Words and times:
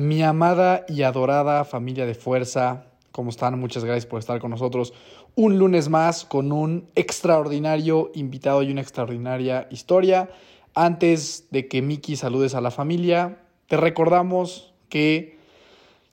Mi 0.00 0.22
amada 0.22 0.86
y 0.88 1.02
adorada 1.02 1.62
familia 1.66 2.06
de 2.06 2.14
fuerza, 2.14 2.86
¿cómo 3.12 3.28
están? 3.28 3.60
Muchas 3.60 3.84
gracias 3.84 4.06
por 4.06 4.18
estar 4.18 4.40
con 4.40 4.50
nosotros 4.50 4.94
un 5.34 5.58
lunes 5.58 5.90
más 5.90 6.24
con 6.24 6.52
un 6.52 6.88
extraordinario 6.94 8.10
invitado 8.14 8.62
y 8.62 8.70
una 8.70 8.80
extraordinaria 8.80 9.68
historia. 9.70 10.30
Antes 10.74 11.48
de 11.50 11.68
que 11.68 11.82
Miki 11.82 12.16
saludes 12.16 12.54
a 12.54 12.62
la 12.62 12.70
familia, 12.70 13.42
te 13.66 13.76
recordamos 13.76 14.72
que 14.88 15.36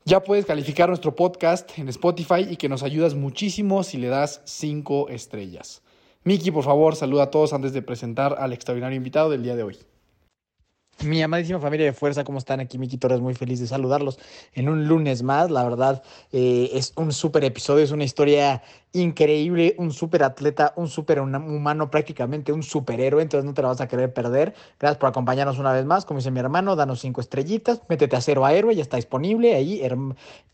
ya 0.03 0.21
puedes 0.21 0.45
calificar 0.45 0.89
nuestro 0.89 1.15
podcast 1.15 1.79
en 1.79 1.87
Spotify 1.87 2.45
y 2.49 2.57
que 2.57 2.67
nos 2.67 2.83
ayudas 2.83 3.15
muchísimo 3.15 3.83
si 3.83 3.95
le 3.95 4.09
das 4.09 4.41
cinco 4.43 5.07
estrellas. 5.07 5.81
Miki, 6.25 6.51
por 6.51 6.65
favor, 6.65 6.97
saluda 6.97 7.23
a 7.23 7.31
todos 7.31 7.53
antes 7.53 7.71
de 7.71 7.81
presentar 7.81 8.35
al 8.37 8.51
extraordinario 8.51 8.97
invitado 8.97 9.29
del 9.29 9.43
día 9.43 9.55
de 9.55 9.63
hoy. 9.63 9.77
Mi 11.03 11.21
amadísima 11.21 11.59
familia 11.59 11.85
de 11.85 11.93
fuerza, 11.93 12.23
¿cómo 12.23 12.39
están? 12.39 12.59
Aquí 12.59 12.79
Miki 12.79 12.97
Torres, 12.97 13.19
muy 13.19 13.35
feliz 13.35 13.59
de 13.59 13.67
saludarlos 13.67 14.17
en 14.53 14.67
un 14.67 14.87
lunes 14.87 15.21
más. 15.21 15.51
La 15.51 15.63
verdad, 15.63 16.01
eh, 16.31 16.71
es 16.73 16.91
un 16.95 17.13
súper 17.13 17.43
episodio, 17.43 17.83
es 17.83 17.91
una 17.91 18.03
historia 18.03 18.63
increíble, 18.93 19.75
un 19.77 19.91
súper 19.91 20.23
atleta, 20.23 20.73
un 20.75 20.87
súper 20.87 21.19
humano, 21.19 21.91
prácticamente 21.91 22.51
un 22.51 22.63
superhéroe, 22.63 23.21
entonces 23.21 23.45
no 23.45 23.53
te 23.53 23.61
la 23.61 23.67
vas 23.67 23.79
a 23.79 23.87
querer 23.87 24.11
perder. 24.11 24.55
Gracias 24.79 24.97
por 24.97 25.09
acompañarnos 25.09 25.59
una 25.59 25.71
vez 25.71 25.85
más. 25.85 26.03
Como 26.03 26.19
dice 26.19 26.31
mi 26.31 26.39
hermano, 26.39 26.75
danos 26.75 26.99
cinco 27.01 27.21
estrellitas, 27.21 27.83
métete 27.89 28.15
a 28.15 28.21
cero 28.21 28.43
a 28.43 28.53
héroe, 28.53 28.75
ya 28.75 28.81
está 28.81 28.97
disponible 28.97 29.53
ahí, 29.53 29.87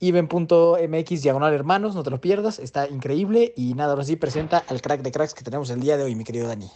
iben.mx 0.02 1.22
diagonal 1.22 1.54
hermanos, 1.54 1.96
no 1.96 2.04
te 2.04 2.10
lo 2.10 2.20
pierdas, 2.20 2.60
está 2.60 2.90
increíble. 2.90 3.54
Y 3.56 3.76
nada, 3.76 3.94
ahora 3.94 4.04
sí 4.04 4.18
presenta 4.18 4.62
al 4.68 4.82
crack 4.82 5.04
de 5.04 5.12
cracks 5.14 5.34
que 5.34 5.44
tenemos 5.44 5.70
el 5.70 5.80
día 5.80 5.96
de 5.96 6.04
hoy, 6.04 6.16
mi 6.16 6.26
querido 6.26 6.50
Dani. 6.50 6.70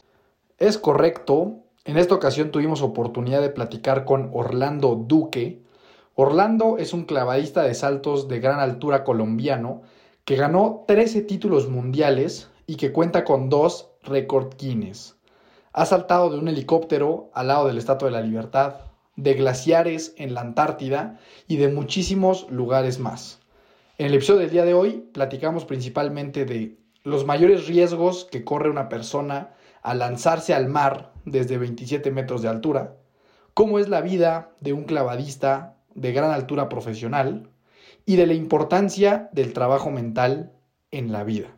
Es 0.57 0.77
correcto, 0.77 1.66
en 1.87 1.95
esta 1.95 2.15
ocasión 2.15 2.51
tuvimos 2.51 2.81
oportunidad 2.81 3.41
de 3.41 3.49
platicar 3.49 4.03
con 4.03 4.29
Orlando 4.33 4.95
Duque. 4.95 5.63
Orlando 6.15 6.77
es 6.77 6.91
un 6.91 7.05
clavadista 7.05 7.63
de 7.63 7.73
saltos 7.73 8.27
de 8.27 8.41
gran 8.41 8.59
altura 8.59 9.05
colombiano 9.05 9.83
que 10.25 10.35
ganó 10.35 10.83
13 10.85 11.21
títulos 11.21 11.69
mundiales 11.69 12.49
y 12.65 12.75
que 12.75 12.91
cuenta 12.91 13.23
con 13.23 13.47
dos 13.47 13.91
récord 14.03 14.53
Guinness. 14.57 15.15
Ha 15.71 15.85
saltado 15.85 16.29
de 16.29 16.39
un 16.39 16.49
helicóptero 16.49 17.29
al 17.33 17.47
lado 17.47 17.67
del 17.67 17.77
Estatua 17.77 18.09
de 18.09 18.15
la 18.15 18.21
Libertad, 18.21 18.75
de 19.15 19.35
glaciares 19.35 20.13
en 20.17 20.33
la 20.33 20.41
Antártida 20.41 21.17
y 21.47 21.55
de 21.55 21.69
muchísimos 21.69 22.51
lugares 22.51 22.99
más. 22.99 23.39
En 23.97 24.07
el 24.07 24.13
episodio 24.15 24.41
del 24.41 24.49
día 24.49 24.65
de 24.65 24.73
hoy 24.73 25.05
platicamos 25.13 25.63
principalmente 25.63 26.43
de 26.43 26.77
los 27.03 27.25
mayores 27.25 27.65
riesgos 27.65 28.25
que 28.25 28.43
corre 28.43 28.69
una 28.69 28.89
persona 28.89 29.55
al 29.87 29.99
lanzarse 29.99 30.53
al 30.53 30.67
mar 30.67 31.13
desde 31.23 31.57
27 31.57 32.11
metros 32.11 32.41
de 32.41 32.49
altura, 32.49 32.97
cómo 33.53 33.79
es 33.79 33.87
la 33.87 34.01
vida 34.01 34.51
de 34.59 34.73
un 34.73 34.83
clavadista 34.83 35.77
de 35.95 36.11
gran 36.11 36.31
altura 36.31 36.67
profesional 36.67 37.49
y 38.05 38.17
de 38.17 38.27
la 38.27 38.33
importancia 38.33 39.29
del 39.31 39.53
trabajo 39.53 39.89
mental 39.89 40.51
en 40.91 41.13
la 41.13 41.23
vida. 41.23 41.55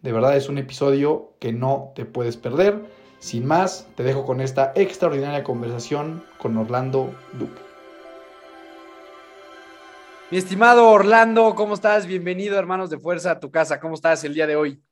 De 0.00 0.12
verdad 0.12 0.34
es 0.34 0.48
un 0.48 0.56
episodio 0.56 1.34
que 1.40 1.52
no 1.52 1.92
te 1.94 2.06
puedes 2.06 2.38
perder. 2.38 2.86
Sin 3.18 3.44
más, 3.44 3.86
te 3.96 4.02
dejo 4.02 4.24
con 4.24 4.40
esta 4.40 4.72
extraordinaria 4.74 5.44
conversación 5.44 6.24
con 6.38 6.56
Orlando 6.56 7.14
Duque. 7.34 7.60
Mi 10.30 10.38
estimado 10.38 10.88
Orlando, 10.88 11.54
¿cómo 11.54 11.74
estás? 11.74 12.06
Bienvenido, 12.06 12.58
hermanos 12.58 12.88
de 12.88 12.98
fuerza, 12.98 13.32
a 13.32 13.40
tu 13.40 13.50
casa. 13.50 13.78
¿Cómo 13.78 13.94
estás 13.94 14.24
el 14.24 14.32
día 14.32 14.46
de 14.46 14.56
hoy? 14.56 14.82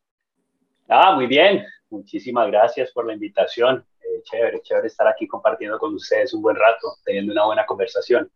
Ah, 0.88 1.14
muy 1.14 1.26
bien. 1.26 1.64
Muchísimas 1.90 2.48
gracias 2.48 2.90
por 2.92 3.06
la 3.06 3.14
invitación 3.14 3.84
chévere, 4.26 4.60
chévere 4.62 4.86
estar 4.86 5.06
aquí 5.06 5.26
compartiendo 5.26 5.78
con 5.78 5.94
ustedes 5.94 6.34
un 6.34 6.42
buen 6.42 6.56
rato, 6.56 6.98
teniendo 7.04 7.32
una 7.32 7.44
buena 7.44 7.66
conversación. 7.66 8.30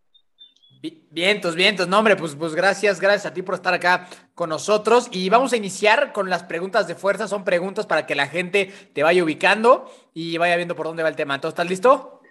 Vientos, 0.83 1.55
vientos. 1.55 1.89
No, 1.89 1.99
hombre, 1.99 2.17
pues, 2.17 2.35
pues 2.35 2.55
gracias, 2.55 3.01
gracias 3.01 3.27
a 3.27 3.35
ti 3.35 3.43
por 3.43 3.55
estar 3.55 3.75
acá 3.75 4.09
con 4.35 4.49
nosotros. 4.49 5.09
Y 5.13 5.29
vamos 5.29 5.53
a 5.53 5.59
iniciar 5.59 6.13
con 6.13 6.31
las 6.31 6.43
preguntas 6.45 6.89
de 6.89 6.95
fuerza. 6.95 7.29
Son 7.29 7.45
preguntas 7.45 7.87
para 7.87 8.07
que 8.07 8.15
la 8.15 8.29
gente 8.29 8.73
te 8.95 9.03
vaya 9.03 9.23
ubicando 9.23 9.91
y 10.15 10.39
vaya 10.39 10.57
viendo 10.57 10.75
por 10.75 10.87
dónde 10.87 11.03
va 11.03 11.11
el 11.11 11.17
tema. 11.17 11.35
Entonces, 11.35 11.53
¿estás 11.53 11.69
listo? 11.69 12.23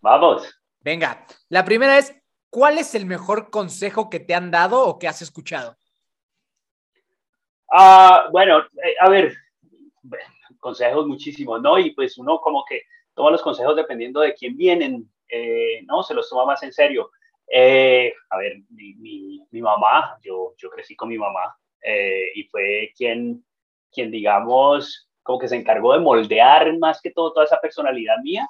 Vamos. 0.00 0.52
Venga, 0.80 1.24
la 1.48 1.64
primera 1.64 1.96
es, 1.96 2.12
¿cuál 2.48 2.78
es 2.78 2.96
el 2.96 3.06
mejor 3.06 3.50
consejo 3.50 4.10
que 4.10 4.18
te 4.18 4.34
han 4.34 4.50
dado 4.50 4.82
o 4.82 4.98
que 4.98 5.06
has 5.06 5.22
escuchado? 5.22 5.76
Ah, 7.72 8.26
bueno, 8.32 8.58
eh, 8.58 8.94
a 8.98 9.08
ver, 9.08 9.32
consejos 10.58 11.06
muchísimos, 11.06 11.60
¿no? 11.60 11.78
Y 11.78 11.92
pues 11.92 12.18
uno 12.18 12.40
como 12.40 12.64
que 12.64 12.82
toma 13.14 13.30
los 13.30 13.42
consejos 13.42 13.76
dependiendo 13.76 14.20
de 14.20 14.34
quién 14.34 14.56
vienen, 14.56 15.10
eh, 15.28 15.82
¿no? 15.86 16.02
Se 16.02 16.14
los 16.14 16.28
toma 16.28 16.44
más 16.44 16.62
en 16.62 16.72
serio. 16.72 17.10
Eh, 17.46 18.12
a 18.30 18.38
ver, 18.38 18.58
mi, 18.70 19.44
mamá, 19.60 20.18
yo, 20.22 20.54
yo 20.56 20.70
crecí 20.70 20.94
con 20.94 21.08
mi 21.08 21.18
mamá 21.18 21.56
eh, 21.82 22.30
y 22.34 22.44
fue 22.44 22.92
quien, 22.96 23.44
quien, 23.90 24.10
digamos, 24.10 25.08
como 25.22 25.38
que 25.38 25.48
se 25.48 25.56
encargó 25.56 25.92
de 25.92 26.00
moldear 26.00 26.78
más 26.78 27.00
que 27.00 27.10
todo 27.10 27.32
toda 27.32 27.44
esa 27.44 27.60
personalidad 27.60 28.18
mía. 28.22 28.48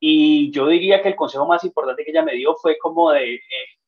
Y 0.00 0.50
yo 0.52 0.68
diría 0.68 1.02
que 1.02 1.08
el 1.08 1.16
consejo 1.16 1.46
más 1.46 1.64
importante 1.64 2.04
que 2.04 2.10
ella 2.10 2.22
me 2.22 2.34
dio 2.34 2.56
fue 2.56 2.78
como 2.78 3.10
de, 3.10 3.40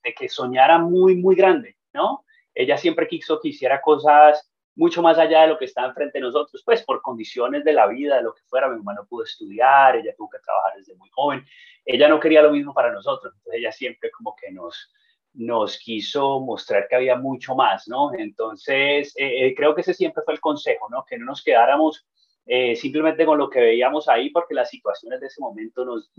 de 0.03 0.15
que 0.15 0.29
soñara 0.29 0.79
muy, 0.79 1.15
muy 1.17 1.37
grande, 1.37 1.77
¿no? 1.93 2.25
Ella 2.55 2.77
siempre 2.77 3.07
quiso 3.07 3.41
que 3.41 3.49
hiciera 3.51 3.81
cosas 3.81 4.51
mucho 4.81 5.03
más 5.03 5.19
allá 5.19 5.43
de 5.43 5.49
lo 5.49 5.59
que 5.59 5.67
está 5.67 5.85
enfrente 5.85 6.17
de 6.17 6.23
nosotros, 6.23 6.63
pues 6.65 6.83
por 6.83 7.03
condiciones 7.03 7.65
de 7.65 7.75
la 7.75 7.87
vida, 7.87 8.17
de 8.17 8.23
lo 8.23 8.33
que 8.33 8.41
fuera, 8.45 8.67
mi 8.67 8.79
mamá 8.79 8.95
no 8.95 9.05
pudo 9.05 9.25
estudiar, 9.25 9.97
ella 9.97 10.15
tuvo 10.17 10.31
que 10.31 10.39
trabajar 10.39 10.73
desde 10.75 10.95
muy 10.95 11.11
joven, 11.11 11.45
ella 11.85 12.09
no 12.09 12.19
quería 12.19 12.41
lo 12.41 12.51
mismo 12.51 12.73
para 12.73 12.91
nosotros, 12.91 13.35
entonces 13.37 13.61
ella 13.61 13.73
siempre 13.73 14.11
como 14.11 14.35
que 14.35 14.51
nos, 14.51 14.91
nos 15.35 15.77
quiso 15.77 16.41
mostrar 16.41 16.89
que 16.89 16.97
había 16.97 17.15
mucho 17.15 17.55
más, 17.55 17.89
¿no? 17.89 18.15
Entonces, 18.15 19.13
eh, 19.19 19.49
eh, 19.49 19.55
creo 19.55 19.75
que 19.75 19.83
ese 19.83 19.93
siempre 19.93 20.23
fue 20.25 20.33
el 20.33 20.41
consejo, 20.41 20.89
¿no? 20.89 21.05
Que 21.05 21.19
no 21.19 21.27
nos 21.27 21.45
quedáramos 21.45 22.07
eh, 22.47 22.75
simplemente 22.75 23.27
con 23.27 23.37
lo 23.37 23.51
que 23.51 23.61
veíamos 23.61 24.09
ahí, 24.09 24.31
porque 24.31 24.55
las 24.55 24.71
situaciones 24.71 25.21
de 25.21 25.27
ese 25.27 25.43
momento 25.43 25.85
nos, 25.85 26.11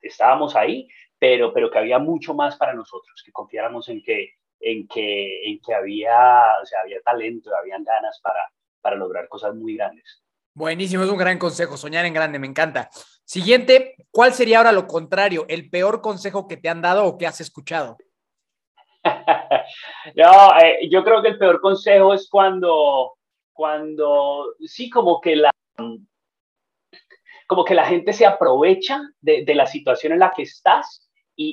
estábamos 0.00 0.56
ahí, 0.56 0.88
pero, 1.18 1.52
pero 1.52 1.70
que 1.70 1.78
había 1.78 1.98
mucho 1.98 2.32
más 2.32 2.56
para 2.56 2.72
nosotros, 2.72 3.22
que 3.22 3.32
confiáramos 3.32 3.90
en 3.90 4.02
que 4.02 4.30
en 4.62 4.86
que, 4.86 5.42
en 5.44 5.60
que 5.60 5.74
había, 5.74 6.14
o 6.62 6.64
sea, 6.64 6.80
había 6.82 7.00
talento, 7.02 7.50
habían 7.54 7.84
ganas 7.84 8.20
para, 8.22 8.40
para 8.80 8.96
lograr 8.96 9.28
cosas 9.28 9.54
muy 9.54 9.76
grandes. 9.76 10.22
Buenísimo, 10.54 11.02
es 11.02 11.10
un 11.10 11.18
gran 11.18 11.38
consejo, 11.38 11.76
soñar 11.76 12.04
en 12.04 12.14
grande, 12.14 12.38
me 12.38 12.46
encanta. 12.46 12.90
Siguiente, 13.24 13.96
¿cuál 14.10 14.32
sería 14.34 14.58
ahora 14.58 14.72
lo 14.72 14.86
contrario, 14.86 15.46
el 15.48 15.70
peor 15.70 16.00
consejo 16.00 16.46
que 16.46 16.56
te 16.56 16.68
han 16.68 16.82
dado 16.82 17.06
o 17.06 17.18
que 17.18 17.26
has 17.26 17.40
escuchado? 17.40 17.96
no, 20.14 20.60
eh, 20.60 20.88
yo 20.90 21.02
creo 21.02 21.22
que 21.22 21.28
el 21.28 21.38
peor 21.38 21.60
consejo 21.60 22.14
es 22.14 22.28
cuando, 22.28 23.14
cuando, 23.52 24.54
sí, 24.60 24.90
como 24.90 25.20
que 25.20 25.36
la, 25.36 25.50
como 27.46 27.64
que 27.64 27.74
la 27.74 27.86
gente 27.86 28.12
se 28.12 28.26
aprovecha 28.26 29.00
de, 29.20 29.44
de 29.44 29.54
la 29.54 29.66
situación 29.66 30.12
en 30.12 30.20
la 30.20 30.32
que 30.36 30.42
estás 30.42 31.08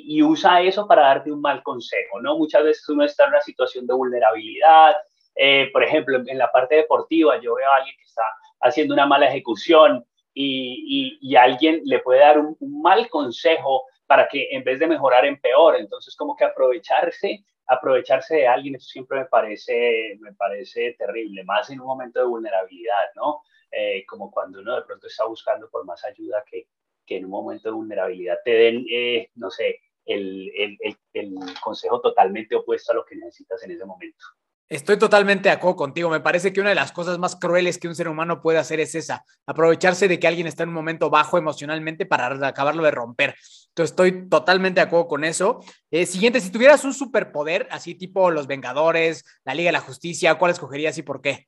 y, 0.07 0.23
usa 0.23 0.61
eso 0.61 0.87
para 0.87 1.03
darte 1.03 1.31
un 1.31 1.41
mal 1.41 1.63
consejo, 1.63 2.21
¿no? 2.21 2.37
Muchas 2.37 2.63
veces 2.63 2.87
uno 2.89 3.03
está 3.03 3.25
en 3.25 3.29
una 3.31 3.41
situación 3.41 3.87
de 3.87 3.93
vulnerabilidad, 3.93 4.95
eh, 5.35 5.69
por 5.71 5.83
ejemplo, 5.83 6.21
en 6.25 6.37
la 6.37 6.51
parte 6.51 6.75
deportiva, 6.75 7.39
yo 7.41 7.55
veo 7.55 7.69
a 7.69 7.77
alguien 7.77 7.95
que 7.97 8.03
está 8.03 8.23
haciendo 8.61 8.93
una 8.93 9.05
mala 9.05 9.27
ejecución 9.27 10.05
y, 10.33 11.17
y, 11.21 11.35
alguien 11.35 11.81
le 11.85 11.99
puede 11.99 12.19
dar 12.19 12.37
un, 12.39 12.57
mal 12.81 13.09
consejo 13.09 13.83
para 14.05 14.27
que 14.27 14.49
en 14.51 14.63
vez 14.63 14.79
de 14.79 14.87
mejorar 14.87 15.23
peor, 15.41 15.75
entonces 15.77 16.15
como 16.15 16.35
que 16.35 16.45
aprovecharse, 16.45 17.45
aprovecharse 17.67 18.37
de 18.37 18.47
alguien, 18.47 18.75
eso 18.75 18.87
siempre 18.89 19.19
me 19.19 19.25
parece, 19.25 20.17
me 20.19 20.33
parece 20.33 20.95
terrible, 20.97 21.43
más 21.43 21.69
en 21.69 21.79
un 21.79 21.87
momento 21.87 22.19
de 22.19 22.25
vulnerabilidad, 22.25 23.09
¿no? 23.15 23.41
Eh, 23.71 24.03
como 24.07 24.31
cuando 24.31 24.61
uno 24.61 24.75
de 24.75 24.81
pronto 24.81 25.07
está 25.07 25.25
buscando 25.25 25.69
por 25.69 25.85
más 25.85 26.03
ayuda 26.03 26.43
que, 26.49 26.67
que 27.09 27.17
en 27.17 27.25
un 27.25 27.31
momento 27.31 27.69
de 27.69 27.75
vulnerabilidad 27.75 28.37
te 28.45 28.51
den, 28.51 28.85
eh, 28.89 29.31
no 29.35 29.49
sé, 29.49 29.81
el, 30.05 30.51
el, 30.55 30.97
el, 31.13 31.35
consejo 31.61 31.99
totalmente 31.99 32.55
opuesto 32.55 32.91
a 32.91 32.95
lo 32.95 33.05
que 33.05 33.15
necesitas 33.15 33.63
en 33.63 33.71
ese 33.71 33.85
momento. 33.85 34.23
Estoy 34.67 34.99
totalmente 34.99 35.49
de 35.49 35.55
acuerdo 35.55 35.75
contigo. 35.75 36.09
Me 36.11 36.19
parece 36.19 36.53
que 36.53 36.61
una 36.61 36.69
de 36.69 36.75
las 36.75 36.91
cosas 36.91 37.17
más 37.17 37.35
crueles 37.35 37.79
que 37.79 37.87
un 37.87 37.95
ser 37.95 38.07
humano 38.07 38.39
puede 38.39 38.59
hacer 38.59 38.79
es 38.79 38.93
esa, 38.93 39.25
aprovecharse 39.47 40.07
de 40.07 40.19
que 40.19 40.27
alguien 40.27 40.45
está 40.45 40.61
en 40.61 40.69
un 40.69 40.75
momento 40.75 41.09
bajo 41.09 41.39
emocionalmente 41.39 42.05
para 42.05 42.47
acabarlo 42.47 42.83
de 42.83 42.91
romper. 42.91 43.35
Entonces 43.69 43.91
estoy 43.91 44.29
totalmente 44.29 44.79
de 44.79 44.85
acuerdo 44.85 45.07
con 45.07 45.23
eso. 45.23 45.59
Eh, 45.89 46.05
siguiente, 46.05 46.39
si 46.39 46.51
tuvieras 46.51 46.85
un 46.85 46.93
superpoder, 46.93 47.67
así 47.71 47.95
tipo 47.95 48.29
los 48.29 48.45
Vengadores, 48.45 49.25
la 49.43 49.55
Liga 49.55 49.69
de 49.69 49.73
la 49.73 49.79
Justicia, 49.79 50.35
¿cuál 50.35 50.51
escogerías 50.51 50.95
y 50.99 51.01
por 51.01 51.21
qué? 51.21 51.47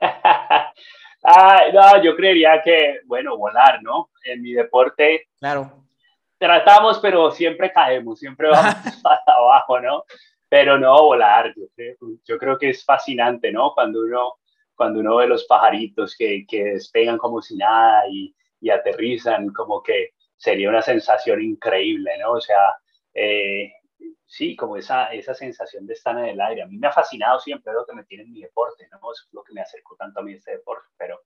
ah, 1.26 1.62
no, 1.72 2.02
yo 2.02 2.16
creería 2.16 2.62
que, 2.62 3.00
bueno, 3.04 3.36
volar, 3.36 3.82
¿no? 3.82 4.10
En 4.24 4.42
mi 4.42 4.52
deporte. 4.52 5.28
Claro. 5.38 5.84
Tratamos, 6.38 6.98
pero 7.00 7.30
siempre 7.30 7.72
caemos, 7.72 8.18
siempre 8.18 8.48
vamos 8.48 8.74
para 9.02 9.22
abajo, 9.26 9.80
¿no? 9.80 10.04
pero 10.48 10.78
no 10.78 11.02
volar. 11.02 11.54
Yo 12.24 12.38
creo, 12.38 12.58
que 12.58 12.70
es 12.70 12.84
fascinante, 12.84 13.50
¿no? 13.52 13.72
Cuando 13.74 14.00
uno, 14.00 14.34
cuando 14.74 15.00
uno 15.00 15.16
ve 15.16 15.26
los 15.26 15.44
pajaritos 15.44 16.16
que, 16.16 16.46
que 16.46 16.64
despegan 16.64 17.18
como 17.18 17.42
si 17.42 17.56
nada 17.56 18.04
y, 18.08 18.34
y, 18.60 18.70
aterrizan, 18.70 19.52
como 19.52 19.82
que 19.82 20.10
sería 20.36 20.68
una 20.68 20.82
sensación 20.82 21.42
increíble, 21.42 22.12
¿no? 22.20 22.32
O 22.32 22.40
sea, 22.40 22.76
eh, 23.14 23.72
sí, 24.26 24.56
como 24.56 24.76
esa, 24.76 25.06
esa 25.12 25.34
sensación 25.34 25.86
de 25.86 25.94
estar 25.94 26.18
en 26.18 26.26
el 26.26 26.40
aire. 26.40 26.62
A 26.62 26.66
mí 26.66 26.76
me 26.76 26.88
ha 26.88 26.92
fascinado 26.92 27.38
siempre 27.38 27.72
lo 27.72 27.86
que 27.86 27.94
me 27.94 28.04
tiene 28.04 28.24
en 28.24 28.32
mi 28.32 28.42
deporte, 28.42 28.88
¿no? 28.90 28.98
Es 29.12 29.28
lo 29.32 29.42
que 29.42 29.52
me 29.52 29.60
acercó 29.60 29.96
tanto 29.96 30.20
a 30.20 30.22
mí 30.22 30.34
este 30.34 30.52
deporte, 30.52 30.88
pero, 30.96 31.22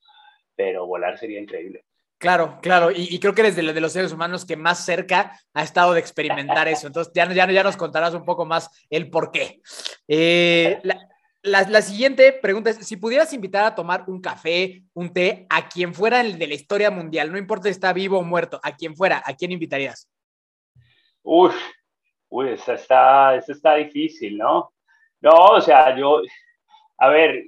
pero 0.54 0.86
volar 0.86 1.18
sería 1.18 1.40
increíble. 1.40 1.86
Claro, 2.18 2.58
claro, 2.60 2.90
y, 2.94 3.18
creo 3.18 3.34
que 3.34 3.40
eres 3.40 3.56
de, 3.56 3.72
de, 3.72 3.80
los 3.80 3.94
seres 3.94 4.12
humanos 4.12 4.44
que 4.44 4.54
más 4.54 4.84
cerca 4.84 5.40
ha 5.54 5.62
estado 5.62 5.94
de 5.94 6.00
experimentar 6.00 6.68
eso. 6.68 6.86
Entonces, 6.86 7.10
ya, 7.14 7.26
ya, 7.32 7.50
ya 7.50 7.62
nos 7.62 7.78
contarás 7.78 8.12
un 8.12 8.26
poco 8.26 8.44
más 8.44 8.70
el 8.90 9.08
por 9.08 9.30
qué. 9.30 9.62
Eh, 10.06 10.78
la, 10.82 11.62
la, 11.62 11.80
siguiente 11.80 12.34
pregunta 12.34 12.68
es: 12.68 12.76
si 12.86 12.98
pudieras 12.98 13.32
invitar 13.32 13.64
a 13.64 13.74
tomar 13.74 14.04
un 14.06 14.20
café, 14.20 14.82
un 14.92 15.14
té, 15.14 15.46
a 15.48 15.66
quien 15.70 15.94
fuera 15.94 16.20
el 16.20 16.38
de 16.38 16.46
la 16.46 16.54
historia 16.54 16.90
mundial, 16.90 17.32
no 17.32 17.38
importa 17.38 17.64
si 17.64 17.70
está 17.70 17.94
vivo 17.94 18.18
o 18.18 18.22
muerto, 18.22 18.60
a 18.62 18.76
quien 18.76 18.94
fuera, 18.94 19.22
¿a 19.24 19.34
quién 19.34 19.52
invitarías? 19.52 20.06
Uf, 21.22 21.54
uy, 22.30 22.50
eso 22.50 22.72
está, 22.72 23.36
eso 23.36 23.52
está 23.52 23.74
difícil, 23.74 24.38
¿no? 24.38 24.72
No, 25.20 25.30
o 25.30 25.60
sea, 25.60 25.94
yo, 25.96 26.22
a 26.98 27.08
ver, 27.08 27.44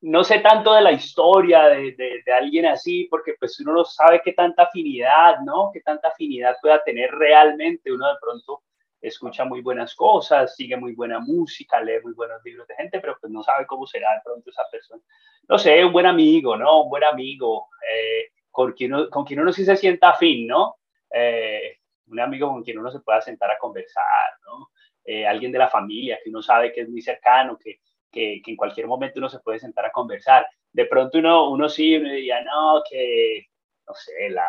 no 0.00 0.24
sé 0.24 0.40
tanto 0.40 0.74
de 0.74 0.82
la 0.82 0.92
historia 0.92 1.64
de, 1.68 1.92
de, 1.92 2.32
alguien 2.32 2.66
así, 2.66 3.04
porque 3.10 3.34
pues 3.38 3.58
uno 3.60 3.72
no 3.72 3.84
sabe 3.84 4.20
qué 4.24 4.32
tanta 4.32 4.64
afinidad, 4.64 5.40
¿no? 5.44 5.70
Qué 5.72 5.80
tanta 5.80 6.08
afinidad 6.08 6.56
pueda 6.60 6.82
tener 6.84 7.10
realmente. 7.12 7.92
Uno 7.92 8.08
de 8.08 8.18
pronto 8.20 8.62
escucha 9.00 9.44
muy 9.44 9.62
buenas 9.62 9.94
cosas, 9.94 10.54
sigue 10.54 10.76
muy 10.76 10.94
buena 10.94 11.18
música, 11.20 11.80
lee 11.80 12.00
muy 12.02 12.12
buenos 12.12 12.42
libros 12.44 12.66
de 12.66 12.74
gente, 12.76 13.00
pero 13.00 13.16
pues 13.20 13.32
no 13.32 13.42
sabe 13.42 13.66
cómo 13.66 13.86
será 13.86 14.14
de 14.14 14.20
pronto 14.24 14.50
esa 14.50 14.62
persona. 14.70 15.02
No 15.48 15.58
sé, 15.58 15.84
un 15.84 15.92
buen 15.92 16.06
amigo, 16.06 16.56
¿no? 16.56 16.82
Un 16.82 16.90
buen 16.90 17.04
amigo, 17.04 17.68
eh, 17.92 18.32
con, 18.50 18.72
quien 18.72 18.94
uno, 18.94 19.10
con 19.10 19.24
quien 19.24 19.40
uno 19.40 19.52
sí 19.52 19.64
se 19.64 19.76
sienta 19.76 20.10
afín, 20.10 20.46
¿no? 20.46 20.76
Eh, 21.10 21.78
un 22.08 22.20
amigo 22.20 22.48
con 22.48 22.62
quien 22.62 22.78
uno 22.78 22.90
se 22.90 23.00
pueda 23.00 23.20
sentar 23.20 23.50
a 23.50 23.58
conversar, 23.58 24.04
¿no? 24.44 24.70
Eh, 25.04 25.26
alguien 25.26 25.52
de 25.52 25.58
la 25.58 25.68
familia 25.68 26.18
que 26.22 26.30
uno 26.30 26.42
sabe 26.42 26.72
que 26.72 26.80
es 26.80 26.88
muy 26.88 27.00
cercano, 27.00 27.58
que, 27.58 27.80
que, 28.10 28.42
en 28.44 28.56
cualquier 28.56 28.86
momento 28.86 29.20
uno 29.20 29.28
se 29.28 29.40
puede 29.40 29.58
sentar 29.58 29.86
a 29.86 29.92
conversar. 29.92 30.46
De 30.72 30.86
pronto 30.86 31.18
uno, 31.18 31.50
uno 31.50 31.68
sí, 31.68 31.96
uno 31.96 32.10
diría, 32.10 32.42
no, 32.42 32.82
que, 32.88 33.46
no 33.86 33.94
sé, 33.94 34.30
la, 34.30 34.48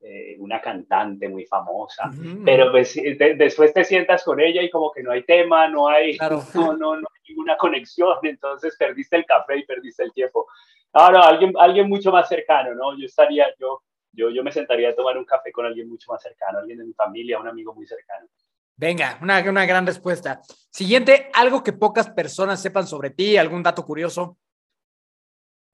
eh, 0.00 0.36
una 0.38 0.60
cantante 0.60 1.28
muy 1.28 1.46
famosa, 1.46 2.10
pero 2.44 2.70
pues, 2.70 2.94
después 2.94 3.72
te 3.72 3.84
sientas 3.84 4.22
con 4.22 4.40
ella 4.40 4.62
y 4.62 4.70
como 4.70 4.92
que 4.92 5.02
no 5.02 5.12
hay 5.12 5.24
tema, 5.24 5.68
no 5.68 5.88
hay, 5.88 6.18
no, 6.54 6.76
no, 6.76 6.96
no 6.96 7.08
hay 7.08 7.28
ninguna 7.28 7.56
conexión, 7.56 8.18
entonces 8.22 8.76
perdiste 8.78 9.16
el 9.16 9.24
café 9.24 9.58
y 9.58 9.64
perdiste 9.64 10.04
el 10.04 10.12
tiempo. 10.12 10.46
No, 10.92 11.22
alguien, 11.22 11.52
alguien 11.58 11.88
mucho 11.88 12.10
más 12.10 12.28
cercano, 12.28 12.74
¿no? 12.74 12.98
Yo 12.98 13.06
estaría, 13.06 13.46
yo, 13.58 13.82
yo, 14.16 14.30
yo 14.30 14.42
me 14.42 14.50
sentaría 14.50 14.90
a 14.90 14.94
tomar 14.94 15.18
un 15.18 15.24
café 15.24 15.52
con 15.52 15.66
alguien 15.66 15.88
mucho 15.88 16.10
más 16.10 16.22
cercano, 16.22 16.58
alguien 16.58 16.78
de 16.78 16.84
mi 16.84 16.94
familia, 16.94 17.38
un 17.38 17.48
amigo 17.48 17.74
muy 17.74 17.86
cercano. 17.86 18.26
Venga, 18.74 19.18
una, 19.22 19.40
una 19.48 19.64
gran 19.64 19.86
respuesta. 19.86 20.40
Siguiente, 20.70 21.30
algo 21.32 21.62
que 21.62 21.72
pocas 21.72 22.10
personas 22.10 22.60
sepan 22.60 22.86
sobre 22.86 23.10
ti, 23.10 23.36
algún 23.36 23.62
dato 23.62 23.84
curioso. 23.84 24.38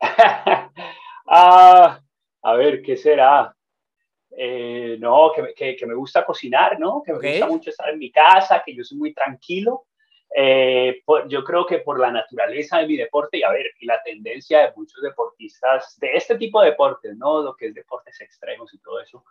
Ah, 1.34 1.98
a 2.42 2.54
ver, 2.56 2.82
¿qué 2.82 2.94
será? 2.94 3.56
Eh, 4.36 4.98
no, 5.00 5.30
que, 5.32 5.76
que, 5.76 5.86
me 5.86 5.94
gusta 5.94 6.26
cocinar, 6.26 6.78
¿no? 6.78 7.02
Que 7.02 7.14
me 7.14 7.30
gusta 7.30 7.46
mucho 7.46 7.70
estar 7.70 7.88
en 7.88 7.98
mi 7.98 8.10
casa, 8.10 8.62
que 8.66 8.74
yo 8.74 8.84
soy 8.84 8.98
muy 8.98 9.14
tranquilo. 9.14 9.86
Eh, 10.34 11.02
yo 11.28 11.44
creo 11.44 11.66
que 11.66 11.80
por 11.80 12.00
la 12.00 12.10
naturaleza 12.10 12.78
de 12.78 12.86
mi 12.86 12.96
deporte 12.96 13.38
y 13.38 13.42
a 13.42 13.50
ver, 13.50 13.66
y 13.80 13.86
la 13.86 14.02
tendencia 14.02 14.60
de 14.60 14.72
muchos 14.76 15.02
deportistas 15.02 15.98
de 15.98 16.14
este 16.14 16.36
tipo 16.36 16.60
de 16.60 16.70
deportes, 16.70 17.16
¿no? 17.16 17.42
Lo 17.42 17.54
que 17.54 17.66
es 17.66 17.74
deportes 17.74 18.20
extremos 18.20 18.72
y 18.72 18.78
todo 18.78 19.00
eso, 19.00 19.24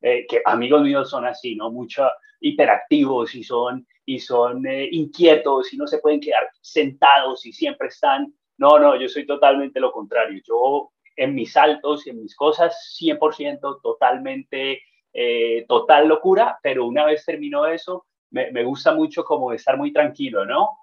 eh, 0.00 0.26
que 0.28 0.40
amigos 0.44 0.82
míos 0.82 1.10
son 1.10 1.26
así, 1.26 1.56
¿no? 1.56 1.70
Mucho 1.70 2.08
hiperactivos 2.40 3.34
y 3.34 3.42
son, 3.42 3.86
y 4.04 4.18
son 4.18 4.66
eh, 4.66 4.88
inquietos 4.92 5.72
y 5.72 5.76
no 5.76 5.86
se 5.86 5.98
pueden 5.98 6.20
quedar 6.20 6.48
sentados 6.60 7.44
y 7.44 7.52
siempre 7.52 7.88
están. 7.88 8.32
No, 8.58 8.78
no, 8.78 8.98
yo 8.98 9.08
soy 9.08 9.26
totalmente 9.26 9.80
lo 9.80 9.92
contrario. 9.92 10.40
Yo 10.44 10.92
en 11.16 11.34
mis 11.34 11.52
saltos 11.52 12.06
y 12.06 12.10
en 12.10 12.22
mis 12.22 12.36
cosas, 12.36 12.96
100% 13.00 13.80
totalmente, 13.82 14.82
eh, 15.12 15.64
total 15.66 16.08
locura, 16.08 16.58
pero 16.62 16.86
una 16.86 17.04
vez 17.06 17.24
termino 17.24 17.66
eso, 17.66 18.06
me, 18.36 18.52
me, 18.52 18.64
gusta 18.64 18.94
mucho 18.94 19.24
como 19.24 19.52
estar 19.52 19.76
muy 19.76 19.92
tranquilo, 19.92 20.44
¿no? 20.44 20.78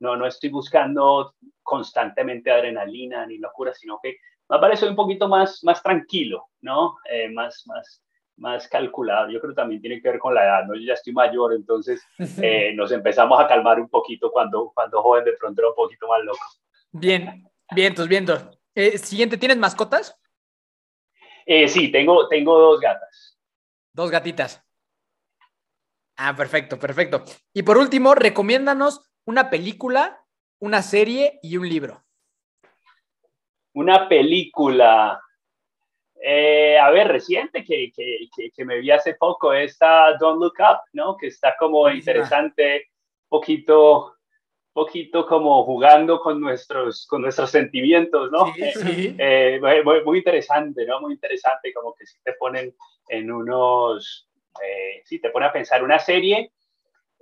no, 0.00 0.16
no 0.16 0.26
estoy 0.26 0.50
buscando 0.50 1.34
constantemente 1.62 2.50
adrenalina 2.50 3.26
ni 3.26 3.38
locura, 3.38 3.72
sino 3.72 3.98
que 4.02 4.18
me 4.48 4.58
parece 4.58 4.86
un 4.88 4.96
poquito 4.96 5.28
más, 5.28 5.62
más 5.64 5.82
tranquilo, 5.82 6.48
¿no? 6.60 6.96
más, 7.32 7.64
más, 7.66 8.04
más 8.36 8.68
calculado. 8.68 9.30
Yo 9.30 9.40
creo 9.40 9.52
que 9.52 9.56
también 9.60 9.80
tiene 9.80 10.00
que 10.00 10.08
ver 10.08 10.18
con 10.18 10.34
la 10.34 10.44
edad, 10.44 10.66
¿no? 10.66 10.74
Yo 10.74 10.82
ya 10.82 10.94
estoy 10.94 11.12
mayor, 11.12 11.52
entonces 11.54 12.02
eh, 12.42 12.72
nos 12.74 12.92
empezamos 12.92 13.38
a 13.40 13.46
calmar 13.46 13.80
un 13.80 13.88
poquito 13.88 14.30
cuando, 14.30 14.72
cuando 14.74 15.02
joven 15.02 15.24
de 15.24 15.32
pronto 15.34 15.60
era 15.60 15.68
un 15.68 15.74
poquito 15.74 16.08
más 16.08 16.22
loco. 16.24 16.44
Bien, 16.90 17.48
vientos, 17.74 18.08
vientos. 18.08 18.46
Eh, 18.74 18.98
siguiente, 18.98 19.36
¿tienes 19.36 19.58
mascotas? 19.58 20.18
Eh, 21.46 21.68
sí, 21.68 21.90
tengo, 21.90 22.26
tengo 22.28 22.58
dos 22.58 22.80
gatas. 22.80 23.38
Dos 23.92 24.10
gatitas. 24.10 24.63
Ah, 26.16 26.34
perfecto, 26.36 26.78
perfecto. 26.78 27.24
Y 27.52 27.62
por 27.62 27.78
último, 27.78 28.14
recomiéndanos 28.14 29.10
una 29.24 29.50
película, 29.50 30.24
una 30.60 30.82
serie 30.82 31.38
y 31.42 31.56
un 31.56 31.68
libro. 31.68 32.04
Una 33.72 34.08
película. 34.08 35.20
Eh, 36.26 36.78
a 36.78 36.90
ver, 36.90 37.08
reciente 37.08 37.64
que, 37.64 37.92
que, 37.94 38.50
que, 38.54 38.64
me 38.64 38.78
vi 38.78 38.90
hace 38.90 39.14
poco, 39.14 39.52
esta 39.52 40.16
Don't 40.16 40.40
Look 40.40 40.54
Up, 40.58 40.78
¿no? 40.92 41.16
Que 41.16 41.26
está 41.26 41.54
como 41.58 41.90
interesante, 41.90 42.88
poquito, 43.28 44.14
poquito 44.72 45.26
como 45.26 45.64
jugando 45.64 46.20
con 46.20 46.40
nuestros, 46.40 47.06
con 47.06 47.22
nuestros 47.22 47.50
sentimientos, 47.50 48.30
¿no? 48.30 48.46
Sí, 48.54 48.62
sí. 48.74 49.16
Eh, 49.18 49.60
muy, 50.04 50.18
interesante, 50.18 50.86
¿no? 50.86 51.00
Muy 51.00 51.14
interesante, 51.14 51.74
como 51.74 51.94
que 51.94 52.06
si 52.06 52.16
te 52.22 52.32
ponen 52.34 52.74
en 53.08 53.30
unos, 53.30 54.28
eh, 54.62 55.02
si 55.04 55.20
te 55.20 55.30
pone 55.30 55.46
a 55.46 55.52
pensar 55.52 55.82
una 55.82 55.98
serie, 55.98 56.52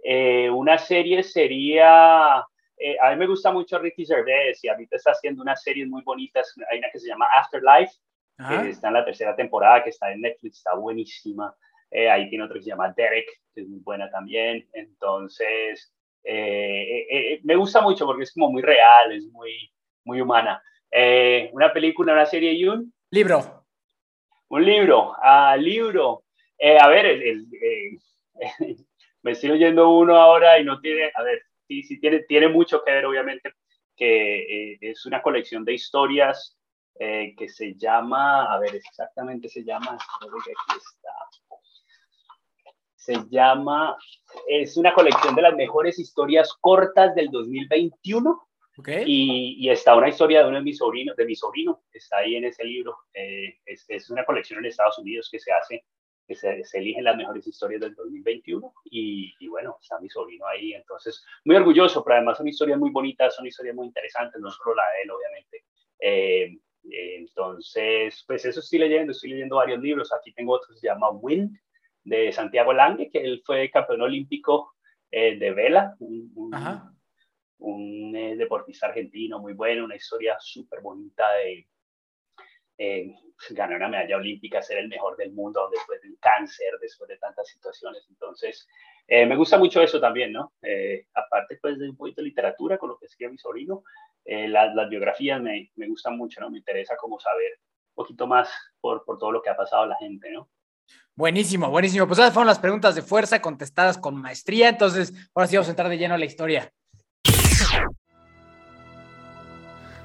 eh, 0.02 0.50
una 0.50 0.78
serie 0.78 1.22
sería, 1.22 2.38
a 2.38 3.10
mí 3.10 3.16
me 3.16 3.26
gusta 3.26 3.52
mucho 3.52 3.78
Ricky 3.78 4.04
Gervais 4.04 4.62
y 4.64 4.68
ahorita 4.68 4.96
está 4.96 5.12
haciendo 5.12 5.42
unas 5.42 5.62
series 5.62 5.88
muy 5.88 6.02
bonitas, 6.02 6.52
hay 6.70 6.78
una 6.78 6.90
que 6.90 6.98
se 6.98 7.08
llama 7.08 7.26
Afterlife, 7.36 7.92
que 8.36 8.70
está 8.70 8.88
en 8.88 8.94
la 8.94 9.04
tercera 9.04 9.36
temporada, 9.36 9.84
que 9.84 9.90
está 9.90 10.10
en 10.10 10.22
Netflix, 10.22 10.58
está 10.58 10.74
buenísima. 10.74 11.54
Eh, 11.92 12.08
ahí 12.08 12.28
tiene 12.30 12.44
otro 12.44 12.54
que 12.54 12.62
se 12.62 12.70
llama 12.70 12.92
Derek, 12.96 13.26
que 13.54 13.60
es 13.60 13.68
muy 13.68 13.80
buena 13.80 14.10
también. 14.10 14.66
Entonces, 14.72 15.94
eh, 16.24 17.06
eh, 17.10 17.40
me 17.44 17.54
gusta 17.54 17.82
mucho 17.82 18.06
porque 18.06 18.24
es 18.24 18.32
como 18.32 18.50
muy 18.50 18.62
real, 18.62 19.12
es 19.12 19.26
muy, 19.26 19.70
muy 20.04 20.20
humana. 20.20 20.62
una 21.52 21.72
película, 21.72 22.14
una 22.14 22.26
serie 22.26 22.52
y 22.52 22.66
un 22.66 22.92
libro. 23.10 23.64
Un 24.48 24.64
libro, 24.64 25.14
ah, 25.22 25.56
libro. 25.56 26.24
A 26.62 26.88
ver, 26.88 27.07
el, 27.07 27.47
me 29.23 29.33
estoy 29.33 29.50
oyendo 29.50 29.90
uno 29.90 30.16
ahora 30.16 30.59
y 30.59 30.64
no 30.64 30.81
tiene, 30.81 31.11
a 31.14 31.23
ver, 31.23 31.42
sí, 31.66 31.83
sí 31.83 32.00
tiene, 32.00 32.21
tiene 32.21 32.49
mucho 32.49 32.83
que 32.85 32.92
ver, 32.92 33.07
obviamente, 33.07 33.52
que 33.97 34.78
es 34.81 35.07
una 35.07 35.23
colección 35.23 35.64
de 35.64 35.75
historias 35.75 36.57
eh, 36.99 37.35
que 37.37 37.49
se 37.49 37.75
llama, 37.75 38.52
a 38.52 38.59
ver, 38.59 38.75
exactamente 38.76 39.49
se 39.49 39.64
llama, 39.64 39.92
aquí 39.95 40.76
está. 40.76 41.11
Se 42.95 43.16
llama, 43.31 43.97
es 44.47 44.76
una 44.76 44.95
colección 44.95 45.35
de 45.35 45.42
las 45.42 45.57
mejores 45.57 45.99
historias 45.99 46.52
cortas 46.61 47.14
del 47.14 47.31
2021. 47.31 48.49
Okay. 48.78 49.04
Y, 49.07 49.66
y, 49.66 49.71
está 49.71 49.97
una 49.97 50.09
historia 50.09 50.42
de 50.42 50.49
uno 50.49 50.59
de 50.59 50.62
mis 50.62 50.78
sobrinos, 50.78 51.16
de 51.16 51.26
mi 51.26 51.35
sobrino, 51.35 51.83
está 51.92 52.19
ahí 52.19 52.37
en 52.37 52.45
ese 52.45 52.64
libro. 52.64 52.97
Eh, 53.12 53.59
es, 53.66 53.85
es, 53.88 54.09
una 54.09 54.25
colección 54.25 54.61
en 54.61 54.66
Estados 54.66 54.99
Unidos 54.99 55.28
que 55.31 55.38
se 55.38 55.52
hace, 55.52 55.85
que 56.34 56.64
se, 56.64 56.78
eligen 56.78 57.04
las 57.04 57.16
mejores 57.16 57.46
historias 57.46 57.80
del 57.80 57.94
2021 57.94 58.74
y, 58.84 59.34
y, 59.38 59.48
bueno, 59.48 59.78
está 59.80 59.98
mi 60.00 60.08
sobrino 60.08 60.46
ahí, 60.46 60.72
entonces 60.72 61.24
muy 61.44 61.56
orgulloso, 61.56 62.02
pero 62.02 62.16
además 62.16 62.38
son 62.38 62.48
historias 62.48 62.78
muy 62.78 62.90
bonitas, 62.90 63.34
son 63.34 63.46
historias 63.46 63.74
muy 63.74 63.86
interesantes, 63.86 64.40
no 64.40 64.50
solo 64.50 64.74
la 64.74 64.84
de 64.84 65.02
él, 65.02 65.10
obviamente. 65.10 65.64
Eh, 66.00 66.58
entonces, 67.18 68.24
pues 68.26 68.44
eso 68.44 68.60
estoy 68.60 68.80
leyendo, 68.80 69.12
estoy 69.12 69.30
leyendo 69.30 69.56
varios 69.56 69.80
libros, 69.80 70.12
aquí 70.12 70.32
tengo 70.32 70.54
otro 70.54 70.74
que 70.74 70.80
se 70.80 70.88
llama 70.88 71.10
Wind, 71.10 71.56
de 72.04 72.32
Santiago 72.32 72.72
Lange, 72.72 73.10
que 73.10 73.20
él 73.20 73.42
fue 73.44 73.70
campeón 73.70 74.02
olímpico 74.02 74.74
eh, 75.10 75.38
de 75.38 75.52
vela, 75.52 75.94
un, 76.00 76.32
un, 77.58 78.16
eh, 78.16 78.36
deportista 78.36 78.86
argentino 78.86 79.38
muy 79.38 79.52
bueno, 79.52 79.84
una 79.84 79.94
historia 79.94 80.36
súper 80.40 80.80
bonita 80.80 81.24
de, 81.34 81.68
eh, 82.79 83.14
ganar 83.50 83.76
una 83.76 83.88
medalla 83.88 84.17
olímpica, 84.17 84.62
ser 84.62 84.79
el 84.79 84.88
mejor 84.88 85.17
del 85.17 85.33
mundo 85.33 85.69
después 85.71 86.00
del 86.02 86.17
cáncer, 86.21 86.79
después 86.81 87.09
de 87.09 87.19
tantas 87.19 87.49
situaciones. 87.49 88.07
Entonces, 88.09 88.69
eh, 89.07 89.26
me 89.26 89.37
gusta 89.37 89.59
mucho 89.59 89.83
eso 89.83 90.00
también, 90.00 90.33
¿no? 90.33 90.52
Eh, 90.62 91.07
aparte, 91.14 91.59
pues, 91.61 91.79
de 91.79 91.91
un 91.91 91.97
poquito 91.97 92.23
de 92.23 92.29
literatura, 92.29 92.79
con 92.79 92.91
lo 92.91 92.99
que 92.99 93.07
escribe 93.07 93.33
mi 93.33 93.38
sobrino, 93.38 93.83
las 94.25 94.88
biografías 94.88 95.43
me, 95.43 95.73
me, 95.75 95.88
gustan 95.88 96.17
mucho, 96.17 96.41
¿no? 96.41 96.49
Me 96.49 96.59
interesa 96.59 96.97
como 96.97 97.19
saber 97.19 97.59
un 97.91 97.95
poquito 97.95 98.29
más 98.29 98.49
por, 98.81 99.05
por 99.05 99.19
todo 99.19 99.33
lo 99.33 99.43
que 99.43 99.50
ha 99.50 99.57
pasado 99.57 99.83
a 99.83 99.87
la 99.87 99.97
gente, 99.97 100.31
¿no? 100.31 100.49
Buenísimo, 101.14 101.71
buenísimo. 101.71 102.07
Pues 102.07 102.19
esas 102.21 102.33
fueron 102.33 102.47
las 102.47 102.59
preguntas 102.59 102.95
de 102.95 103.02
fuerza 103.02 103.43
contestadas 103.43 103.99
con 103.99 104.14
maestría. 104.14 104.69
Entonces, 104.69 105.12
ahora 105.35 105.47
sí 105.47 105.57
vamos 105.57 105.69
a 105.69 105.73
entrar 105.73 105.88
de 105.88 105.99
lleno 105.99 106.14
a 106.14 106.19
la 106.19 106.25
historia. 106.25 106.73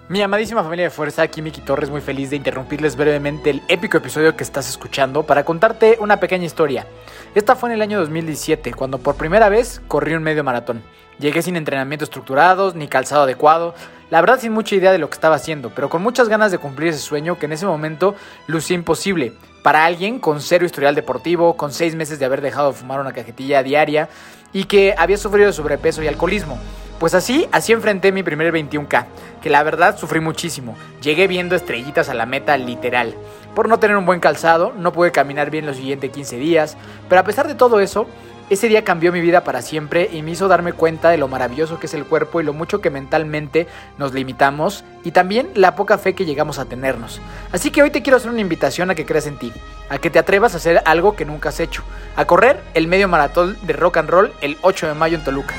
Mi 0.09 0.21
amadísima 0.21 0.63
familia 0.63 0.85
de 0.85 0.89
fuerza, 0.89 1.21
aquí 1.21 1.41
Miki 1.41 1.59
Torres, 1.59 1.89
muy 1.89 1.99
feliz 1.99 2.29
de 2.29 2.37
interrumpirles 2.37 2.95
brevemente 2.95 3.49
el 3.49 3.61
épico 3.67 3.97
episodio 3.97 4.37
que 4.37 4.43
estás 4.45 4.69
escuchando 4.69 5.23
para 5.23 5.43
contarte 5.43 5.97
una 5.99 6.21
pequeña 6.21 6.45
historia. 6.45 6.87
Esta 7.35 7.57
fue 7.57 7.67
en 7.67 7.75
el 7.75 7.81
año 7.81 7.99
2017, 7.99 8.73
cuando 8.73 8.99
por 8.99 9.17
primera 9.17 9.49
vez 9.49 9.81
corrí 9.89 10.13
un 10.13 10.23
medio 10.23 10.45
maratón. 10.45 10.81
Llegué 11.19 11.41
sin 11.41 11.57
entrenamiento 11.57 12.05
estructurados, 12.05 12.73
ni 12.73 12.87
calzado 12.87 13.23
adecuado, 13.23 13.75
la 14.09 14.21
verdad 14.21 14.39
sin 14.39 14.53
mucha 14.53 14.75
idea 14.75 14.93
de 14.93 14.97
lo 14.97 15.09
que 15.09 15.15
estaba 15.15 15.35
haciendo, 15.35 15.71
pero 15.75 15.89
con 15.89 16.01
muchas 16.01 16.29
ganas 16.29 16.53
de 16.53 16.57
cumplir 16.57 16.91
ese 16.91 16.99
sueño 16.99 17.37
que 17.37 17.47
en 17.47 17.51
ese 17.51 17.65
momento 17.65 18.15
lucía 18.47 18.75
imposible. 18.75 19.33
Para 19.61 19.83
alguien 19.83 20.19
con 20.19 20.39
cero 20.39 20.65
historial 20.65 20.95
deportivo, 20.95 21.57
con 21.57 21.73
seis 21.73 21.95
meses 21.95 22.17
de 22.17 22.23
haber 22.23 22.39
dejado 22.39 22.71
de 22.71 22.77
fumar 22.77 23.01
una 23.01 23.11
cajetilla 23.11 23.61
diaria 23.61 24.07
y 24.53 24.63
que 24.63 24.95
había 24.97 25.17
sufrido 25.17 25.47
de 25.47 25.53
sobrepeso 25.53 26.01
y 26.01 26.07
alcoholismo. 26.07 26.57
Pues 26.99 27.13
así, 27.13 27.47
así 27.51 27.73
enfrenté 27.73 28.11
mi 28.11 28.23
primer 28.23 28.51
21K, 28.51 29.05
que 29.41 29.51
la 29.51 29.61
verdad 29.61 29.99
sufrí 29.99 30.19
muchísimo. 30.19 30.75
Llegué 31.01 31.27
viendo 31.27 31.55
estrellitas 31.55 32.09
a 32.09 32.15
la 32.15 32.25
meta 32.25 32.57
literal. 32.57 33.13
Por 33.53 33.69
no 33.69 33.77
tener 33.77 33.97
un 33.97 34.05
buen 34.07 34.19
calzado, 34.19 34.73
no 34.75 34.91
pude 34.91 35.11
caminar 35.11 35.51
bien 35.51 35.67
los 35.67 35.77
siguientes 35.77 36.09
15 36.09 36.37
días, 36.37 36.75
pero 37.07 37.21
a 37.21 37.23
pesar 37.23 37.47
de 37.47 37.53
todo 37.53 37.79
eso, 37.81 38.07
ese 38.49 38.67
día 38.67 38.83
cambió 38.83 39.11
mi 39.11 39.21
vida 39.21 39.43
para 39.43 39.61
siempre 39.61 40.09
y 40.11 40.23
me 40.23 40.31
hizo 40.31 40.47
darme 40.47 40.73
cuenta 40.73 41.09
de 41.09 41.19
lo 41.19 41.27
maravilloso 41.27 41.79
que 41.79 41.85
es 41.85 41.93
el 41.93 42.05
cuerpo 42.05 42.41
y 42.41 42.43
lo 42.43 42.53
mucho 42.53 42.81
que 42.81 42.89
mentalmente 42.89 43.67
nos 43.99 44.13
limitamos 44.13 44.83
y 45.03 45.11
también 45.11 45.49
la 45.53 45.75
poca 45.75 45.99
fe 45.99 46.15
que 46.15 46.25
llegamos 46.25 46.57
a 46.57 46.65
tenernos. 46.65 47.21
Así 47.51 47.69
que 47.69 47.83
hoy 47.83 47.91
te 47.91 48.01
quiero 48.01 48.17
hacer 48.17 48.31
una 48.31 48.41
invitación 48.41 48.89
a 48.89 48.95
que 48.95 49.05
creas 49.05 49.27
en 49.27 49.37
ti, 49.37 49.53
a 49.89 49.99
que 49.99 50.09
te 50.09 50.17
atrevas 50.17 50.55
a 50.55 50.57
hacer 50.57 50.81
algo 50.85 51.15
que 51.15 51.25
nunca 51.25 51.49
has 51.49 51.59
hecho, 51.59 51.83
a 52.15 52.25
correr 52.25 52.59
el 52.73 52.87
medio 52.87 53.07
maratón 53.07 53.55
de 53.61 53.73
rock 53.73 53.97
and 53.97 54.09
roll 54.09 54.33
el 54.41 54.57
8 54.61 54.87
de 54.87 54.93
mayo 54.95 55.17
en 55.17 55.23
Toluca. 55.23 55.53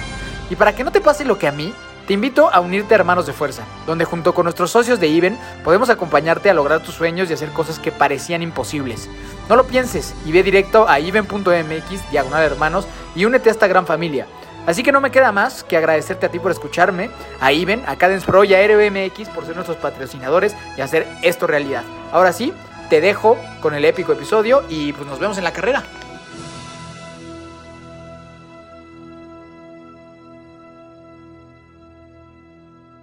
Y 0.50 0.56
para 0.56 0.74
que 0.74 0.84
no 0.84 0.92
te 0.92 1.00
pase 1.00 1.24
lo 1.24 1.38
que 1.38 1.48
a 1.48 1.52
mí, 1.52 1.72
te 2.06 2.14
invito 2.14 2.48
a 2.50 2.60
unirte 2.60 2.94
a 2.94 2.96
Hermanos 2.96 3.26
de 3.26 3.34
Fuerza, 3.34 3.64
donde 3.86 4.06
junto 4.06 4.32
con 4.32 4.44
nuestros 4.44 4.70
socios 4.70 4.98
de 4.98 5.08
IBEN 5.08 5.38
podemos 5.62 5.90
acompañarte 5.90 6.48
a 6.48 6.54
lograr 6.54 6.82
tus 6.82 6.94
sueños 6.94 7.28
y 7.28 7.34
hacer 7.34 7.50
cosas 7.50 7.78
que 7.78 7.92
parecían 7.92 8.40
imposibles. 8.40 9.10
No 9.48 9.56
lo 9.56 9.64
pienses 9.64 10.14
y 10.24 10.32
ve 10.32 10.42
directo 10.42 10.88
a 10.88 11.00
iben.mx, 11.00 12.10
diagonal 12.10 12.42
hermanos, 12.42 12.86
y 13.14 13.26
únete 13.26 13.50
a 13.50 13.52
esta 13.52 13.66
gran 13.66 13.86
familia. 13.86 14.26
Así 14.66 14.82
que 14.82 14.92
no 14.92 15.02
me 15.02 15.10
queda 15.10 15.32
más 15.32 15.64
que 15.64 15.76
agradecerte 15.76 16.26
a 16.26 16.28
ti 16.30 16.38
por 16.38 16.50
escucharme, 16.50 17.10
a 17.40 17.52
Iben, 17.52 17.82
a 17.86 17.96
Cadence 17.96 18.26
Pro 18.26 18.44
y 18.44 18.54
a 18.54 18.66
RBMX 18.66 19.30
por 19.30 19.44
ser 19.46 19.54
nuestros 19.54 19.78
patrocinadores 19.78 20.54
y 20.76 20.80
hacer 20.80 21.06
esto 21.22 21.46
realidad. 21.46 21.84
Ahora 22.12 22.32
sí, 22.32 22.52
te 22.90 23.00
dejo 23.00 23.38
con 23.60 23.74
el 23.74 23.84
épico 23.84 24.12
episodio 24.12 24.64
y 24.68 24.92
pues 24.92 25.06
nos 25.06 25.18
vemos 25.18 25.38
en 25.38 25.44
la 25.44 25.52
carrera. 25.52 25.84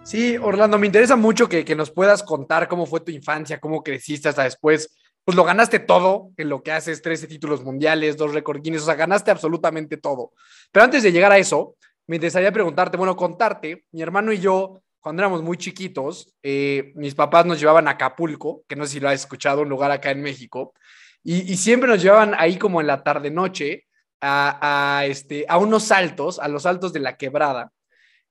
Sí, 0.06 0.38
Orlando, 0.38 0.78
me 0.78 0.86
interesa 0.86 1.16
mucho 1.16 1.50
que, 1.50 1.66
nos 1.76 1.90
puedas 1.90 2.22
contar 2.22 2.68
cómo 2.68 2.86
fue 2.86 3.00
tu 3.00 3.10
infancia, 3.10 3.60
cómo 3.60 3.82
creciste 3.82 4.30
hasta 4.30 4.44
después. 4.44 4.96
Pues 5.24 5.36
lo 5.36 5.44
ganaste 5.44 5.80
todo 5.80 6.30
en 6.38 6.48
lo 6.48 6.62
que 6.62 6.72
haces, 6.72 7.02
13 7.02 7.26
títulos 7.26 7.64
mundiales, 7.64 8.16
dos 8.16 8.32
récord 8.32 8.62
Guinness, 8.62 8.84
o 8.84 8.86
sea, 8.86 8.94
ganaste 8.94 9.32
absolutamente 9.32 9.98
todo. 9.98 10.34
Pero 10.72 10.84
antes 10.84 11.02
de 11.02 11.12
llegar 11.12 11.32
a 11.32 11.40
eso, 11.40 11.76
me 12.06 12.18
interesaría 12.18 12.52
preguntarte, 12.52 12.98
bueno, 12.98 13.16
contarte, 13.16 13.86
mi 13.94 14.04
hermano 14.04 14.32
y 14.32 14.38
yo, 14.38 14.84
cuando 15.00 15.24
éramos 15.24 15.42
muy 15.42 15.58
chiquitos, 15.58 16.36
eh, 16.44 16.94
mis 16.94 17.16
papás 17.16 17.48
nos 17.48 17.60
llevaban 17.60 17.88
a 17.88 17.92
Acapulco, 17.92 18.64
que 18.68 18.76
no 18.76 18.86
sé 18.86 18.94
si 18.94 19.00
lo 19.00 19.10
has 19.10 19.16
escuchado, 19.16 19.64
un 19.64 19.70
lugar 19.70 19.90
acá 19.90 20.12
en 20.12 20.22
México, 20.22 20.76
y, 21.24 21.58
siempre 21.58 21.90
nos 21.90 22.04
llevaban 22.04 22.36
ahí 22.38 22.60
como 22.60 22.80
en 22.80 22.86
la 22.86 23.02
tarde-noche 23.02 23.86
a, 24.22 25.00
a, 25.00 25.06
este, 25.08 25.46
a 25.50 25.58
unos 25.58 25.86
saltos, 25.86 26.38
a 26.38 26.48
los 26.48 26.62
saltos 26.62 26.94
de 26.94 27.00
la 27.00 27.18
quebrada. 27.18 27.72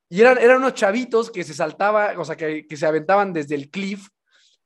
Y 0.09 0.21
eran, 0.21 0.39
eran 0.39 0.59
unos 0.59 0.75
chavitos 0.75 1.31
que 1.31 1.45
se 1.45 1.55
saltaban, 1.55 2.19
o 2.19 2.25
sea, 2.25 2.37
que, 2.37 2.67
se 2.71 2.87
aventaban 2.87 3.33
desde 3.33 3.55
el 3.55 3.71
cliff 3.71 4.09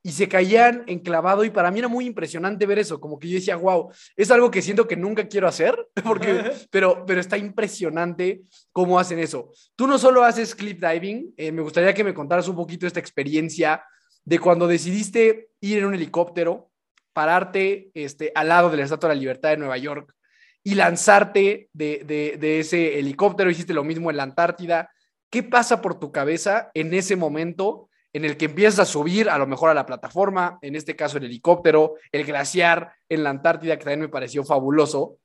y 0.02 0.12
se 0.12 0.28
caían 0.28 0.84
enclavado. 0.86 1.44
Y 1.44 1.50
para 1.50 1.70
mí 1.70 1.78
era 1.78 1.88
muy 1.88 2.06
impresionante 2.06 2.66
ver 2.66 2.78
eso, 2.78 3.00
como 3.00 3.18
que 3.18 3.28
yo 3.28 3.34
decía, 3.36 3.56
wow, 3.56 3.90
es 4.16 4.30
algo 4.30 4.50
que 4.50 4.62
siento 4.62 4.86
que 4.86 4.96
nunca 4.96 5.28
quiero 5.28 5.48
hacer, 5.48 5.76
porque, 6.04 6.52
pero, 6.70 7.04
pero 7.06 7.20
está 7.20 7.36
impresionante 7.36 8.42
cómo 8.72 8.98
hacen 8.98 9.18
eso. 9.18 9.52
Tú 9.76 9.86
no 9.86 9.98
solo 9.98 10.24
haces 10.24 10.54
cliff 10.54 10.78
diving, 10.80 11.34
eh, 11.36 11.52
me 11.52 11.62
gustaría 11.62 11.94
que 11.94 12.04
me 12.04 12.14
contaras 12.14 12.48
un 12.48 12.56
poquito 12.56 12.86
esta 12.86 13.00
experiencia 13.00 13.82
de 14.24 14.38
cuando 14.38 14.66
decidiste 14.66 15.48
ir 15.60 15.78
en 15.78 15.86
un 15.86 15.94
helicóptero, 15.94 16.70
pararte 17.14 17.90
este, 17.94 18.30
al 18.34 18.48
lado 18.48 18.70
de 18.70 18.76
la 18.76 18.84
Estatua 18.84 19.08
de 19.08 19.14
la 19.14 19.20
Libertad 19.20 19.50
de 19.50 19.56
Nueva 19.56 19.78
York 19.78 20.14
y 20.62 20.74
lanzarte 20.74 21.70
de, 21.72 22.02
de, 22.04 22.36
de 22.38 22.60
ese 22.60 22.98
helicóptero, 22.98 23.50
hiciste 23.50 23.72
lo 23.72 23.84
mismo 23.84 24.10
en 24.10 24.18
la 24.18 24.24
Antártida, 24.24 24.90
¿Qué 25.30 25.42
pasa 25.42 25.82
por 25.82 25.98
tu 25.98 26.10
cabeza 26.10 26.70
en 26.74 26.94
ese 26.94 27.16
momento 27.16 27.88
en 28.12 28.24
el 28.24 28.36
que 28.36 28.46
empiezas 28.46 28.78
a 28.80 28.84
subir 28.86 29.28
a 29.28 29.38
lo 29.38 29.46
mejor 29.46 29.68
a 29.70 29.74
la 29.74 29.84
plataforma, 29.84 30.58
en 30.62 30.74
este 30.74 30.96
caso 30.96 31.18
el 31.18 31.24
helicóptero, 31.24 31.94
el 32.12 32.24
glaciar 32.24 32.92
en 33.08 33.22
la 33.22 33.30
Antártida, 33.30 33.76
que 33.76 33.84
también 33.84 34.00
me 34.00 34.08
pareció 34.08 34.44
fabuloso? 34.44 35.18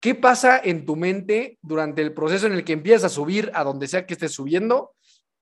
¿Qué 0.00 0.14
pasa 0.14 0.60
en 0.62 0.84
tu 0.84 0.96
mente 0.96 1.58
durante 1.62 2.02
el 2.02 2.12
proceso 2.12 2.46
en 2.46 2.52
el 2.52 2.64
que 2.64 2.72
empiezas 2.72 3.04
a 3.04 3.14
subir 3.14 3.50
a 3.54 3.64
donde 3.64 3.86
sea 3.86 4.06
que 4.06 4.14
estés 4.14 4.32
subiendo 4.32 4.92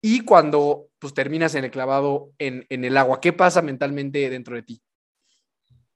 y 0.00 0.24
cuando 0.24 0.88
pues, 0.98 1.14
terminas 1.14 1.54
en 1.54 1.64
el 1.64 1.70
clavado 1.70 2.30
en, 2.38 2.66
el 2.68 2.96
agua? 2.96 3.20
¿Qué 3.20 3.32
pasa 3.32 3.62
mentalmente 3.62 4.28
dentro 4.28 4.54
de 4.54 4.62
ti? 4.62 4.82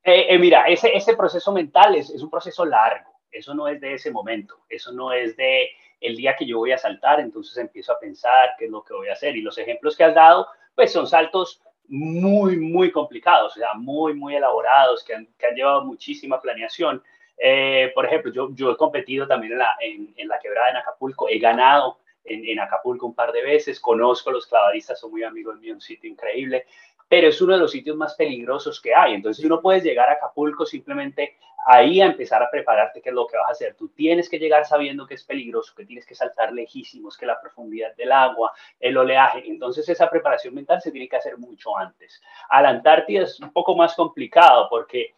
Eh, 0.02 0.35
eh, 0.35 0.38
mira, 0.38 0.66
ese, 0.68 0.96
ese 0.96 1.14
proceso 1.14 1.52
mental 1.52 1.96
es, 1.96 2.11
es 2.11 2.23
un 2.23 2.30
proceso 2.30 2.64
largo. 2.64 3.11
Eso 3.30 3.54
no 3.54 3.68
es 3.68 3.80
de 3.80 3.94
ese 3.94 4.11
momento. 4.11 4.64
Eso 4.68 4.90
no 4.92 5.12
es 5.12 5.37
de 5.37 5.68
el 6.00 6.17
día 6.17 6.37
que 6.37 6.47
yo 6.47 6.59
voy 6.59 6.73
a 6.73 6.79
saltar, 6.79 7.21
entonces 7.21 7.57
empiezo 7.57 7.93
a 7.93 7.99
pensar 7.99 8.50
qué 8.59 8.67
es 8.67 8.71
lo 8.71 8.83
que 8.83 8.95
voy 8.95 9.09
a 9.09 9.12
hacer. 9.12 9.37
Y 9.37 9.43
los 9.43 9.59
ejemplos 9.59 9.97
que 9.97 10.05
has 10.05 10.15
dado, 10.15 10.47
pues 10.75 10.93
son 10.93 11.07
saltos 11.07 11.62
muy, 11.88 12.57
muy 12.57 12.91
complicados, 12.91 13.57
o 13.57 13.59
sea, 13.59 13.75
muy, 13.75 14.15
muy 14.15 14.35
elaborados, 14.35 15.05
que 15.05 15.15
han, 15.15 15.26
que 15.38 15.47
han 15.47 15.55
llevado 15.55 15.85
muchísima 15.85 16.41
planeación. 16.41 17.03
Eh, 17.38 17.93
por 17.95 18.07
ejemplo, 18.07 18.33
yo, 18.33 18.49
yo 18.55 18.71
he 18.73 18.76
competido 18.76 19.26
también 19.26 19.53
en 19.53 19.59
la, 19.59 19.76
en, 19.81 20.29
la 20.29 20.38
quebrada 20.38 20.71
en 20.71 20.76
Acapulco, 20.76 21.29
he 21.29 21.38
ganado 21.38 21.99
en, 22.25 22.45
en, 22.47 22.59
Acapulco 22.59 23.07
un 23.07 23.15
par 23.15 23.33
de 23.33 23.43
veces, 23.43 23.79
conozco 23.79 24.31
a 24.31 24.33
los 24.33 24.47
clavadistas, 24.47 24.99
son 24.99 25.12
muy 25.12 25.23
amigos 25.23 25.59
míos, 25.61 25.76
un 25.76 25.81
sitio 25.81 26.11
increíble 26.11 26.65
pero 27.09 27.29
es 27.29 27.41
uno 27.41 27.55
de 27.55 27.61
los 27.61 27.71
sitios 27.71 27.97
más 27.97 28.15
peligrosos 28.15 28.81
que 28.81 28.95
hay. 28.95 29.15
Entonces, 29.15 29.43
tú 29.43 29.49
no 29.49 29.61
puedes 29.61 29.85
llegar 29.85 30.09
a 30.09 30.15
Acapulco 30.15 30.67
simplemente 30.67 31.37
ahí 31.66 32.00
a 32.00 32.06
empezar 32.06 32.42
a 32.42 32.50
prepararte 32.50 33.02
qué 33.02 33.08
es 33.08 33.14
lo 33.14 33.26
que 33.26 33.37
vas 33.37 33.49
a 33.49 33.52
hacer. 33.52 33.75
Tú 33.75 33.88
tienes 33.88 34.30
que 34.30 34.38
llegar 34.38 34.64
sabiendo 34.64 35.06
que 35.06 35.14
es 35.14 35.25
peligroso, 35.25 35.75
que 35.76 35.85
tienes 35.85 36.06
que 36.06 36.14
saltar 36.14 36.52
lejísimos, 36.52 37.16
que 37.16 37.26
la 37.26 37.40
profundidad 37.40 37.94
del 37.96 38.12
agua, 38.12 38.52
el 38.78 38.96
oleaje. 38.96 39.42
Entonces, 39.46 39.88
esa 39.88 40.08
preparación 40.08 40.54
mental 40.54 40.80
se 40.80 40.92
tiene 40.92 41.08
que 41.08 41.16
hacer 41.16 41.37
mucho 41.38 41.76
antes. 41.76 42.23
A 42.49 42.62
la 42.62 42.68
Antártida 42.68 43.25
es 43.25 43.40
un 43.40 43.52
poco 43.52 43.75
más 43.76 43.96
complicado 43.96 44.68
porque 44.70 45.14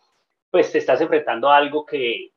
pues 0.50 0.72
te 0.72 0.78
estás 0.78 1.00
enfrentando 1.02 1.50
a 1.50 1.58
algo 1.58 1.84
que 1.84 2.32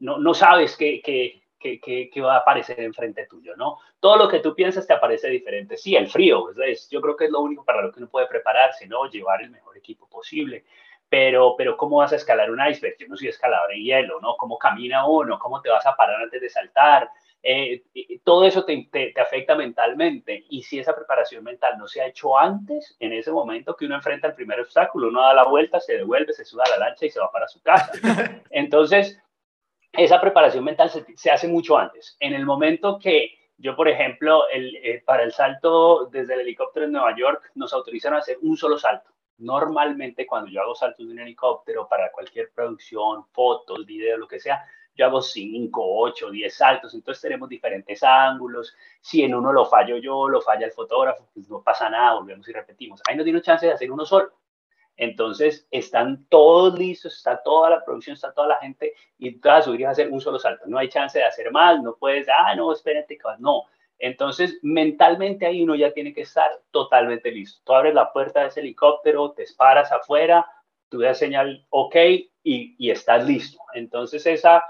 no, 0.00 0.18
no 0.18 0.34
sabes 0.34 0.76
que, 0.76 1.00
que 1.00 1.42
que, 1.58 2.20
va 2.20 2.36
a 2.36 2.38
aparecer 2.38 2.80
enfrente 2.80 3.26
tuyo, 3.26 3.56
¿no? 3.56 3.78
Todo 4.00 4.16
lo 4.16 4.28
que 4.28 4.38
tú 4.40 4.54
piensas 4.54 4.86
te 4.86 4.92
aparece 4.92 5.28
diferente. 5.28 5.76
Sí, 5.76 5.96
el 5.96 6.08
frío, 6.08 6.50
es, 6.62 6.88
yo 6.88 7.00
creo 7.00 7.16
que 7.16 7.24
es 7.26 7.30
lo 7.30 7.40
único 7.40 7.64
para 7.64 7.82
lo 7.82 7.92
que 7.92 7.98
uno 7.98 8.08
puede 8.08 8.26
prepararse, 8.26 8.86
¿no? 8.86 9.10
Llevar 9.10 9.42
el 9.42 9.50
mejor 9.50 9.76
equipo 9.76 10.08
posible. 10.08 10.64
Pero, 11.08 11.54
pero 11.56 11.76
¿cómo 11.76 11.98
vas 11.98 12.12
a 12.12 12.16
escalar 12.16 12.50
un 12.50 12.60
iceberg? 12.60 12.96
Yo 12.98 13.08
no 13.08 13.16
soy 13.16 13.28
escalador 13.28 13.72
en 13.72 13.82
hielo, 13.82 14.20
¿no? 14.20 14.36
¿Cómo 14.36 14.58
camina 14.58 15.06
uno? 15.06 15.38
¿Cómo 15.38 15.62
te 15.62 15.70
vas 15.70 15.86
a 15.86 15.96
parar 15.96 16.22
antes 16.22 16.40
de 16.40 16.50
saltar? 16.50 17.10
eh, 17.42 17.82
todo 18.24 18.44
eso 18.44 18.64
te, 18.64 18.88
te, 18.90 19.20
afecta 19.20 19.54
mentalmente. 19.54 20.44
Y 20.50 20.62
si 20.62 20.78
esa 20.78 20.94
preparación 20.94 21.44
mental 21.44 21.78
no 21.78 21.86
se 21.86 22.00
ha 22.00 22.06
hecho 22.06 22.38
antes, 22.38 22.96
en 23.00 23.12
ese 23.12 23.30
momento 23.30 23.76
que 23.76 23.86
uno 23.86 23.94
enfrenta 23.94 24.28
el 24.28 24.34
primer 24.34 24.60
obstáculo, 24.60 25.08
uno 25.08 25.22
da 25.22 25.34
la 25.34 25.44
vuelta, 25.44 25.80
se 25.80 25.96
devuelve, 25.96 26.32
se 26.32 26.44
suda 26.44 26.64
a 26.66 26.70
la 26.70 26.86
lancha 26.86 27.06
y 27.06 27.10
se 27.10 27.20
va 27.20 27.30
para 27.30 27.48
su 27.48 27.62
casa. 27.62 27.92
Entonces, 28.50 29.20
esa 29.92 30.20
preparación 30.20 30.64
mental 30.64 30.90
se, 30.90 31.04
se 31.16 31.30
hace 31.30 31.48
mucho 31.48 31.78
antes. 31.78 32.16
En 32.20 32.34
el 32.34 32.44
momento 32.44 32.98
que 32.98 33.32
yo, 33.56 33.74
por 33.74 33.88
ejemplo, 33.88 34.48
el, 34.50 34.76
eh, 34.76 35.02
para 35.04 35.22
el 35.22 35.32
salto 35.32 36.06
desde 36.06 36.34
el 36.34 36.40
helicóptero 36.40 36.86
en 36.86 36.92
Nueva 36.92 37.16
York, 37.16 37.50
nos 37.54 37.72
autorizan 37.72 38.14
a 38.14 38.18
hacer 38.18 38.38
un 38.42 38.56
solo 38.56 38.78
salto. 38.78 39.10
Normalmente 39.38 40.26
cuando 40.26 40.50
yo 40.50 40.60
hago 40.60 40.74
saltos 40.74 41.06
de 41.06 41.12
un 41.12 41.20
helicóptero 41.20 41.88
para 41.88 42.10
cualquier 42.10 42.50
producción, 42.50 43.24
fotos, 43.32 43.86
videos, 43.86 44.18
lo 44.18 44.28
que 44.28 44.40
sea, 44.40 44.64
yo 44.98 45.06
hago 45.06 45.22
5, 45.22 45.80
8, 45.80 46.30
10 46.30 46.54
saltos, 46.54 46.92
entonces 46.92 47.22
tenemos 47.22 47.48
diferentes 47.48 48.02
ángulos. 48.02 48.74
Si 49.00 49.22
en 49.22 49.32
uno 49.32 49.52
lo 49.52 49.64
fallo 49.64 49.96
yo, 49.98 50.28
lo 50.28 50.40
falla 50.40 50.66
el 50.66 50.72
fotógrafo, 50.72 51.28
pues 51.32 51.48
no 51.48 51.62
pasa 51.62 51.88
nada, 51.88 52.14
volvemos 52.14 52.48
y 52.48 52.52
repetimos. 52.52 53.00
Ahí 53.08 53.16
no 53.16 53.22
tiene 53.22 53.40
chance 53.40 53.64
de 53.64 53.72
hacer 53.72 53.92
uno 53.92 54.04
solo. 54.04 54.32
Entonces 54.96 55.68
están 55.70 56.26
todos 56.28 56.76
listos, 56.76 57.16
está 57.16 57.40
toda 57.40 57.70
la 57.70 57.84
producción, 57.84 58.14
está 58.14 58.32
toda 58.32 58.48
la 58.48 58.56
gente 58.56 58.94
y 59.16 59.38
a 59.48 59.62
subir 59.62 59.86
a 59.86 59.90
hacer 59.90 60.10
un 60.10 60.20
solo 60.20 60.40
salto. 60.40 60.64
No 60.66 60.76
hay 60.76 60.88
chance 60.88 61.16
de 61.16 61.24
hacer 61.24 61.52
más, 61.52 61.80
no 61.80 61.94
puedes, 61.94 62.26
ah, 62.28 62.56
no, 62.56 62.72
espérate, 62.72 63.16
no. 63.38 63.66
Entonces, 63.98 64.58
mentalmente 64.62 65.46
ahí 65.46 65.62
uno 65.62 65.74
ya 65.74 65.92
tiene 65.92 66.14
que 66.14 66.22
estar 66.22 66.50
totalmente 66.70 67.30
listo. 67.32 67.60
Tú 67.64 67.72
abres 67.72 67.94
la 67.94 68.12
puerta 68.12 68.42
de 68.42 68.48
ese 68.48 68.60
helicóptero, 68.60 69.32
te 69.32 69.44
paras 69.56 69.90
afuera, 69.90 70.46
tú 70.88 71.00
das 71.00 71.18
señal 71.18 71.64
OK 71.70 71.96
y, 71.96 72.76
y 72.78 72.90
estás 72.90 73.26
listo. 73.26 73.58
Entonces, 73.74 74.24
esa, 74.26 74.64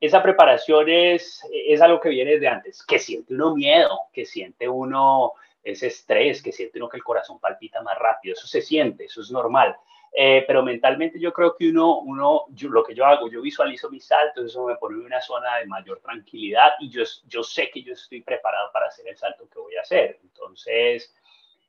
esa 0.00 0.22
preparación 0.22 0.88
es, 0.88 1.42
es 1.50 1.80
algo 1.80 2.00
que 2.00 2.10
viene 2.10 2.38
de 2.38 2.48
antes, 2.48 2.84
que 2.84 2.98
siente 2.98 3.34
uno 3.34 3.54
miedo, 3.54 3.98
que 4.12 4.26
siente 4.26 4.68
uno 4.68 5.32
ese 5.62 5.86
estrés, 5.86 6.42
que 6.42 6.52
siente 6.52 6.78
uno 6.78 6.90
que 6.90 6.98
el 6.98 7.02
corazón 7.02 7.40
palpita 7.40 7.82
más 7.82 7.98
rápido, 7.98 8.34
eso 8.34 8.46
se 8.46 8.60
siente, 8.60 9.06
eso 9.06 9.22
es 9.22 9.30
normal. 9.30 9.74
Eh, 10.16 10.44
pero 10.46 10.62
mentalmente 10.62 11.18
yo 11.18 11.32
creo 11.32 11.56
que 11.56 11.70
uno, 11.70 11.98
uno 11.98 12.44
lo 12.70 12.84
que 12.84 12.94
yo 12.94 13.04
hago, 13.04 13.28
yo 13.28 13.42
visualizo 13.42 13.90
mis 13.90 14.06
saltos, 14.06 14.44
eso 14.44 14.64
me 14.64 14.76
pone 14.76 14.94
en 15.00 15.06
una 15.06 15.20
zona 15.20 15.56
de 15.56 15.66
mayor 15.66 15.98
tranquilidad 15.98 16.74
y 16.78 16.88
yo, 16.88 17.02
yo 17.26 17.42
sé 17.42 17.68
que 17.68 17.82
yo 17.82 17.94
estoy 17.94 18.20
preparado 18.22 18.70
para 18.72 18.86
hacer 18.86 19.08
el 19.08 19.16
salto 19.16 19.48
que 19.48 19.58
voy 19.58 19.74
a 19.74 19.80
hacer. 19.80 20.20
Entonces, 20.22 21.12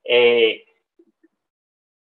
eh, 0.04 0.64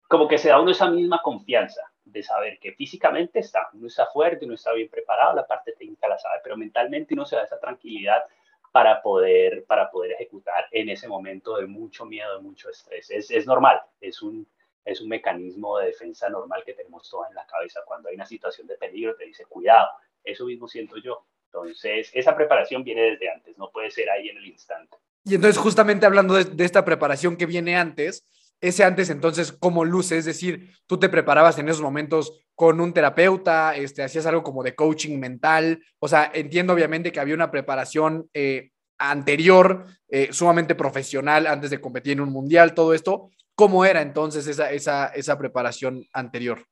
como 0.07 0.27
que 0.27 0.39
se 0.39 0.49
da 0.49 0.59
uno 0.59 0.71
esa 0.71 0.89
misma 0.89 1.21
confianza 1.21 1.83
de 2.03 2.23
saber 2.23 2.57
que 2.57 2.71
físicamente 2.71 3.37
está, 3.37 3.69
uno 3.73 3.85
está 3.85 4.07
fuerte, 4.07 4.45
uno 4.45 4.55
está 4.55 4.73
bien 4.73 4.89
preparado, 4.89 5.35
la 5.35 5.45
parte 5.45 5.73
técnica 5.73 6.07
la 6.07 6.17
sabe, 6.17 6.39
pero 6.43 6.57
mentalmente 6.57 7.13
uno 7.13 7.23
se 7.23 7.35
da 7.35 7.43
esa 7.43 7.59
tranquilidad 7.59 8.23
para 8.71 8.99
poder, 9.03 9.63
para 9.65 9.91
poder 9.91 10.13
ejecutar 10.13 10.65
en 10.71 10.89
ese 10.89 11.07
momento 11.07 11.57
de 11.57 11.67
mucho 11.67 12.03
miedo, 12.03 12.37
de 12.37 12.41
mucho 12.41 12.67
estrés. 12.71 13.11
Es, 13.11 13.29
es 13.29 13.45
normal, 13.45 13.79
es 13.99 14.23
un, 14.23 14.47
es 14.85 15.01
un 15.01 15.09
mecanismo 15.09 15.77
de 15.79 15.87
defensa 15.87 16.29
normal 16.29 16.63
que 16.65 16.73
tenemos 16.73 17.09
todos 17.09 17.27
en 17.29 17.35
la 17.35 17.45
cabeza. 17.45 17.81
Cuando 17.85 18.09
hay 18.09 18.15
una 18.15 18.25
situación 18.25 18.67
de 18.67 18.75
peligro, 18.75 19.15
te 19.15 19.25
dice, 19.25 19.45
cuidado, 19.45 19.89
eso 20.23 20.45
mismo 20.45 20.67
siento 20.67 20.97
yo. 20.97 21.25
Entonces, 21.45 22.09
esa 22.13 22.35
preparación 22.35 22.83
viene 22.83 23.01
desde 23.11 23.29
antes, 23.29 23.57
no 23.57 23.69
puede 23.71 23.91
ser 23.91 24.09
ahí 24.09 24.29
en 24.29 24.37
el 24.37 24.47
instante. 24.47 24.97
Y 25.23 25.35
entonces, 25.35 25.57
justamente 25.57 26.05
hablando 26.05 26.33
de, 26.33 26.63
esta 26.63 26.85
preparación 26.85 27.35
que 27.35 27.45
viene 27.45 27.75
antes, 27.75 28.27
ese 28.61 28.83
antes 28.83 29.09
entonces, 29.09 29.51
¿cómo 29.51 29.83
luce? 29.85 30.17
Es 30.17 30.25
decir, 30.25 30.69
tú 30.87 30.97
te 30.99 31.09
preparabas 31.09 31.57
en 31.57 31.67
esos 31.67 31.81
momentos 31.81 32.45
con 32.55 32.79
un 32.79 32.93
terapeuta, 32.93 33.75
este, 33.75 34.03
hacías 34.03 34.25
algo 34.25 34.43
como 34.43 34.63
de 34.63 34.75
coaching 34.75 35.19
mental, 35.19 35.83
o 35.99 36.07
sea, 36.07 36.31
entiendo 36.33 36.73
obviamente 36.73 37.11
que 37.11 37.19
había 37.19 37.35
una 37.35 37.51
preparación 37.51 38.29
eh, 38.33 38.71
anterior, 39.09 39.85
eh, 40.07 40.29
sumamente 40.31 40.75
profesional 40.75 41.47
antes 41.47 41.69
de 41.69 41.81
competir 41.81 42.13
en 42.13 42.21
un 42.21 42.31
mundial, 42.31 42.73
todo 42.73 42.93
esto. 42.93 43.29
¿Cómo 43.55 43.85
era 43.85 44.01
entonces 44.01 44.47
esa, 44.47 44.71
esa, 44.71 45.07
esa 45.07 45.37
preparación 45.37 46.05
anterior? 46.13 46.65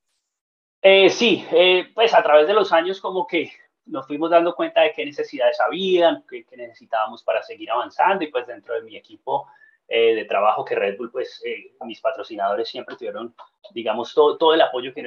Eh, 0.82 1.10
sí, 1.10 1.46
pues 1.94 2.14
a 2.14 2.24
través 2.24 2.48
de 2.48 2.54
los 2.54 2.72
años 2.72 3.02
como 3.02 3.28
que 3.28 3.52
nos 3.90 4.08
fuimos 4.08 4.30
dando 4.30 4.56
cuenta 4.56 4.82
de 4.82 4.94
qué 4.94 5.06
necesidades 5.06 5.60
habían, 5.60 6.24
qué, 6.30 6.46
necesitábamos 6.56 7.24
para 7.24 7.42
seguir 7.44 7.72
avanzando 7.72 8.24
y 8.24 8.28
pues 8.28 8.48
dentro 8.48 8.76
de 8.76 8.82
mi 8.82 8.96
equipo 8.96 9.48
eh, 9.88 10.14
de 10.14 10.26
trabajo 10.26 10.64
que 10.64 10.76
Red 10.76 10.98
Bull, 10.98 11.12
pues 11.12 11.42
eh, 11.46 11.74
mis 11.86 12.00
patrocinadores 12.00 12.70
siempre 12.70 12.96
tuvieron, 12.96 13.34
digamos, 13.72 14.14
todo, 14.14 14.38
todo 14.38 14.54
el 14.54 14.62
apoyo 14.62 14.94
que 14.94 15.04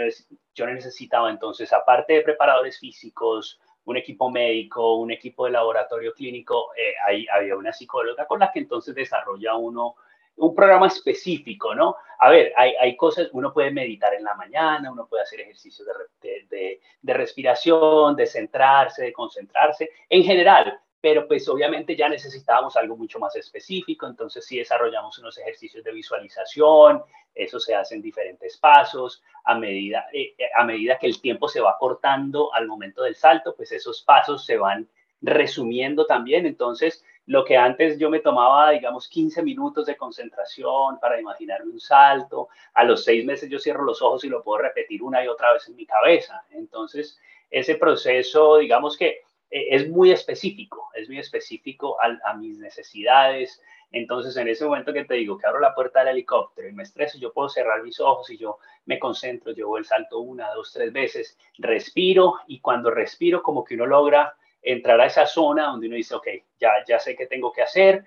yo 0.55 0.67
necesitaba. 0.67 1.31
Entonces, 1.31 1.73
aparte 1.73 2.15
de 2.15 2.23
preparadores 2.23 2.79
físicos, 2.79 3.61
un 3.85 3.97
equipo 3.97 4.31
médico, 4.31 4.97
un 4.97 5.11
equipo 5.11 5.47
de 5.47 5.53
laboratorio 5.53 6.13
clínico, 6.15 6.73
eh, 6.77 6.95
ahí 7.05 7.27
había 7.33 7.57
una 7.57 7.73
psicóloga 7.73 8.27
con 8.27 8.41
la 8.41 8.51
que 8.53 8.61
entonces 8.61 8.95
desarrolla 8.95 9.55
uno 9.57 9.97
un 10.37 10.55
programa 10.55 10.87
específico, 10.87 11.75
¿no? 11.75 11.97
A 12.19 12.31
ver, 12.31 12.53
hay, 12.57 12.75
hay 12.81 12.97
cosas, 12.97 13.29
uno 13.33 13.53
puede 13.53 13.71
meditar 13.71 14.15
en 14.15 14.25
la 14.25 14.35
mañana, 14.35 14.91
uno 14.91 15.07
puede 15.07 15.25
hacer 15.25 15.41
ejercicios 15.41 15.87
de, 16.21 16.47
de, 16.49 16.81
de 17.01 17.15
respiración, 17.15 18.17
de 18.17 18.27
centrarse, 18.27 19.05
de 19.05 19.13
concentrarse. 19.13 19.91
En 20.09 20.23
general, 20.23 20.81
pero 21.03 21.27
pues 21.27 21.49
obviamente 21.49 21.97
ya 21.97 22.09
necesitábamos 22.09 22.77
algo 22.77 22.97
mucho 22.97 23.19
más 23.19 23.35
específico, 23.35 24.07
entonces 24.07 24.47
sí 24.47 24.59
desarrollamos 24.59 25.19
unos 25.19 25.37
ejercicios 25.37 25.83
de 25.83 25.91
visualización, 25.91 27.03
eso 27.35 27.59
se 27.59 27.75
hace 27.75 27.97
en 27.97 28.03
diferentes 28.03 28.57
pasos, 28.57 29.21
a 29.45 29.57
medida, 29.57 30.07
eh, 30.13 30.33
eh, 30.39 30.45
a 30.55 30.63
medida 30.63 30.99
que 31.01 31.09
el 31.09 31.21
tiempo 31.21 31.49
se 31.49 31.61
va 31.61 31.77
cortando 31.77 32.55
al 32.55 32.69
momento 32.69 33.03
del 33.03 33.17
salto, 33.17 33.53
pues 33.57 33.73
esos 33.73 34.03
pasos 34.03 34.47
se 34.47 34.57
van 34.57 34.89
resumiendo 35.21 36.07
también, 36.07 36.47
entonces 36.47 37.05
lo 37.27 37.45
que 37.45 37.57
antes 37.57 37.99
yo 37.99 38.09
me 38.09 38.21
tomaba, 38.21 38.71
digamos, 38.71 39.09
15 39.09 39.43
minutos 39.43 39.87
de 39.87 39.97
concentración 39.97 41.01
para 41.01 41.21
imaginarme 41.21 41.73
un 41.73 41.81
salto, 41.81 42.49
a 42.75 42.85
los 42.85 43.03
seis 43.03 43.25
meses 43.25 43.51
yo 43.51 43.59
cierro 43.59 43.83
los 43.83 44.01
ojos 44.03 44.23
y 44.23 44.29
lo 44.29 44.45
puedo 44.45 44.63
repetir 44.63 45.03
una 45.03 45.25
y 45.25 45.27
otra 45.27 45.53
vez 45.53 45.67
en 45.67 45.75
mi 45.75 45.85
cabeza, 45.85 46.45
entonces 46.51 47.19
ese 47.51 47.75
proceso, 47.75 48.59
digamos 48.59 48.97
que 48.97 49.23
es 49.53 49.89
muy 49.91 50.11
específico, 50.11 50.89
es 50.95 51.09
muy 51.09 51.19
específico 51.19 51.99
a, 52.01 52.35
mis 52.35 52.59
necesidades. 52.59 53.61
Entonces, 53.91 54.35
en 54.39 54.49
ese 54.49 54.65
momento 54.65 54.95
que 54.95 55.05
te 55.05 55.15
digo 55.15 55.37
que 55.37 55.47
abro 55.47 55.61
la 55.61 55.75
puerta 55.75 56.01
del 56.01 56.09
helicóptero 56.09 56.69
y 56.69 56.73
me 56.73 56.83
estreso, 56.83 57.19
yo 57.19 57.35
puedo 57.35 57.51
cerrar 57.51 57.83
mis 57.83 58.01
ojos 58.01 58.31
y 58.31 58.39
yo 58.39 58.59
me 58.87 58.99
concentro, 58.99 59.53
llevo 59.53 59.77
el 59.77 59.85
salto 59.85 60.21
una, 60.21 60.51
dos, 60.55 60.73
tres 60.73 60.91
veces, 60.91 61.39
respiro 61.59 62.37
y 62.47 62.61
cuando 62.61 62.91
respiro 62.91 63.43
como 63.43 63.63
que 63.63 63.75
uno 63.75 63.85
logra 63.85 64.35
entrar 64.63 64.99
a 65.01 65.07
esa 65.07 65.27
zona 65.27 65.67
donde 65.67 65.89
uno 65.89 65.97
dice, 65.97 66.15
ok, 66.15 66.29
ya, 66.59 66.71
ya 66.89 66.99
sé 66.99 67.15
qué 67.15 67.27
tengo 67.27 67.53
que 67.53 67.63
hacer, 67.63 68.07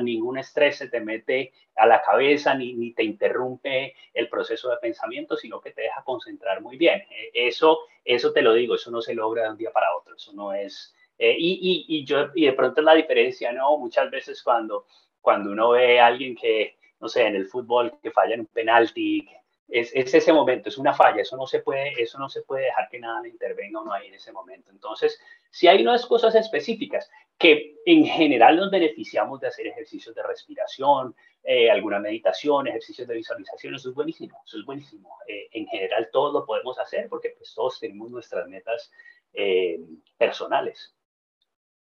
ningún 0.00 0.38
estrés 0.38 0.78
se 0.78 0.88
te 0.88 1.00
mete 1.00 1.52
a 1.76 1.86
la 1.86 2.02
cabeza 2.02 2.54
ni, 2.54 2.74
ni, 2.74 2.92
te 2.92 3.02
interrumpe 3.02 3.94
el 4.14 4.28
proceso 4.28 4.70
de 4.70 4.78
pensamiento, 4.78 5.36
sino 5.36 5.60
que 5.60 5.72
te 5.72 5.82
deja 5.82 6.02
concentrar 6.04 6.60
muy 6.60 6.76
bien. 6.76 7.02
E, 7.10 7.48
eso, 7.48 7.80
eso 8.04 8.32
te 8.32 8.42
lo 8.42 8.54
digo, 8.54 8.74
eso 8.74 8.90
no 8.90 9.00
se 9.00 9.14
logra 9.14 9.44
de 9.44 9.50
un 9.50 9.56
día 9.56 9.72
para 9.72 9.94
otro, 9.96 10.14
eso 10.16 10.32
no 10.32 10.52
es... 10.52 10.94
Eh, 11.18 11.34
y, 11.38 11.86
y, 11.88 11.96
y, 11.96 12.04
yo, 12.04 12.28
y 12.34 12.44
de 12.44 12.52
pronto 12.52 12.82
la 12.82 12.94
diferencia, 12.94 13.50
¿no? 13.52 13.78
Muchas 13.78 14.10
veces 14.10 14.42
cuando, 14.42 14.86
cuando 15.20 15.50
uno 15.50 15.70
ve 15.70 15.98
a 15.98 16.06
alguien 16.06 16.36
que, 16.36 16.76
no 17.00 17.08
sé, 17.08 17.26
en 17.26 17.36
el 17.36 17.46
fútbol 17.46 17.98
que 18.02 18.10
falla 18.10 18.34
en 18.34 18.40
un 18.40 18.46
penalti, 18.46 19.26
es, 19.68 19.90
es, 19.94 20.14
ese 20.14 20.32
momento, 20.32 20.68
es 20.68 20.78
una 20.78 20.94
falla, 20.94 21.22
eso 21.22 21.36
no 21.36 21.46
se 21.46 21.60
puede, 21.60 22.00
eso 22.00 22.18
no 22.18 22.28
se 22.28 22.42
puede 22.42 22.66
dejar 22.66 22.88
que 22.88 23.00
nada 23.00 23.26
intervenga 23.26 23.80
uno 23.80 23.92
ahí 23.92 24.08
en 24.08 24.14
ese 24.14 24.32
momento. 24.32 24.70
Entonces, 24.70 25.20
si 25.50 25.66
hay 25.66 25.82
unas 25.82 26.06
cosas 26.06 26.34
específicas 26.34 27.10
que 27.38 27.76
en 27.84 28.04
general 28.06 28.56
nos 28.56 28.70
beneficiamos 28.70 29.40
de 29.40 29.48
hacer 29.48 29.66
ejercicios 29.66 30.14
de 30.14 30.22
respiración, 30.22 31.14
eh, 31.42 31.70
alguna 31.70 31.98
meditación, 31.98 32.66
ejercicios 32.68 33.08
de 33.08 33.14
visualización, 33.14 33.74
eso 33.74 33.90
es 33.90 33.94
buenísimo, 33.94 34.42
eso 34.46 34.58
es 34.58 34.64
buenísimo. 34.64 35.18
Eh, 35.26 35.48
en 35.52 35.66
general 35.66 36.08
todos 36.12 36.32
lo 36.32 36.46
podemos 36.46 36.78
hacer 36.78 37.08
porque 37.08 37.34
pues 37.36 37.52
todos 37.54 37.78
tenemos 37.80 38.10
nuestras 38.10 38.48
metas 38.48 38.90
eh, 39.32 39.80
personales. 40.16 40.94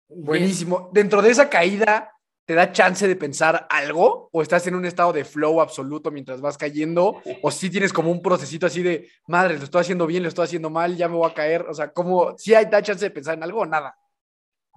Buenísimo. 0.08 0.90
Dentro 0.92 1.22
de 1.22 1.32
esa 1.32 1.50
caída, 1.50 2.15
¿te 2.46 2.54
da 2.54 2.72
chance 2.72 3.08
de 3.08 3.16
pensar 3.16 3.68
algo? 3.70 4.30
¿O 4.32 4.42
estás 4.42 4.66
en 4.68 4.76
un 4.76 4.86
estado 4.86 5.12
de 5.12 5.26
flow 5.26 5.62
absoluto 5.62 6.12
mientras 6.12 6.42
vas 6.42 6.58
cayendo? 6.58 7.22
¿O 7.42 7.52
si 7.52 7.68
sí 7.68 7.70
tienes 7.72 7.92
como 7.92 8.12
un 8.12 8.22
procesito 8.22 8.68
así 8.68 8.84
de, 8.84 9.10
madre, 9.28 9.58
lo 9.58 9.64
estoy 9.64 9.82
haciendo 9.82 10.06
bien, 10.06 10.24
lo 10.24 10.30
estoy 10.30 10.46
haciendo 10.46 10.70
mal, 10.70 10.96
ya 10.96 11.08
me 11.08 11.16
voy 11.16 11.30
a 11.30 11.34
caer? 11.34 11.64
O 11.64 11.74
sea, 11.74 11.92
¿cómo, 11.92 12.38
si 12.38 12.54
hay 12.54 12.66
da 12.66 12.82
chance 12.82 13.04
de 13.04 13.12
pensar 13.12 13.36
en 13.36 13.44
algo 13.44 13.62
o 13.62 13.66
nada? 13.66 13.96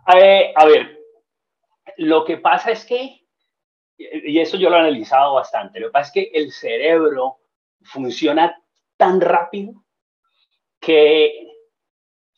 A 0.07 0.16
ver, 0.16 0.98
lo 1.98 2.24
que 2.24 2.38
pasa 2.38 2.70
es 2.70 2.87
que, 2.87 3.26
y 3.98 4.40
eso 4.40 4.57
yo 4.57 4.70
lo 4.70 4.76
he 4.76 4.81
analizado 4.81 5.35
bastante, 5.35 5.81
lo 5.81 5.88
que 5.88 5.92
pasa 5.92 6.07
es 6.07 6.12
que 6.12 6.38
el 6.38 6.52
cerebro 6.52 7.40
funciona 7.83 8.57
tan 8.96 9.20
rápido 9.20 9.85
que, 10.81 11.48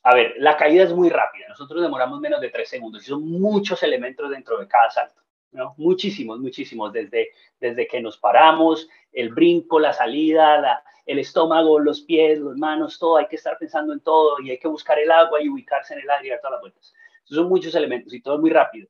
a 0.02 0.14
ver, 0.14 0.34
la 0.38 0.56
caída 0.56 0.84
es 0.84 0.92
muy 0.92 1.08
rápida. 1.08 1.46
Nosotros 1.48 1.82
demoramos 1.82 2.20
menos 2.20 2.40
de 2.40 2.50
tres 2.50 2.68
segundos 2.68 3.02
y 3.02 3.06
son 3.06 3.28
muchos 3.28 3.82
elementos 3.82 4.30
dentro 4.30 4.58
de 4.58 4.66
cada 4.66 4.90
salto. 4.90 5.20
¿no? 5.52 5.74
Muchísimos, 5.76 6.38
muchísimos, 6.38 6.92
desde, 6.92 7.30
desde 7.58 7.86
que 7.86 8.00
nos 8.00 8.18
paramos, 8.18 8.88
el 9.12 9.30
brinco, 9.30 9.80
la 9.80 9.92
salida, 9.92 10.60
la, 10.60 10.82
el 11.06 11.18
estómago, 11.18 11.78
los 11.78 12.02
pies, 12.02 12.38
las 12.38 12.56
manos, 12.56 12.98
todo, 12.98 13.16
hay 13.16 13.26
que 13.26 13.36
estar 13.36 13.58
pensando 13.58 13.92
en 13.92 14.00
todo 14.00 14.40
y 14.40 14.50
hay 14.50 14.58
que 14.58 14.68
buscar 14.68 14.98
el 14.98 15.10
agua 15.10 15.42
y 15.42 15.48
ubicarse 15.48 15.94
en 15.94 16.00
el 16.00 16.10
aire 16.10 16.28
y 16.28 16.30
dar 16.30 16.40
todas 16.40 16.52
las 16.52 16.60
vueltas 16.60 16.94
son 17.34 17.48
muchos 17.48 17.74
elementos 17.74 18.12
y 18.12 18.20
todo 18.20 18.34
es 18.34 18.40
muy 18.40 18.50
rápido. 18.50 18.88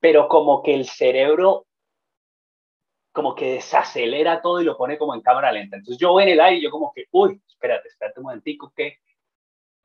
pero 0.00 0.28
como 0.28 0.62
que 0.62 0.74
el 0.74 0.86
cerebro 0.86 1.66
como 3.12 3.34
que 3.34 3.54
desacelera 3.54 4.40
todo 4.40 4.60
y 4.60 4.64
lo 4.64 4.76
pone 4.76 4.96
como 4.96 5.12
en 5.12 5.22
cámara 5.22 5.50
lenta. 5.50 5.76
Entonces 5.76 5.98
yo 5.98 6.12
voy 6.12 6.22
en 6.22 6.28
el 6.30 6.40
aire 6.40 6.58
y 6.58 6.62
yo 6.62 6.70
como 6.70 6.92
que, 6.94 7.06
uy, 7.10 7.42
espérate, 7.48 7.88
espérate 7.88 8.20
un 8.20 8.26
momentico, 8.26 8.72
que 8.76 8.98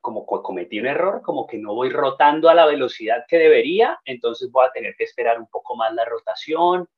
como 0.03 0.25
cometí 0.25 0.81
un 0.81 0.87
error, 0.87 1.21
como 1.21 1.47
que 1.47 1.57
no 1.57 1.73
voy 1.73 1.89
rotando 1.89 2.49
a 2.49 2.53
la 2.53 2.65
velocidad 2.65 3.23
que 3.25 3.37
debería, 3.37 3.97
entonces 4.03 4.51
voy 4.51 4.65
a 4.67 4.71
tener 4.73 4.95
que 4.97 5.05
esperar 5.05 5.39
un 5.39 5.47
poco 5.47 5.77
más 5.77 5.93
la 5.93 6.03
rotación. 6.03 6.89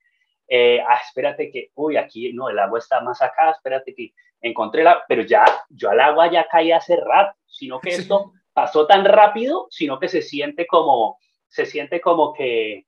Eh, 0.48 0.82
ah, 0.82 1.00
espérate 1.06 1.52
que, 1.52 1.70
uy, 1.76 1.98
aquí 1.98 2.34
no, 2.34 2.50
el 2.50 2.58
agua 2.58 2.80
está 2.80 3.02
más 3.02 3.22
acá, 3.22 3.52
espérate 3.52 3.94
que 3.94 4.14
encontré 4.42 4.84
la, 4.84 5.04
pero 5.08 5.22
ya, 5.22 5.46
yo 5.70 5.92
al 5.92 6.00
agua 6.00 6.32
ya 6.32 6.48
caí 6.48 6.72
hace 6.72 6.96
rato, 6.96 7.38
sino 7.46 7.80
que 7.80 7.92
esto 7.92 8.32
pasó 8.54 8.88
tan 8.88 9.06
rápido, 9.06 9.68
sino 9.70 10.00
que 10.00 10.08
se 10.08 10.24
siente 10.24 10.66
como, 10.66 11.20
se 11.48 11.68
siente 11.68 12.02
como 12.02 12.34
que, 12.34 12.88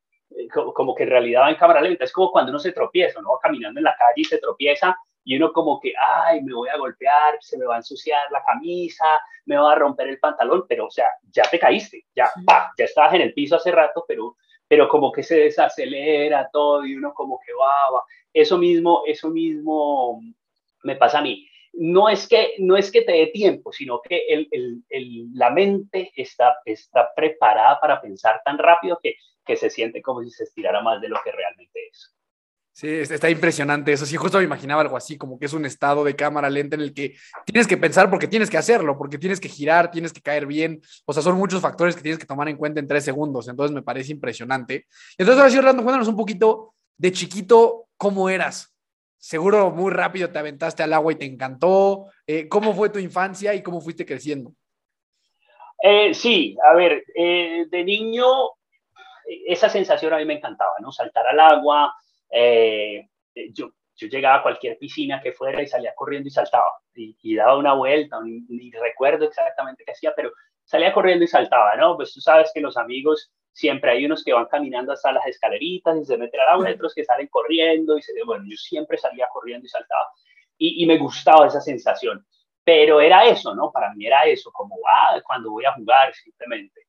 como 0.74 0.96
que 0.96 1.04
en 1.04 1.10
realidad 1.10 1.42
va 1.42 1.52
en 1.52 1.58
cámara 1.58 1.82
lenta. 1.82 2.06
Es 2.06 2.12
como 2.12 2.32
cuando 2.32 2.50
uno 2.50 2.58
se 2.60 2.72
tropieza, 2.72 3.22
¿no? 3.22 3.38
Caminando 3.40 3.80
en 3.80 3.84
la 3.84 3.96
calle 3.96 4.14
y 4.16 4.24
se 4.24 4.40
tropieza 4.40 4.98
y 5.28 5.36
uno 5.36 5.52
como 5.52 5.78
que, 5.82 5.92
ay, 6.24 6.42
me 6.42 6.54
voy 6.54 6.70
a 6.70 6.78
golpear, 6.78 7.38
se 7.42 7.58
me 7.58 7.66
va 7.66 7.74
a 7.76 7.80
ensuciar 7.80 8.32
la 8.32 8.42
camisa, 8.46 9.20
me 9.46 9.58
va 9.58 9.74
a 9.74 9.76
romper 9.76 10.08
el 10.08 10.20
pantalón, 10.20 10.64
pero 10.70 10.86
o 10.86 10.90
sea, 10.90 11.08
ya 11.30 11.44
te 11.44 11.60
caíste, 11.60 12.06
ya, 12.16 12.32
ya 12.78 12.86
estabas 12.86 13.14
en 13.14 13.22
el 13.24 13.34
piso 13.34 13.58
hace 13.58 13.72
rato, 13.72 14.06
pero, 14.08 14.38
pero 14.70 14.88
como 14.88 15.12
que 15.12 15.24
se 15.24 15.38
desacelera 15.38 16.50
todo 16.50 16.86
y 16.86 16.96
uno 16.96 17.14
como 17.14 17.42
que 17.46 17.52
va, 17.54 17.92
va. 17.92 18.04
Eso 18.32 18.58
mismo, 18.58 19.04
eso 19.06 19.30
mismo 19.30 20.22
me 20.84 20.96
pasa 20.96 21.20
a 21.20 21.24
mí. 21.24 21.46
No 21.74 22.08
es 22.08 22.26
que, 22.26 22.54
no 22.60 22.78
es 22.78 22.90
que 22.90 23.02
te 23.02 23.12
dé 23.12 23.28
tiempo, 23.28 23.74
sino 23.74 24.00
que 24.02 24.28
el, 24.30 24.48
el, 24.88 25.28
la 25.34 25.50
mente 25.50 26.14
está, 26.16 26.56
está 26.64 27.14
preparada 27.14 27.82
para 27.82 28.00
pensar 28.00 28.42
tan 28.46 28.58
rápido 28.58 28.98
que, 29.04 29.16
que 29.46 29.58
se 29.58 29.70
siente 29.70 30.02
como 30.02 30.24
si 30.24 30.30
se 30.30 30.46
estirara 30.46 30.82
más 30.82 31.02
de 31.02 31.10
lo 31.10 31.20
que 31.22 31.34
realmente 31.34 31.90
es. 31.92 32.17
Sí, 32.78 32.88
está 32.88 33.28
impresionante 33.28 33.92
eso. 33.92 34.06
Sí, 34.06 34.18
justo 34.18 34.38
me 34.38 34.44
imaginaba 34.44 34.84
algo 34.84 34.96
así, 34.96 35.18
como 35.18 35.40
que 35.40 35.48
es 35.48 35.54
un 35.54 35.66
estado 35.66 36.04
de 36.04 36.16
cámara 36.16 36.48
lenta 36.48 36.76
en 36.76 36.84
el 36.84 36.94
que 36.94 37.16
tienes 37.44 37.66
que 37.66 37.76
pensar 37.76 38.08
porque 38.08 38.28
tienes 38.28 38.52
que 38.52 38.58
hacerlo, 38.60 39.00
porque 39.00 39.18
tienes 39.18 39.40
que 39.40 39.50
girar, 39.50 39.90
tienes 39.90 40.14
que 40.14 40.22
caer 40.22 40.46
bien. 40.46 40.80
O 41.06 41.12
sea, 41.12 41.24
son 41.24 41.38
muchos 41.38 41.60
factores 41.60 41.96
que 41.96 42.04
tienes 42.04 42.20
que 42.20 42.28
tomar 42.28 42.50
en 42.50 42.56
cuenta 42.56 42.80
en 42.80 42.88
tres 42.88 43.04
segundos. 43.04 43.48
Entonces 43.48 43.74
me 43.74 43.82
parece 43.82 44.12
impresionante. 44.12 44.86
Entonces, 45.18 45.40
ahora 45.40 45.50
sí, 45.50 45.58
Orlando, 45.58 45.82
cuéntanos 45.82 46.08
un 46.08 46.16
poquito 46.16 46.76
de 46.96 47.12
chiquito, 47.12 47.88
¿cómo 47.98 48.30
eras? 48.30 48.78
Seguro 49.18 49.72
muy 49.72 49.92
rápido 49.92 50.30
te 50.30 50.38
aventaste 50.38 50.84
al 50.84 50.94
agua 50.94 51.14
y 51.14 51.16
te 51.16 51.26
encantó. 51.26 52.06
Eh, 52.28 52.48
¿Cómo 52.48 52.76
fue 52.76 52.90
tu 52.90 53.00
infancia 53.00 53.56
y 53.56 53.64
cómo 53.64 53.82
fuiste 53.82 54.06
creciendo? 54.06 54.54
Eh, 55.82 56.14
sí, 56.14 56.56
a 56.64 56.76
ver, 56.76 57.04
eh, 57.16 57.66
de 57.72 57.84
niño 57.84 58.28
esa 59.48 59.68
sensación 59.68 60.14
a 60.14 60.18
mí 60.18 60.26
me 60.26 60.36
encantaba, 60.36 60.74
¿no? 60.80 60.92
Saltar 60.92 61.26
al 61.26 61.40
agua, 61.40 61.92
eh, 62.30 63.08
yo, 63.54 63.72
yo 63.96 64.08
llegaba 64.08 64.38
a 64.38 64.44
cualquier 64.44 64.78
piscina 64.78 65.22
que 65.22 65.34
fuera 65.34 65.62
y 65.62 65.68
salía 65.68 65.94
corriendo 65.96 66.28
y 66.28 66.32
saltaba 66.32 66.72
y, 66.94 67.36
daba 67.36 67.58
una 67.58 67.74
vuelta, 67.74 68.20
ni, 68.24 68.72
recuerdo 68.72 69.26
exactamente 69.26 69.84
qué 69.86 69.92
hacía, 69.92 70.14
pero 70.16 70.32
salía 70.64 70.94
corriendo 70.94 71.24
y 71.24 71.28
saltaba, 71.28 71.76
¿no? 71.76 71.96
Pues 71.96 72.14
tú 72.14 72.22
sabes 72.22 72.52
que 72.54 72.62
los 72.62 72.78
amigos 72.78 73.32
siempre 73.52 73.92
hay 73.92 74.06
unos 74.06 74.24
que 74.24 74.34
van 74.34 74.46
caminando 74.46 74.92
hasta 74.92 75.12
las 75.12 75.26
escaleritas 75.26 75.98
y 75.98 76.06
se 76.06 76.18
meten 76.18 76.40
al 76.42 76.50
agua, 76.50 76.72
otros 76.72 76.94
que 76.94 77.04
salen 77.04 77.28
corriendo 77.28 77.98
y 77.98 78.02
se, 78.02 78.14
bueno, 78.26 78.46
yo 78.48 78.56
siempre 78.58 78.98
salía 78.98 79.28
corriendo 79.32 79.66
y 79.66 79.70
saltaba 79.70 80.08
y, 80.58 80.86
me 80.86 80.98
gustaba 80.98 81.48
esa 81.48 81.62
sensación, 81.62 82.26
pero 82.64 83.00
era 83.00 83.26
eso, 83.26 83.54
¿no? 83.54 83.72
Para 83.72 83.94
mí 83.94 84.06
era 84.06 84.24
eso, 84.26 84.52
como, 84.52 84.76
ah, 84.92 85.22
cuando 85.26 85.52
voy 85.52 85.66
a 85.66 85.74
jugar 85.74 86.14
simplemente. 86.16 86.82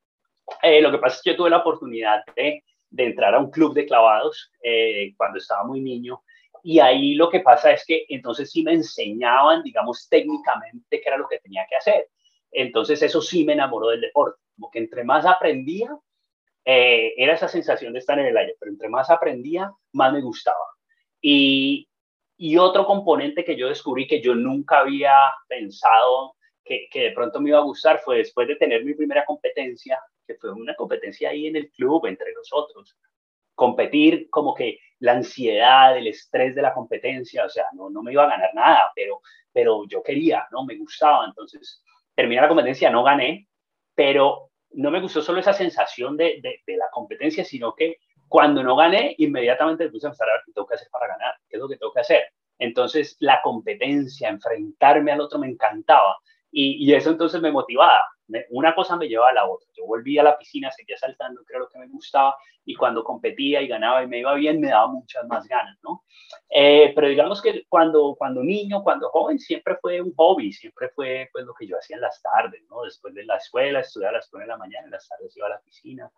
Eh, 0.62 0.80
lo 0.80 0.90
que 0.90 0.98
pasa 0.98 1.16
es 1.16 1.22
que 1.22 1.30
yo 1.30 1.36
tuve 1.36 1.50
la 1.50 1.58
oportunidad 1.58 2.22
de 2.34 2.64
de 2.90 3.04
entrar 3.04 3.34
a 3.34 3.38
un 3.38 3.50
club 3.50 3.74
de 3.74 3.86
clavados 3.86 4.50
eh, 4.62 5.14
cuando 5.16 5.38
estaba 5.38 5.64
muy 5.64 5.80
niño. 5.80 6.22
Y 6.62 6.80
ahí 6.80 7.14
lo 7.14 7.28
que 7.30 7.40
pasa 7.40 7.72
es 7.72 7.84
que 7.86 8.04
entonces 8.08 8.50
sí 8.50 8.62
me 8.62 8.72
enseñaban, 8.72 9.62
digamos, 9.62 10.08
técnicamente 10.08 11.00
qué 11.00 11.08
era 11.08 11.16
lo 11.16 11.28
que 11.28 11.38
tenía 11.38 11.66
que 11.68 11.76
hacer. 11.76 12.08
Entonces 12.50 13.02
eso 13.02 13.20
sí 13.20 13.44
me 13.44 13.52
enamoró 13.52 13.88
del 13.88 14.00
deporte. 14.00 14.40
Como 14.54 14.70
que 14.70 14.80
entre 14.80 15.04
más 15.04 15.24
aprendía, 15.26 15.96
eh, 16.64 17.14
era 17.16 17.34
esa 17.34 17.48
sensación 17.48 17.92
de 17.92 18.00
estar 18.00 18.18
en 18.18 18.26
el 18.26 18.36
aire, 18.36 18.54
pero 18.58 18.72
entre 18.72 18.88
más 18.88 19.10
aprendía, 19.10 19.72
más 19.92 20.12
me 20.12 20.20
gustaba. 20.20 20.64
Y, 21.20 21.88
y 22.36 22.56
otro 22.56 22.86
componente 22.86 23.44
que 23.44 23.56
yo 23.56 23.68
descubrí 23.68 24.06
que 24.06 24.20
yo 24.20 24.34
nunca 24.34 24.80
había 24.80 25.14
pensado 25.48 26.36
que, 26.64 26.88
que, 26.90 27.00
de 27.04 27.12
pronto 27.12 27.40
me 27.40 27.50
iba 27.50 27.58
a 27.58 27.62
gustar 27.62 28.00
fue 28.00 28.18
después 28.18 28.46
de 28.48 28.56
tener 28.56 28.84
mi 28.84 28.94
primera 28.94 29.24
competencia 29.24 30.00
que 30.28 30.34
fue 30.34 30.52
una 30.52 30.74
competencia 30.74 31.30
ahí 31.30 31.46
en 31.46 31.56
el 31.56 31.70
club 31.70 32.04
entre 32.06 32.32
nosotros. 32.34 32.96
Competir 33.54 34.28
como 34.28 34.54
que 34.54 34.78
la 35.00 35.12
ansiedad, 35.12 35.96
el 35.96 36.06
estrés 36.06 36.54
de 36.54 36.62
la 36.62 36.74
competencia, 36.74 37.46
o 37.46 37.48
sea, 37.48 37.64
no, 37.72 37.88
no 37.88 38.02
me 38.02 38.12
iba 38.12 38.24
a 38.24 38.28
ganar 38.28 38.50
nada, 38.54 38.92
pero, 38.94 39.20
pero 39.52 39.86
yo 39.88 40.02
quería, 40.02 40.46
¿no? 40.52 40.64
Me 40.64 40.76
gustaba. 40.76 41.24
Entonces, 41.24 41.82
terminé 42.14 42.42
la 42.42 42.48
competencia, 42.48 42.90
no 42.90 43.02
gané, 43.02 43.48
pero 43.94 44.50
no 44.72 44.90
me 44.90 45.00
gustó 45.00 45.22
solo 45.22 45.40
esa 45.40 45.54
sensación 45.54 46.16
de, 46.16 46.40
de, 46.42 46.76
la 46.76 46.90
competencia, 46.92 47.44
sino 47.44 47.74
que 47.74 47.96
cuando 48.28 48.62
no 48.62 48.76
gané, 48.76 49.14
inmediatamente 49.16 49.84
me 49.84 49.90
puse 49.90 50.06
a 50.06 50.10
pensar 50.10 50.28
a 50.28 50.32
ver 50.32 50.42
qué 50.44 50.52
tengo 50.52 50.68
que 50.68 50.74
hacer 50.74 50.88
para 50.92 51.08
ganar, 51.08 51.34
qué 51.48 51.56
es 51.56 51.60
lo 51.60 51.68
que 51.68 51.76
tengo 51.76 51.92
que 51.92 52.00
hacer. 52.00 52.24
Entonces, 52.58 53.16
la 53.20 53.40
competencia, 53.42 54.28
enfrentarme 54.28 55.12
al 55.12 55.22
otro 55.22 55.38
me 55.38 55.48
encantaba. 55.48 56.18
Y, 56.50 56.84
y, 56.84 56.94
eso 56.94 57.10
entonces 57.10 57.40
me 57.40 57.50
motivaba 57.50 58.04
una 58.50 58.74
cosa 58.74 58.96
me 58.96 59.08
llevaba 59.08 59.30
a 59.30 59.34
la 59.34 59.48
otra. 59.48 59.68
Yo 59.74 59.86
volvía 59.86 60.20
a 60.20 60.24
la 60.24 60.38
piscina, 60.38 60.70
seguía 60.70 60.96
saltando, 60.96 61.42
creo 61.44 61.68
que 61.68 61.78
me 61.78 61.88
gustaba, 61.88 62.36
y 62.64 62.74
cuando 62.74 63.02
competía 63.02 63.62
y 63.62 63.68
ganaba 63.68 64.02
y 64.02 64.06
me 64.06 64.18
iba 64.18 64.34
bien, 64.34 64.60
me 64.60 64.68
daba 64.68 64.88
muchas 64.88 65.26
más 65.26 65.46
ganas, 65.48 65.78
¿no? 65.82 66.04
Eh, 66.50 66.92
pero 66.94 67.08
digamos 67.08 67.40
que 67.40 67.64
cuando, 67.68 68.14
cuando 68.18 68.42
niño, 68.42 68.82
cuando 68.82 69.08
joven, 69.08 69.38
siempre 69.38 69.76
fue 69.80 70.00
un 70.02 70.14
hobby, 70.14 70.52
siempre 70.52 70.90
fue 70.90 71.28
pues 71.32 71.46
lo 71.46 71.54
que 71.54 71.66
yo 71.66 71.78
hacía 71.78 71.96
en 71.96 72.02
las 72.02 72.20
tardes, 72.20 72.62
¿no? 72.68 72.82
Después 72.82 73.14
de 73.14 73.24
la 73.24 73.36
escuela, 73.36 73.80
estudiaba 73.80 74.10
a 74.10 74.18
las 74.18 74.28
9 74.32 74.44
de 74.44 74.48
la 74.48 74.58
mañana, 74.58 74.84
en 74.84 74.90
las 74.90 75.08
tardes 75.08 75.36
iba 75.36 75.46
a 75.46 75.50
la 75.50 75.60
piscina, 75.60 76.10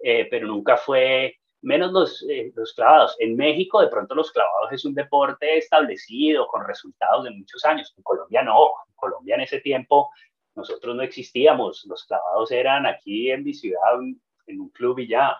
eh, 0.00 0.26
pero 0.28 0.48
nunca 0.48 0.76
fue, 0.76 1.36
menos 1.62 1.92
los, 1.92 2.26
eh, 2.28 2.52
los 2.54 2.74
clavados. 2.74 3.16
En 3.20 3.36
México, 3.36 3.80
de 3.80 3.88
pronto, 3.88 4.14
los 4.14 4.30
clavados 4.32 4.72
es 4.72 4.84
un 4.84 4.94
deporte 4.94 5.56
establecido, 5.56 6.46
con 6.48 6.66
resultados 6.66 7.24
de 7.24 7.30
muchos 7.30 7.64
años. 7.64 7.94
En 7.96 8.02
Colombia 8.02 8.42
no. 8.42 8.70
En 8.88 8.94
Colombia 8.96 9.36
en 9.36 9.42
ese 9.42 9.60
tiempo 9.60 10.10
nosotros 10.54 10.94
no 10.96 11.02
existíamos, 11.02 11.84
los 11.86 12.04
clavados 12.04 12.50
eran 12.50 12.86
aquí 12.86 13.30
en 13.30 13.44
mi 13.44 13.54
ciudad, 13.54 13.94
en 14.46 14.60
un 14.60 14.68
club 14.70 14.98
y 15.00 15.08
ya. 15.08 15.36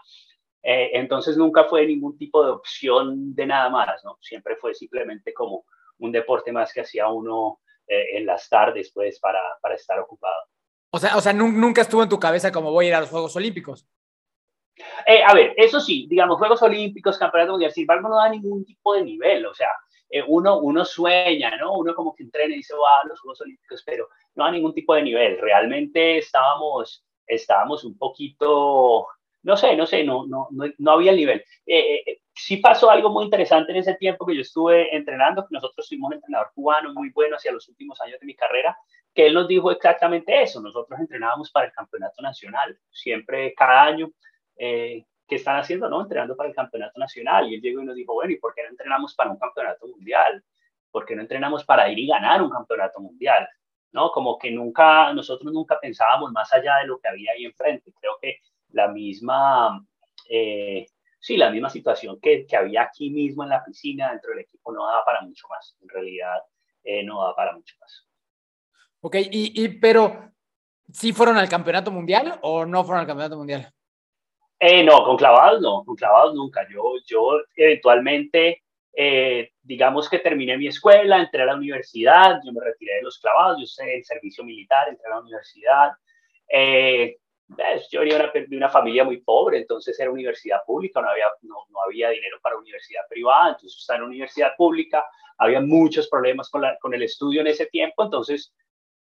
Eh, 0.63 0.91
entonces 0.95 1.37
nunca 1.37 1.65
fue 1.65 1.87
ningún 1.87 2.17
tipo 2.17 2.45
de 2.45 2.53
opción 2.53 3.35
de 3.35 3.47
nada 3.47 3.69
más, 3.69 4.03
¿no? 4.05 4.17
Siempre 4.21 4.57
fue 4.57 4.75
simplemente 4.75 5.35
como 5.35 5.65
un 5.99 6.13
deporte 6.13 6.53
más 6.53 6.73
que 6.73 6.83
hacía 6.83 7.09
uno 7.09 7.61
eh, 7.87 8.17
en 8.19 8.27
las 8.27 8.49
tardes, 8.49 8.93
pues, 8.95 9.19
para, 9.19 9.41
para 9.61 9.75
estar 9.75 9.99
ocupado. 9.99 10.43
O 10.91 10.99
sea, 10.99 11.17
o 11.17 11.21
sea, 11.21 11.33
nunca 11.33 11.81
estuvo 11.81 12.03
en 12.03 12.09
tu 12.09 12.21
cabeza 12.21 12.53
como 12.53 12.71
voy 12.71 12.87
a 12.87 12.89
ir 12.89 12.95
a 12.95 13.01
los 13.01 13.11
Juegos 13.11 13.35
Olímpicos. 13.35 13.89
Eh, 15.07 15.23
a 15.27 15.35
ver, 15.35 15.55
eso 15.57 15.81
sí, 15.81 16.07
digamos, 16.09 16.39
Juegos 16.39 16.63
Olímpicos, 16.63 17.19
Campeonato 17.19 17.53
Mundial, 17.53 17.73
sin 17.73 17.83
embargo, 17.83 18.09
no 18.09 18.17
da 18.17 18.29
ningún 18.29 18.65
tipo 18.65 18.95
de 18.95 19.03
nivel, 19.03 19.47
o 19.47 19.55
sea, 19.55 19.69
uno, 20.29 20.59
uno 20.59 20.85
sueña, 20.85 21.57
¿no? 21.57 21.79
Uno 21.79 21.95
como 21.95 22.15
que 22.15 22.23
entrena 22.23 22.55
y 22.55 22.59
dice, 22.59 22.75
va 22.75 23.09
los 23.09 23.21
Juegos 23.21 23.41
Olímpicos, 23.41 23.83
pero 23.85 24.09
no 24.35 24.45
a 24.45 24.51
ningún 24.51 24.75
tipo 24.75 24.95
de 24.95 25.03
nivel. 25.03 25.39
Realmente 25.39 26.19
estábamos, 26.19 27.05
estábamos 27.27 27.85
un 27.85 27.97
poquito, 27.97 29.07
no 29.43 29.57
sé, 29.57 29.77
no 29.77 29.87
sé, 29.87 30.05
no, 30.05 30.27
no, 30.27 30.49
no, 30.51 30.91
había 30.91 31.13
el 31.13 31.17
nivel. 31.17 31.45
Eh, 31.67 32.03
eh, 32.07 32.21
sí 32.35 32.59
pasó 32.59 32.91
algo 32.91 33.11
muy 33.11 33.25
interesante 33.25 33.73
en 33.73 33.79
ese 33.79 33.95
tiempo 33.95 34.27
que 34.27 34.35
yo 34.35 34.43
estuve 34.43 34.95
entrenando, 34.95 35.43
que 35.43 35.55
nosotros 35.55 35.89
tuvimos 35.89 36.09
un 36.09 36.15
entrenador 36.15 36.51
cubano 36.55 36.93
muy 36.93 37.11
bueno 37.11 37.37
hacia 37.37 37.53
los 37.53 37.69
últimos 37.69 38.01
años 38.01 38.19
de 38.21 38.27
mi 38.27 38.35
carrera, 38.35 38.77
que 39.15 39.27
él 39.27 39.35
nos 39.35 39.49
dijo 39.49 39.71
exactamente 39.71 40.43
eso. 40.43 40.61
Nosotros 40.61 40.99
entrenábamos 40.99 41.51
para 41.51 41.67
el 41.67 41.73
campeonato 41.73 42.23
nacional, 42.23 42.79
siempre 42.91 43.53
cada 43.55 43.83
año. 43.83 44.11
Eh, 44.57 45.05
¿Qué 45.33 45.37
están 45.37 45.57
haciendo? 45.57 45.89
No, 45.89 46.03
entrenando 46.03 46.37
para 46.37 46.51
el 46.51 46.55
campeonato 46.55 47.01
nacional. 47.01 47.51
Y 47.51 47.55
él 47.55 47.63
llegó 47.63 47.81
y 47.81 47.87
nos 47.87 47.97
dijo, 47.97 48.13
bueno, 48.13 48.35
¿y 48.35 48.37
por 48.37 48.55
qué 48.55 48.65
no 48.65 48.69
entrenamos 48.69 49.15
para 49.15 49.31
un 49.31 49.39
campeonato 49.39 49.87
mundial? 49.87 50.45
¿Por 50.91 51.07
qué 51.07 51.17
no 51.17 51.23
entrenamos 51.23 51.65
para 51.65 51.89
ir 51.91 51.99
y 51.99 52.07
ganar 52.07 52.43
un 52.43 52.51
campeonato 52.51 53.01
mundial? 53.01 53.49
¿no? 53.93 54.11
Como 54.11 54.37
que 54.37 54.51
nunca, 54.51 55.11
nosotros 55.15 55.51
nunca 55.51 55.81
pensábamos 55.81 56.33
más 56.33 56.53
allá 56.53 56.77
de 56.83 56.87
lo 56.87 56.99
que 56.99 57.09
había 57.09 57.33
ahí 57.33 57.47
enfrente. 57.47 57.95
Creo 57.99 58.19
que 58.21 58.41
la 58.73 58.89
misma, 58.89 59.83
eh, 60.29 60.85
sí, 61.19 61.39
la 61.39 61.49
misma 61.49 61.71
situación 61.71 62.21
que, 62.21 62.45
que, 62.47 62.55
había 62.55 62.83
aquí 62.83 63.09
mismo 63.09 63.43
en 63.43 63.49
la 63.49 63.65
piscina 63.65 64.11
dentro 64.11 64.33
del 64.33 64.41
equipo 64.41 64.71
no 64.71 64.85
daba 64.85 65.03
para 65.03 65.23
mucho 65.23 65.49
más. 65.49 65.75
En 65.81 65.89
realidad, 65.89 66.43
eh, 66.85 67.03
no 67.05 67.23
daba 67.23 67.35
para 67.35 67.53
mucho 67.55 67.75
más. 67.81 68.07
Ok, 69.01 69.17
y, 69.17 69.65
y, 69.65 69.69
pero, 69.79 70.31
¿sí 70.93 71.15
fueron 71.15 71.39
al 71.39 71.49
campeonato 71.49 71.91
mundial 71.91 72.39
o 72.43 72.67
no 72.67 72.85
fueron 72.85 73.01
al 73.01 73.07
campeonato 73.07 73.39
mundial? 73.39 73.73
Eh, 74.65 74.85
no, 74.85 75.03
con 75.03 75.17
clavados 75.17 75.61
no, 75.61 75.83
con 75.85 75.97
clavados 75.97 76.37
nunca. 76.37 76.65
Yo, 76.71 76.95
yo 77.05 77.41
eventualmente 77.57 78.63
eh, 78.95 79.51
digamos 79.61 80.09
que 80.09 80.21
terminé 80.21 80.57
mi 80.57 80.69
escuela, 80.69 81.21
entré 81.21 81.43
a 81.43 81.47
la 81.47 81.57
universidad, 81.57 82.41
yo 82.45 82.53
me 82.53 82.61
retiré 82.61 82.95
de 82.97 83.03
los 83.03 83.19
clavados, 83.19 83.59
yo 83.59 83.67
sé 83.67 83.97
el 83.97 84.05
servicio 84.05 84.45
militar, 84.45 84.89
entré 84.89 85.05
a 85.09 85.17
la 85.17 85.21
universidad. 85.21 85.91
Eh, 86.49 87.17
yo 87.91 88.01
venía 88.01 88.31
de 88.33 88.57
una 88.57 88.69
familia 88.69 89.03
muy 89.03 89.21
pobre, 89.21 89.59
entonces 89.59 89.99
era 89.99 90.13
universidad 90.13 90.61
pública, 90.65 91.03
no 91.03 91.11
había, 91.11 91.27
no, 91.43 91.57
no 91.71 91.83
había 91.83 92.11
dinero 92.11 92.39
para 92.41 92.57
universidad 92.57 93.03
privada, 93.11 93.49
entonces 93.49 93.81
estaba 93.81 93.99
en 93.99 94.05
universidad 94.05 94.53
pública, 94.57 95.05
había 95.39 95.61
muchos 95.61 96.09
problemas 96.09 96.49
con, 96.49 96.63
la, 96.63 96.79
con 96.79 96.95
el 96.95 97.03
estudio 97.03 97.41
en 97.41 97.49
ese 97.49 97.67
tiempo, 97.67 98.05
entonces 98.05 98.55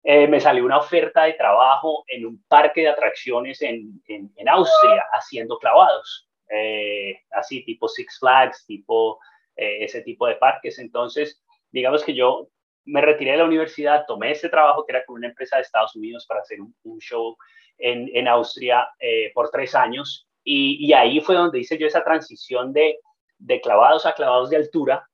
eh, 0.05 0.27
me 0.27 0.41
salió 0.41 0.65
una 0.65 0.79
oferta 0.79 1.23
de 1.23 1.33
trabajo 1.33 2.03
en 2.07 2.25
un 2.25 2.43
parque 2.47 2.81
de 2.81 2.89
atracciones 2.89 3.61
en, 3.61 4.01
en, 4.07 4.49
Austria 4.49 5.05
haciendo 5.13 5.57
clavados, 5.57 6.29
eh, 6.49 7.21
así 7.31 7.63
tipo 7.63 7.87
Six 7.87 8.19
Flags, 8.19 8.65
tipo 8.65 9.17
eh, 9.55 9.85
ese 9.85 10.01
tipo 10.01 10.27
de 10.27 10.35
parques. 10.35 10.77
Entonces, 10.79 11.41
digamos 11.71 12.03
que 12.03 12.13
yo 12.13 12.49
me 12.83 12.99
retiré 12.99 13.31
de 13.31 13.37
la 13.37 13.45
universidad, 13.45 14.05
tomé 14.05 14.31
ese 14.31 14.49
trabajo 14.49 14.85
que 14.85 14.91
era 14.91 15.05
con 15.05 15.15
una 15.15 15.27
empresa 15.27 15.55
de 15.55 15.61
Estados 15.61 15.95
Unidos 15.95 16.25
para 16.27 16.41
hacer 16.41 16.59
un, 16.59 16.75
un 16.83 16.99
show 16.99 17.37
en, 17.77 18.09
en 18.13 18.27
Austria 18.27 18.85
por 19.33 19.49
tres 19.51 19.73
años 19.73 20.27
y, 20.43 20.85
y, 20.85 20.91
ahí 20.91 21.21
fue 21.21 21.35
donde 21.35 21.59
hice 21.59 21.77
yo 21.77 21.87
esa 21.87 22.03
transición 22.03 22.73
de, 22.73 22.99
de 23.37 23.61
clavados 23.61 24.05
a 24.05 24.13
clavados 24.13 24.49
de 24.49 24.57
altura 24.57 25.07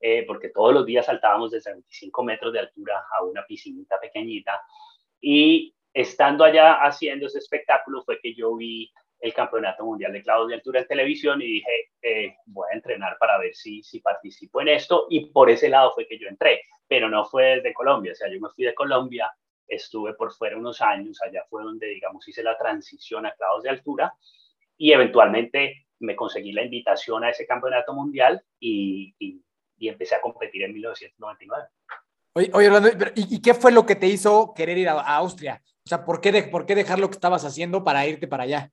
eh, 0.00 0.24
porque 0.26 0.50
todos 0.50 0.74
los 0.74 0.86
días 0.86 1.06
saltábamos 1.06 1.50
desde 1.50 1.72
25 1.72 2.24
metros 2.24 2.52
de 2.52 2.60
altura 2.60 3.04
a 3.10 3.24
una 3.24 3.44
piscinita 3.46 3.98
pequeñita. 4.00 4.60
Y 5.20 5.74
estando 5.92 6.44
allá 6.44 6.74
haciendo 6.74 7.26
ese 7.26 7.38
espectáculo 7.38 8.02
fue 8.04 8.20
que 8.20 8.34
yo 8.34 8.54
vi 8.56 8.92
el 9.20 9.32
Campeonato 9.32 9.84
Mundial 9.84 10.12
de 10.12 10.22
Clavos 10.22 10.48
de 10.48 10.54
Altura 10.54 10.80
en 10.80 10.86
televisión 10.86 11.40
y 11.40 11.46
dije, 11.46 11.90
eh, 12.02 12.36
voy 12.46 12.68
a 12.70 12.76
entrenar 12.76 13.16
para 13.18 13.38
ver 13.38 13.54
si, 13.54 13.82
si 13.82 14.00
participo 14.00 14.60
en 14.60 14.68
esto. 14.68 15.06
Y 15.08 15.26
por 15.26 15.50
ese 15.50 15.68
lado 15.68 15.92
fue 15.94 16.06
que 16.06 16.18
yo 16.18 16.28
entré, 16.28 16.62
pero 16.86 17.08
no 17.08 17.24
fue 17.24 17.56
desde 17.56 17.72
Colombia. 17.72 18.12
O 18.12 18.14
sea, 18.14 18.28
yo 18.30 18.40
me 18.40 18.50
fui 18.50 18.64
de 18.64 18.74
Colombia, 18.74 19.32
estuve 19.66 20.14
por 20.14 20.32
fuera 20.32 20.56
unos 20.56 20.80
años, 20.80 21.20
allá 21.22 21.44
fue 21.48 21.64
donde, 21.64 21.86
digamos, 21.86 22.26
hice 22.28 22.42
la 22.42 22.56
transición 22.56 23.26
a 23.26 23.32
clavos 23.32 23.62
de 23.62 23.70
altura 23.70 24.12
y 24.76 24.92
eventualmente 24.92 25.86
me 26.00 26.14
conseguí 26.14 26.52
la 26.52 26.62
invitación 26.62 27.24
a 27.24 27.30
ese 27.30 27.46
campeonato 27.46 27.94
mundial 27.94 28.42
y, 28.60 29.14
y 29.18 29.40
y 29.78 29.88
empecé 29.88 30.14
a 30.14 30.20
competir 30.20 30.62
en 30.64 30.72
1999. 30.72 31.68
Oye, 32.34 32.50
oye 32.52 32.66
Orlando, 32.66 32.90
¿y, 33.14 33.40
qué 33.40 33.54
fue 33.54 33.72
lo 33.72 33.86
que 33.86 33.96
te 33.96 34.06
hizo 34.06 34.52
querer 34.54 34.76
ir 34.76 34.88
a, 34.88 35.00
Austria? 35.16 35.62
O 35.64 35.88
sea, 35.88 36.04
¿por 36.04 36.20
qué, 36.20 36.32
de, 36.32 36.42
¿por 36.42 36.66
qué 36.66 36.74
dejar 36.74 36.98
lo 36.98 37.08
que 37.08 37.14
estabas 37.14 37.44
haciendo 37.44 37.82
para 37.82 38.06
irte 38.06 38.28
para 38.28 38.42
allá? 38.42 38.70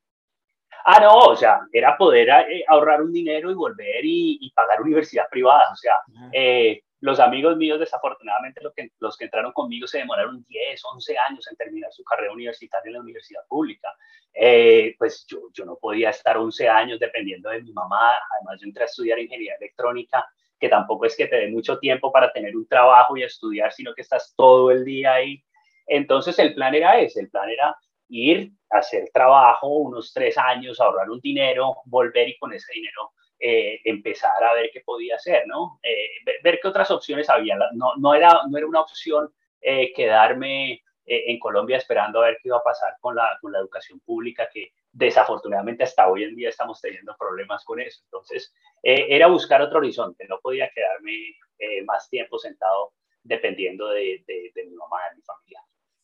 Ah, 0.85 0.99
no, 0.99 1.17
o 1.17 1.35
sea, 1.35 1.61
era 1.71 1.95
poder 1.97 2.27
eh, 2.27 2.65
ahorrar 2.67 3.01
un 3.01 3.13
dinero 3.13 3.49
y 3.49 3.53
volver 3.53 4.03
y, 4.03 4.37
y 4.41 4.51
pagar 4.51 4.81
universidad 4.81 5.29
privada. 5.29 5.71
O 5.71 5.75
sea, 5.77 5.95
eh, 6.33 6.81
los 6.99 7.19
amigos 7.19 7.55
míos, 7.55 7.79
desafortunadamente, 7.79 8.61
los 8.61 8.73
que, 8.73 8.89
los 8.99 9.17
que 9.17 9.25
entraron 9.25 9.53
conmigo 9.53 9.87
se 9.87 9.99
demoraron 9.99 10.43
10, 10.47 10.81
11 10.83 11.17
años 11.17 11.47
en 11.49 11.55
terminar 11.55 11.91
su 11.93 12.03
carrera 12.03 12.33
universitaria 12.33 12.89
en 12.89 12.93
la 12.93 13.01
universidad 13.01 13.41
pública. 13.47 13.95
Eh, 14.33 14.95
pues 14.97 15.25
yo, 15.27 15.49
yo 15.53 15.63
no 15.63 15.77
podía 15.77 16.09
estar 16.09 16.37
11 16.37 16.67
años 16.67 16.99
dependiendo 16.99 17.49
de 17.49 17.61
mi 17.61 17.71
mamá. 17.71 18.11
Además, 18.35 18.59
yo 18.59 18.67
entré 18.67 18.83
a 18.83 18.87
estudiar 18.87 19.19
ingeniería 19.19 19.55
electrónica 19.55 20.25
que 20.63 20.69
tampoco 20.69 21.06
es 21.06 21.17
que 21.17 21.28
te 21.28 21.36
dé 21.36 21.49
mucho 21.49 21.78
tiempo 21.78 22.10
para 22.10 22.32
tener 22.32 22.56
un 22.56 22.65
trabajo 22.65 23.17
y 23.17 23.23
estudiar, 23.23 23.73
sino 23.73 23.93
que 23.93 24.02
estás 24.02 24.34
todo 24.38 24.71
el 24.71 24.86
día 24.86 25.15
ahí. 25.15 25.43
Entonces 25.86 26.39
el 26.39 26.54
plan 26.56 26.73
era 26.73 26.97
ese, 26.97 27.19
el 27.19 27.30
plan 27.30 27.49
era 27.49 27.76
ir 28.08 28.49
a 28.69 28.78
hacer 28.78 29.10
trabajo 29.13 29.67
unos 29.67 30.13
tres 30.13 30.38
años, 30.38 30.80
ahorrar 30.80 31.10
un 31.10 31.19
dinero, 31.19 31.82
volver 31.84 32.30
y 32.30 32.38
con 32.38 32.54
ese 32.54 32.71
dinero 32.71 33.12
eh, 33.38 33.82
empezar 33.84 34.41
a 34.41 34.54
ver 34.54 34.69
qué 34.71 34.80
podía 34.86 35.15
hacer, 35.15 35.45
¿no? 35.47 35.82
Eh, 35.84 36.08
ver, 36.41 36.60
qué 36.62 36.69
otras 36.69 36.89
opciones 36.91 37.30
había. 37.30 37.58
No, 37.73 37.97
no, 37.97 38.15
era, 38.15 38.32
no 38.49 38.58
era 38.58 38.65
una 38.65 38.80
opción 38.80 39.34
eh, 39.60 39.91
quedarme 39.91 40.82
en 41.06 41.39
Colombia 41.39 41.76
esperando 41.76 42.21
a 42.21 42.28
ver 42.28 42.38
qué 42.41 42.47
iba 42.47 42.60
a 42.60 42.63
pasar 42.63 42.93
con 43.02 43.17
la, 43.17 43.38
con 43.41 43.52
la 43.52 43.60
educación 43.60 43.99
pública, 43.99 44.47
que 44.49 44.71
desafortunadamente 44.93 45.84
hasta 45.84 46.08
hoy 46.08 46.23
en 46.23 46.36
día 46.36 46.49
estamos 46.49 46.79
teniendo 46.79 47.15
problemas 47.17 47.65
con 47.65 47.82
eso. 47.82 48.01
Entonces, 48.06 48.53
eh, 48.84 49.08
era 49.10 49.27
buscar 49.27 49.62
otro 49.62 49.79
horizonte, 49.79 50.25
no 50.27 50.39
podía 50.39 50.69
quedarme 50.73 51.36
eh, 51.58 51.84
más 51.84 52.10
tiempo 52.10 52.38
sentado 52.38 52.93
dependiendo 53.23 53.89
de, 53.89 54.23
de, 54.27 54.65
mi 54.65 54.75
mamá, 54.75 54.97
de 55.10 55.15
mi 55.17 55.21
familia. 55.23 55.62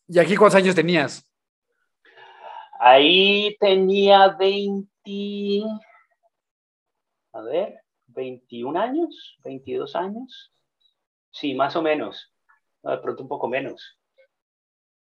¿Y 0.08 0.20
aquí 0.20 0.36
cuántos 0.36 0.56
años 0.56 0.76
tenías? 0.76 1.26
Ahí 2.80 3.56
tenía 3.60 4.30
20, 4.30 4.88
a 7.34 7.42
ver, 7.42 7.82
21 8.08 8.80
años, 8.80 9.38
22 9.44 9.96
años. 9.96 10.52
Sí, 11.30 11.54
más 11.54 11.76
o 11.76 11.82
menos. 11.82 12.34
de 12.82 12.98
pronto 12.98 13.22
un 13.22 13.30
poco 13.30 13.48
menos. 13.48 13.99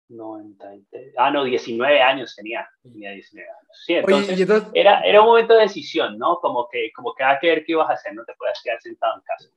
93. 0.09 1.13
Ah, 1.17 1.31
no, 1.31 1.43
19 1.43 2.01
años 2.01 2.35
tenía. 2.35 2.67
Tenía 2.81 3.11
19 3.11 3.49
años. 3.49 3.83
Sí, 3.85 3.93
entonces, 3.95 4.63
Era, 4.73 5.01
era 5.01 5.21
un 5.21 5.27
momento 5.27 5.53
de 5.53 5.61
decisión, 5.61 6.17
¿no? 6.17 6.37
Como 6.37 6.67
que, 6.71 6.91
como 6.95 7.13
que 7.13 7.23
hay 7.23 7.37
que 7.39 7.47
ver 7.47 7.65
qué 7.65 7.73
ibas 7.73 7.89
a 7.89 7.93
hacer, 7.93 8.13
no 8.13 8.23
te 8.25 8.33
puedes 8.37 8.61
quedar 8.63 8.81
sentado 8.81 9.15
en 9.15 9.21
casa. 9.21 9.49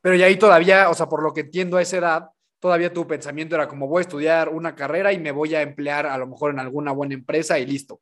Pero 0.00 0.16
y 0.16 0.22
ahí 0.22 0.36
todavía, 0.36 0.90
o 0.90 0.94
sea, 0.94 1.06
por 1.06 1.22
lo 1.22 1.32
que 1.32 1.42
entiendo 1.42 1.76
a 1.76 1.82
esa 1.82 1.96
edad, 1.96 2.30
todavía 2.58 2.92
tu 2.92 3.06
pensamiento 3.06 3.54
era 3.54 3.68
como 3.68 3.88
voy 3.88 4.00
a 4.00 4.02
estudiar 4.02 4.48
una 4.48 4.74
carrera 4.74 5.12
y 5.12 5.18
me 5.18 5.30
voy 5.30 5.54
a 5.54 5.62
emplear 5.62 6.06
a 6.06 6.18
lo 6.18 6.26
mejor 6.26 6.52
en 6.52 6.58
alguna 6.58 6.92
buena 6.92 7.14
empresa 7.14 7.58
y 7.58 7.66
listo. 7.66 8.00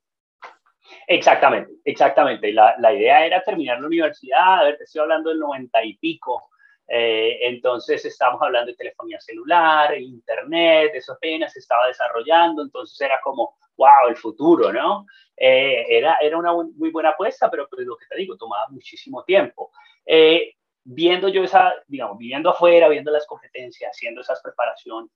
Exactamente, 1.06 1.72
exactamente. 1.84 2.52
La, 2.52 2.74
la 2.78 2.92
idea 2.92 3.26
era 3.26 3.42
terminar 3.42 3.80
la 3.80 3.86
universidad, 3.86 4.60
a 4.60 4.64
ver, 4.64 4.78
te 4.78 4.84
estoy 4.84 5.02
hablando 5.02 5.30
del 5.30 5.38
90 5.38 5.84
y 5.84 5.98
pico, 5.98 6.49
eh, 6.92 7.38
entonces 7.42 8.05
estamos 8.05 8.42
hablando 8.42 8.72
de 8.72 8.76
telefonía 8.76 9.20
celular, 9.20 9.96
internet, 9.96 10.90
eso 10.92 11.12
apenas 11.12 11.53
se 11.53 11.61
estaba 11.61 11.87
desarrollando, 11.87 12.62
entonces 12.62 13.00
era 13.00 13.20
como, 13.22 13.59
wow, 13.76 14.09
el 14.09 14.16
futuro, 14.16 14.72
¿no? 14.72 15.07
Eh, 15.37 15.87
era, 15.88 16.16
era 16.20 16.37
una 16.37 16.53
muy 16.53 16.90
buena 16.90 17.11
apuesta, 17.11 17.48
pero 17.48 17.68
pues 17.68 17.87
lo 17.87 17.96
que 17.96 18.07
te 18.07 18.16
digo, 18.16 18.37
tomaba 18.37 18.66
muchísimo 18.70 19.22
tiempo. 19.22 19.70
Eh, 20.05 20.55
viendo 20.83 21.29
yo 21.29 21.44
esa, 21.44 21.72
digamos, 21.87 22.18
viviendo 22.18 22.50
afuera, 22.50 22.88
viendo 22.88 23.12
las 23.12 23.24
competencias, 23.24 23.92
haciendo 23.94 24.22
esas 24.22 24.42
preparación, 24.42 25.09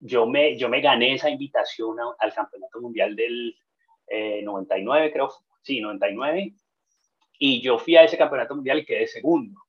yo 0.00 0.26
me, 0.26 0.56
yo 0.56 0.70
me 0.70 0.80
gané 0.80 1.12
esa 1.16 1.28
invitación 1.28 1.98
al 2.18 2.32
Campeonato 2.32 2.80
Mundial 2.80 3.14
del 3.14 3.54
99, 4.42 5.12
creo, 5.12 5.30
sí, 5.60 5.80
99, 5.80 6.54
y 7.38 7.60
yo 7.60 7.78
fui 7.78 7.96
a 7.96 8.04
ese 8.04 8.16
Campeonato 8.16 8.54
Mundial 8.54 8.78
y 8.78 8.86
quedé 8.86 9.06
segundo. 9.06 9.60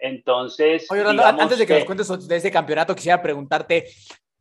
Entonces. 0.00 0.86
Oye, 0.90 1.02
antes 1.02 1.58
de 1.58 1.66
que, 1.66 1.74
nos 1.74 1.84
cuentes 1.84 2.28
de 2.28 2.36
ese 2.36 2.50
campeonato, 2.50 2.94
quisiera 2.94 3.22
preguntarte. 3.22 3.86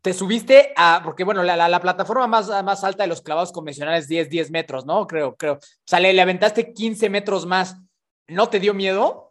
Te 0.01 0.13
subiste 0.13 0.71
a, 0.75 1.01
porque 1.03 1.23
bueno, 1.23 1.41
la, 1.41 1.67
la, 1.67 1.79
plataforma 1.79 2.27
más, 2.27 2.47
más 2.63 2.83
alta 2.83 3.03
de 3.03 3.09
los 3.09 3.23
clavados 3.23 3.51
convencionales 3.51 4.07
10, 4.07 4.29
10 4.29 4.51
metros, 4.51 4.85
¿no? 4.85 5.07
Creo, 5.07 5.35
creo. 5.35 5.53
O 5.53 5.59
sea, 5.83 5.99
le, 5.99 6.21
aventaste 6.21 6.73
15 6.73 7.09
metros 7.09 7.47
más. 7.47 7.75
¿No 8.27 8.47
te 8.47 8.59
dio 8.59 8.75
miedo? 8.75 9.29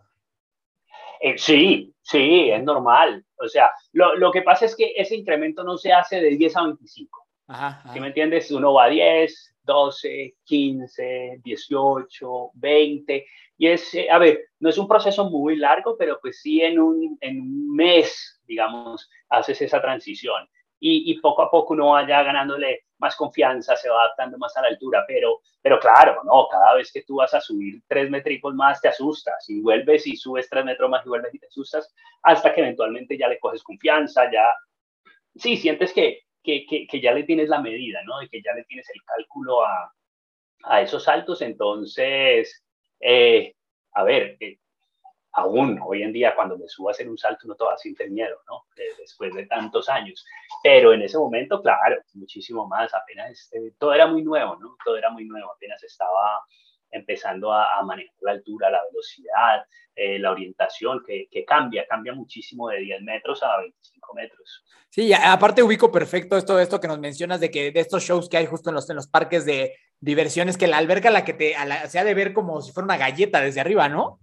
Eh, 1.21 1.39
sí, 1.39 1.95
sí, 2.03 2.51
es 2.51 2.63
normal. 2.65 3.25
O 3.37 3.47
sea, 3.47 3.71
lo, 3.93 4.17
lo, 4.17 4.33
que 4.33 4.43
pasa 4.43 4.65
es 4.65 4.75
que 4.75 4.95
ese 4.97 5.15
incremento 5.15 5.63
no 5.63 5.79
se 5.79 5.93
hace 5.93 6.21
de 6.21 6.31
10 6.31 6.57
a 6.57 6.65
25. 6.65 7.24
Ajá, 7.47 7.93
¿Sí 7.93 8.01
me 8.01 8.07
entiendes? 8.09 8.51
Uno 8.51 8.73
va 8.73 8.85
a 8.85 8.89
10, 8.89 9.55
12, 9.65 10.35
15, 10.45 11.41
18, 11.43 12.51
20. 12.55 13.27
Y 13.59 13.67
es, 13.69 13.95
eh, 13.95 14.11
a 14.11 14.19
ver, 14.19 14.41
no 14.61 14.71
es 14.71 14.79
un 14.79 14.89
proceso 14.89 15.29
muy 15.29 15.57
largo, 15.57 15.97
pero 15.99 16.19
pues 16.21 16.41
sí 16.41 16.63
en 16.63 16.79
un, 16.79 17.19
en 17.21 17.41
un 17.41 17.75
mes, 17.75 18.41
digamos, 18.47 19.11
haces 19.29 19.61
esa 19.63 19.81
transición. 19.81 20.49
Y, 20.81 21.11
y, 21.11 21.21
poco 21.21 21.43
a 21.43 21.51
poco 21.51 21.73
uno 21.73 21.93
vaya 21.93 22.23
ganándole 22.23 22.85
más 22.99 23.17
confianza, 23.17 23.77
se 23.77 23.89
va 23.89 24.03
adaptando 24.03 24.37
más 24.39 24.57
a 24.57 24.63
la 24.63 24.69
altura, 24.69 25.05
pero, 25.07 25.41
pero 25.63 25.79
claro, 25.79 26.21
no, 26.25 26.47
cada 26.51 26.75
vez 26.75 26.93
que 26.93 27.03
tú 27.03 27.17
vas 27.17 27.33
a 27.33 27.41
subir 27.41 27.83
tres 27.87 28.11
metros 28.11 28.55
más 28.55 28.81
te 28.81 28.89
asustas 28.89 29.49
y 29.49 29.61
vuelves 29.61 30.07
y 30.07 30.17
subes 30.17 30.49
tres 30.49 30.65
metros 30.65 30.91
más 30.91 31.05
y 31.05 31.09
vuelves 31.09 31.35
y 31.35 31.39
te 31.39 31.47
asustas 31.47 31.95
hasta 32.23 32.53
que 32.53 32.61
eventualmente 32.61 33.17
ya 33.17 33.29
le 33.29 33.39
coges 33.39 33.63
confianza, 33.63 34.31
ya, 34.31 34.55
sí, 35.37 35.57
sientes 35.57 35.93
que, 35.93 36.25
que, 36.45 36.67
que, 36.67 36.87
que 36.87 37.01
ya 37.01 37.13
le 37.13 37.25
tienes 37.25 37.49
la 37.49 37.61
medida, 37.61 38.01
¿no? 38.05 38.23
Y 38.23 38.29
que 38.29 38.43
ya 38.43 38.53
le 38.53 38.65
tienes 38.65 38.89
el 38.95 39.03
cálculo 39.03 39.65
a, 39.65 39.93
a 40.65 40.83
esos 40.83 41.05
saltos, 41.05 41.43
entonces 41.43 42.65
eh, 43.07 43.55
a 43.93 44.03
ver, 44.03 44.37
eh, 44.41 44.59
aún 45.33 45.79
hoy 45.85 46.03
en 46.03 46.13
día 46.13 46.35
cuando 46.35 46.57
me 46.57 46.67
subo 46.69 46.89
a 46.89 46.93
hacer 46.93 47.09
un 47.09 47.19
salto 47.19 47.47
no 47.47 47.55
te 47.55 47.65
va 47.65 47.75
a 47.75 47.79
sentir 47.79 48.11
miedo, 48.11 48.41
¿no? 48.49 48.65
después 48.99 49.35
de 49.35 49.47
tantos 49.47 49.89
años. 49.91 50.25
Pero 50.63 50.95
en 50.95 51.03
ese 51.03 51.19
momento, 51.19 51.61
claro, 51.61 52.01
muchísimo 52.15 52.67
más, 52.67 52.95
apenas, 52.95 53.51
eh, 53.53 53.73
todo 53.79 53.93
era 53.93 54.07
muy 54.07 54.23
nuevo, 54.23 54.57
¿no? 54.57 54.77
Todo 54.85 54.97
era 54.97 55.11
muy 55.11 55.27
nuevo, 55.27 55.53
apenas 55.53 55.83
estaba 55.83 56.43
empezando 56.91 57.53
a, 57.53 57.83
manejar 57.83 58.15
la 58.21 58.33
altura, 58.33 58.71
la 58.71 58.83
velocidad, 58.85 59.67
la 59.97 60.31
orientación, 60.31 61.03
que, 61.05 61.29
que, 61.31 61.45
cambia, 61.45 61.87
cambia 61.89 62.15
muchísimo 62.15 62.69
de 62.69 62.79
10 62.79 63.03
metros 63.03 63.43
a 63.43 63.59
25 63.59 63.94
metros. 64.12 64.64
Sí, 64.90 65.12
aparte 65.12 65.62
ubico 65.62 65.90
perfecto 65.90 66.37
esto, 66.37 66.59
esto 66.59 66.81
que 66.81 66.88
nos 66.88 66.99
mencionas 66.99 67.40
de 67.40 67.51
que 67.51 67.73
de 67.73 67.81
estos 67.81 68.03
shows 68.03 68.29
que 68.29 68.37
hay 68.37 68.47
justo 68.47 68.71
en 68.71 68.75
los, 68.75 68.88
en 68.90 68.97
los 68.97 69.09
parques 69.09 69.45
de, 69.45 69.75
diversiones 70.05 70.59
que 70.59 70.67
la 70.67 70.77
alberca 70.77 71.11
la 71.11 71.25
que 71.25 71.33
te 71.33 71.55
se 71.88 71.99
ha 71.99 72.05
de 72.05 72.14
ver 72.14 72.35
como 72.35 72.61
si 72.61 72.73
fuera 72.73 72.85
una 72.85 72.99
galleta 72.99 73.40
desde 73.40 73.61
arriba, 73.61 73.88
¿no? 73.88 74.21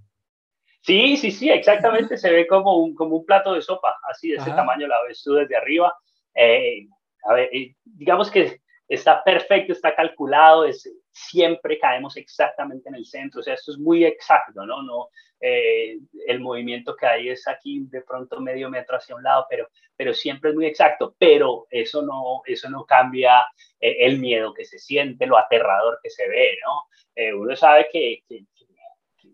Sí, 0.81 1.17
sí, 1.17 1.31
sí, 1.31 1.49
exactamente. 1.49 2.17
se 2.17 2.31
ve 2.31 2.47
como 2.47 2.77
un, 2.77 2.95
como 2.95 3.17
un 3.17 3.25
plato 3.25 3.53
de 3.53 3.61
sopa, 3.61 3.95
así 4.09 4.29
de 4.29 4.37
ese 4.37 4.51
tamaño 4.51 4.87
la 4.87 5.01
ves 5.07 5.21
tú 5.23 5.33
desde 5.33 5.55
arriba. 5.55 5.93
Eh, 6.33 6.87
a 7.23 7.33
ver, 7.33 7.49
eh, 7.53 7.75
digamos 7.83 8.31
que 8.31 8.61
está 8.87 9.23
perfecto, 9.23 9.73
está 9.73 9.95
calculado, 9.95 10.65
es, 10.65 10.89
siempre 11.11 11.77
caemos 11.77 12.15
exactamente 12.17 12.89
en 12.89 12.95
el 12.95 13.05
centro, 13.05 13.41
o 13.41 13.43
sea, 13.43 13.53
esto 13.53 13.71
es 13.71 13.77
muy 13.77 14.05
exacto, 14.05 14.65
¿no? 14.65 14.81
no 14.81 15.09
eh, 15.39 15.97
el 16.27 16.39
movimiento 16.39 16.95
que 16.95 17.07
hay 17.07 17.29
es 17.29 17.47
aquí 17.47 17.81
de 17.89 18.01
pronto 18.01 18.39
medio 18.39 18.69
metro 18.69 18.97
hacia 18.97 19.15
un 19.15 19.23
lado, 19.23 19.45
pero, 19.49 19.67
pero 19.95 20.13
siempre 20.13 20.51
es 20.51 20.55
muy 20.55 20.65
exacto, 20.67 21.15
pero 21.17 21.67
eso 21.69 22.01
no, 22.01 22.41
eso 22.45 22.69
no 22.69 22.85
cambia 22.85 23.41
eh, 23.79 24.05
el 24.05 24.19
miedo 24.19 24.53
que 24.53 24.65
se 24.65 24.79
siente, 24.79 25.25
lo 25.25 25.37
aterrador 25.37 25.99
que 26.01 26.09
se 26.09 26.27
ve, 26.29 26.57
¿no? 26.65 26.83
Eh, 27.15 27.33
uno 27.33 27.55
sabe 27.55 27.87
que, 27.91 28.23
que, 28.27 28.45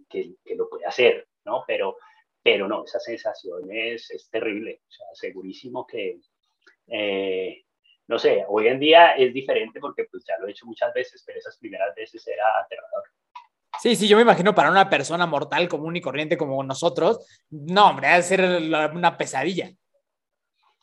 que, 0.10 0.32
que, 0.44 0.56
lo 0.56 0.70
puede 0.70 0.86
hacer, 0.86 1.28
¿no? 1.44 1.64
Pero, 1.68 1.98
pero 2.42 2.68
no, 2.68 2.86
esa 2.86 3.00
sensación 3.00 3.70
es, 3.72 4.10
es 4.10 4.30
terrible, 4.30 4.82
o 4.88 4.92
sea, 4.92 5.08
segurísimo 5.14 5.86
que 5.86 6.20
no 8.08 8.18
sé, 8.18 8.46
hoy 8.48 8.68
en 8.68 8.80
día 8.80 9.12
es 9.16 9.34
diferente 9.34 9.80
porque 9.80 10.06
pues 10.10 10.24
ya 10.26 10.36
lo 10.40 10.48
he 10.48 10.52
hecho 10.52 10.66
muchas 10.66 10.94
veces, 10.94 11.24
pero 11.26 11.40
esas 11.40 11.58
primeras 11.58 11.94
veces 11.96 12.26
era 12.28 12.44
aterrador. 12.64 13.04
Sí, 13.80 13.96
sí, 13.96 14.08
yo 14.08 14.16
me 14.16 14.24
imagino 14.24 14.56
para 14.56 14.72
una 14.72 14.90
persona 14.90 15.26
mortal 15.26 15.68
común 15.68 15.96
y 15.96 16.02
corriente 16.02 16.38
como 16.38 16.64
nosotros, 16.64 17.26
no, 17.50 17.90
hombre, 17.90 18.08
debe 18.08 18.24
ser 18.24 18.42
una 18.94 19.18
pesadilla. 19.18 19.70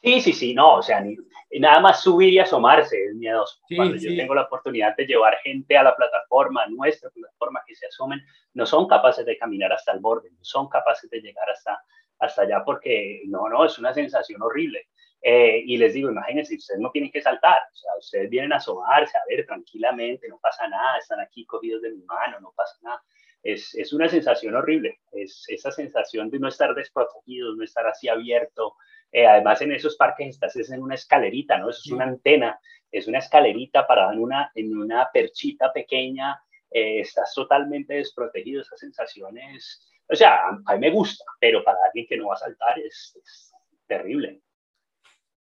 Sí, 0.02 0.20
sí, 0.20 0.32
sí, 0.34 0.54
no, 0.54 0.76
o 0.76 0.82
sea, 0.82 1.00
ni, 1.00 1.16
nada 1.58 1.80
más 1.80 2.02
subir 2.02 2.28
y 2.28 2.38
asomarse 2.38 3.06
es 3.06 3.14
miedoso. 3.14 3.58
Cuando 3.74 3.96
yo 3.96 4.14
tengo 4.14 4.34
la 4.34 4.42
oportunidad 4.42 4.94
de 4.96 5.06
llevar 5.06 5.38
gente 5.42 5.78
a 5.78 5.82
la 5.82 5.96
plataforma, 5.96 6.66
nuestra 6.66 7.10
plataforma, 7.10 7.62
que 7.66 7.74
se 7.74 7.86
asomen, 7.86 8.20
no 8.52 8.66
son 8.66 8.86
capaces 8.86 9.24
de 9.24 9.38
caminar 9.38 9.72
hasta 9.72 9.92
el 9.92 10.00
borde, 10.00 10.30
no 10.30 10.44
son 10.44 10.68
capaces 10.68 11.08
de 11.08 11.20
llegar 11.20 11.48
hasta, 11.48 11.82
hasta 12.18 12.42
allá 12.42 12.62
porque 12.64 13.22
no, 13.26 13.48
no, 13.48 13.64
es 13.64 13.78
una 13.78 13.94
sensación 13.94 14.42
horrible. 14.42 14.88
Eh, 15.26 15.62
y 15.64 15.78
les 15.78 15.94
digo, 15.94 16.10
imagínense, 16.10 16.54
ustedes 16.54 16.78
no 16.78 16.90
tienen 16.90 17.10
que 17.10 17.22
saltar, 17.22 17.56
o 17.72 17.74
sea, 17.74 17.92
ustedes 17.98 18.28
vienen 18.28 18.52
a 18.52 18.56
asomarse, 18.56 19.16
a 19.16 19.22
ver 19.26 19.46
tranquilamente, 19.46 20.28
no 20.28 20.38
pasa 20.38 20.68
nada, 20.68 20.98
están 20.98 21.18
aquí 21.18 21.46
cogidos 21.46 21.80
de 21.80 21.92
mi 21.92 22.02
mano, 22.02 22.40
no 22.40 22.52
pasa 22.54 22.76
nada. 22.82 23.02
Es, 23.42 23.74
es 23.74 23.94
una 23.94 24.06
sensación 24.06 24.54
horrible, 24.54 25.00
es 25.12 25.46
esa 25.48 25.70
sensación 25.70 26.28
de 26.28 26.38
no 26.38 26.48
estar 26.48 26.74
desprotegidos, 26.74 27.56
no 27.56 27.64
estar 27.64 27.86
así 27.86 28.06
abierto. 28.06 28.74
Eh, 29.12 29.26
además, 29.26 29.62
en 29.62 29.72
esos 29.72 29.96
parques 29.96 30.28
estás 30.28 30.56
en 30.56 30.82
una 30.82 30.94
escalerita, 30.94 31.56
¿no? 31.56 31.70
Eso 31.70 31.80
es 31.86 31.90
una 31.90 32.04
antena, 32.04 32.60
es 32.92 33.08
una 33.08 33.20
escalerita 33.20 33.86
para 33.86 34.12
en 34.12 34.18
una, 34.18 34.52
en 34.54 34.76
una 34.76 35.08
perchita 35.10 35.72
pequeña, 35.72 36.38
eh, 36.70 37.00
estás 37.00 37.32
totalmente 37.32 37.94
desprotegido, 37.94 38.60
esa 38.60 38.76
sensación 38.76 39.38
es, 39.38 39.90
o 40.06 40.14
sea, 40.14 40.40
a, 40.66 40.74
mí 40.74 40.80
me 40.80 40.90
gusta, 40.90 41.24
pero 41.40 41.64
para 41.64 41.78
alguien 41.86 42.06
que 42.06 42.18
no 42.18 42.26
va 42.26 42.34
a 42.34 42.38
saltar 42.38 42.78
es, 42.78 43.18
es 43.22 43.54
terrible. 43.86 44.42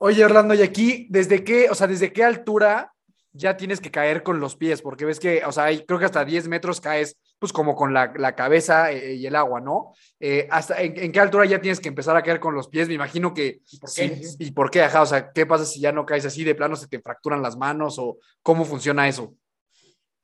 Oye, 0.07 0.23
Orlando, 0.23 0.53
y 0.53 0.61
aquí, 0.61 1.07
¿desde 1.09 1.43
qué, 1.45 1.71
o 1.71 1.75
sea, 1.75 1.87
desde 1.87 2.13
qué 2.13 2.23
altura 2.23 2.93
ya 3.33 3.57
tienes 3.57 3.81
que 3.81 3.91
caer 3.91 4.23
con 4.23 4.39
los 4.39 4.55
pies? 4.55 4.83
Porque 4.83 5.07
ves 5.07 5.19
que, 5.19 5.43
o 5.47 5.51
sea, 5.51 5.69
creo 5.87 5.99
que 5.99 6.05
hasta 6.05 6.27
10 6.27 6.47
metros 6.49 6.79
caes, 6.79 7.19
pues 7.39 7.55
como 7.55 7.75
con 7.75 7.95
la, 7.95 8.35
cabeza 8.35 8.93
eh, 8.93 9.15
y 9.15 9.27
el 9.27 9.35
agua, 9.35 9.63
¿no? 9.63 9.95
Eh, 10.21 10.47
hasta, 10.51 10.83
en, 10.83 11.11
qué 11.11 11.21
altura 11.21 11.47
ya 11.47 11.59
tienes 11.59 11.81
que 11.81 11.89
empezar 11.89 12.15
a 12.19 12.23
caer 12.23 12.39
con 12.39 12.55
los 12.55 12.69
pies? 12.69 12.87
Me 12.87 12.93
imagino 12.93 13.33
que... 13.33 13.61
¿Y 13.73 13.79
por 13.79 13.95
qué? 13.95 14.17
Sí, 14.17 14.37
¿Y 14.41 14.51
por 14.51 14.71
qué? 14.71 14.83
Ajá, 14.83 15.01
o 15.01 15.07
sea, 15.07 15.33
¿qué 15.33 15.47
pasa 15.47 15.65
si 15.65 15.81
ya 15.81 15.91
no 15.91 16.05
caes 16.05 16.27
así 16.27 16.45
de 16.45 16.55
plano, 16.55 16.77
se 16.77 16.87
te 16.87 17.01
fracturan 17.01 17.41
las 17.41 17.57
manos 17.57 17.99
o 17.99 18.19
cómo 18.43 18.67
funciona 18.67 19.09
eso? 19.09 19.33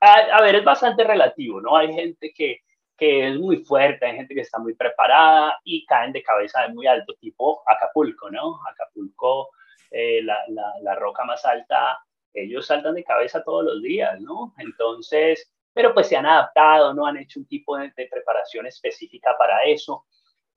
a 0.02 0.42
ver, 0.42 0.56
es 0.56 0.64
bastante 0.64 1.04
relativo, 1.04 1.62
¿no? 1.62 1.74
Hay 1.74 1.94
gente 1.94 2.32
que 2.34 2.60
que 3.00 3.28
es 3.28 3.38
muy 3.38 3.64
fuerte, 3.64 4.04
hay 4.04 4.16
gente 4.16 4.34
que 4.34 4.42
está 4.42 4.58
muy 4.58 4.74
preparada 4.74 5.58
y 5.64 5.86
caen 5.86 6.12
de 6.12 6.22
cabeza 6.22 6.60
de 6.60 6.74
muy 6.74 6.86
alto, 6.86 7.14
tipo 7.18 7.62
Acapulco, 7.66 8.30
¿no? 8.30 8.60
Acapulco, 8.70 9.48
eh, 9.90 10.22
la, 10.22 10.38
la, 10.82 10.94
roca 10.94 11.24
más 11.24 11.44
alta, 11.44 11.98
ellos 12.32 12.66
saltan 12.66 12.94
de 12.94 13.02
cabeza 13.02 13.42
todos 13.42 13.64
los 13.64 13.82
días, 13.82 14.20
¿no? 14.20 14.54
Entonces, 14.58 15.52
pero 15.72 15.92
pues 15.92 16.06
se 16.08 16.16
han 16.16 16.26
adaptado, 16.26 16.94
¿no? 16.94 17.06
Han 17.06 17.16
hecho 17.16 17.40
un 17.40 17.46
tipo 17.46 17.76
de, 17.76 17.90
preparación 17.90 18.66
específica 18.66 19.34
para 19.36 19.64
eso. 19.64 20.06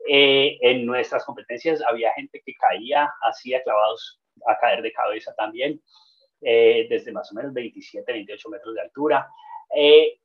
Eh, 0.08 0.58
en 0.62 0.86
nuestras 0.86 1.26
competencias 1.26 1.82
había 1.82 2.13
gente 2.13 2.43
que 2.46 2.54
caía 2.56 3.12
así 3.22 3.56
a 3.56 3.63
clavados 3.63 4.19
a 4.48 4.58
caer 4.60 4.82
de 4.82 4.91
cabeza 4.91 5.34
también, 5.36 5.82
eh, 6.41 6.86
desde 6.89 7.12
más 7.12 7.32
o 7.32 7.36
menos 7.36 7.54
27, 7.54 8.12
28 8.12 8.50
metros 8.50 8.76
de 8.76 8.82
altura. 8.82 9.28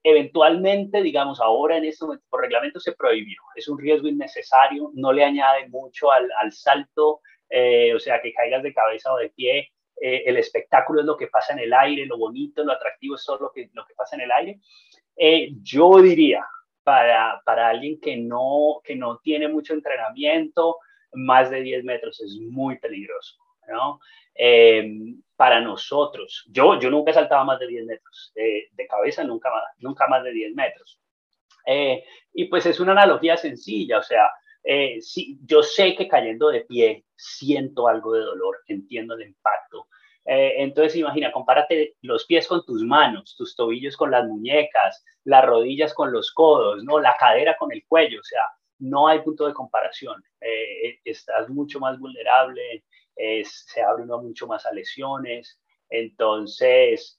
Eventualmente, 0.03 1.01
digamos, 1.01 1.41
ahora 1.41 1.79
en 1.79 1.87
este 1.87 2.05
momento, 2.05 2.27
por 2.29 2.43
reglamento 2.43 2.79
se 2.79 2.93
prohibió. 2.93 3.41
Es 3.55 3.69
un 3.69 3.79
riesgo 3.79 4.07
innecesario, 4.09 4.91
no 4.93 5.11
le 5.13 5.25
añade 5.25 5.69
mucho 5.69 6.13
al, 6.13 6.31
al 6.39 6.53
salto, 6.53 7.23
eh, 7.49 7.95
o 7.95 7.99
sea, 7.99 8.21
que 8.21 8.33
caigas 8.33 8.63
de 8.63 8.75
cabeza 8.75 9.13
o 9.13 9.19
de 9.19 9.31
pie. 9.31 9.73
Eh, 10.01 10.23
el 10.27 10.37
espectáculo 10.37 11.01
es 11.01 11.07
lo 11.07 11.17
que 11.17 11.27
pasa 11.27 11.53
en 11.53 11.61
el 11.61 11.73
aire, 11.73 12.07
lo 12.07 12.19
bonito, 12.19 12.65
lo 12.65 12.73
atractivo 12.73 13.17
es 13.17 13.25
todo 13.25 13.39
lo 13.39 13.53
que, 13.53 13.71
lo 13.73 13.85
que 13.85 13.95
pasa 13.95 14.17
en 14.17 14.23
el 14.23 14.33
aire. 14.33 14.61
yo 15.63 16.01
diría, 16.01 16.45
para, 16.85 17.43
para 17.45 17.69
alguien 17.69 18.01
que 18.01 18.17
no, 18.17 18.81
que 18.85 18.95
no 18.97 19.19
tiene 19.19 19.49
mucho 19.49 19.75
entrenamiento, 19.75 20.77
más 21.13 21.51
de 21.51 21.63
10 21.63 21.85
metros 21.85 22.21
es 22.21 22.37
muy 22.51 22.79
peligroso. 22.79 23.37
¿no? 23.69 24.01
para 25.39 25.61
nosotros. 25.61 26.45
Yo, 26.51 26.81
yo 26.81 26.91
nunca 26.91 27.13
he 27.13 27.15
saltado 27.15 27.45
más 27.45 27.61
de 27.61 27.69
10 27.69 27.87
metros, 27.87 28.33
de, 28.35 28.87
cabeza 28.89 29.23
nunca 29.23 29.51
más, 29.51 29.63
nunca 29.79 30.09
más 30.09 30.25
de 30.25 30.33
10 30.33 30.55
metros. 30.57 31.01
Eh, 31.65 32.03
y 32.33 32.47
pues 32.47 32.67
es 32.67 32.81
una 32.81 32.91
analogía 32.91 33.37
sencilla, 33.37 33.99
o 33.99 34.03
sea, 34.03 34.29
eh, 34.65 35.01
si, 35.01 35.39
yo 35.45 35.63
sé 35.63 35.95
que 35.95 36.09
cayendo 36.09 36.49
de 36.49 36.63
pie 36.63 37.05
siento 37.17 37.89
algo 37.89 38.13
de 38.13 38.21
dolor, 38.21 38.59
entiendo 38.67 39.15
el 39.15 39.23
impacto. 39.29 39.89
Eh, 40.25 40.57
entonces 40.59 40.97
imagina, 40.97 41.33
compárate 41.33 41.97
los 42.03 42.27
pies 42.27 42.47
con 42.47 42.65
tus 42.65 42.83
manos, 42.83 43.35
tus 43.37 43.57
tobillos 43.57 43.97
con 43.97 44.11
las 44.11 44.27
muñecas, 44.27 45.05
las 45.25 45.45
rodillas 45.45 45.95
con 45.95 46.13
los 46.13 46.33
codos, 46.33 46.85
¿no? 46.85 47.01
la 47.01 47.17
cadera 47.19 47.57
con 47.57 47.73
el 47.73 47.85
cuello, 47.87 48.21
o 48.21 48.25
sea, 48.25 48.43
no 48.79 49.09
hay 49.09 49.21
punto 49.21 49.47
de 49.47 49.55
comparación. 49.55 50.23
estás 51.05 51.49
mucho 51.49 51.81
más 51.81 51.99
vulnerable, 51.99 52.85
se 53.45 53.83
abre 53.83 54.05
uno 54.05 54.23
mucho 54.23 54.47
más 54.47 54.67
a 54.67 54.73
lesiones. 54.73 55.59
Entonces, 55.91 57.18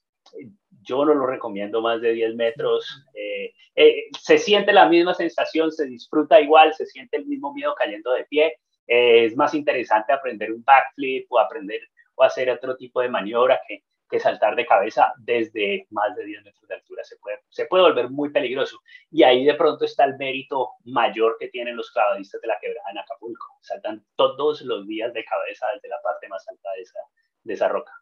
yo 0.81 1.05
no 1.05 1.13
lo 1.13 1.25
recomiendo 1.25 1.81
más 1.81 2.01
de 2.01 2.13
10 2.13 2.35
metros. 2.35 3.05
Eh, 3.13 3.53
eh, 3.75 4.05
se 4.19 4.37
siente 4.37 4.73
la 4.73 4.87
misma 4.87 5.13
sensación, 5.13 5.71
se 5.71 5.85
disfruta 5.85 6.39
igual, 6.41 6.73
se 6.73 6.85
siente 6.85 7.17
el 7.17 7.25
mismo 7.25 7.53
miedo 7.53 7.75
cayendo 7.75 8.11
de 8.11 8.25
pie. 8.25 8.57
Eh, 8.87 9.25
es 9.25 9.35
más 9.35 9.53
interesante 9.53 10.13
aprender 10.13 10.51
un 10.51 10.63
backflip 10.63 11.31
o 11.31 11.39
aprender 11.39 11.81
o 12.15 12.23
hacer 12.23 12.49
otro 12.49 12.75
tipo 12.75 13.01
de 13.01 13.09
maniobra 13.09 13.61
que, 13.67 13.83
que 14.09 14.19
saltar 14.19 14.55
de 14.55 14.65
cabeza 14.65 15.13
desde 15.19 15.85
más 15.91 16.15
de 16.15 16.25
10 16.25 16.43
metros 16.43 16.67
de 16.67 16.75
altura. 16.75 17.03
Se 17.03 17.17
puede, 17.17 17.39
se 17.49 17.65
puede 17.65 17.83
volver 17.83 18.09
muy 18.09 18.31
peligroso. 18.31 18.79
Y 19.11 19.23
ahí 19.23 19.45
de 19.45 19.53
pronto 19.53 19.85
está 19.85 20.05
el 20.05 20.17
mérito 20.17 20.71
mayor 20.85 21.37
que 21.39 21.49
tienen 21.49 21.75
los 21.77 21.91
clavadistas 21.91 22.41
de 22.41 22.47
la 22.47 22.57
quebrada 22.59 22.89
en 22.91 22.97
Acapulco. 22.97 23.45
Saltan 23.61 24.03
todos 24.15 24.61
los 24.63 24.87
días 24.87 25.13
de 25.13 25.23
cabeza 25.23 25.67
desde 25.75 25.89
la 25.89 26.01
parte 26.01 26.27
más 26.27 26.47
alta 26.47 26.69
de 26.75 26.81
esa, 26.81 26.99
de 27.43 27.53
esa 27.53 27.67
roca. 27.67 27.93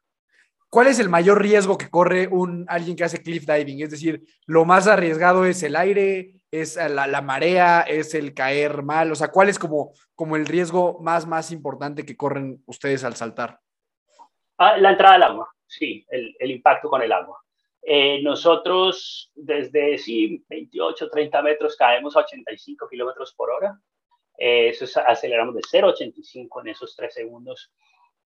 ¿Cuál 0.69 0.87
es 0.87 0.99
el 0.99 1.09
mayor 1.09 1.41
riesgo 1.41 1.77
que 1.77 1.89
corre 1.89 2.27
un, 2.27 2.65
alguien 2.67 2.95
que 2.95 3.03
hace 3.03 3.23
cliff 3.23 3.45
diving? 3.45 3.81
Es 3.81 3.91
decir, 3.91 4.23
lo 4.45 4.65
más 4.65 4.87
arriesgado 4.87 5.45
es 5.45 5.63
el 5.63 5.75
aire, 5.75 6.33
es 6.51 6.75
la, 6.75 7.07
la 7.07 7.21
marea, 7.21 7.81
es 7.81 8.13
el 8.13 8.33
caer 8.33 8.83
mal. 8.83 9.11
O 9.11 9.15
sea, 9.15 9.29
¿cuál 9.29 9.49
es 9.49 9.57
como, 9.57 9.93
como 10.15 10.35
el 10.35 10.45
riesgo 10.45 10.99
más, 11.01 11.25
más 11.25 11.51
importante 11.51 12.05
que 12.05 12.17
corren 12.17 12.61
ustedes 12.65 13.03
al 13.03 13.15
saltar? 13.15 13.59
Ah, 14.57 14.77
la 14.77 14.91
entrada 14.91 15.15
al 15.15 15.23
agua 15.23 15.49
sí, 15.67 16.05
el, 16.09 16.35
el 16.39 16.51
impacto 16.51 16.89
con 16.89 17.01
el 17.01 17.11
agua. 17.11 17.39
Eh, 17.81 18.21
nosotros 18.21 19.31
desde 19.35 19.97
sí, 19.97 20.43
28, 20.49 21.09
30 21.09 21.41
metros 21.41 21.75
caemos 21.75 22.15
a 22.15 22.19
85 22.21 22.87
kilómetros 22.89 23.33
por 23.33 23.51
hora. 23.51 23.79
Eh, 24.37 24.69
eso 24.69 24.85
es, 24.85 24.97
aceleramos 24.97 25.55
de 25.55 25.61
0 25.69 25.87
a 25.87 25.91
85 25.91 26.61
en 26.61 26.67
esos 26.69 26.95
3 26.95 27.13
segundos. 27.13 27.71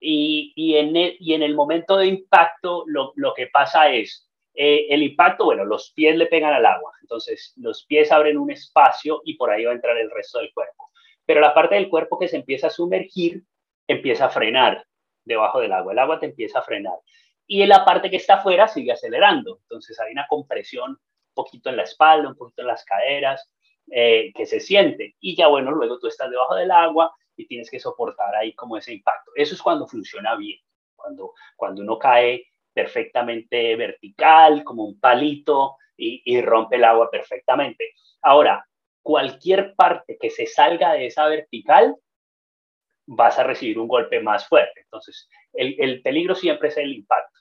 Y, 0.00 0.76
en 0.76 1.42
el, 1.42 1.54
momento 1.54 1.96
de 1.96 2.06
impacto, 2.06 2.84
lo, 2.86 3.12
lo 3.16 3.34
que 3.34 3.48
pasa 3.48 3.90
es, 3.90 4.28
eh, 4.54 4.86
el 4.90 5.02
impacto, 5.02 5.44
bueno, 5.44 5.64
los 5.64 5.92
pies 5.92 6.16
le 6.16 6.26
pegan 6.26 6.54
al 6.54 6.66
agua. 6.66 6.92
Entonces, 7.00 7.52
los 7.56 7.84
pies 7.84 8.12
abren 8.12 8.38
un 8.38 8.50
espacio 8.50 9.22
y 9.24 9.34
por 9.34 9.50
ahí 9.50 9.64
va 9.64 9.72
a 9.72 9.74
entrar 9.74 9.96
el 9.98 10.10
resto 10.10 10.38
del 10.38 10.52
cuerpo. 10.52 10.90
Pero 11.26 11.40
la 11.40 11.54
parte 11.54 11.74
del 11.74 11.88
cuerpo 11.88 12.18
que 12.18 12.28
se 12.28 12.36
empieza 12.36 12.68
a 12.68 12.70
sumergir 12.70 13.42
empieza 13.86 14.26
a 14.26 14.30
frenar 14.30 14.84
debajo 15.24 15.60
del 15.60 15.72
agua. 15.72 15.92
El 15.92 15.98
agua 15.98 16.20
te 16.20 16.26
empieza 16.26 16.60
a 16.60 16.62
frenar 16.62 16.98
y 17.48 17.62
en 17.62 17.70
la 17.70 17.84
parte 17.84 18.10
que 18.10 18.16
está 18.16 18.34
afuera 18.34 18.68
sigue 18.68 18.92
acelerando. 18.92 19.58
Entonces 19.62 19.98
hay 19.98 20.12
una 20.12 20.26
compresión 20.28 20.90
un 20.90 20.98
poquito 21.34 21.70
en 21.70 21.78
la 21.78 21.84
espalda, 21.84 22.28
un 22.28 22.36
poquito 22.36 22.60
en 22.60 22.68
las 22.68 22.84
caderas, 22.84 23.50
eh, 23.90 24.32
que 24.34 24.44
se 24.44 24.60
siente. 24.60 25.16
Y 25.18 25.34
ya 25.34 25.48
bueno, 25.48 25.72
luego 25.72 25.98
tú 25.98 26.06
estás 26.06 26.30
debajo 26.30 26.54
del 26.54 26.70
agua 26.70 27.12
y 27.38 27.46
tienes 27.46 27.70
que 27.70 27.80
soportar 27.80 28.34
ahí 28.34 28.54
como 28.54 28.76
ese 28.76 28.92
impacto. 28.92 29.30
Eso 29.34 29.54
es 29.54 29.62
cuando 29.62 29.86
funciona 29.86 30.36
bien, 30.36 30.58
cuando, 30.94 31.34
cuando 31.56 31.82
uno 31.82 31.98
cae 31.98 32.46
perfectamente 32.72 33.76
vertical, 33.76 34.64
como 34.64 34.84
un 34.84 35.00
palito, 35.00 35.76
y, 35.96 36.22
y 36.24 36.40
rompe 36.42 36.76
el 36.76 36.84
agua 36.84 37.10
perfectamente. 37.10 37.94
Ahora, 38.22 38.64
cualquier 39.02 39.74
parte 39.74 40.18
que 40.20 40.30
se 40.30 40.46
salga 40.46 40.92
de 40.92 41.06
esa 41.06 41.26
vertical, 41.28 41.96
vas 43.06 43.38
a 43.38 43.44
recibir 43.44 43.78
un 43.78 43.88
golpe 43.88 44.20
más 44.20 44.46
fuerte. 44.46 44.82
Entonces, 44.82 45.28
el, 45.54 45.76
el, 45.78 46.02
peligro 46.02 46.34
siempre 46.34 46.68
es 46.68 46.76
el 46.76 46.92
impacto. 46.92 47.40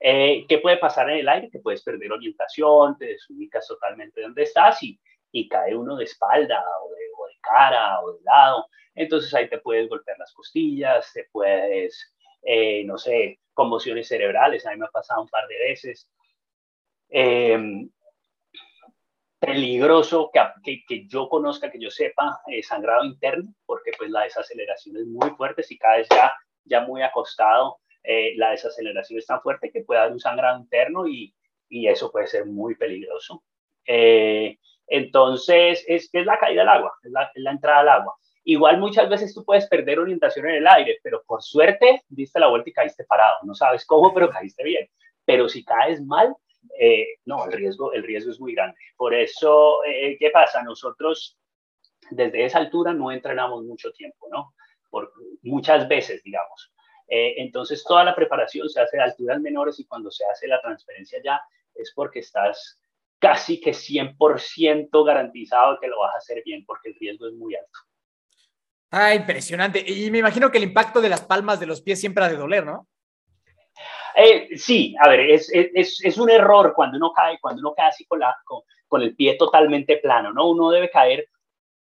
Eh, 0.00 0.46
¿Qué 0.48 0.58
puede 0.58 0.76
pasar 0.76 1.10
en 1.10 1.18
el 1.18 1.28
aire? 1.28 1.50
Que 1.50 1.58
puedes 1.58 1.82
perder 1.82 2.12
orientación, 2.12 2.96
te 2.96 3.06
desubicas 3.06 3.66
totalmente 3.66 4.20
de 4.20 4.26
donde 4.26 4.44
estás 4.44 4.80
y, 4.82 4.98
y 5.32 5.48
cae 5.48 5.74
uno 5.74 5.96
de 5.96 6.04
espalda 6.04 6.64
o 6.84 6.90
de, 6.90 7.07
cara 7.40 8.00
o 8.02 8.12
de 8.12 8.22
lado. 8.22 8.66
Entonces 8.94 9.32
ahí 9.34 9.48
te 9.48 9.58
puedes 9.58 9.88
golpear 9.88 10.18
las 10.18 10.32
costillas, 10.32 11.12
te 11.12 11.28
puedes, 11.32 12.14
eh, 12.42 12.84
no 12.84 12.98
sé, 12.98 13.40
conmociones 13.54 14.08
cerebrales. 14.08 14.66
A 14.66 14.70
mí 14.70 14.76
me 14.78 14.86
ha 14.86 14.90
pasado 14.90 15.22
un 15.22 15.28
par 15.28 15.46
de 15.48 15.58
veces. 15.58 16.10
Eh, 17.10 17.88
peligroso 19.38 20.30
que, 20.62 20.84
que, 20.86 21.06
yo 21.06 21.28
conozca, 21.28 21.70
que 21.70 21.80
yo 21.80 21.90
sepa, 21.90 22.40
eh, 22.48 22.62
sangrado 22.62 23.04
interno, 23.04 23.54
porque 23.66 23.92
pues 23.96 24.10
la 24.10 24.22
desaceleración 24.22 24.96
es 24.96 25.06
muy 25.06 25.30
fuerte, 25.30 25.62
si 25.62 25.78
caes 25.78 26.08
ya, 26.10 26.32
ya 26.64 26.80
muy 26.80 27.02
acostado, 27.02 27.78
eh, 28.02 28.34
la 28.36 28.50
desaceleración 28.50 29.18
es 29.18 29.26
tan 29.26 29.40
fuerte 29.40 29.70
que 29.70 29.82
puede 29.82 30.00
haber 30.00 30.12
un 30.12 30.20
sangrado 30.20 30.58
interno 30.58 31.06
y, 31.06 31.34
y 31.68 31.88
eso 31.88 32.10
puede 32.10 32.26
ser 32.26 32.46
muy 32.46 32.74
peligroso. 32.74 33.44
Entonces, 34.88 35.84
es, 35.86 36.08
es 36.12 36.26
la 36.26 36.38
caída 36.38 36.62
del 36.62 36.68
agua, 36.68 36.94
es 37.02 37.12
la, 37.12 37.30
es 37.34 37.42
la 37.42 37.50
entrada 37.52 37.80
al 37.80 37.88
agua. 37.88 38.16
Igual 38.44 38.78
muchas 38.78 39.08
veces 39.10 39.34
tú 39.34 39.44
puedes 39.44 39.66
perder 39.66 39.98
orientación 39.98 40.48
en 40.48 40.56
el 40.56 40.66
aire, 40.66 40.98
pero 41.02 41.22
por 41.26 41.42
suerte 41.42 42.02
diste 42.08 42.40
la 42.40 42.48
vuelta 42.48 42.70
y 42.70 42.72
caíste 42.72 43.04
parado. 43.04 43.36
No 43.42 43.54
sabes 43.54 43.84
cómo, 43.84 44.14
pero 44.14 44.30
caíste 44.30 44.64
bien. 44.64 44.88
Pero 45.26 45.48
si 45.50 45.62
caes 45.62 46.00
mal, 46.02 46.34
eh, 46.80 47.06
no, 47.26 47.44
el 47.44 47.52
riesgo, 47.52 47.92
el 47.92 48.02
riesgo 48.02 48.30
es 48.30 48.40
muy 48.40 48.54
grande. 48.54 48.78
Por 48.96 49.14
eso, 49.14 49.84
eh, 49.84 50.16
¿qué 50.18 50.30
pasa? 50.30 50.62
Nosotros 50.62 51.38
desde 52.10 52.46
esa 52.46 52.58
altura 52.58 52.94
no 52.94 53.12
entrenamos 53.12 53.64
mucho 53.64 53.92
tiempo, 53.92 54.28
¿no? 54.30 54.54
Por, 54.88 55.12
muchas 55.42 55.86
veces, 55.86 56.22
digamos. 56.22 56.72
Eh, 57.06 57.34
entonces, 57.38 57.84
toda 57.84 58.04
la 58.04 58.14
preparación 58.14 58.68
se 58.68 58.80
hace 58.80 58.98
a 58.98 59.04
alturas 59.04 59.40
menores 59.40 59.78
y 59.78 59.86
cuando 59.86 60.10
se 60.10 60.24
hace 60.24 60.48
la 60.48 60.60
transferencia 60.60 61.20
ya 61.22 61.40
es 61.74 61.92
porque 61.94 62.20
estás 62.20 62.80
casi 63.18 63.60
que 63.60 63.72
100% 63.72 65.04
garantizado 65.04 65.78
que 65.80 65.88
lo 65.88 66.00
vas 66.00 66.14
a 66.14 66.18
hacer 66.18 66.42
bien, 66.44 66.64
porque 66.64 66.90
el 66.90 66.96
riesgo 66.96 67.26
es 67.26 67.34
muy 67.34 67.54
alto. 67.54 67.78
Ah, 68.90 69.14
impresionante. 69.14 69.84
Y 69.86 70.10
me 70.10 70.18
imagino 70.18 70.50
que 70.50 70.58
el 70.58 70.64
impacto 70.64 71.00
de 71.00 71.08
las 71.08 71.20
palmas 71.22 71.60
de 71.60 71.66
los 71.66 71.82
pies 71.82 72.00
siempre 72.00 72.24
ha 72.24 72.28
de 72.28 72.36
doler, 72.36 72.64
¿no? 72.64 72.86
Eh, 74.14 74.56
sí, 74.56 74.94
a 75.00 75.08
ver, 75.08 75.20
es, 75.20 75.50
es, 75.52 76.00
es, 76.02 76.18
un 76.18 76.30
error 76.30 76.72
cuando 76.74 76.96
uno 76.96 77.12
cae, 77.12 77.38
cuando 77.40 77.60
uno 77.60 77.74
cae 77.74 77.88
así 77.88 78.04
con, 78.06 78.18
la, 78.18 78.34
con, 78.44 78.62
con, 78.88 79.02
el 79.02 79.14
pie 79.14 79.36
totalmente 79.36 79.98
plano, 79.98 80.32
¿no? 80.32 80.50
Uno 80.50 80.70
debe 80.70 80.90
caer 80.90 81.28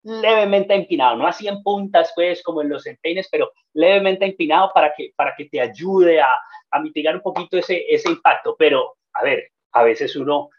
levemente 0.02 0.74
empinado, 0.74 1.16
no 1.16 1.26
así 1.26 1.48
en 1.48 1.62
puntas, 1.62 2.12
pues, 2.14 2.42
como 2.42 2.62
en 2.62 2.68
los 2.68 2.86
empeines, 2.86 3.28
pero 3.30 3.52
levemente 3.72 4.24
empinado 4.24 4.70
para 4.74 4.92
que, 4.94 5.12
para 5.16 5.34
que 5.34 5.46
te 5.46 5.60
ayude 5.60 6.20
a, 6.20 6.28
a 6.70 6.80
mitigar 6.80 7.16
un 7.16 7.22
poquito 7.22 7.56
ese, 7.56 7.84
ese 7.88 8.10
impacto. 8.10 8.54
Pero, 8.58 8.96
a 9.14 9.24
ver, 9.24 9.50
a 9.72 9.82
veces 9.82 10.14
uno, 10.14 10.50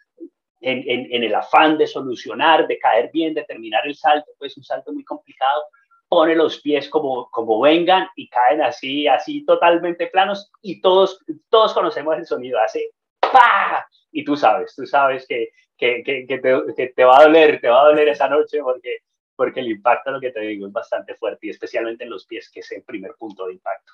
en, 0.62 0.84
en, 0.90 1.08
en 1.12 1.24
el 1.24 1.36
afán 1.36 1.78
de 1.78 1.88
solucionar, 1.88 2.68
de 2.68 2.80
caer 2.80 3.10
bien, 3.12 3.34
de 3.34 3.44
terminar 3.44 3.86
el 3.86 3.96
salto, 3.96 4.32
pues 4.38 4.58
un 4.58 4.64
salto 4.64 4.92
muy 4.92 5.04
complicado, 5.04 5.64
pone 6.08 6.36
los 6.36 6.60
pies 6.62 6.90
como, 6.90 7.30
como 7.30 7.60
vengan 7.60 8.08
y 8.16 8.30
caen 8.30 8.62
así, 8.62 9.08
así 9.08 9.46
totalmente 9.46 10.08
planos 10.08 10.52
y 10.62 10.82
todos, 10.82 11.20
todos 11.50 11.74
conocemos 11.74 12.18
el 12.18 12.26
sonido, 12.26 12.60
hace 12.60 12.92
¡pa! 13.20 13.88
Y 14.12 14.24
tú 14.24 14.36
sabes, 14.36 14.74
tú 14.76 14.86
sabes 14.86 15.26
que, 15.28 15.50
que, 15.78 16.04
que, 16.04 16.26
que, 16.26 16.40
te, 16.40 16.62
que 16.76 16.88
te 16.88 17.04
va 17.04 17.20
a 17.20 17.24
doler, 17.24 17.60
te 17.60 17.68
va 17.68 17.82
a 17.82 17.86
doler 17.86 18.08
esa 18.08 18.30
noche 18.30 18.62
porque, 18.62 19.00
porque 19.36 19.60
el 19.60 19.72
impacto, 19.72 20.12
lo 20.12 20.20
que 20.20 20.32
te 20.32 20.40
digo, 20.42 20.68
es 20.68 20.74
bastante 20.74 21.14
fuerte 21.16 21.48
y 21.48 21.50
especialmente 21.50 22.04
en 22.06 22.10
los 22.10 22.26
pies, 22.26 22.50
que 22.50 22.62
es 22.62 22.72
el 22.72 22.84
primer 22.84 23.14
punto 23.20 23.46
de 23.46 23.54
impacto. 23.54 23.94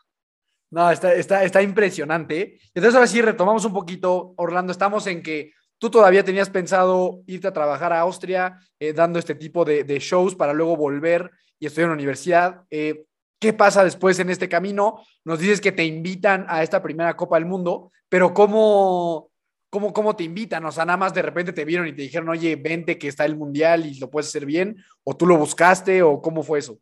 No, 0.69 0.89
está, 0.89 1.13
está, 1.13 1.43
está 1.43 1.61
impresionante. 1.61 2.57
Entonces 2.73 2.95
ahora 2.95 3.07
sí 3.07 3.21
retomamos 3.21 3.63
un 3.65 3.73
poquito, 3.73 4.33
Orlando, 4.37 4.71
estamos 4.71 5.05
en 5.07 5.21
que 5.21 5.51
tú 5.83 5.89
todavía 5.89 6.23
tenías 6.23 6.49
pensado 6.49 7.23
irte 7.27 7.49
a 7.49 7.51
trabajar 7.51 7.91
a 7.91 7.99
Austria 7.99 8.57
eh, 8.79 8.93
dando 8.93 9.19
este 9.19 9.35
tipo 9.35 9.65
de, 9.65 9.83
shows 9.99 10.33
para 10.33 10.53
luego 10.53 10.77
volver 10.77 11.29
y 11.59 11.65
estudiar 11.65 11.87
en 11.87 11.89
la 11.89 11.95
universidad. 11.95 12.61
Eh, 12.71 13.03
¿Qué 13.37 13.51
pasa 13.51 13.83
después 13.83 14.17
en 14.19 14.29
este 14.29 14.47
camino? 14.47 15.03
Nos 15.25 15.39
dices 15.39 15.59
que 15.59 15.73
te 15.73 15.83
invitan 15.83 16.45
a 16.47 16.63
esta 16.63 16.81
primera 16.81 17.17
Copa 17.17 17.35
del 17.35 17.47
Mundo, 17.47 17.91
pero 18.07 18.33
¿cómo, 18.33 19.29
cómo, 19.69 19.91
cómo 19.91 20.15
te 20.15 20.23
invitan? 20.23 20.63
O 20.63 20.71
sea, 20.71 20.85
nada 20.85 20.95
más 20.95 21.13
de 21.13 21.21
repente 21.21 21.51
te 21.51 21.65
vieron 21.65 21.85
y 21.85 21.93
te 21.93 22.03
dijeron, 22.03 22.29
oye, 22.29 22.55
vente 22.55 22.97
que 22.97 23.09
está 23.09 23.25
el 23.25 23.35
Mundial 23.35 23.85
y 23.85 23.99
lo 23.99 24.09
puedes 24.09 24.29
hacer 24.29 24.45
bien, 24.45 24.77
o 25.03 25.17
tú 25.17 25.27
lo 25.27 25.35
buscaste, 25.35 26.01
o 26.01 26.21
cómo 26.21 26.43
fue 26.43 26.59
eso? 26.59 26.77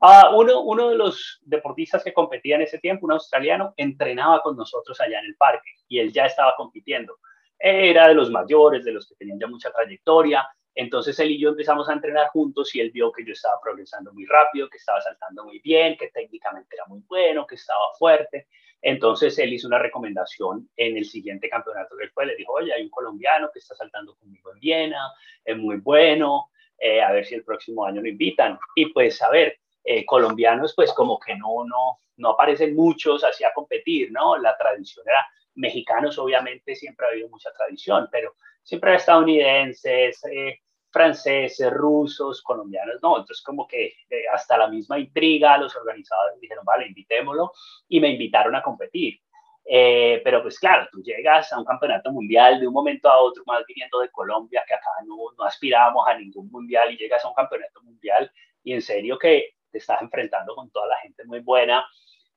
Uh, 0.00 0.36
uno, 0.36 0.62
uno 0.62 0.88
de 0.88 0.96
los 0.96 1.38
deportistas 1.42 2.02
que 2.02 2.12
competía 2.12 2.56
en 2.56 2.62
ese 2.62 2.80
tiempo, 2.80 3.06
un 3.06 3.12
australiano, 3.12 3.72
entrenaba 3.76 4.42
con 4.42 4.56
nosotros 4.56 5.00
allá 5.00 5.20
en 5.20 5.26
el 5.26 5.36
parque 5.36 5.70
y 5.86 6.00
él 6.00 6.12
ya 6.12 6.26
estaba 6.26 6.54
compitiendo 6.56 7.18
era 7.58 8.08
de 8.08 8.14
los 8.14 8.30
mayores, 8.30 8.84
de 8.84 8.92
los 8.92 9.08
que 9.08 9.14
tenían 9.16 9.38
ya 9.38 9.46
mucha 9.46 9.72
trayectoria. 9.72 10.46
Entonces 10.74 11.18
él 11.20 11.30
y 11.30 11.38
yo 11.38 11.50
empezamos 11.50 11.88
a 11.88 11.92
entrenar 11.92 12.28
juntos 12.28 12.74
y 12.74 12.80
él 12.80 12.90
vio 12.90 13.12
que 13.12 13.24
yo 13.24 13.32
estaba 13.32 13.60
progresando 13.62 14.12
muy 14.12 14.26
rápido, 14.26 14.68
que 14.68 14.78
estaba 14.78 15.00
saltando 15.00 15.44
muy 15.44 15.60
bien, 15.60 15.96
que 15.96 16.08
técnicamente 16.08 16.74
era 16.74 16.84
muy 16.86 17.00
bueno, 17.06 17.46
que 17.46 17.54
estaba 17.54 17.84
fuerte. 17.98 18.48
Entonces 18.82 19.38
él 19.38 19.52
hizo 19.52 19.68
una 19.68 19.78
recomendación 19.78 20.68
en 20.76 20.96
el 20.96 21.04
siguiente 21.04 21.48
campeonato 21.48 21.96
del 21.96 22.10
fue. 22.10 22.26
Le 22.26 22.36
dijo, 22.36 22.52
oye, 22.52 22.72
hay 22.72 22.82
un 22.82 22.90
colombiano 22.90 23.50
que 23.52 23.60
está 23.60 23.74
saltando 23.74 24.16
conmigo 24.16 24.52
en 24.52 24.60
Viena, 24.60 25.12
es 25.44 25.56
muy 25.56 25.76
bueno, 25.76 26.50
eh, 26.78 27.00
a 27.00 27.12
ver 27.12 27.24
si 27.24 27.34
el 27.34 27.44
próximo 27.44 27.86
año 27.86 28.02
lo 28.02 28.08
invitan. 28.08 28.58
Y 28.74 28.86
pues, 28.86 29.22
a 29.22 29.30
ver, 29.30 29.58
eh, 29.84 30.04
colombianos 30.04 30.74
pues 30.74 30.92
como 30.92 31.18
que 31.18 31.36
no, 31.36 31.64
no, 31.64 32.00
no 32.16 32.30
aparecen 32.30 32.74
muchos 32.74 33.22
así 33.22 33.44
a 33.44 33.52
competir, 33.52 34.10
¿no? 34.10 34.36
La 34.38 34.56
tradición 34.56 35.06
era 35.06 35.26
mexicanos 35.54 36.18
obviamente 36.18 36.74
siempre 36.74 37.06
ha 37.06 37.10
habido 37.10 37.28
mucha 37.28 37.52
tradición, 37.52 38.08
pero 38.10 38.34
siempre 38.62 38.94
estadounidenses, 38.94 40.24
eh, 40.24 40.60
franceses, 40.90 41.72
rusos, 41.72 42.40
colombianos, 42.42 42.96
no, 43.02 43.18
entonces 43.18 43.42
como 43.42 43.66
que 43.66 43.86
eh, 44.08 44.24
hasta 44.32 44.56
la 44.56 44.68
misma 44.68 44.98
intriga, 44.98 45.58
los 45.58 45.74
organizadores 45.74 46.40
dijeron, 46.40 46.64
vale, 46.64 46.86
invitémoslo, 46.86 47.52
y 47.88 48.00
me 48.00 48.10
invitaron 48.10 48.54
a 48.54 48.62
competir. 48.62 49.18
Eh, 49.66 50.20
pero 50.22 50.42
pues 50.42 50.58
claro, 50.58 50.86
tú 50.92 51.02
llegas 51.02 51.52
a 51.52 51.58
un 51.58 51.64
campeonato 51.64 52.12
mundial 52.12 52.60
de 52.60 52.68
un 52.68 52.74
momento 52.74 53.08
a 53.08 53.18
otro, 53.18 53.42
más 53.46 53.64
viniendo 53.66 53.98
de 54.00 54.10
Colombia, 54.10 54.62
que 54.68 54.74
acá 54.74 54.90
no, 55.06 55.16
no 55.36 55.44
aspirábamos 55.44 56.06
a 56.06 56.16
ningún 56.16 56.50
mundial, 56.50 56.92
y 56.92 56.96
llegas 56.96 57.24
a 57.24 57.28
un 57.28 57.34
campeonato 57.34 57.82
mundial 57.82 58.30
y 58.62 58.72
en 58.72 58.82
serio 58.82 59.18
que 59.18 59.54
te 59.70 59.78
estás 59.78 60.00
enfrentando 60.00 60.54
con 60.54 60.70
toda 60.70 60.86
la 60.86 60.96
gente 60.98 61.24
muy 61.24 61.40
buena, 61.40 61.84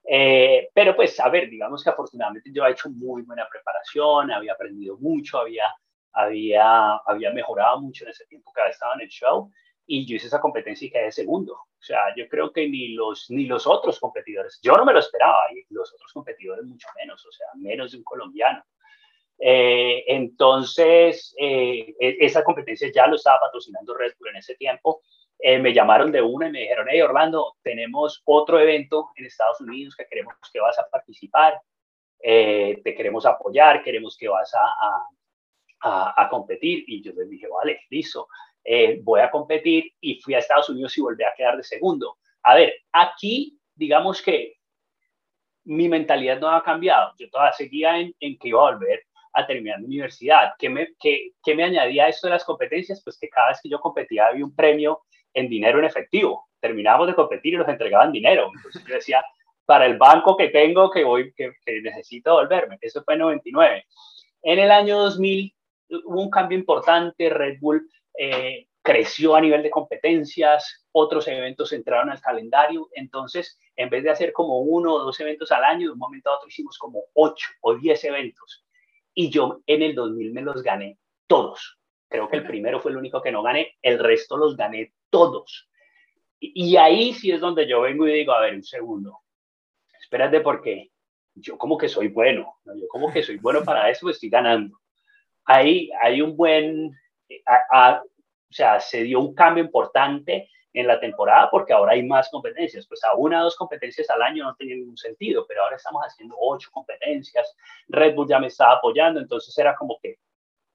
eh, 0.10 0.70
pero 0.74 0.96
pues, 0.96 1.20
a 1.20 1.30
ver, 1.30 1.50
digamos 1.50 1.84
que 1.84 1.90
afortunadamente 1.90 2.50
yo 2.54 2.66
he 2.66 2.72
hecho 2.72 2.90
muy 2.90 3.24
buena 3.24 3.48
preparación, 3.50 4.32
había 4.32 4.54
aprendido 4.54 4.98
mucho, 4.98 5.40
había, 5.40 5.66
había, 6.14 6.96
había 7.06 7.32
mejorado 7.32 7.82
mucho 7.82 8.06
en 8.06 8.12
ese 8.12 8.26
tiempo 8.26 8.54
que 8.54 8.62
estado 8.70 8.94
en 8.96 9.02
el 9.02 9.10
show 9.10 9.52
y 9.86 10.06
yo 10.06 10.16
hice 10.16 10.28
esa 10.28 10.40
competencia 10.40 10.88
y 10.88 10.92
quedé 10.92 11.12
segundo. 11.12 11.54
O 11.54 11.84
sea, 11.84 12.14
yo 12.16 12.28
creo 12.30 12.52
que 12.52 12.68
ni 12.68 12.90
los, 12.90 13.30
ni 13.30 13.46
los 13.46 13.68
otros 13.68 14.00
competidores, 14.00 14.60
yo 14.62 14.74
no 14.74 14.86
me 14.86 14.94
lo 14.94 15.00
esperaba 15.00 15.44
y 15.54 15.66
los 15.74 15.94
otros 15.94 16.12
competidores 16.14 16.66
mucho 16.66 16.88
menos, 16.98 17.26
o 17.26 17.32
sea, 17.32 17.48
menos 17.56 17.92
de 17.92 17.98
un 17.98 18.04
colombiano. 18.04 18.64
Eh, 19.40 20.04
entonces, 20.08 21.36
eh, 21.38 21.96
e, 22.00 22.18
esa 22.20 22.44
competencia 22.44 22.92
ya 22.94 23.08
lo 23.08 23.16
estaba 23.16 23.40
patrocinando 23.42 23.94
Red 23.94 24.14
Bull 24.20 24.30
en 24.30 24.38
ese 24.38 24.56
tiempo 24.56 25.02
eh, 25.40 25.60
me 25.60 25.74
llamaron 25.74 26.12
de 26.12 26.22
una 26.22 26.48
y 26.48 26.52
me 26.52 26.62
dijeron, 26.62 26.88
hey 26.90 27.02
Orlando, 27.02 27.56
tenemos 27.62 28.22
otro 28.26 28.60
evento 28.60 29.12
en 29.16 29.26
Estados 29.26 29.62
Unidos 29.62 29.96
que 29.96 30.06
queremos 30.06 30.36
que 30.52 30.60
vas 30.60 30.78
a 30.80 30.88
participar, 30.90 31.62
eh, 32.20 32.82
te 32.84 32.96
queremos 32.96 33.26
apoyar, 33.26 33.84
queremos 33.84 34.18
que 34.18 34.28
vas 34.28 34.52
a, 34.56 35.08
a, 35.82 36.22
a, 36.24 36.30
competir. 36.30 36.84
Y 36.88 37.04
yo 37.04 37.12
les 37.14 37.30
dije, 37.30 37.48
vale, 37.48 37.82
listo, 37.90 38.28
eh, 38.64 39.00
voy 39.04 39.22
a 39.22 39.30
competir 39.30 39.94
y 40.02 40.20
fui 40.22 40.34
a 40.34 40.40
Estados 40.40 40.70
Unidos 40.70 40.98
y 40.98 41.02
volví 41.02 41.24
a 41.24 41.34
quedar 41.36 41.56
de 41.56 41.64
segundo. 41.64 42.18
A 42.44 42.56
ver, 42.56 42.74
aquí 42.92 43.60
digamos 43.76 44.22
que 44.22 44.56
mi 45.66 45.88
mentalidad 45.88 46.40
no 46.40 46.50
ha 46.50 46.64
cambiado, 46.64 47.14
yo 47.20 47.30
todavía 47.30 47.54
seguía 47.54 48.00
en, 48.00 48.16
en 48.20 48.38
que 48.38 48.48
iba 48.48 48.60
a 48.60 48.72
volver 48.74 49.04
a 49.34 49.46
terminar 49.46 49.80
mi 49.80 49.86
universidad. 49.86 50.54
¿Qué 50.58 50.70
me, 50.70 50.96
qué, 51.00 51.32
¿Qué 51.44 51.54
me 51.54 51.64
añadía 51.64 52.08
esto 52.08 52.28
de 52.28 52.34
las 52.34 52.44
competencias? 52.44 53.04
Pues 53.04 53.20
que 53.20 53.30
cada 53.30 53.50
vez 53.50 53.60
que 53.62 53.70
yo 53.70 53.80
competía 53.80 54.28
había 54.28 54.44
un 54.44 54.56
premio 54.56 55.04
en 55.38 55.50
dinero 55.50 55.80
en 55.80 55.86
efectivo. 55.86 56.48
Terminábamos 56.60 57.08
de 57.08 57.16
competir 57.16 57.54
y 57.54 57.58
nos 57.58 57.70
entregaban 57.70 58.12
dinero. 58.12 58.50
Entonces 58.56 58.84
yo 58.86 58.96
decía, 58.96 59.24
para 59.66 59.86
el 59.86 59.98
banco 59.98 60.36
que 60.36 60.50
tengo, 60.50 60.90
que, 60.90 61.04
voy, 61.04 61.32
que, 61.34 61.54
que 61.64 61.82
necesito 61.82 62.34
volverme. 62.34 62.78
Eso 62.82 63.04
fue 63.04 63.14
en 63.14 63.20
99. 63.22 63.86
En 64.42 64.60
el 64.60 64.72
año 64.72 64.98
2000 64.98 65.56
hubo 66.06 66.22
un 66.22 66.32
cambio 66.32 66.58
importante. 66.58 67.30
Red 67.30 67.60
Bull 67.60 67.88
eh, 68.18 68.68
creció 68.82 69.36
a 69.36 69.42
nivel 69.42 69.62
de 69.62 69.70
competencias, 69.70 70.88
otros 70.92 71.28
eventos 71.28 71.72
entraron 71.72 72.10
al 72.10 72.20
calendario. 72.20 72.90
Entonces, 72.94 73.60
en 73.76 73.90
vez 73.90 74.04
de 74.04 74.10
hacer 74.10 74.34
como 74.34 74.62
uno 74.62 74.94
o 74.96 75.04
dos 75.04 75.20
eventos 75.20 75.52
al 75.52 75.64
año, 75.64 75.88
de 75.88 75.94
un 75.94 76.00
momento 76.00 76.32
a 76.32 76.38
otro 76.38 76.48
hicimos 76.48 76.78
como 76.80 77.04
ocho 77.14 77.48
o 77.62 77.76
diez 77.76 78.04
eventos. 78.06 78.66
Y 79.14 79.30
yo 79.30 79.62
en 79.68 79.84
el 79.84 79.94
2000 79.94 80.34
me 80.34 80.42
los 80.42 80.64
gané 80.64 80.98
todos. 81.28 81.78
Creo 82.10 82.28
que 82.28 82.38
el 82.38 82.48
primero 82.48 82.80
fue 82.80 82.92
el 82.92 82.98
único 82.98 83.22
que 83.22 83.32
no 83.32 83.44
gané, 83.44 83.76
el 83.82 84.00
resto 84.00 84.38
los 84.38 84.56
gané 84.56 84.94
todos. 85.10 85.70
Y, 86.40 86.76
ahí 86.78 87.14
sí 87.14 87.32
es 87.32 87.42
donde 87.42 87.68
yo 87.68 87.82
vengo 87.82 88.08
y 88.08 88.14
digo, 88.14 88.32
a 88.32 88.42
ver, 88.42 88.54
un 88.54 88.64
segundo, 88.64 89.22
espérate 90.00 90.42
porque 90.42 90.92
yo 91.34 91.58
como 91.58 91.78
que 91.78 91.90
soy 91.90 92.10
bueno, 92.10 92.56
yo 92.64 92.88
como 92.90 93.12
que 93.12 93.24
soy 93.24 93.38
bueno 93.38 93.64
para 93.64 93.90
eso, 93.90 94.10
estoy 94.10 94.30
ganando. 94.30 94.80
Ahí 95.46 95.90
hay 96.02 96.22
un 96.22 96.38
buen, 96.38 96.92
o 96.92 98.02
sea, 98.52 98.80
se 98.80 99.04
dio 99.04 99.20
un 99.20 99.34
cambio 99.34 99.64
importante 99.64 100.50
en 100.74 100.86
la 100.86 101.00
temporada 101.00 101.50
porque 101.50 101.74
ahora 101.74 101.94
hay 101.94 102.04
más 102.04 102.30
competencias. 102.30 102.86
Pues 102.88 103.04
a 103.04 103.16
una 103.16 103.42
o 103.42 103.46
dos 103.46 103.56
competencias 103.56 104.10
al 104.12 104.22
año 104.22 104.44
no 104.44 104.56
tenía 104.56 104.76
ningún 104.76 104.98
sentido, 104.98 105.46
pero 105.48 105.64
ahora 105.64 105.78
estamos 105.78 106.04
haciendo 106.04 106.36
ocho 106.40 106.70
competencias. 106.72 107.56
Red 107.88 108.14
Bull 108.14 108.28
ya 108.28 108.40
me 108.40 108.48
estaba 108.48 108.74
apoyando, 108.74 109.20
entonces 109.20 109.58
era 109.58 109.76
como 109.76 109.98
que 110.02 110.20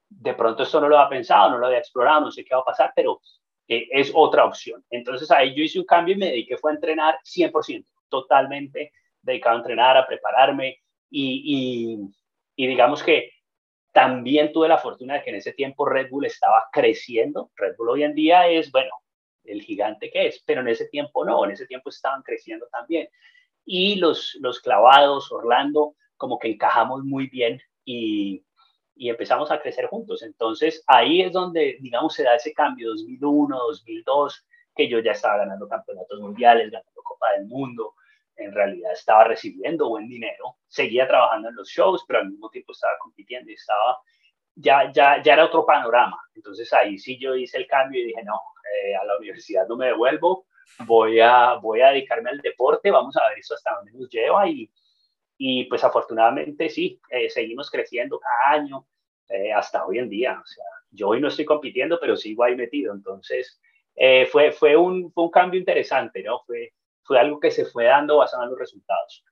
de 0.09 0.35
pronto 0.35 0.65
esto 0.65 0.81
no 0.81 0.89
lo 0.89 0.99
había 0.99 1.09
pensado, 1.09 1.51
no 1.51 1.59
lo 1.59 1.67
había 1.67 1.79
explorado, 1.79 2.23
no 2.23 2.31
sé 2.31 2.45
qué 2.45 2.55
va 2.55 2.63
a 2.63 2.65
pasar, 2.65 2.93
pero 2.95 3.21
eh, 3.77 3.89
es 3.91 4.11
otra 4.15 4.45
opción. 4.45 4.85
Entonces 4.91 5.31
ahí 5.31 5.55
yo 5.55 5.63
hice 5.63 5.79
un 5.79 5.87
cambio 5.87 6.15
y 6.15 6.19
me 6.19 6.27
dediqué 6.27 6.57
fue 6.57 6.73
a 6.73 6.75
entrenar 6.75 7.19
100%, 7.25 7.85
totalmente 8.09 8.93
dedicado 9.21 9.57
a 9.57 9.59
entrenar, 9.61 9.97
a 9.97 10.07
prepararme 10.07 10.79
y, 11.11 12.11
y, 12.57 12.67
digamos 12.67 13.03
que 13.03 13.31
también 13.93 14.53
tuve 14.53 14.69
la 14.69 14.79
fortuna 14.79 15.15
de 15.15 15.23
que 15.23 15.31
en 15.31 15.37
ese 15.37 15.53
tiempo 15.53 15.85
Red 15.85 16.09
Bull 16.11 16.25
estaba 16.25 16.69
creciendo. 16.73 17.51
Red 17.57 17.77
Bull 17.77 17.91
hoy 17.91 18.03
en 18.03 18.15
día 18.15 18.49
es, 18.49 18.73
bueno, 18.73 18.91
el 19.45 19.63
gigante 19.63 20.11
que 20.11 20.29
es, 20.29 20.43
pero 20.47 20.63
en 20.63 20.69
ese 20.69 20.87
tiempo 20.89 21.25
no, 21.25 21.45
en 21.45 21.51
ese 21.51 21.67
tiempo 21.67 21.91
estaban 21.91 22.23
creciendo 22.23 22.67
también. 22.73 23.09
Y 23.65 23.97
los, 23.97 24.39
los 24.41 24.61
clavados, 24.61 25.31
Orlando, 25.31 25.95
como 26.17 26.39
que 26.39 26.49
encajamos 26.49 27.05
muy 27.05 27.27
bien 27.27 27.61
y, 27.85 28.45
y 28.95 29.09
empezamos 29.09 29.51
a 29.51 29.61
crecer 29.61 29.87
juntos. 29.87 30.23
Entonces 30.23 30.83
ahí 30.87 31.23
es 31.23 31.33
donde, 31.33 31.79
digamos, 31.81 32.15
se 32.15 32.25
da 32.25 32.35
ese 32.35 32.53
cambio 32.53 32.91
2001, 32.91 33.59
2002, 33.59 34.47
que 34.75 34.89
yo 34.89 34.99
ya 35.01 35.13
estaba 35.13 35.39
ganando 35.39 35.69
campeonatos 35.69 36.21
mundiales, 36.21 36.71
ganando 36.71 37.03
Copa 37.03 37.33
del 37.33 37.47
Mundo, 37.47 37.95
en 38.37 38.53
realidad 38.53 38.93
estaba 38.93 39.25
recibiendo 39.25 39.89
buen 39.89 40.09
dinero, 40.09 40.57
seguía 40.67 41.07
trabajando 41.07 41.49
en 41.49 41.57
los 41.57 41.69
shows, 41.69 42.05
pero 42.07 42.21
al 42.21 42.31
mismo 42.31 42.49
tiempo 42.51 42.73
estaba 42.73 42.95
compitiendo 42.99 43.51
y 43.51 43.55
estaba, 43.55 43.99
ya, 44.55 44.91
ya, 44.93 45.23
ya 45.23 45.35
era 45.35 45.47
otro 45.47 45.67
panorama. 45.67 46.19
Entonces 46.35 46.73
ahí 46.73 46.99
sí 46.99 47.19
yo 47.19 47.35
hice 47.35 47.59
el 47.59 47.67
cambio 47.67 48.01
y 48.01 48.07
dije, 48.07 48.23
no, 48.25 48.41
eh, 48.75 48.97
a 48.97 49.05
la 49.05 49.19
universidad 49.19 49.67
no 49.69 49.77
me 49.77 49.87
devuelvo, 49.87 50.47
voy 50.87 51.21
a, 51.21 51.55
voy 51.55 51.83
a 51.83 51.89
dedicarme 51.89 52.31
al 52.31 52.41
deporte, 52.41 52.91
vamos 52.91 53.17
a 53.17 53.29
ver 53.29 53.39
eso 53.39 53.55
hasta 53.55 53.75
dónde 53.77 53.93
nos 53.93 54.09
lleva 54.09 54.49
y, 54.49 54.71
y 55.45 55.65
pues 55.65 55.83
afortunadamente 55.83 56.69
sí, 56.69 57.01
eh, 57.11 57.29
seguimos 57.29 57.71
creciendo 57.71 58.21
cada 58.21 58.61
año 58.61 58.87
eh, 59.29 59.53
hasta 59.53 59.85
hoy 59.85 59.99
en 59.99 60.09
día. 60.09 60.41
O 60.43 60.47
sea, 60.47 60.65
yo 60.91 61.09
hoy 61.09 61.21
no 61.21 61.29
estoy 61.29 61.45
compitiendo, 61.45 61.99
pero 62.01 62.17
sigo 62.17 62.45
ahí 62.45 62.55
metido. 62.55 62.95
Entonces, 62.95 63.61
fue, 64.31 64.53
fue, 64.53 64.77
un, 64.77 65.13
fue 65.13 65.25
un 65.25 65.31
cambio 65.31 65.59
interesante, 65.59 66.23
¿no? 66.23 66.41
Fue, 66.47 66.73
fue 67.03 67.19
algo 67.19 67.41
que 67.41 67.51
se 67.51 67.65
fue 67.65 67.85
dando 67.85 68.19
basado 68.19 68.45
en 68.45 68.51
los 68.51 68.59
resultados. 68.59 69.25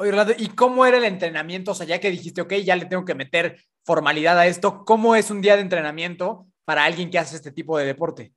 Oye, 0.00 0.10
Orlando, 0.10 0.32
¿y 0.38 0.48
cómo 0.50 0.86
era 0.86 0.96
el 0.96 1.04
entrenamiento? 1.04 1.72
O 1.72 1.74
sea, 1.74 1.86
ya 1.86 1.98
que 1.98 2.10
dijiste, 2.10 2.40
ok, 2.40 2.54
ya 2.64 2.76
le 2.76 2.86
tengo 2.86 3.04
que 3.04 3.14
meter 3.14 3.58
formalidad 3.84 4.38
a 4.38 4.46
esto, 4.46 4.84
¿cómo 4.84 5.16
es 5.16 5.30
un 5.30 5.40
día 5.40 5.56
de 5.56 5.62
entrenamiento 5.62 6.46
para 6.64 6.84
alguien 6.84 7.10
que 7.10 7.18
hace 7.18 7.36
este 7.36 7.52
tipo 7.52 7.76
de 7.78 7.86
deporte? 7.86 8.32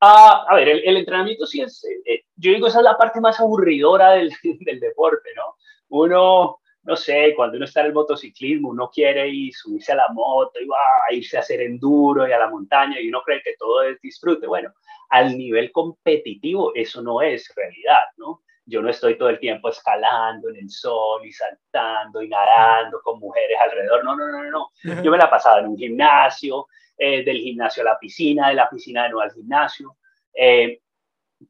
Ah, 0.00 0.44
a 0.48 0.54
ver, 0.54 0.68
el, 0.68 0.96
entrenamiento 0.96 1.46
sí 1.46 1.60
es, 1.60 1.82
eh, 1.84 2.02
eh, 2.04 2.22
yo 2.36 2.52
digo, 2.52 2.68
esa 2.68 2.78
es 2.78 2.84
la 2.84 2.96
parte 2.96 3.20
más 3.20 3.40
aburridora 3.40 4.10
del, 4.10 4.30
del, 4.60 4.80
deporte, 4.80 5.30
¿no? 5.34 5.56
Uno, 5.88 6.58
no 6.82 6.96
sé, 6.96 7.34
cuando 7.36 7.56
uno 7.56 7.64
está 7.64 7.80
en 7.80 7.86
el 7.86 7.92
motociclismo, 7.92 8.70
uno 8.70 8.90
quiere 8.90 9.28
ir, 9.28 9.54
subirse 9.54 9.92
a 9.92 9.96
la 9.96 10.08
moto 10.12 10.60
y 10.60 10.66
va 10.66 10.78
a 11.08 11.12
irse 11.12 11.36
a 11.36 11.40
hacer 11.40 11.60
enduro 11.60 12.28
y 12.28 12.32
a 12.32 12.38
la 12.38 12.48
montaña 12.48 13.00
y 13.00 13.08
uno 13.08 13.22
cree 13.22 13.42
que 13.42 13.54
todo 13.58 13.82
es 13.82 14.00
disfrute. 14.00 14.46
Bueno, 14.46 14.72
al 15.10 15.36
nivel 15.36 15.72
competitivo 15.72 16.72
eso 16.74 17.02
no 17.02 17.22
es 17.22 17.52
realidad, 17.54 18.04
¿no? 18.16 18.42
Yo 18.66 18.82
no 18.82 18.90
estoy 18.90 19.16
todo 19.16 19.30
el 19.30 19.38
tiempo 19.38 19.70
escalando 19.70 20.50
en 20.50 20.56
el 20.56 20.70
sol 20.70 21.24
y 21.24 21.32
saltando 21.32 22.20
y 22.20 22.28
nadando 22.28 23.00
con 23.02 23.18
mujeres 23.18 23.56
alrededor. 23.58 24.04
No, 24.04 24.14
no, 24.14 24.26
no, 24.26 24.42
no. 24.50 25.02
Yo 25.02 25.10
me 25.10 25.16
la 25.16 25.30
pasaba 25.30 25.60
en 25.60 25.68
un 25.68 25.78
gimnasio, 25.78 26.66
eh, 26.98 27.24
del 27.24 27.38
gimnasio 27.38 27.82
a 27.82 27.86
la 27.92 27.98
piscina, 27.98 28.48
de 28.48 28.54
la 28.54 28.68
piscina 28.68 29.04
de 29.04 29.08
nuevo 29.08 29.22
al 29.22 29.32
gimnasio. 29.32 29.96
Eh, 30.34 30.80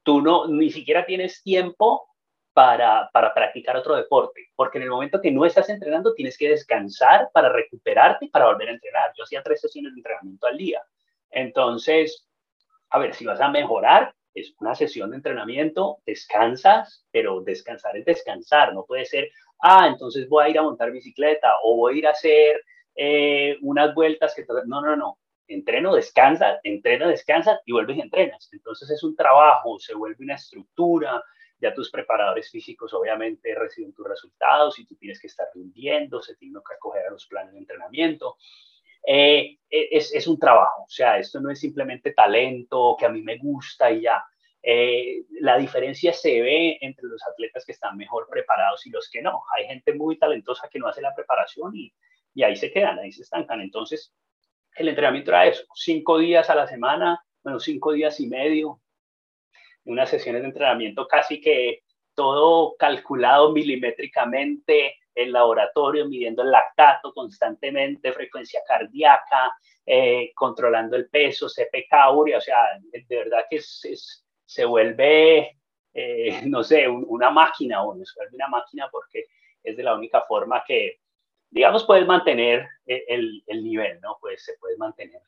tú 0.04 0.20
no, 0.20 0.46
ni 0.46 0.70
siquiera 0.70 1.04
tienes 1.04 1.42
tiempo 1.42 2.06
para, 2.58 3.08
practicar 3.12 3.76
otro 3.76 3.94
deporte, 3.94 4.48
porque 4.56 4.78
en 4.78 4.82
el 4.82 4.90
momento 4.90 5.20
que 5.20 5.30
no 5.30 5.44
estás 5.44 5.68
entrenando 5.68 6.12
tienes 6.12 6.36
que 6.36 6.48
descansar 6.48 7.30
para 7.32 7.50
recuperarte 7.50 8.24
y 8.24 8.30
para 8.30 8.46
volver 8.46 8.70
a 8.70 8.72
entrenar. 8.72 9.12
Yo 9.16 9.22
hacía 9.22 9.44
tres 9.44 9.60
sesiones 9.60 9.94
de 9.94 10.00
entrenamiento 10.00 10.44
al 10.48 10.58
día. 10.58 10.82
Entonces, 11.30 12.26
a 12.90 12.98
ver, 12.98 13.14
si 13.14 13.24
vas 13.24 13.40
a 13.40 13.48
mejorar, 13.48 14.12
es 14.34 14.56
una 14.58 14.74
sesión 14.74 15.10
de 15.10 15.18
entrenamiento, 15.18 15.98
descansas, 16.04 17.06
pero 17.12 17.42
descansar 17.42 17.96
es 17.96 18.04
descansar, 18.04 18.74
no 18.74 18.84
puede 18.84 19.04
ser, 19.04 19.30
ah, 19.60 19.86
entonces 19.86 20.28
voy 20.28 20.46
a 20.46 20.48
ir 20.48 20.58
a 20.58 20.62
montar 20.62 20.90
bicicleta 20.90 21.52
o 21.62 21.76
voy 21.76 21.94
a 21.94 21.98
ir 21.98 22.06
a 22.08 22.10
hacer 22.10 22.60
eh, 22.96 23.56
unas 23.62 23.94
vueltas 23.94 24.34
que... 24.34 24.44
No, 24.66 24.80
no, 24.80 24.96
no, 24.96 25.20
entreno, 25.46 25.94
descansa, 25.94 26.58
entrena, 26.64 27.06
descansa 27.06 27.60
y 27.64 27.70
vuelves 27.70 27.98
y 27.98 28.00
entrenas. 28.00 28.48
Entonces 28.50 28.90
es 28.90 29.04
un 29.04 29.14
trabajo, 29.14 29.78
se 29.78 29.94
vuelve 29.94 30.24
una 30.24 30.34
estructura, 30.34 31.22
ya 31.60 31.74
tus 31.74 31.90
preparadores 31.90 32.50
físicos 32.50 32.94
obviamente 32.94 33.54
reciben 33.54 33.92
tus 33.92 34.06
resultados 34.06 34.78
y 34.78 34.86
tú 34.86 34.96
tienes 34.96 35.20
que 35.20 35.26
estar 35.26 35.48
rindiendo, 35.54 36.22
se 36.22 36.36
tiene 36.36 36.60
que 36.66 36.74
acoger 36.74 37.06
a 37.06 37.10
los 37.10 37.26
planes 37.26 37.52
de 37.52 37.58
entrenamiento. 37.58 38.36
Eh, 39.06 39.58
es, 39.70 40.14
es, 40.14 40.26
un 40.26 40.38
trabajo, 40.38 40.82
o 40.82 40.90
sea, 40.90 41.18
esto 41.18 41.40
no 41.40 41.50
es 41.50 41.60
simplemente 41.60 42.12
talento 42.12 42.96
que 42.98 43.06
a 43.06 43.08
mí 43.08 43.22
me 43.22 43.38
gusta 43.38 43.90
y 43.90 44.02
ya. 44.02 44.24
Eh, 44.62 45.22
la 45.40 45.56
diferencia 45.56 46.12
se 46.12 46.42
ve 46.42 46.78
entre 46.80 47.06
los 47.06 47.22
atletas 47.26 47.64
que 47.64 47.72
están 47.72 47.96
mejor 47.96 48.28
preparados 48.28 48.86
y 48.86 48.90
los 48.90 49.08
que 49.08 49.22
no. 49.22 49.42
Hay 49.56 49.66
gente 49.66 49.94
muy 49.94 50.18
talentosa 50.18 50.68
que 50.68 50.78
no 50.78 50.88
hace 50.88 51.00
la 51.00 51.14
preparación 51.14 51.74
y, 51.76 51.92
y 52.34 52.42
ahí 52.42 52.56
se 52.56 52.70
quedan, 52.70 52.98
ahí 52.98 53.12
se 53.12 53.22
estancan. 53.22 53.60
Entonces, 53.60 54.12
el 54.76 54.88
entrenamiento 54.88 55.30
era 55.30 55.46
eso, 55.46 55.64
cinco 55.74 56.18
días 56.18 56.50
a 56.50 56.54
la 56.54 56.66
semana, 56.66 57.24
bueno, 57.42 57.60
cinco 57.60 57.92
días 57.92 58.20
y 58.20 58.26
medio, 58.26 58.80
unas 59.88 60.10
sesiones 60.10 60.42
de 60.42 60.48
entrenamiento 60.48 61.08
casi 61.08 61.40
que 61.40 61.82
todo 62.14 62.76
calculado 62.78 63.52
milimétricamente, 63.52 64.96
el 65.14 65.32
laboratorio 65.32 66.06
midiendo 66.06 66.42
el 66.42 66.50
lactato 66.50 67.12
constantemente, 67.12 68.12
frecuencia 68.12 68.60
cardíaca, 68.66 69.56
eh, 69.86 70.32
controlando 70.34 70.96
el 70.96 71.08
peso, 71.08 71.48
CPK, 71.48 72.12
urea, 72.14 72.38
o 72.38 72.40
sea, 72.40 72.56
de 72.92 73.16
verdad 73.16 73.46
que 73.48 73.56
es, 73.56 74.24
se 74.44 74.64
vuelve, 74.64 75.58
eh, 75.94 76.40
no 76.46 76.62
sé, 76.62 76.86
una 76.88 77.30
máquina, 77.30 77.82
o 77.82 77.94
se 77.94 78.14
vuelve 78.16 78.36
una 78.36 78.48
máquina 78.48 78.88
porque 78.90 79.24
es 79.62 79.76
de 79.76 79.82
la 79.82 79.94
única 79.94 80.22
forma 80.22 80.62
que, 80.66 81.00
digamos, 81.50 81.84
puedes 81.84 82.06
mantener 82.06 82.68
eh, 82.86 83.04
el, 83.08 83.42
el 83.46 83.64
nivel, 83.64 84.00
¿no? 84.00 84.18
Pues 84.20 84.44
se 84.44 84.54
puede 84.58 84.76
mantener 84.76 85.20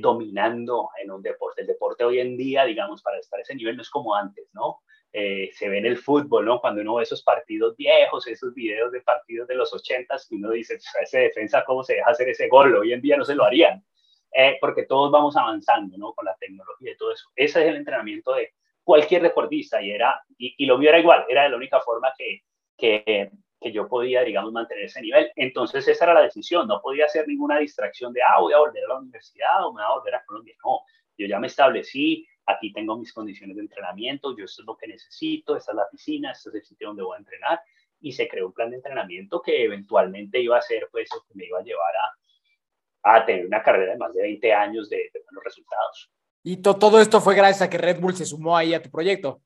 dominando 0.00 0.88
en 1.02 1.10
un 1.10 1.22
deporte. 1.22 1.60
El 1.60 1.66
deporte 1.66 2.04
hoy 2.04 2.18
en 2.20 2.36
día, 2.36 2.64
digamos, 2.64 3.02
para 3.02 3.18
estar 3.18 3.38
a 3.38 3.42
ese 3.42 3.54
nivel 3.54 3.76
no 3.76 3.82
es 3.82 3.90
como 3.90 4.14
antes, 4.14 4.48
¿no? 4.54 4.80
Eh, 5.16 5.50
se 5.52 5.68
ve 5.68 5.78
en 5.78 5.86
el 5.86 5.96
fútbol, 5.96 6.44
¿no? 6.44 6.60
Cuando 6.60 6.80
uno 6.80 6.96
ve 6.96 7.04
esos 7.04 7.22
partidos 7.22 7.76
viejos, 7.76 8.26
esos 8.26 8.52
videos 8.52 8.90
de 8.90 9.00
partidos 9.00 9.46
de 9.46 9.54
los 9.54 9.72
ochentas, 9.72 10.26
uno 10.32 10.50
dice, 10.50 10.76
ese 11.00 11.18
defensa, 11.18 11.64
¿cómo 11.64 11.84
se 11.84 11.94
deja 11.94 12.10
hacer 12.10 12.28
ese 12.30 12.48
gol? 12.48 12.74
Hoy 12.74 12.92
en 12.92 13.00
día 13.00 13.16
no 13.16 13.24
se 13.24 13.36
lo 13.36 13.44
harían, 13.44 13.84
eh, 14.32 14.58
porque 14.60 14.86
todos 14.86 15.12
vamos 15.12 15.36
avanzando, 15.36 15.96
¿no? 15.96 16.14
Con 16.14 16.24
la 16.24 16.34
tecnología 16.40 16.90
y 16.90 16.96
todo 16.96 17.12
eso. 17.12 17.28
Ese 17.36 17.62
es 17.62 17.68
el 17.68 17.76
entrenamiento 17.76 18.34
de 18.34 18.54
cualquier 18.82 19.22
deportista 19.22 19.80
y 19.80 19.92
era, 19.92 20.20
y, 20.36 20.66
lo 20.66 20.78
mío 20.78 20.88
era 20.88 20.98
igual, 20.98 21.24
era 21.28 21.48
la 21.48 21.56
única 21.56 21.80
forma 21.80 22.12
que, 22.18 22.40
que, 22.76 23.30
que 23.64 23.72
yo 23.72 23.88
podía, 23.88 24.22
digamos, 24.22 24.52
mantener 24.52 24.84
ese 24.84 25.00
nivel. 25.00 25.32
Entonces 25.36 25.88
esa 25.88 26.04
era 26.04 26.14
la 26.14 26.22
decisión, 26.22 26.68
no 26.68 26.82
podía 26.82 27.06
hacer 27.06 27.26
ninguna 27.26 27.58
distracción 27.58 28.12
de, 28.12 28.20
ah, 28.22 28.38
voy 28.38 28.52
a 28.52 28.58
volver 28.58 28.84
a 28.84 28.88
la 28.88 28.98
universidad 28.98 29.66
o 29.66 29.72
me 29.72 29.82
voy 29.82 29.90
a 29.90 29.98
volver 29.98 30.14
a 30.16 30.24
Colombia. 30.26 30.54
No, 30.62 30.80
yo 31.16 31.26
ya 31.26 31.38
me 31.40 31.46
establecí, 31.46 32.28
aquí 32.44 32.74
tengo 32.74 32.98
mis 32.98 33.14
condiciones 33.14 33.56
de 33.56 33.62
entrenamiento, 33.62 34.36
yo 34.36 34.44
esto 34.44 34.60
es 34.60 34.66
lo 34.66 34.76
que 34.76 34.86
necesito, 34.86 35.56
esta 35.56 35.72
es 35.72 35.76
la 35.76 35.88
piscina, 35.90 36.32
este 36.32 36.50
es 36.50 36.54
el 36.56 36.62
sitio 36.62 36.88
donde 36.88 37.02
voy 37.02 37.16
a 37.16 37.20
entrenar, 37.20 37.60
y 38.00 38.12
se 38.12 38.28
creó 38.28 38.48
un 38.48 38.52
plan 38.52 38.68
de 38.68 38.76
entrenamiento 38.76 39.40
que 39.40 39.64
eventualmente 39.64 40.40
iba 40.40 40.58
a 40.58 40.62
ser, 40.62 40.88
pues, 40.92 41.08
lo 41.14 41.22
que 41.22 41.34
me 41.34 41.46
iba 41.46 41.58
a 41.58 41.62
llevar 41.62 41.94
a, 41.96 43.16
a 43.16 43.24
tener 43.24 43.46
una 43.46 43.62
carrera 43.62 43.92
de 43.92 43.98
más 43.98 44.12
de 44.12 44.20
20 44.20 44.52
años 44.52 44.90
de, 44.90 45.10
buenos 45.24 45.42
resultados. 45.42 46.10
¿Y 46.42 46.58
todo 46.58 47.00
esto 47.00 47.22
fue 47.22 47.34
gracias 47.34 47.62
a 47.62 47.70
que 47.70 47.78
Red 47.78 47.98
Bull 47.98 48.14
se 48.14 48.26
sumó 48.26 48.58
ahí 48.58 48.74
a 48.74 48.82
tu 48.82 48.90
proyecto? 48.90 49.40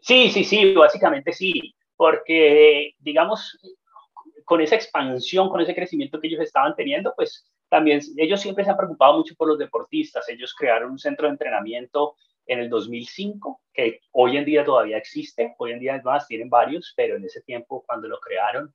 Sí, 0.00 0.30
sí, 0.30 0.42
sí, 0.42 0.74
básicamente 0.74 1.32
sí, 1.32 1.76
porque, 1.96 2.94
digamos, 2.98 3.58
con 4.44 4.60
esa 4.60 4.76
expansión, 4.76 5.48
con 5.48 5.60
ese 5.60 5.74
crecimiento 5.74 6.20
que 6.20 6.28
ellos 6.28 6.40
estaban 6.40 6.74
teniendo, 6.76 7.12
pues 7.16 7.50
también 7.68 8.00
ellos 8.16 8.40
siempre 8.40 8.64
se 8.64 8.70
han 8.70 8.76
preocupado 8.76 9.18
mucho 9.18 9.34
por 9.36 9.48
los 9.48 9.58
deportistas. 9.58 10.28
Ellos 10.28 10.54
crearon 10.56 10.92
un 10.92 10.98
centro 10.98 11.26
de 11.26 11.32
entrenamiento 11.32 12.14
en 12.46 12.60
el 12.60 12.70
2005, 12.70 13.60
que 13.72 14.00
hoy 14.12 14.36
en 14.36 14.44
día 14.44 14.64
todavía 14.64 14.98
existe, 14.98 15.54
hoy 15.58 15.72
en 15.72 15.80
día 15.80 16.00
más 16.04 16.28
tienen 16.28 16.48
varios, 16.48 16.94
pero 16.96 17.16
en 17.16 17.24
ese 17.24 17.42
tiempo 17.42 17.82
cuando 17.86 18.06
lo 18.08 18.20
crearon, 18.20 18.72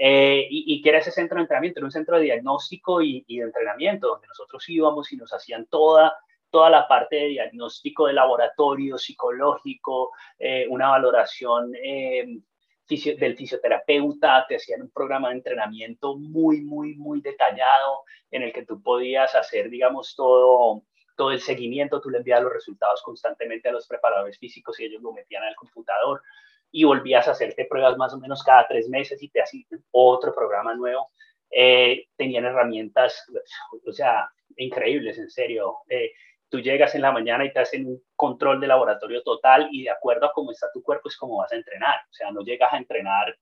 eh, 0.00 0.46
y, 0.48 0.74
y, 0.74 0.80
que 0.80 0.90
era 0.90 0.98
ese 0.98 1.10
centro 1.10 1.36
de 1.36 1.42
entrenamiento, 1.42 1.80
era 1.80 1.86
un 1.86 1.90
centro 1.90 2.16
de 2.16 2.24
diagnóstico 2.24 3.02
y, 3.02 3.24
de 3.26 3.42
entrenamiento, 3.42 4.06
donde 4.06 4.28
nosotros 4.28 4.68
íbamos 4.68 5.12
y 5.12 5.16
nos 5.16 5.32
hacían 5.34 5.66
toda, 5.66 6.16
toda 6.50 6.70
la 6.70 6.86
parte 6.86 7.16
de 7.16 7.26
diagnóstico 7.26 8.06
de 8.06 8.12
laboratorio, 8.12 8.96
psicológico, 8.96 10.12
eh, 10.38 10.66
una 10.70 10.90
valoración 10.90 11.72
eh, 11.74 12.28
del 12.88 13.36
fisioterapeuta, 13.36 14.46
te 14.48 14.56
hacían 14.56 14.82
un 14.82 14.90
programa 14.90 15.28
de 15.28 15.36
entrenamiento 15.36 16.16
muy, 16.16 16.62
muy, 16.62 16.96
muy 16.96 17.20
detallado 17.20 18.02
en 18.30 18.42
el 18.42 18.52
que 18.52 18.64
tú 18.64 18.82
podías 18.82 19.34
hacer, 19.34 19.68
digamos, 19.68 20.14
todo, 20.16 20.82
todo 21.16 21.30
el 21.30 21.40
seguimiento, 21.40 22.00
tú 22.00 22.10
le 22.10 22.18
envías 22.18 22.42
los 22.42 22.52
resultados 22.52 23.02
constantemente 23.02 23.68
a 23.68 23.72
los 23.72 23.86
preparadores 23.86 24.38
físicos 24.38 24.78
y 24.80 24.84
ellos 24.84 25.02
lo 25.02 25.12
metían 25.12 25.42
al 25.42 25.54
computador 25.54 26.22
y 26.70 26.84
volvías 26.84 27.28
a 27.28 27.32
hacerte 27.32 27.66
pruebas 27.66 27.96
más 27.96 28.12
o 28.14 28.18
menos 28.18 28.42
cada 28.42 28.66
tres 28.66 28.88
meses 28.88 29.22
y 29.22 29.28
te 29.28 29.42
hacían 29.42 29.66
otro 29.90 30.34
programa 30.34 30.74
nuevo. 30.74 31.10
Eh, 31.50 32.06
tenían 32.16 32.44
herramientas, 32.44 33.24
o 33.86 33.92
sea, 33.92 34.30
increíbles, 34.56 35.18
en 35.18 35.30
serio. 35.30 35.78
Eh, 35.88 36.12
tú 36.48 36.60
llegas 36.60 36.94
en 36.94 37.02
la 37.02 37.12
mañana 37.12 37.44
y 37.44 37.52
te 37.52 37.60
hacen 37.60 37.86
un 37.86 38.02
control 38.16 38.60
de 38.60 38.66
laboratorio 38.66 39.22
total 39.22 39.68
y 39.70 39.84
de 39.84 39.90
acuerdo 39.90 40.26
a 40.26 40.32
cómo 40.32 40.50
está 40.52 40.68
tu 40.72 40.82
cuerpo 40.82 41.08
es 41.08 41.16
como 41.16 41.38
vas 41.38 41.52
a 41.52 41.56
entrenar. 41.56 42.00
O 42.10 42.12
sea, 42.12 42.30
no 42.30 42.42
llegas 42.42 42.72
a 42.72 42.78
entrenar, 42.78 43.36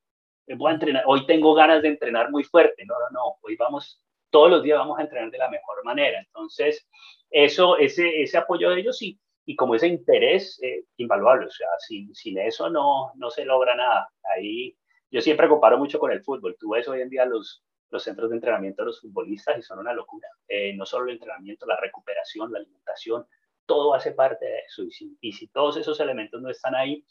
eh, 0.46 0.54
voy 0.56 0.70
a 0.70 0.74
entrenar, 0.74 1.04
hoy 1.06 1.26
tengo 1.26 1.54
ganas 1.54 1.82
de 1.82 1.88
entrenar 1.88 2.30
muy 2.30 2.44
fuerte. 2.44 2.84
No, 2.84 2.94
no, 2.94 3.10
no, 3.10 3.38
hoy 3.42 3.56
vamos, 3.56 4.02
todos 4.30 4.50
los 4.50 4.62
días 4.62 4.78
vamos 4.78 4.98
a 4.98 5.02
entrenar 5.02 5.30
de 5.30 5.38
la 5.38 5.50
mejor 5.50 5.84
manera. 5.84 6.20
Entonces, 6.20 6.88
eso, 7.30 7.78
ese, 7.78 8.22
ese 8.22 8.38
apoyo 8.38 8.70
de 8.70 8.80
ellos 8.80 9.00
y, 9.02 9.18
como 9.56 9.76
ese 9.76 9.86
interés 9.86 10.60
eh, 10.62 10.84
invaluable. 10.96 11.46
O 11.46 11.50
sea, 11.50 11.68
sin, 11.78 12.14
sin 12.14 12.38
eso 12.38 12.68
no, 12.68 13.12
no 13.14 13.30
se 13.30 13.44
logra 13.44 13.76
nada. 13.76 14.08
Ahí 14.24 14.76
yo 15.10 15.20
siempre 15.20 15.48
comparo 15.48 15.78
mucho 15.78 15.98
con 15.98 16.10
el 16.10 16.22
fútbol. 16.22 16.56
Tú 16.58 16.70
ves 16.70 16.88
hoy 16.88 17.00
en 17.00 17.08
día 17.08 17.24
los, 17.24 17.62
los 17.90 18.02
centros 18.02 18.30
de 18.30 18.36
entrenamiento 18.36 18.82
de 18.82 18.86
los 18.86 19.00
futbolistas 19.00 19.58
y 19.58 19.62
son 19.62 19.78
una 19.78 19.92
locura. 19.92 20.28
Eh, 20.48 20.74
no 20.74 20.84
solo 20.86 21.06
el 21.06 21.14
entrenamiento, 21.14 21.66
la 21.66 21.78
recuperación, 21.80 22.52
la 22.52 22.58
alimentación, 22.58 23.26
todo 23.64 23.94
hace 23.94 24.12
parte 24.12 24.46
de 24.46 24.58
eso. 24.60 24.82
Y 24.82 24.90
si, 24.90 25.16
y 25.20 25.32
si 25.32 25.48
todos 25.48 25.76
esos 25.76 25.98
elementos 26.00 26.40
no 26.40 26.50
están 26.50 26.74
ahí, 26.74 27.04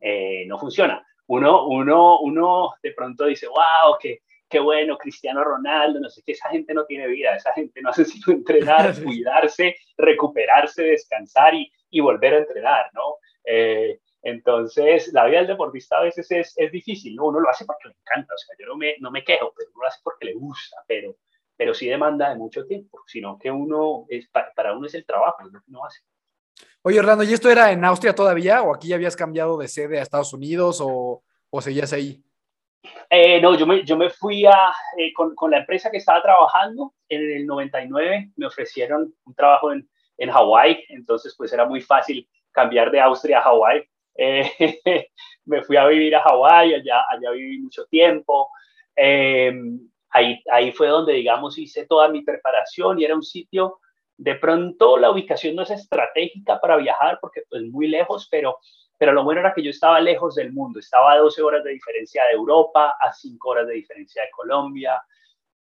eh, 0.00 0.44
no 0.46 0.58
funciona. 0.58 1.06
Uno, 1.26 1.66
uno, 1.66 2.20
uno 2.20 2.74
de 2.82 2.92
pronto 2.92 3.24
dice, 3.26 3.46
wow, 3.48 3.96
qué, 3.98 4.22
qué 4.48 4.60
bueno, 4.60 4.98
Cristiano 4.98 5.42
Ronaldo, 5.42 6.00
no 6.00 6.08
sé 6.08 6.22
qué, 6.24 6.32
esa 6.32 6.50
gente 6.50 6.74
no 6.74 6.84
tiene 6.84 7.06
vida, 7.08 7.34
esa 7.34 7.52
gente 7.52 7.80
no 7.80 7.88
hace 7.90 8.04
sino 8.04 8.36
entrenar, 8.36 8.94
cuidarse, 9.02 9.76
recuperarse, 9.96 10.82
descansar 10.82 11.54
y, 11.54 11.70
y 11.90 12.00
volver 12.00 12.34
a 12.34 12.38
entrenar, 12.38 12.90
¿no? 12.92 13.16
Eh, 13.44 14.00
entonces, 14.24 15.12
la 15.12 15.26
vida 15.26 15.38
del 15.38 15.48
deportista 15.48 15.98
a 15.98 16.02
veces 16.02 16.30
es, 16.30 16.54
es, 16.56 16.72
difícil, 16.72 17.14
¿no? 17.14 17.26
Uno 17.26 17.40
lo 17.40 17.50
hace 17.50 17.66
porque 17.66 17.88
le 17.88 17.94
encanta, 18.00 18.32
o 18.34 18.38
sea, 18.38 18.56
yo 18.58 18.66
no 18.66 18.74
me, 18.74 18.96
no 18.98 19.10
me 19.10 19.22
quejo, 19.22 19.52
pero 19.54 19.68
uno 19.74 19.82
lo 19.82 19.88
hace 19.88 20.00
porque 20.02 20.24
le 20.24 20.32
gusta, 20.32 20.78
pero, 20.88 21.16
pero 21.54 21.74
sí 21.74 21.86
demanda 21.86 22.30
de 22.30 22.36
mucho 22.36 22.64
tiempo, 22.64 23.02
sino 23.06 23.38
que 23.38 23.50
uno, 23.50 24.06
es, 24.08 24.26
para 24.28 24.74
uno 24.74 24.86
es 24.86 24.94
el 24.94 25.04
trabajo, 25.04 25.46
es 25.46 25.52
lo 25.52 25.60
que 25.60 25.70
uno 25.70 25.84
hace. 25.84 26.00
Oye, 26.80 27.00
Orlando, 27.00 27.22
¿y 27.22 27.34
esto 27.34 27.50
era 27.50 27.70
en 27.70 27.84
Austria 27.84 28.14
todavía 28.14 28.62
o 28.62 28.74
aquí 28.74 28.88
ya 28.88 28.96
habías 28.96 29.14
cambiado 29.14 29.58
de 29.58 29.68
sede 29.68 29.98
a 29.98 30.02
Estados 30.02 30.32
Unidos 30.32 30.80
o, 30.82 31.22
o 31.50 31.60
seguías 31.60 31.92
ahí? 31.92 32.24
Eh, 33.10 33.42
no, 33.42 33.54
yo 33.58 33.66
me, 33.66 33.84
yo 33.84 33.98
me 33.98 34.08
fui 34.08 34.46
a, 34.46 34.72
eh, 34.96 35.12
con, 35.12 35.34
con, 35.34 35.50
la 35.50 35.58
empresa 35.58 35.90
que 35.90 35.98
estaba 35.98 36.22
trabajando 36.22 36.94
en 37.10 37.30
el 37.30 37.46
99, 37.46 38.32
me 38.36 38.46
ofrecieron 38.46 39.14
un 39.24 39.34
trabajo 39.34 39.70
en, 39.70 39.86
en 40.16 40.30
Hawái, 40.30 40.84
entonces 40.88 41.34
pues 41.36 41.52
era 41.52 41.66
muy 41.66 41.82
fácil 41.82 42.26
cambiar 42.52 42.90
de 42.90 43.00
Austria 43.00 43.40
a 43.40 43.42
Hawái. 43.42 43.86
Eh, 44.16 44.50
me 45.46 45.62
fui 45.62 45.76
a 45.76 45.86
vivir 45.86 46.14
a 46.16 46.22
Hawái, 46.22 46.74
allá, 46.74 47.04
allá 47.10 47.30
viví 47.32 47.58
mucho 47.58 47.86
tiempo. 47.86 48.50
Eh, 48.96 49.52
ahí, 50.10 50.42
ahí 50.50 50.72
fue 50.72 50.88
donde, 50.88 51.12
digamos, 51.14 51.58
hice 51.58 51.86
toda 51.86 52.08
mi 52.08 52.22
preparación 52.22 53.00
y 53.00 53.04
era 53.04 53.14
un 53.14 53.22
sitio, 53.22 53.80
de 54.16 54.36
pronto 54.36 54.96
la 54.96 55.10
ubicación 55.10 55.56
no 55.56 55.62
es 55.62 55.70
estratégica 55.70 56.60
para 56.60 56.76
viajar 56.76 57.18
porque 57.20 57.42
pues 57.48 57.62
muy 57.64 57.88
lejos, 57.88 58.28
pero, 58.30 58.58
pero 58.96 59.12
lo 59.12 59.24
bueno 59.24 59.40
era 59.40 59.52
que 59.52 59.62
yo 59.62 59.70
estaba 59.70 60.00
lejos 60.00 60.36
del 60.36 60.52
mundo, 60.52 60.78
estaba 60.78 61.12
a 61.12 61.18
12 61.18 61.42
horas 61.42 61.64
de 61.64 61.72
diferencia 61.72 62.24
de 62.24 62.32
Europa, 62.32 62.94
a 63.00 63.12
5 63.12 63.48
horas 63.48 63.66
de 63.66 63.74
diferencia 63.74 64.22
de 64.22 64.30
Colombia. 64.30 65.02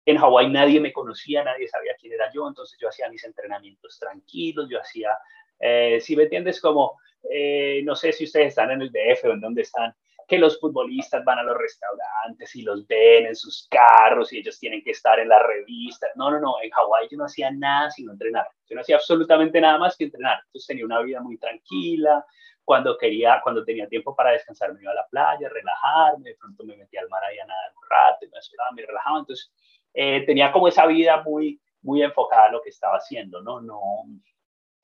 En 0.04 0.18
Hawái 0.18 0.50
nadie 0.50 0.80
me 0.80 0.92
conocía, 0.92 1.44
nadie 1.44 1.68
sabía 1.68 1.94
quién 1.98 2.14
era 2.14 2.30
yo, 2.32 2.48
entonces 2.48 2.76
yo 2.80 2.88
hacía 2.88 3.08
mis 3.08 3.22
entrenamientos 3.22 3.96
tranquilos, 4.00 4.68
yo 4.68 4.80
hacía, 4.80 5.16
eh, 5.62 6.00
si 6.00 6.16
me 6.16 6.24
entiendes, 6.24 6.60
como 6.60 6.98
eh, 7.30 7.82
no 7.84 7.94
sé 7.94 8.12
si 8.12 8.24
ustedes 8.24 8.48
están 8.48 8.72
en 8.72 8.82
el 8.82 8.90
DF 8.90 9.24
o 9.24 9.32
en 9.32 9.40
donde 9.40 9.62
están, 9.62 9.94
que 10.26 10.38
los 10.38 10.58
futbolistas 10.58 11.24
van 11.24 11.38
a 11.38 11.42
los 11.42 11.56
restaurantes 11.56 12.54
y 12.56 12.62
los 12.62 12.86
ven 12.86 13.26
en 13.26 13.36
sus 13.36 13.68
carros 13.70 14.32
y 14.32 14.38
ellos 14.38 14.58
tienen 14.58 14.82
que 14.82 14.92
estar 14.92 15.20
en 15.20 15.28
la 15.28 15.38
revista. 15.40 16.08
No, 16.14 16.30
no, 16.30 16.40
no, 16.40 16.54
en 16.62 16.70
Hawái 16.70 17.08
yo 17.10 17.18
no 17.18 17.24
hacía 17.24 17.50
nada 17.50 17.90
sino 17.90 18.12
entrenar. 18.12 18.46
Yo 18.68 18.74
no 18.74 18.80
hacía 18.80 18.96
absolutamente 18.96 19.60
nada 19.60 19.78
más 19.78 19.96
que 19.96 20.04
entrenar. 20.04 20.38
Entonces 20.46 20.66
tenía 20.66 20.84
una 20.84 21.00
vida 21.00 21.20
muy 21.20 21.38
tranquila. 21.38 22.24
Cuando 22.64 22.96
quería, 22.96 23.40
cuando 23.42 23.64
tenía 23.64 23.88
tiempo 23.88 24.14
para 24.14 24.30
descansar, 24.30 24.72
me 24.72 24.80
iba 24.80 24.92
a 24.92 24.94
la 24.94 25.06
playa, 25.08 25.48
relajarme, 25.48 26.30
de 26.30 26.36
pronto 26.36 26.64
me 26.64 26.76
metía 26.76 27.00
al 27.00 27.08
mar 27.08 27.22
ahí 27.24 27.38
a 27.38 27.44
nadar 27.44 27.72
un 27.76 27.90
rato, 27.90 28.26
me 28.30 28.38
ayudaba, 28.38 28.70
me 28.74 28.86
relajaba. 28.86 29.18
Entonces 29.18 29.52
eh, 29.92 30.24
tenía 30.24 30.52
como 30.52 30.68
esa 30.68 30.86
vida 30.86 31.22
muy, 31.22 31.60
muy 31.82 32.02
enfocada 32.02 32.46
a 32.46 32.52
lo 32.52 32.62
que 32.62 32.70
estaba 32.70 32.96
haciendo, 32.96 33.42
¿no? 33.42 33.60
No, 33.60 33.80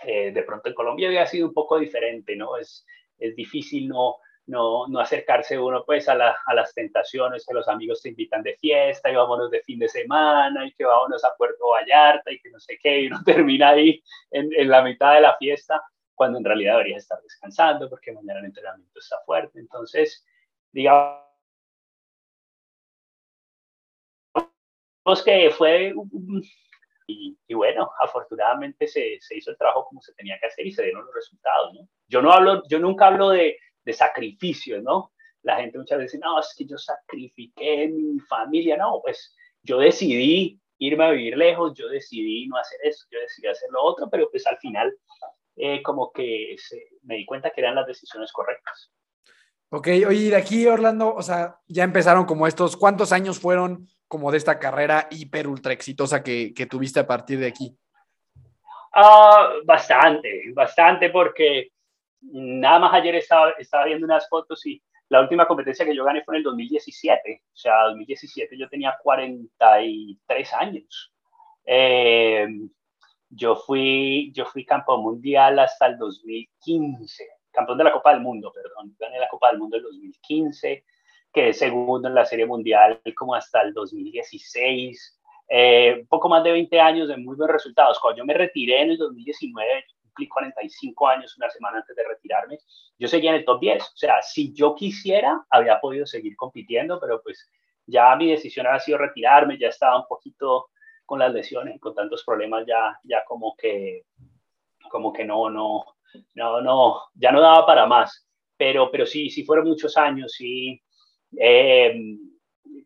eh, 0.05 0.33
de 0.33 0.43
pronto 0.43 0.69
en 0.69 0.75
Colombia 0.75 1.09
había 1.09 1.27
sido 1.27 1.49
un 1.49 1.55
poco 1.55 1.79
diferente, 1.79 2.37
¿no? 2.37 2.57
Es, 2.57 2.87
es 3.19 3.35
difícil 3.35 3.89
no, 3.89 4.17
no, 4.47 4.87
no 4.89 5.01
acercarse 5.01 5.59
uno 5.59 5.85
pues 5.85 6.09
a, 6.09 6.15
la, 6.15 6.37
a, 6.47 6.55
las 6.55 6.73
tentaciones 6.75 7.45
que 7.47 7.55
los 7.55 7.69
amigos 7.69 8.03
te 8.03 8.11
invitan 8.11 8.43
de 8.43 8.57
fiesta 8.57 9.11
y 9.11 9.17
vámonos 9.17 9.51
de 9.51 9.63
fin 9.63 9.79
de 9.79 9.89
semana 9.89 10.67
y 10.67 10.73
que 10.73 10.85
vámonos 10.85 11.25
a 11.25 11.35
Puerto 11.37 11.69
Vallarta 11.69 12.31
y 12.33 12.41
que 12.41 12.51
no 12.51 12.61
sé 12.61 12.79
qué 12.83 13.03
y 13.03 13.07
uno 13.09 13.23
termina 13.27 13.71
ahí 13.71 14.03
en, 14.31 14.49
en 14.55 14.69
la 14.69 14.83
mitad 14.83 15.15
de 15.15 15.21
la 15.21 15.37
fiesta 15.37 15.83
cuando 16.15 16.39
en 16.39 16.45
realidad 16.45 16.73
deberías 16.73 17.03
estar 17.03 17.21
descansando 17.23 17.89
porque 17.89 18.13
mañana 18.13 18.41
el 18.41 18.47
entrenamiento 18.47 18.99
está 18.99 19.17
fuerte. 19.25 19.61
Entonces, 19.61 20.27
digamos 20.73 21.23
que 25.25 25.51
fue 25.57 25.95
y, 27.09 27.37
y, 27.49 27.55
bueno, 27.55 27.91
afortunadamente 28.01 28.87
se, 28.87 29.19
se, 29.21 29.39
hizo 29.39 29.51
el 29.51 29.57
trabajo 29.57 29.87
como 29.89 30.03
se 30.03 30.13
tenía 30.13 30.39
que 30.39 30.47
hacer 30.47 30.67
y 30.67 30.73
se 30.73 30.83
dieron 30.83 31.07
los 31.07 31.15
resultados, 31.15 31.73
¿no? 31.73 31.89
Yo, 32.07 32.21
no 32.21 32.31
hablo, 32.31 32.63
yo 32.69 32.79
nunca 32.79 33.07
hablo 33.07 33.31
de, 33.31 33.57
de 33.85 33.93
sacrificios, 33.95 34.83
¿no? 34.83 35.13
La 35.43 35.57
gente 35.57 35.79
muchas 35.79 35.99
veces 35.99 36.13
dice, 36.13 36.25
no, 36.25 36.39
es 36.39 36.55
que 36.57 36.67
yo 36.67 36.77
sacrifiqué 36.77 37.89
mi 37.89 38.21
familia. 38.21 38.77
No, 38.77 39.01
pues 39.03 39.35
yo 39.63 39.79
decidí 39.79 40.61
irme 40.79 41.05
a 41.07 41.11
vivir 41.11 41.37
lejos, 41.37 41.73
yo 41.75 41.89
decidí 41.89 42.47
no 42.47 42.59
hacer 42.59 42.79
eso, 42.85 43.07
yo 43.11 43.19
decidí 43.21 43.49
hacer 43.49 43.71
lo 43.71 43.83
otro, 43.83 44.09
pero 44.11 44.31
pues 44.31 44.47
al 44.47 44.59
final 44.59 44.95
eh, 45.57 45.83
como 45.83 46.13
que 46.13 46.57
se, 46.59 46.89
me 47.03 47.17
di 47.17 47.25
cuenta 47.25 47.51
que 47.51 47.63
eran 47.63 47.75
las 47.75 47.87
decisiones 47.87 48.31
correctas. 48.31 48.93
Ok, 49.71 49.89
oye, 50.07 50.31
de 50.31 50.37
aquí, 50.37 50.67
Orlando, 50.67 51.15
o 51.15 51.23
sea, 51.23 51.59
ya 51.67 51.85
empezaron 51.85 52.27
como 52.27 52.47
estos, 52.47 52.77
¿cuántos 52.77 53.13
años 53.13 53.39
fueron 53.39 53.89
como 54.09 54.31
de 54.31 54.39
esta 54.39 54.59
carrera 54.59 55.07
hiper 55.11 55.47
ultra 55.47 55.73
exitosa 55.73 56.23
que, 56.23 56.53
que 56.55 56.67
tuviste 56.67 56.99
a 57.01 57.07
partir 57.07 57.39
de 57.39 57.47
aquí? 57.47 57.77
Uh, 58.97 59.65
bastante, 59.65 60.51
bastante, 60.55 61.11
porque 61.11 61.71
nada 62.23 62.79
más 62.81 62.95
ayer 62.95 63.15
estaba, 63.17 63.51
estaba 63.53 63.85
viendo 63.85 64.07
unas 64.07 64.29
fotos 64.29 64.65
y 64.67 64.83
la 65.11 65.21
última 65.21 65.47
competencia 65.47 65.85
que 65.85 65.95
yo 65.95 66.05
gané 66.05 66.23
fue 66.25 66.35
en 66.35 66.39
el 66.39 66.45
2017. 66.45 67.43
O 67.53 67.57
sea, 67.57 67.85
2017 67.85 68.59
yo 68.59 68.69
tenía 68.69 68.97
43 69.03 70.55
años. 70.55 71.13
Eh, 71.65 72.47
yo, 73.31 73.57
fui, 73.57 74.33
yo 74.35 74.45
fui 74.47 74.65
campeón 74.65 75.03
mundial 75.03 75.59
hasta 75.59 75.87
el 75.87 75.99
2015, 75.99 77.27
campeón 77.51 77.79
de 77.79 77.85
la 77.85 77.93
Copa 77.93 78.13
del 78.13 78.21
Mundo, 78.21 78.53
perdón. 78.53 78.95
Gané 78.99 79.19
la 79.19 79.29
Copa 79.29 79.51
del 79.51 79.59
Mundo 79.59 79.77
en 79.77 79.83
2015 79.85 80.85
que 81.39 81.53
segundo 81.55 82.09
en 82.09 82.15
la 82.15 82.25
Serie 82.25 82.47
Mundial 82.47 83.01
como 83.17 83.35
hasta 83.35 83.63
el 83.63 83.73
2016. 83.73 85.21
Eh, 85.49 86.05
poco 86.09 86.29
más 86.29 86.43
de 86.43 86.51
20 86.51 86.81
años 86.81 87.09
de 87.09 87.17
muy 87.17 87.37
buenos 87.37 87.55
resultados. 87.55 87.99
Cuando 88.01 88.19
yo 88.19 88.25
me 88.25 88.35
retiré 88.35 88.83
en 88.83 88.91
el 88.91 88.99
2019, 88.99 89.85
cumplí 90.03 90.27
45 90.27 91.09
años 91.09 91.37
una 91.39 91.49
semana 91.49 91.79
antes 91.79 91.95
de 91.95 92.03
retirarme, 92.03 92.59
yo 92.99 93.07
seguía 93.07 93.31
en 93.31 93.37
el 93.37 93.45
top 93.45 93.61
10. 93.61 93.83
O 93.83 93.97
sea, 93.97 94.21
si 94.21 94.53
yo 94.53 94.75
quisiera, 94.75 95.45
había 95.51 95.79
podido 95.81 96.07
seguir 96.07 96.35
compitiendo, 96.35 96.99
pero 96.99 97.23
pues 97.23 97.49
ya 97.87 98.17
mi 98.17 98.31
decisión 98.31 98.67
había 98.67 98.81
sido 98.81 98.99
retirarme, 98.99 99.59
ya 99.59 99.69
estaba 99.69 99.97
un 99.97 100.07
poquito 100.09 100.71
con 101.07 101.21
las 101.21 101.33
lesiones 101.33 101.77
y 101.77 101.79
con 101.79 101.95
tantos 101.95 102.25
problemas, 102.25 102.65
ya, 102.67 102.99
ya 103.05 103.25
como 103.25 103.55
que, 103.57 104.07
como 104.91 105.13
que 105.13 105.25
no, 105.25 105.49
no, 105.51 105.85
no, 106.35 106.61
no, 106.61 107.03
ya 107.15 107.31
no 107.31 107.41
daba 107.41 107.65
para 107.65 107.87
más. 107.87 108.27
Pero, 108.57 108.91
pero 108.91 109.07
sí, 109.07 109.31
sí 109.31 109.45
fueron 109.45 109.69
muchos 109.69 109.97
años, 109.97 110.33
sí, 110.33 110.83
eh, 111.37 112.17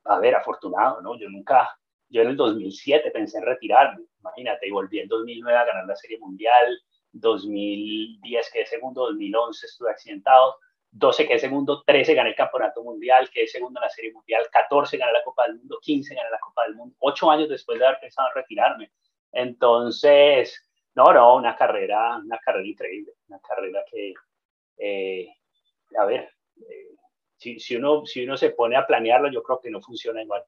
a 0.05 0.18
ver, 0.18 0.34
afortunado, 0.34 1.01
¿no? 1.01 1.18
Yo 1.18 1.28
nunca, 1.28 1.76
yo 2.09 2.22
en 2.22 2.28
el 2.28 2.36
2007 2.36 3.11
pensé 3.11 3.38
en 3.38 3.45
retirarme, 3.45 4.05
imagínate, 4.20 4.66
y 4.66 4.70
volví 4.70 4.99
en 4.99 5.09
2009 5.09 5.59
a 5.59 5.64
ganar 5.64 5.86
la 5.86 5.97
Serie 5.97 6.18
Mundial, 6.18 6.78
2010 7.12 8.51
quedé 8.53 8.66
segundo, 8.66 9.07
2011 9.07 9.66
estuve 9.66 9.90
accidentado, 9.90 10.57
12 10.90 11.26
quedé 11.26 11.38
segundo, 11.38 11.82
13 11.86 12.14
gané 12.14 12.30
el 12.30 12.36
Campeonato 12.36 12.82
Mundial, 12.82 13.30
quedé 13.32 13.47
segundo 13.47 13.80
en 13.80 13.84
la 13.84 13.90
Serie 13.90 14.12
Mundial, 14.12 14.47
14 14.51 14.97
gané 14.97 15.12
la 15.12 15.22
Copa 15.22 15.47
del 15.47 15.57
Mundo, 15.57 15.78
15 15.80 16.14
gané 16.14 16.30
la 16.30 16.38
Copa 16.38 16.64
del 16.64 16.74
Mundo, 16.74 16.97
8 16.99 17.30
años 17.30 17.49
después 17.49 17.78
de 17.78 17.86
haber 17.86 18.01
pensado 18.01 18.28
en 18.28 18.34
retirarme. 18.34 18.93
Entonces, 19.32 20.62
no, 20.95 21.12
no, 21.12 21.36
una 21.36 21.57
carrera, 21.57 22.16
una 22.16 22.38
carrera 22.38 22.66
increíble, 22.66 23.12
una 23.28 23.40
carrera 23.40 23.82
que, 23.90 24.12
eh, 24.76 25.28
a 25.99 26.05
ver, 26.05 26.30
eh, 26.68 26.91
si, 27.43 27.59
si, 27.59 27.76
uno, 27.76 28.07
si 28.07 28.24
uno 28.24 28.36
se 28.36 28.51
pone 28.51 28.76
a 28.76 28.86
planearlo, 28.86 29.30
yo 29.30 29.43
creo 29.43 29.61
que 29.61 29.70
no 29.70 29.80
funciona 29.80 30.22
igual. 30.22 30.43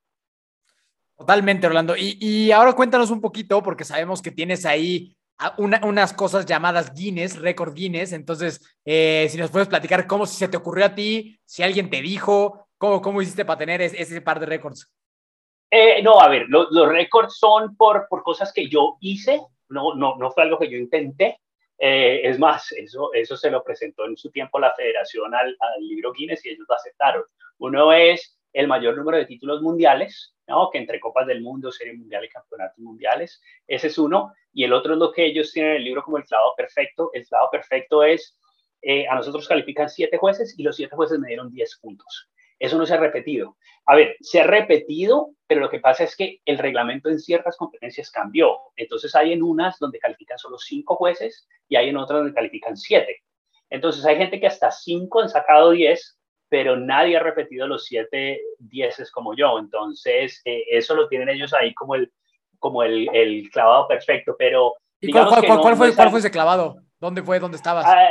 Totalmente, 1.16 1.66
Orlando. 1.66 1.96
Y, 1.96 2.16
y 2.20 2.52
ahora 2.52 2.72
cuéntanos 2.72 3.10
un 3.10 3.20
poquito, 3.20 3.62
porque 3.62 3.84
sabemos 3.84 4.22
que 4.22 4.30
tienes 4.30 4.64
ahí 4.64 5.16
unas 5.58 6.12
cosas 6.12 6.46
llamadas 6.46 6.94
Guinness, 6.94 7.38
récord 7.40 7.74
Guinness. 7.74 8.12
Entonces, 8.12 8.60
eh, 8.84 9.26
si 9.28 9.38
nos 9.38 9.50
puedes 9.50 9.68
platicar 9.68 10.06
cómo 10.06 10.26
se 10.26 10.48
te 10.48 10.56
ocurrió 10.56 10.86
a 10.86 10.94
ti, 10.94 11.38
si 11.44 11.62
alguien 11.62 11.90
te 11.90 12.00
dijo, 12.00 12.68
cómo, 12.78 13.02
cómo 13.02 13.20
hiciste 13.20 13.44
para 13.44 13.58
tener 13.58 13.82
ese, 13.82 14.20
par 14.20 14.38
de 14.38 14.46
récords. 14.46 14.90
Eh, 15.70 16.00
no, 16.02 16.20
a 16.20 16.28
ver, 16.28 16.46
los 16.48 16.88
récords 16.88 17.36
son 17.36 17.76
por, 17.76 18.06
por 18.08 18.22
cosas 18.22 18.52
que 18.52 18.68
yo 18.68 18.96
hice, 19.00 19.40
no, 19.68 19.96
no, 19.96 20.16
no 20.16 20.30
fue 20.30 20.44
algo 20.44 20.58
que 20.58 20.70
yo 20.70 20.78
intenté. 20.78 21.40
Eh, 21.78 22.20
es 22.24 22.38
más, 22.38 22.72
eso, 22.72 23.12
eso 23.12 23.36
se 23.36 23.50
lo 23.50 23.64
presentó 23.64 24.06
en 24.06 24.16
su 24.16 24.30
tiempo 24.30 24.58
la 24.58 24.74
federación 24.74 25.34
al, 25.34 25.56
libro 25.80 26.12
Guinness 26.12 26.44
y 26.44 26.50
ellos 26.50 26.66
lo 26.68 26.74
aceptaron. 26.74 27.24
Uno 27.58 27.92
es 27.92 28.38
el 28.52 28.68
mayor 28.68 28.96
número 28.96 29.18
de 29.18 29.26
títulos 29.26 29.60
mundiales, 29.62 30.34
¿no? 30.46 30.70
que 30.70 30.78
entre 30.78 31.00
Copas 31.00 31.26
del 31.26 31.40
Mundo, 31.40 31.72
Serie 31.72 31.94
Mundial 31.94 32.24
y 32.24 32.28
Campeonatos 32.28 32.78
Mundiales, 32.78 33.40
ese 33.66 33.88
es 33.88 33.98
uno, 33.98 34.32
y 34.52 34.64
el 34.64 34.72
otro 34.72 34.92
es 34.92 34.98
lo 34.98 35.12
que 35.12 35.26
ellos 35.26 35.52
tienen 35.52 35.72
en 35.72 35.76
el 35.78 35.84
libro 35.84 36.04
como 36.04 36.18
el 36.18 36.24
clavado 36.24 36.54
perfecto. 36.56 37.10
El 37.12 37.26
clavado 37.26 37.50
perfecto 37.50 38.04
es, 38.04 38.38
eh, 38.82 39.08
a 39.08 39.16
nosotros 39.16 39.48
califican 39.48 39.88
siete 39.88 40.16
jueces 40.16 40.56
y 40.56 40.62
los 40.62 40.76
siete 40.76 40.94
jueces 40.94 41.18
me 41.18 41.28
dieron 41.28 41.50
diez 41.50 41.76
puntos. 41.80 42.30
Eso 42.58 42.78
no 42.78 42.86
se 42.86 42.94
ha 42.94 42.98
repetido. 42.98 43.56
A 43.86 43.96
ver, 43.96 44.16
se 44.20 44.40
ha 44.40 44.44
repetido, 44.44 45.30
pero 45.46 45.60
lo 45.60 45.70
que 45.70 45.80
pasa 45.80 46.04
es 46.04 46.16
que 46.16 46.40
el 46.44 46.58
reglamento 46.58 47.08
en 47.08 47.18
ciertas 47.18 47.56
competencias 47.56 48.10
cambió. 48.10 48.56
Entonces 48.76 49.14
hay 49.14 49.32
en 49.32 49.42
unas 49.42 49.78
donde 49.78 49.98
califican 49.98 50.38
solo 50.38 50.58
cinco 50.58 50.96
jueces 50.96 51.46
y 51.68 51.76
hay 51.76 51.90
en 51.90 51.96
otras 51.96 52.20
donde 52.20 52.34
califican 52.34 52.76
siete. 52.76 53.22
Entonces 53.70 54.04
hay 54.04 54.16
gente 54.16 54.40
que 54.40 54.46
hasta 54.46 54.70
cinco 54.70 55.20
han 55.20 55.28
sacado 55.28 55.70
diez 55.70 56.18
pero 56.54 56.76
nadie 56.76 57.16
ha 57.16 57.20
repetido 57.20 57.66
los 57.66 57.84
siete 57.84 58.40
dieces 58.60 59.10
como 59.10 59.34
yo. 59.34 59.58
Entonces, 59.58 60.40
eh, 60.44 60.62
eso 60.70 60.94
lo 60.94 61.08
tienen 61.08 61.28
ellos 61.28 61.52
ahí 61.52 61.74
como 61.74 61.96
el, 61.96 62.12
como 62.60 62.84
el, 62.84 63.08
el 63.12 63.50
clavado 63.50 63.88
perfecto. 63.88 64.36
Pero. 64.38 64.74
¿Y 65.00 65.10
cuál, 65.10 65.26
cuál, 65.26 65.76
fue, 65.76 65.92
cuál 65.96 66.10
fue 66.10 66.20
ese 66.20 66.30
clavado? 66.30 66.76
¿Dónde 67.00 67.24
fue? 67.24 67.40
¿Dónde 67.40 67.56
estabas? 67.56 67.84
Ah, 67.88 68.08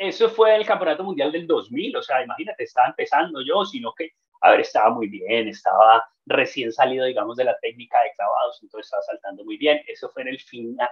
eso 0.00 0.30
fue 0.30 0.56
el 0.56 0.64
Campeonato 0.64 1.04
Mundial 1.04 1.30
del 1.30 1.46
2000. 1.46 1.94
O 1.94 2.02
sea, 2.02 2.24
imagínate, 2.24 2.64
estaba 2.64 2.88
empezando 2.88 3.42
yo, 3.42 3.66
sino 3.66 3.92
que, 3.94 4.12
a 4.40 4.52
ver, 4.52 4.60
estaba 4.60 4.88
muy 4.88 5.08
bien, 5.08 5.46
estaba 5.46 6.02
recién 6.24 6.72
salido, 6.72 7.04
digamos, 7.04 7.36
de 7.36 7.44
la 7.44 7.58
técnica 7.60 8.00
de 8.02 8.12
clavados, 8.16 8.58
entonces 8.62 8.86
estaba 8.86 9.02
saltando 9.02 9.44
muy 9.44 9.58
bien. 9.58 9.82
Eso 9.86 10.08
fue 10.08 10.22
en, 10.22 10.28
el 10.28 10.38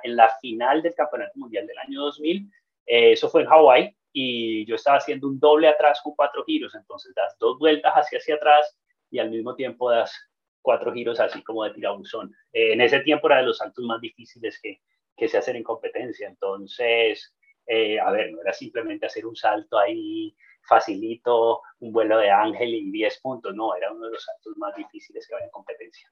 en 0.02 0.16
la 0.16 0.28
final 0.40 0.82
del 0.82 0.94
Campeonato 0.94 1.32
Mundial 1.36 1.66
del 1.66 1.78
año 1.78 2.02
2000. 2.02 2.50
Eh, 2.84 3.12
eso 3.12 3.30
fue 3.30 3.42
en 3.42 3.48
Hawái 3.48 3.96
y 4.12 4.66
yo 4.66 4.74
estaba 4.74 4.98
haciendo 4.98 5.26
un 5.26 5.40
doble 5.40 5.68
atrás 5.68 6.02
con 6.02 6.14
cuatro 6.14 6.44
giros, 6.44 6.74
entonces 6.74 7.14
das 7.14 7.34
dos 7.38 7.58
vueltas 7.58 7.94
hacia 7.94 8.18
hacia 8.18 8.34
atrás 8.34 8.78
y 9.10 9.20
al 9.20 9.30
mismo 9.30 9.54
tiempo 9.54 9.90
das 9.90 10.14
cuatro 10.60 10.92
giros 10.92 11.18
así 11.18 11.42
como 11.42 11.64
de 11.64 11.70
tirabuzón. 11.70 12.34
Eh, 12.52 12.74
en 12.74 12.82
ese 12.82 13.00
tiempo 13.00 13.28
era 13.28 13.38
de 13.38 13.44
los 13.44 13.56
saltos 13.56 13.84
más 13.86 14.02
difíciles 14.02 14.60
que, 14.60 14.82
que 15.16 15.28
se 15.28 15.38
hacen 15.38 15.56
en 15.56 15.62
competencia, 15.62 16.28
entonces, 16.28 17.34
eh, 17.68 18.00
a 18.00 18.10
ver, 18.10 18.32
no 18.32 18.40
era 18.40 18.52
simplemente 18.52 19.06
hacer 19.06 19.26
un 19.26 19.36
salto 19.36 19.78
ahí 19.78 20.34
facilito, 20.62 21.62
un 21.80 21.92
vuelo 21.92 22.18
de 22.18 22.30
ángel 22.30 22.74
y 22.74 22.90
10 22.90 23.20
puntos, 23.20 23.54
no, 23.54 23.74
era 23.74 23.92
uno 23.92 24.06
de 24.06 24.12
los 24.12 24.24
saltos 24.24 24.56
más 24.56 24.74
difíciles 24.74 25.26
que 25.26 25.34
había 25.34 25.46
en 25.46 25.50
competencia. 25.50 26.10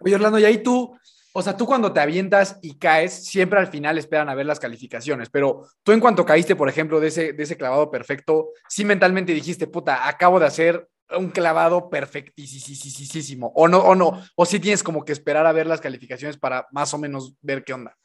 Oye, 0.00 0.14
Orlando, 0.14 0.38
y 0.38 0.44
ahí 0.44 0.62
tú, 0.62 0.96
o 1.32 1.42
sea, 1.42 1.56
tú 1.56 1.66
cuando 1.66 1.92
te 1.92 2.00
avientas 2.00 2.58
y 2.62 2.78
caes, 2.78 3.26
siempre 3.26 3.58
al 3.58 3.68
final 3.68 3.98
esperan 3.98 4.28
a 4.28 4.34
ver 4.34 4.46
las 4.46 4.60
calificaciones, 4.60 5.28
pero 5.30 5.66
tú 5.82 5.92
en 5.92 6.00
cuanto 6.00 6.24
caíste, 6.24 6.56
por 6.56 6.68
ejemplo, 6.68 7.00
de 7.00 7.08
ese, 7.08 7.32
de 7.32 7.42
ese 7.42 7.56
clavado 7.56 7.90
perfecto, 7.90 8.50
sí 8.68 8.84
mentalmente 8.84 9.32
dijiste, 9.32 9.66
puta, 9.66 10.08
acabo 10.08 10.40
de 10.40 10.46
hacer 10.46 10.88
un 11.16 11.30
clavado 11.30 11.90
perfectísimo, 11.90 13.52
o 13.54 13.68
no, 13.68 13.78
o 13.78 13.94
no, 13.94 14.22
o 14.34 14.46
sí 14.46 14.58
tienes 14.58 14.82
como 14.82 15.04
que 15.04 15.12
esperar 15.12 15.46
a 15.46 15.52
ver 15.52 15.66
las 15.66 15.80
calificaciones 15.80 16.38
para 16.38 16.66
más 16.72 16.92
o 16.94 16.98
menos 16.98 17.34
ver 17.40 17.64
qué 17.64 17.74
onda. 17.74 17.96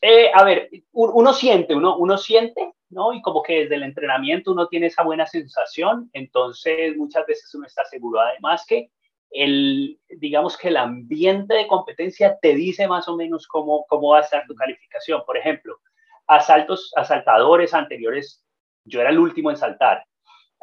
Eh, 0.00 0.30
a 0.32 0.44
ver, 0.44 0.70
uno 0.92 1.32
siente, 1.32 1.74
uno, 1.74 1.96
uno 1.96 2.16
siente, 2.18 2.72
¿no? 2.90 3.12
Y 3.12 3.20
como 3.20 3.42
que 3.42 3.62
desde 3.62 3.74
el 3.74 3.82
entrenamiento 3.82 4.52
uno 4.52 4.68
tiene 4.68 4.86
esa 4.86 5.02
buena 5.02 5.26
sensación, 5.26 6.08
entonces 6.12 6.96
muchas 6.96 7.26
veces 7.26 7.52
uno 7.54 7.66
está 7.66 7.84
seguro, 7.84 8.20
además 8.20 8.64
que 8.66 8.90
el, 9.30 9.98
digamos 10.08 10.56
que 10.56 10.68
el 10.68 10.76
ambiente 10.76 11.54
de 11.54 11.66
competencia 11.66 12.38
te 12.40 12.54
dice 12.54 12.86
más 12.88 13.08
o 13.08 13.16
menos 13.16 13.46
cómo, 13.46 13.84
cómo 13.88 14.10
va 14.10 14.18
a 14.18 14.22
estar 14.22 14.46
tu 14.46 14.54
calificación. 14.54 15.22
Por 15.26 15.36
ejemplo, 15.36 15.78
asaltos, 16.26 16.92
asaltadores 16.96 17.74
anteriores, 17.74 18.44
yo 18.84 19.00
era 19.00 19.10
el 19.10 19.18
último 19.18 19.50
en 19.50 19.56
saltar. 19.56 20.04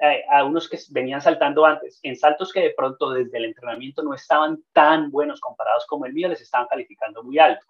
Eh, 0.02 0.24
a 0.30 0.44
unos 0.44 0.68
que 0.68 0.78
venían 0.90 1.22
saltando 1.22 1.66
antes, 1.66 2.00
en 2.04 2.18
saltos 2.18 2.52
que 2.52 2.60
de 2.60 2.74
pronto 2.76 3.12
desde 3.12 3.38
el 3.38 3.46
entrenamiento 3.46 4.04
no 4.04 4.14
estaban 4.14 4.62
tan 4.74 5.10
buenos 5.10 5.40
comparados 5.40 5.86
como 5.88 6.06
el 6.06 6.14
mío, 6.14 6.28
les 6.28 6.42
estaban 6.42 6.68
calificando 6.68 7.24
muy 7.24 7.40
alto. 7.40 7.66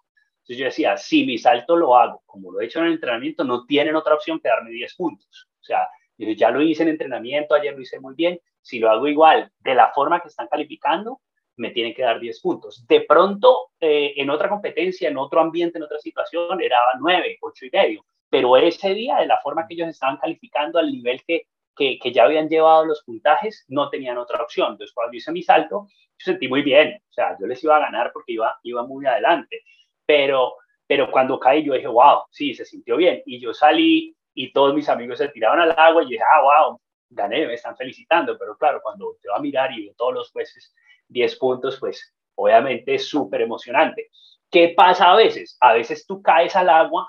Entonces 0.46 0.58
yo 0.58 0.64
decía, 0.66 0.96
si 0.96 1.26
mi 1.26 1.38
salto 1.38 1.76
lo 1.76 1.96
hago 1.96 2.22
como 2.24 2.52
lo 2.52 2.60
he 2.60 2.66
hecho 2.66 2.78
en 2.78 2.86
el 2.86 2.92
entrenamiento, 2.92 3.42
no 3.42 3.66
tienen 3.66 3.96
otra 3.96 4.14
opción 4.14 4.38
que 4.38 4.48
darme 4.48 4.70
10 4.70 4.94
puntos. 4.94 5.48
O 5.60 5.64
sea, 5.64 5.88
ya 6.18 6.50
lo 6.52 6.62
hice 6.62 6.84
en 6.84 6.90
entrenamiento, 6.90 7.56
ayer 7.56 7.74
lo 7.74 7.80
hice 7.80 7.98
muy 7.98 8.14
bien, 8.14 8.38
si 8.60 8.78
lo 8.78 8.88
hago 8.88 9.08
igual, 9.08 9.50
de 9.58 9.74
la 9.74 9.90
forma 9.92 10.20
que 10.20 10.28
están 10.28 10.46
calificando, 10.46 11.20
me 11.56 11.70
tienen 11.70 11.94
que 11.94 12.02
dar 12.02 12.20
10 12.20 12.40
puntos. 12.40 12.86
De 12.86 13.00
pronto, 13.00 13.70
eh, 13.80 14.14
en 14.16 14.30
otra 14.30 14.48
competencia, 14.48 15.08
en 15.08 15.16
otro 15.16 15.40
ambiente, 15.40 15.78
en 15.78 15.84
otra 15.84 15.98
situación, 15.98 16.60
era 16.60 16.78
9, 17.00 17.38
8 17.40 17.66
y 17.66 17.70
medio. 17.72 18.06
Pero 18.30 18.56
ese 18.56 18.94
día, 18.94 19.16
de 19.16 19.26
la 19.26 19.40
forma 19.40 19.66
que 19.66 19.74
ellos 19.74 19.88
estaban 19.88 20.16
calificando 20.18 20.78
al 20.78 20.92
nivel 20.92 21.24
que, 21.26 21.48
que, 21.74 21.98
que 21.98 22.12
ya 22.12 22.22
habían 22.22 22.48
llevado 22.48 22.84
los 22.84 23.02
puntajes, 23.02 23.64
no 23.66 23.90
tenían 23.90 24.16
otra 24.18 24.44
opción. 24.44 24.72
Entonces, 24.72 24.94
cuando 24.94 25.16
hice 25.16 25.32
mi 25.32 25.42
salto, 25.42 25.88
yo 25.90 26.24
sentí 26.24 26.46
muy 26.46 26.62
bien. 26.62 27.02
O 27.10 27.12
sea, 27.12 27.36
yo 27.40 27.48
les 27.48 27.62
iba 27.64 27.76
a 27.76 27.80
ganar 27.80 28.12
porque 28.12 28.32
iba, 28.32 28.56
iba 28.62 28.86
muy 28.86 29.06
adelante. 29.06 29.62
Pero, 30.06 30.54
pero 30.86 31.10
cuando 31.10 31.38
caí, 31.38 31.64
yo 31.64 31.74
dije, 31.74 31.88
wow, 31.88 32.22
sí, 32.30 32.54
se 32.54 32.64
sintió 32.64 32.96
bien. 32.96 33.22
Y 33.26 33.40
yo 33.40 33.52
salí 33.52 34.16
y 34.34 34.52
todos 34.52 34.74
mis 34.74 34.88
amigos 34.88 35.18
se 35.18 35.28
tiraban 35.28 35.60
al 35.60 35.74
agua 35.76 36.02
y 36.02 36.10
dije, 36.10 36.22
ah, 36.22 36.42
wow, 36.42 36.80
gané, 37.10 37.46
me 37.46 37.54
están 37.54 37.76
felicitando, 37.76 38.38
pero 38.38 38.56
claro, 38.56 38.80
cuando 38.82 39.16
te 39.20 39.28
va 39.28 39.36
a 39.36 39.40
mirar 39.40 39.72
y 39.72 39.84
veo 39.84 39.94
todos 39.96 40.14
los 40.14 40.30
jueces 40.30 40.74
10 41.08 41.36
puntos, 41.36 41.78
pues 41.78 42.14
obviamente 42.36 42.94
es 42.94 43.08
súper 43.08 43.42
emocionante. 43.42 44.10
¿Qué 44.50 44.74
pasa 44.76 45.12
a 45.12 45.16
veces? 45.16 45.56
A 45.60 45.72
veces 45.72 46.06
tú 46.06 46.22
caes 46.22 46.54
al 46.54 46.68
agua 46.68 47.08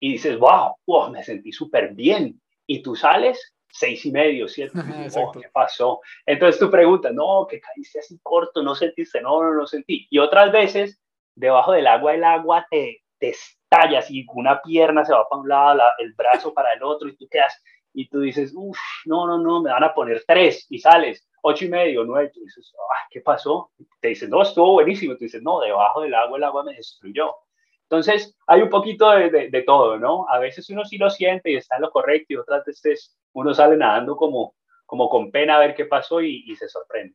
y 0.00 0.12
dices, 0.12 0.38
wow, 0.38 0.76
wow 0.86 1.10
me 1.10 1.22
sentí 1.22 1.52
súper 1.52 1.94
bien. 1.94 2.40
Y 2.66 2.82
tú 2.82 2.96
sales 2.96 3.54
seis 3.72 4.04
y 4.04 4.12
medio, 4.12 4.48
siete. 4.48 4.78
Oh, 5.16 5.32
¿Qué 5.32 5.48
pasó? 5.52 6.00
Entonces 6.26 6.60
tú 6.60 6.70
preguntas, 6.70 7.12
no, 7.12 7.46
que 7.48 7.60
caíste 7.60 7.98
así 7.98 8.18
corto, 8.22 8.62
no 8.62 8.74
sentiste, 8.74 9.20
no, 9.20 9.42
no, 9.42 9.54
no 9.54 9.66
sentí. 9.66 10.06
Y 10.10 10.18
otras 10.18 10.52
veces, 10.52 11.00
debajo 11.34 11.72
del 11.72 11.86
agua, 11.86 12.14
el 12.14 12.24
agua 12.24 12.66
te, 12.70 13.02
te 13.18 13.30
estalla, 13.30 14.00
así 14.00 14.26
una 14.34 14.60
pierna 14.60 15.04
se 15.04 15.12
va 15.12 15.28
para 15.28 15.40
un 15.42 15.48
lado, 15.48 15.80
el 15.98 16.12
brazo 16.14 16.52
para 16.52 16.72
el 16.72 16.82
otro, 16.82 17.08
y 17.08 17.16
tú 17.16 17.26
quedas 17.30 17.60
y 17.94 18.08
tú 18.08 18.20
dices, 18.20 18.52
uff, 18.54 18.78
no, 19.04 19.26
no, 19.26 19.38
no, 19.38 19.62
me 19.62 19.70
van 19.70 19.84
a 19.84 19.94
poner 19.94 20.24
tres 20.26 20.66
y 20.70 20.78
sales, 20.78 21.28
ocho 21.42 21.66
y 21.66 21.68
medio, 21.68 22.04
nueve, 22.04 22.30
tú 22.32 22.40
dices, 22.40 22.72
ah, 22.78 23.06
¿qué 23.10 23.20
pasó? 23.20 23.70
Te 24.00 24.08
dicen, 24.08 24.30
no, 24.30 24.42
estuvo 24.42 24.72
buenísimo, 24.72 25.14
tú 25.14 25.24
dices, 25.24 25.42
no, 25.42 25.60
debajo 25.60 26.00
del 26.00 26.14
agua 26.14 26.38
el 26.38 26.44
agua 26.44 26.64
me 26.64 26.74
destruyó. 26.74 27.34
Entonces, 27.82 28.34
hay 28.46 28.62
un 28.62 28.70
poquito 28.70 29.10
de, 29.10 29.50
de, 29.50 29.62
todo, 29.62 29.98
¿no? 29.98 30.26
A 30.30 30.38
veces 30.38 30.70
uno 30.70 30.82
sí 30.84 30.96
lo 30.96 31.10
siente 31.10 31.50
y 31.50 31.56
está 31.56 31.76
en 31.76 31.82
lo 31.82 31.90
correcto 31.90 32.32
y 32.32 32.36
otras 32.36 32.64
veces 32.64 33.14
uno 33.34 33.52
sale 33.52 33.76
nadando 33.76 34.16
como, 34.16 34.54
como 34.86 35.10
con 35.10 35.30
pena 35.30 35.56
a 35.56 35.60
ver 35.60 35.74
qué 35.74 35.84
pasó 35.84 36.22
y, 36.22 36.42
y 36.46 36.56
se 36.56 36.68
sorprende. 36.68 37.14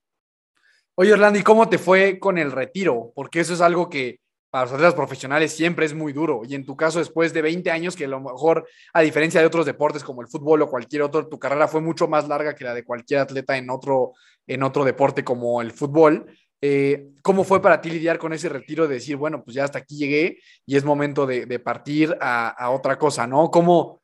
Oye, 1.00 1.14
Orlando, 1.14 1.38
¿y 1.38 1.44
cómo 1.44 1.70
te 1.70 1.78
fue 1.78 2.18
con 2.18 2.40
el 2.40 2.52
retiro? 2.52 3.12
Porque 3.14 3.40
eso 3.40 3.54
es 3.54 3.62
algo 3.62 3.88
que 3.88 4.20
para 4.50 4.66
los 4.66 4.74
atletas 4.74 4.96
profesionales 4.96 5.56
siempre 5.56 5.86
es 5.86 5.94
muy 5.94 6.12
duro. 6.12 6.42
Y 6.44 6.56
en 6.56 6.66
tu 6.66 6.76
caso, 6.76 6.98
después 6.98 7.34
de 7.34 7.44
20 7.44 7.70
años, 7.70 7.96
que 7.96 8.06
a 8.06 8.08
lo 8.08 8.20
mejor, 8.20 8.68
a 8.94 9.02
diferencia 9.02 9.40
de 9.40 9.46
otros 9.46 9.68
deportes 9.68 10.04
como 10.04 10.24
el 10.24 10.28
fútbol 10.28 10.64
o 10.64 10.70
cualquier 10.72 11.04
otro, 11.04 11.28
tu 11.28 11.38
carrera 11.38 11.68
fue 11.68 11.82
mucho 11.82 12.08
más 12.08 12.28
larga 12.28 12.56
que 12.56 12.64
la 12.64 12.74
de 12.74 12.84
cualquier 12.84 13.20
atleta 13.20 13.56
en 13.58 13.70
otro, 13.70 14.14
en 14.48 14.64
otro 14.64 14.84
deporte 14.84 15.24
como 15.24 15.62
el 15.62 15.72
fútbol. 15.72 16.36
Eh, 16.62 17.10
¿Cómo 17.22 17.44
fue 17.44 17.62
para 17.62 17.80
ti 17.80 17.92
lidiar 17.92 18.18
con 18.18 18.34
ese 18.34 18.50
retiro 18.50 18.88
de 18.88 18.96
decir, 18.96 19.18
bueno, 19.18 19.44
pues 19.44 19.54
ya 19.54 19.66
hasta 19.66 19.78
aquí 19.78 19.98
llegué 19.98 20.40
y 20.66 20.78
es 20.78 20.84
momento 20.84 21.28
de, 21.28 21.60
partir 21.60 22.18
a, 22.20 22.72
otra 22.72 22.98
cosa, 22.98 23.28
¿no? 23.28 23.52
¿Cómo, 23.52 24.02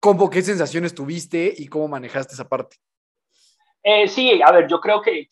¿Cómo, 0.00 0.28
qué 0.28 0.42
sensaciones 0.42 0.96
tuviste 0.96 1.54
y 1.56 1.68
cómo 1.68 1.86
manejaste 1.86 2.34
esa 2.34 2.48
parte? 2.48 2.78
Eh, 3.84 4.08
sí, 4.08 4.40
a 4.42 4.50
ver, 4.50 4.66
yo 4.66 4.80
creo 4.80 5.02
que, 5.02 5.28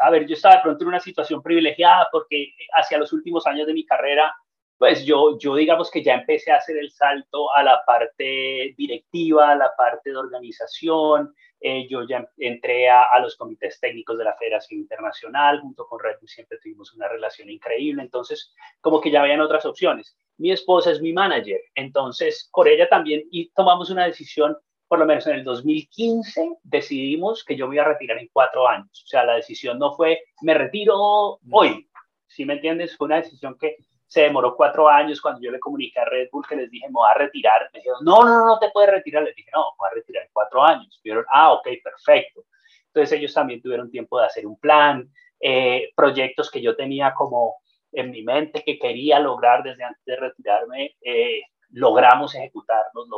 a 0.00 0.10
ver, 0.10 0.26
yo 0.26 0.34
estaba 0.34 0.56
de 0.56 0.62
pronto 0.62 0.84
en 0.84 0.88
una 0.88 1.00
situación 1.00 1.42
privilegiada 1.42 2.08
porque 2.10 2.54
hacia 2.72 2.98
los 2.98 3.12
últimos 3.12 3.46
años 3.46 3.66
de 3.66 3.74
mi 3.74 3.84
carrera, 3.84 4.34
pues 4.78 5.04
yo, 5.04 5.36
yo 5.38 5.56
digamos 5.56 5.90
que 5.90 6.02
ya 6.02 6.14
empecé 6.14 6.52
a 6.52 6.56
hacer 6.56 6.76
el 6.78 6.90
salto 6.92 7.52
a 7.52 7.62
la 7.64 7.82
parte 7.84 8.74
directiva, 8.76 9.50
a 9.50 9.56
la 9.56 9.72
parte 9.76 10.10
de 10.10 10.16
organización, 10.16 11.34
eh, 11.60 11.88
yo 11.88 12.06
ya 12.06 12.28
entré 12.36 12.88
a, 12.88 13.02
a, 13.02 13.18
los 13.18 13.36
comités 13.36 13.80
técnicos 13.80 14.16
de 14.16 14.24
la 14.24 14.36
Federación 14.36 14.78
Internacional, 14.80 15.60
junto 15.60 15.86
con 15.86 15.98
Red 15.98 16.20
Bull 16.20 16.28
siempre 16.28 16.58
tuvimos 16.62 16.94
una 16.94 17.08
relación 17.08 17.50
increíble, 17.50 18.02
entonces 18.02 18.54
como 18.80 19.00
que 19.00 19.10
ya 19.10 19.22
habían 19.22 19.40
otras 19.40 19.66
opciones. 19.66 20.16
Mi 20.36 20.52
esposa 20.52 20.92
es 20.92 21.00
mi 21.00 21.12
manager, 21.12 21.60
entonces 21.74 22.48
con 22.52 22.68
ella 22.68 22.88
también 22.88 23.24
y 23.32 23.50
tomamos 23.50 23.90
una 23.90 24.04
decisión 24.04 24.56
por 24.88 24.98
lo 24.98 25.06
menos 25.06 25.26
en 25.26 25.34
el 25.34 25.44
2015, 25.44 26.56
decidimos 26.62 27.44
que 27.44 27.56
yo 27.56 27.68
me 27.68 27.76
iba 27.76 27.84
a 27.84 27.88
retirar 27.88 28.18
en 28.18 28.30
cuatro 28.32 28.66
años. 28.66 29.02
O 29.04 29.06
sea, 29.06 29.24
la 29.24 29.34
decisión 29.34 29.78
no 29.78 29.94
fue, 29.94 30.24
me 30.40 30.54
retiro 30.54 31.38
hoy. 31.50 31.88
Si 32.26 32.44
me 32.44 32.54
entiendes, 32.54 32.96
fue 32.96 33.06
una 33.06 33.16
decisión 33.16 33.56
que 33.58 33.76
se 34.06 34.22
demoró 34.22 34.56
cuatro 34.56 34.88
años 34.88 35.20
cuando 35.20 35.40
yo 35.42 35.50
le 35.50 35.60
comuniqué 35.60 36.00
a 36.00 36.06
Red 36.06 36.28
Bull 36.32 36.46
que 36.48 36.56
les 36.56 36.70
dije, 36.70 36.86
me 36.88 36.94
voy 36.94 37.08
a 37.10 37.18
retirar. 37.18 37.68
Me 37.72 37.80
dijeron, 37.80 37.98
no, 38.02 38.24
no, 38.24 38.46
no 38.46 38.58
te 38.58 38.70
puedes 38.70 38.90
retirar. 38.90 39.22
Les 39.22 39.36
dije, 39.36 39.50
no, 39.54 39.60
me 39.60 39.76
voy 39.78 39.88
a 39.90 39.94
retirar 39.94 40.24
en 40.24 40.30
cuatro 40.32 40.64
años. 40.64 40.98
Vieron, 41.04 41.26
ah, 41.30 41.52
ok, 41.52 41.68
perfecto. 41.84 42.44
Entonces 42.86 43.18
ellos 43.18 43.34
también 43.34 43.60
tuvieron 43.60 43.90
tiempo 43.90 44.18
de 44.18 44.26
hacer 44.26 44.46
un 44.46 44.58
plan, 44.58 45.12
eh, 45.40 45.90
proyectos 45.94 46.50
que 46.50 46.62
yo 46.62 46.74
tenía 46.74 47.12
como 47.14 47.56
en 47.92 48.10
mi 48.10 48.22
mente 48.22 48.62
que 48.64 48.78
quería 48.78 49.20
lograr 49.20 49.62
desde 49.62 49.84
antes 49.84 50.04
de 50.04 50.16
retirarme, 50.16 50.96
eh, 51.02 51.42
logramos 51.70 52.34
ejecutarlos, 52.34 53.08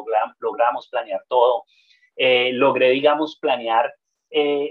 logramos, 0.40 0.88
planear 0.88 1.24
todo, 1.28 1.64
eh, 2.16 2.52
logré, 2.52 2.90
digamos, 2.90 3.36
planear, 3.36 3.92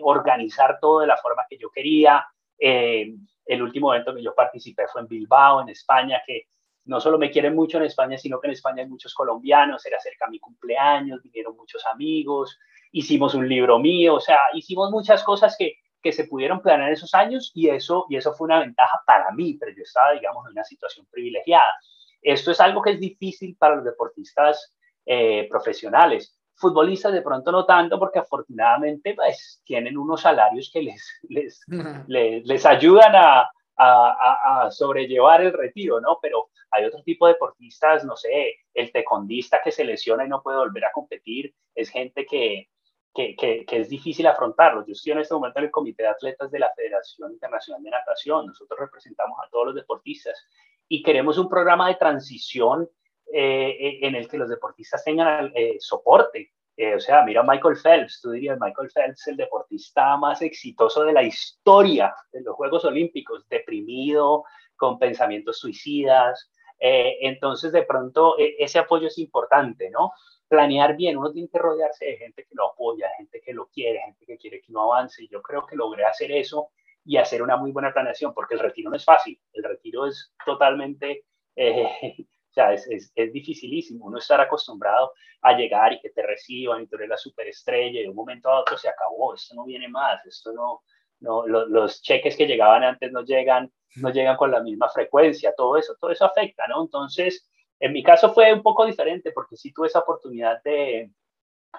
organizar 0.04 0.80
todo 0.80 1.02
de 1.02 1.08
la 1.08 1.18
forma 1.18 1.46
que 1.50 1.58
yo 1.58 1.70
quería. 1.70 2.26
el 2.58 3.62
último 3.62 3.94
evento 3.94 4.16
que 4.16 4.24
yo 4.24 4.34
participé 4.34 4.88
fue 4.88 5.02
en 5.02 5.08
Bilbao, 5.08 5.62
en 5.62 5.70
España, 5.70 6.22
que 6.26 6.48
no 6.90 7.00
solo 7.00 7.18
me 7.18 7.30
quieren 7.30 7.56
mucho 7.56 7.78
en 7.78 7.84
España, 7.84 8.18
sino 8.18 8.40
que 8.40 8.48
en 8.48 8.54
España 8.54 8.82
hay 8.82 8.90
muchos 8.90 9.14
colombianos, 9.14 9.86
era 9.86 10.00
cerca 10.00 10.28
mi 10.28 10.40
cumpleaños, 10.40 11.22
vinieron 11.22 11.56
muchos 11.56 11.86
amigos, 11.86 12.58
hicimos 12.92 13.36
un 13.36 13.48
libro 13.48 13.80
mío, 13.80 14.16
o 14.16 14.20
sea, 14.20 14.40
hicimos 14.54 14.90
muchas 14.90 15.24
cosas 15.24 15.56
que, 15.58 15.76
que 16.02 16.12
se 16.12 16.26
pudieron 16.26 16.62
planear 16.62 16.92
esos 16.92 17.14
años 17.14 17.52
y 17.54 17.70
eso, 17.70 18.06
y 18.10 18.16
eso 18.16 18.34
fue 18.34 18.46
una 18.46 18.60
ventaja 18.60 19.02
para 19.06 19.32
mí, 19.32 19.56
pero 19.60 19.72
yo 19.76 19.84
estaba, 19.84 20.14
digamos, 20.14 20.46
en 20.48 20.54
una 20.54 20.64
situación 20.64 21.06
privilegiada. 21.12 21.74
Esto 22.22 22.52
es 22.52 22.60
algo 22.60 22.82
que 22.82 22.92
es 22.92 23.00
difícil 23.00 23.56
para 23.58 23.76
los 23.76 23.86
deportistas 23.86 24.76
eh, 25.06 25.48
profesionales. 25.50 26.38
Futbolistas 26.56 27.14
de 27.14 27.22
pronto 27.22 27.52
no 27.52 27.66
tanto 27.66 27.98
porque 27.98 28.20
afortunadamente 28.20 29.14
pues, 29.14 29.62
tienen 29.64 29.98
unos 29.98 30.22
salarios 30.22 30.70
que 30.74 30.82
les, 30.82 31.20
les, 31.30 31.62
les, 32.08 32.46
les 32.46 32.66
ayudan 32.66 33.16
a, 33.16 33.50
a, 33.78 34.66
a, 34.66 34.72
sobrellevar 34.72 35.42
el 35.42 35.54
retiro, 35.54 36.02
¿no? 36.02 36.20
Pero 36.22 36.50
hay 36.72 36.86
otro 36.86 37.02
tipo 37.04 37.26
de 37.26 37.34
deportistas, 37.34 38.04
no 38.04 38.16
sé, 38.16 38.56
el 38.74 38.92
tecondista 38.92 39.62
que 39.64 39.72
se 39.72 39.86
lesiona 39.86 40.26
y 40.26 40.30
no 40.30 40.44
puede 40.44 40.58
volver 40.58 40.86
a 40.86 40.92
competir, 40.92 41.54
es 41.74 41.90
gente 41.90 42.26
que, 42.26 42.70
que, 43.14 43.66
es 43.70 43.90
difícil 43.90 44.28
afrontarlo. 44.28 44.86
Yo 44.86 44.94
estoy 44.94 45.14
en 45.14 45.20
este 45.20 45.34
momento 45.34 45.60
en 45.60 45.66
el 45.66 45.72
Comité 45.72 46.04
de 46.04 46.10
Atletas 46.10 46.52
de 46.52 46.60
la 46.60 46.72
Federación 46.76 47.32
Internacional 47.32 47.84
de 47.84 47.90
Natación. 47.90 48.48
Nosotros 48.48 48.80
representamos 48.80 49.38
a 49.44 49.50
todos 49.50 49.68
los 49.68 49.76
deportistas 49.76 50.48
y 50.90 51.04
queremos 51.04 51.38
un 51.38 51.48
programa 51.48 51.88
de 51.88 51.96
transición 51.96 52.90
eh, 53.32 53.70
eh, 53.80 54.00
en 54.02 54.16
el 54.16 54.28
que 54.28 54.40
los 54.40 54.50
deportistas 54.50 55.04
tengan 55.04 55.52
eh, 55.56 55.78
soporte. 55.80 56.52
o 56.96 57.00
sea, 57.00 57.24
mira 57.24 57.44
Michael 57.44 57.78
Phelps, 57.78 58.20
tú 58.22 58.32
dirías, 58.32 58.58
Michael 58.60 58.90
Phelps, 58.94 59.28
el 59.28 59.38
deportista 59.38 60.18
más 60.18 60.42
exitoso 60.42 61.04
de 61.04 61.14
la 61.14 61.24
historia 61.24 62.14
de 62.32 62.42
los 62.42 62.56
Juegos 62.56 62.86
Olímpicos, 62.86 63.48
deprimido, 63.48 64.44
con 64.76 64.98
pensamientos 64.98 65.60
suicidas. 65.60 66.52
entonces, 66.80 67.72
de 67.72 67.84
pronto, 67.84 68.36
ese 68.38 68.80
apoyo 68.80 69.08
es 69.08 69.18
importante, 69.18 69.90
¿no? 69.92 70.12
planear 70.48 70.96
bien, 70.96 71.18
uno 71.18 71.32
tiene 71.32 71.50
que 71.50 71.60
rodearse 71.60 72.06
de 72.06 72.18
gente 72.18 72.44
que 72.44 72.56
lo 72.56 72.72
apoya, 72.72 73.08
gente 73.18 73.40
que 73.40 73.54
lo 73.54 73.68
quiere, 73.68 74.00
gente 74.00 74.26
que 74.26 74.38
quiere 74.38 74.62
que 74.62 74.72
uno 74.72 74.92
avance. 74.92 75.28
Yo 75.28 75.42
creo 75.44 75.66
que 75.66 75.76
logré 75.76 76.06
hacer 76.06 76.32
eso 76.32 76.72
y 77.06 77.18
hacer 77.18 77.42
una 77.42 77.58
muy 77.58 77.72
buena 77.72 77.94
planeación, 77.94 78.34
porque 78.34 78.56
el 78.56 78.60
retiro 78.60 78.90
no 78.90 78.96
es 78.96 79.06
fácil, 79.06 79.40
el 79.54 79.64
retiro 79.64 80.06
es 80.06 80.34
totalmente, 80.46 81.26
eh, 81.56 81.86
o 82.50 82.54
sea, 82.54 82.74
es, 82.74 82.88
es, 82.88 83.12
es, 83.16 83.34
dificilísimo, 83.34 84.06
uno 84.06 84.18
estar 84.18 84.40
acostumbrado 84.42 85.14
a 85.42 85.54
llegar 85.54 85.94
y 85.94 86.02
que 86.02 86.10
te 86.10 86.22
reciban 86.22 86.82
y 86.82 86.88
tú 86.88 86.98
eres 86.98 87.10
la 87.10 87.18
superestrella 87.18 88.00
y 88.00 88.04
de 88.04 88.10
un 88.10 88.16
momento 88.16 88.50
a 88.50 88.60
otro 88.62 88.78
se 88.78 88.90
acabó, 88.90 89.34
esto 89.34 89.56
no 89.56 89.66
viene 89.66 89.88
más, 89.88 90.26
esto 90.26 90.52
no, 90.54 90.82
no 91.22 91.48
los, 91.48 91.70
los 91.70 92.02
cheques 92.02 92.36
que 92.36 92.48
llegaban 92.48 92.84
antes 92.84 93.12
no 93.12 93.24
llegan, 93.24 93.72
no 93.98 94.10
llegan 94.10 94.38
con 94.38 94.52
la 94.52 94.62
misma 94.62 94.90
frecuencia, 94.90 95.54
todo 95.56 95.78
eso, 95.78 95.96
todo 96.00 96.12
eso 96.12 96.26
afecta, 96.26 96.68
¿no? 96.68 96.84
Entonces, 96.84 97.50
en 97.80 97.94
mi 97.94 98.04
caso 98.04 98.34
fue 98.34 98.54
un 98.54 98.62
poco 98.62 98.86
diferente 98.86 99.32
porque 99.32 99.56
sí 99.56 99.72
tuve 99.74 99.88
esa 99.88 100.00
oportunidad 100.00 100.62
de, 100.64 101.12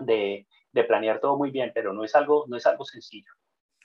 de, 0.00 0.46
de, 0.72 0.84
planear 0.84 1.20
todo 1.20 1.36
muy 1.36 1.50
bien, 1.50 1.72
pero 1.74 1.92
no 1.92 2.04
es, 2.04 2.14
algo, 2.14 2.46
no 2.48 2.56
es 2.56 2.66
algo 2.66 2.84
sencillo. 2.84 3.30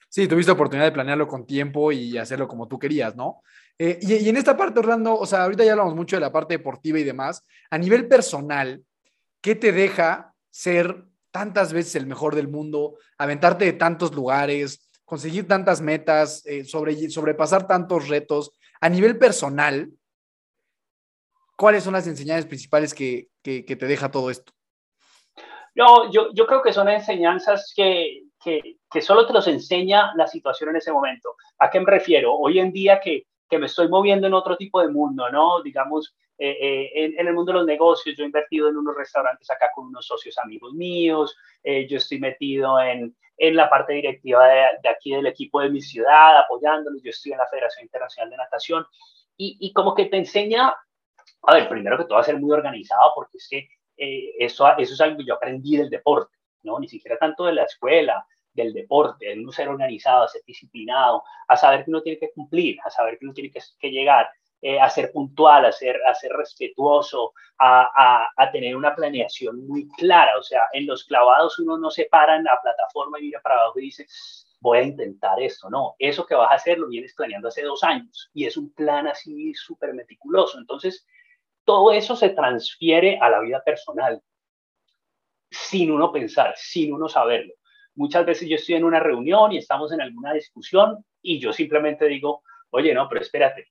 Sí, 0.10 0.28
tuviste 0.28 0.52
oportunidad 0.52 0.86
de 0.86 0.92
planearlo 0.94 1.28
con 1.28 1.46
tiempo 1.46 1.92
y 1.92 2.18
hacerlo 2.18 2.48
como 2.48 2.68
tú 2.68 2.80
querías, 2.80 3.16
¿no? 3.16 3.42
Eh, 3.78 4.00
y, 4.02 4.30
en 4.30 4.38
esta 4.38 4.56
parte, 4.56 4.80
Orlando, 4.80 5.18
o 5.18 5.26
sea, 5.26 5.44
ahorita 5.44 5.66
ya 5.66 5.74
hablamos 5.74 5.96
mucho 5.96 6.16
de 6.16 6.22
la 6.22 6.32
parte 6.32 6.58
deportiva 6.58 7.00
y 7.00 7.04
demás. 7.04 7.46
A 7.70 7.78
nivel 7.78 8.08
personal, 8.08 8.84
¿qué 9.42 9.56
te 9.56 9.72
deja 9.72 10.34
ser 10.50 11.04
tantas 11.32 11.74
veces 11.74 11.96
el 11.96 12.08
mejor 12.08 12.36
del 12.36 12.48
mundo, 12.48 12.98
aventarte 13.18 13.66
de 13.66 13.74
tantos 13.74 14.16
lugares, 14.16 14.88
conseguir 15.04 15.48
tantas 15.48 15.82
metas, 15.82 16.46
eh, 16.46 16.64
sobre, 16.64 17.10
sobrepasar 17.10 17.68
tantos 17.68 18.08
retos? 18.08 18.52
A 18.80 18.88
nivel 18.88 19.18
personal, 19.18 19.92
¿cuáles 21.58 21.84
son 21.84 21.94
las 21.94 22.08
enseñanzas 22.08 22.46
principales 22.46 22.94
que, 22.94 23.30
que, 23.42 23.64
te 23.64 23.86
deja 23.86 24.12
todo 24.12 24.30
esto? 24.30 24.54
No, 25.76 26.10
yo, 26.12 26.30
yo 26.34 26.48
creo 26.48 26.62
que 26.62 26.72
son 26.72 26.88
enseñanzas 26.88 27.74
que, 27.76 28.25
que, 28.46 28.78
que, 28.90 29.02
solo 29.02 29.28
te 29.28 29.34
los 29.34 29.48
enseña 29.48 30.14
la 30.16 30.28
situación 30.28 30.70
en 30.70 30.78
ese 30.78 30.94
momento. 30.94 31.36
¿A 31.60 31.70
qué 31.70 31.80
me 31.80 31.92
refiero? 31.92 32.34
Hoy 32.34 32.60
en 32.60 32.72
día 32.72 33.02
que, 33.02 33.26
que 33.50 33.58
me 33.58 33.66
estoy 33.66 33.90
moviendo 33.90 34.28
en 34.28 34.34
otro 34.34 34.56
tipo 34.56 34.80
de 34.82 34.88
mundo, 34.88 35.30
¿no? 35.32 35.62
Digamos, 35.62 36.16
eh, 36.38 36.58
eh, 36.62 36.92
en, 36.94 37.20
en, 37.20 37.28
el 37.28 37.34
mundo 37.34 37.52
de 37.52 37.58
los 37.58 37.68
negocios, 37.68 38.16
yo 38.16 38.24
he 38.24 38.28
invertido 38.28 38.70
en 38.70 38.78
unos 38.78 38.96
restaurantes 38.96 39.50
acá 39.50 39.72
con 39.74 39.88
unos 39.88 40.06
socios 40.06 40.38
amigos 40.38 40.74
míos, 40.74 41.36
eh, 41.64 41.88
yo 41.88 41.98
estoy 41.98 42.20
metido 42.20 42.80
en, 42.80 43.16
en 43.38 43.56
la 43.56 43.70
parte 43.70 43.94
directiva 43.94 44.48
de, 44.48 44.64
de, 44.84 44.90
aquí 44.90 45.12
del 45.12 45.28
equipo 45.28 45.62
de 45.62 45.70
mi 45.70 45.82
ciudad, 45.82 46.38
apoyándolos, 46.38 47.02
yo 47.04 47.10
estoy 47.10 47.32
en 47.32 47.40
la 47.40 47.48
Federación 47.48 47.84
Internacional 47.84 48.30
de 48.30 48.38
Natación, 48.38 48.86
y, 49.36 49.58
y 49.60 49.74
como 49.74 49.96
que 49.96 50.06
te 50.06 50.18
enseña 50.18 50.74
a 51.48 51.54
ver, 51.54 51.70
primero 51.70 51.98
que 51.98 52.06
todo, 52.06 52.18
a 52.18 52.24
ser 52.24 52.40
muy 52.40 52.52
organizado, 52.52 53.12
porque 53.16 53.38
es 53.38 53.48
que 53.50 53.70
eh, 53.98 54.32
eso, 54.40 54.68
eso 54.78 54.94
es 54.94 55.02
algo 55.02 55.18
que 55.18 55.26
yo 55.26 55.36
aprendí 55.36 55.78
del 55.78 55.90
deporte, 55.90 56.36
¿no? 56.64 56.80
Ni 56.80 56.88
siquiera 56.88 57.18
tanto 57.18 57.46
de 57.46 57.54
la 57.54 57.64
escuela, 57.64 58.26
del 58.56 58.74
deporte, 58.74 59.28
de 59.28 59.36
no 59.36 59.52
ser 59.52 59.68
organizado, 59.68 60.24
a 60.24 60.28
ser 60.28 60.42
disciplinado, 60.46 61.24
a 61.48 61.58
saber 61.58 61.84
que 61.84 61.92
uno 61.92 62.02
tiene 62.02 62.18
que 62.18 62.32
cumplir, 62.32 62.78
a 62.84 62.90
saber 62.90 63.20
que 63.20 63.26
uno 63.26 63.34
tiene 63.34 63.52
que, 63.52 63.60
que 63.80 63.92
llegar, 63.92 64.30
eh, 64.62 64.80
a 64.80 64.90
ser 64.90 65.12
puntual, 65.12 65.66
a 65.66 65.72
ser, 65.72 66.00
a 66.08 66.16
ser 66.16 66.32
respetuoso, 66.32 67.34
a, 67.60 67.90
a, 67.96 68.30
a, 68.36 68.52
tener 68.52 68.76
una 68.76 68.96
planeación 68.96 69.68
muy 69.68 69.88
clara. 69.90 70.38
O 70.40 70.44
sea, 70.44 70.62
en 70.74 70.88
los 70.88 71.04
clavados 71.04 71.60
uno 71.60 71.78
no 71.78 71.92
se 71.92 72.06
para 72.06 72.38
en 72.38 72.46
la 72.46 72.60
plataforma 72.62 73.20
y 73.20 73.24
mira 73.24 73.42
para 73.42 73.56
abajo 73.62 73.80
y 73.80 73.84
dice, 73.84 74.08
voy 74.60 74.80
a 74.80 74.84
intentar 74.84 75.40
esto. 75.40 75.70
No, 75.70 75.96
eso 76.00 76.26
que 76.26 76.34
vas 76.34 76.52
a 76.52 76.56
hacer 76.56 76.80
lo 76.80 76.88
vienes 76.88 77.14
planeando 77.14 77.50
hace 77.50 77.62
dos 77.62 77.84
años 77.84 78.32
y 78.34 78.46
es 78.46 78.58
un 78.58 78.74
plan 78.74 79.08
así 79.08 79.54
súper 79.54 79.94
meticuloso. 79.94 80.58
Entonces, 80.58 81.06
todo 81.66 81.92
eso 81.92 82.16
se 82.16 82.30
transfiere 82.30 83.20
a 83.20 83.30
la 83.30 83.42
vida 83.42 83.62
personal 83.64 84.22
sin 85.52 85.92
uno 85.92 86.12
pensar, 86.12 86.54
sin 86.58 86.94
uno 86.94 87.08
saberlo. 87.10 87.54
Muchas 87.96 88.26
veces 88.26 88.48
yo 88.48 88.56
estoy 88.56 88.76
en 88.76 88.84
una 88.84 89.00
reunión 89.00 89.52
y 89.52 89.58
estamos 89.58 89.92
en 89.92 90.02
alguna 90.02 90.34
discusión 90.34 91.04
y 91.22 91.40
yo 91.40 91.54
simplemente 91.54 92.06
digo, 92.08 92.44
oye, 92.72 92.94
no, 92.94 93.08
pero 93.10 93.22
espérate. 93.22 93.70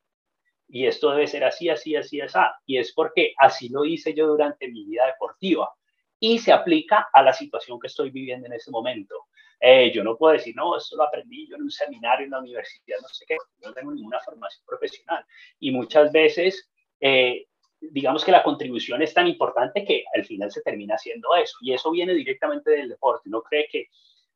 Y 0.69 0.87
esto 0.87 1.11
debe 1.11 1.27
ser 1.27 1.45
así, 1.45 1.69
así, 1.69 1.95
así, 1.95 2.21
así. 2.21 2.39
Y 2.67 2.79
es 2.79 2.93
porque 2.93 3.35
así 3.39 3.69
lo 3.69 3.85
hice 3.85 4.15
yo 4.15 4.27
durante 4.27 4.69
mi 4.69 4.85
vida 4.85 5.07
deportiva. 5.07 5.71
Y 6.19 6.39
se 6.39 6.53
aplica 6.53 7.09
a 7.13 7.23
la 7.23 7.33
situación 7.33 7.79
que 7.79 7.89
estoy 7.89 8.11
viviendo 8.11 8.47
en 8.47 8.55
ese 8.55 8.71
momento. 8.71 9.27
Eh, 9.61 9.93
yo 9.95 10.03
no 10.03 10.17
puedo 10.17 10.33
decir, 10.33 10.55
no, 10.57 10.77
esto 10.77 10.97
lo 10.97 11.05
aprendí 11.05 11.47
yo 11.49 11.57
en 11.57 11.63
un 11.63 11.71
seminario 11.71 12.25
en 12.25 12.31
la 12.31 12.41
universidad, 12.41 12.97
no 13.01 13.09
sé 13.09 13.25
qué, 13.27 13.37
no 13.63 13.73
tengo 13.73 13.93
ninguna 13.93 14.21
formación 14.21 14.65
profesional. 14.67 15.25
Y 15.59 15.71
muchas 15.71 16.11
veces 16.13 16.71
eh, 17.01 17.47
digamos 17.91 18.25
que 18.25 18.33
la 18.33 18.43
contribución 18.43 19.03
es 19.03 19.13
tan 19.13 19.27
importante 19.27 19.85
que 19.85 20.05
al 20.15 20.25
final 20.25 20.51
se 20.51 20.63
termina 20.63 20.95
haciendo 20.95 21.35
eso. 21.35 21.57
Y 21.61 21.73
eso 21.73 21.91
viene 21.91 22.15
directamente 22.15 22.71
del 22.71 22.89
deporte. 22.89 23.29
Uno 23.29 23.43
cree 23.43 23.69
que, 23.71 23.89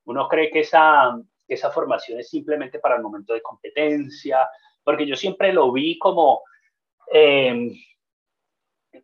uno 0.09 0.26
cree 0.26 0.50
que 0.50 0.61
esa, 0.61 1.20
esa 1.46 1.70
formación 1.70 2.18
es 2.18 2.30
simplemente 2.30 2.78
para 2.78 2.96
el 2.96 3.02
momento 3.02 3.34
de 3.34 3.42
competencia, 3.42 4.48
porque 4.82 5.06
yo 5.06 5.14
siempre 5.14 5.52
lo 5.52 5.70
vi 5.70 5.98
como, 5.98 6.42
eh, 7.12 7.72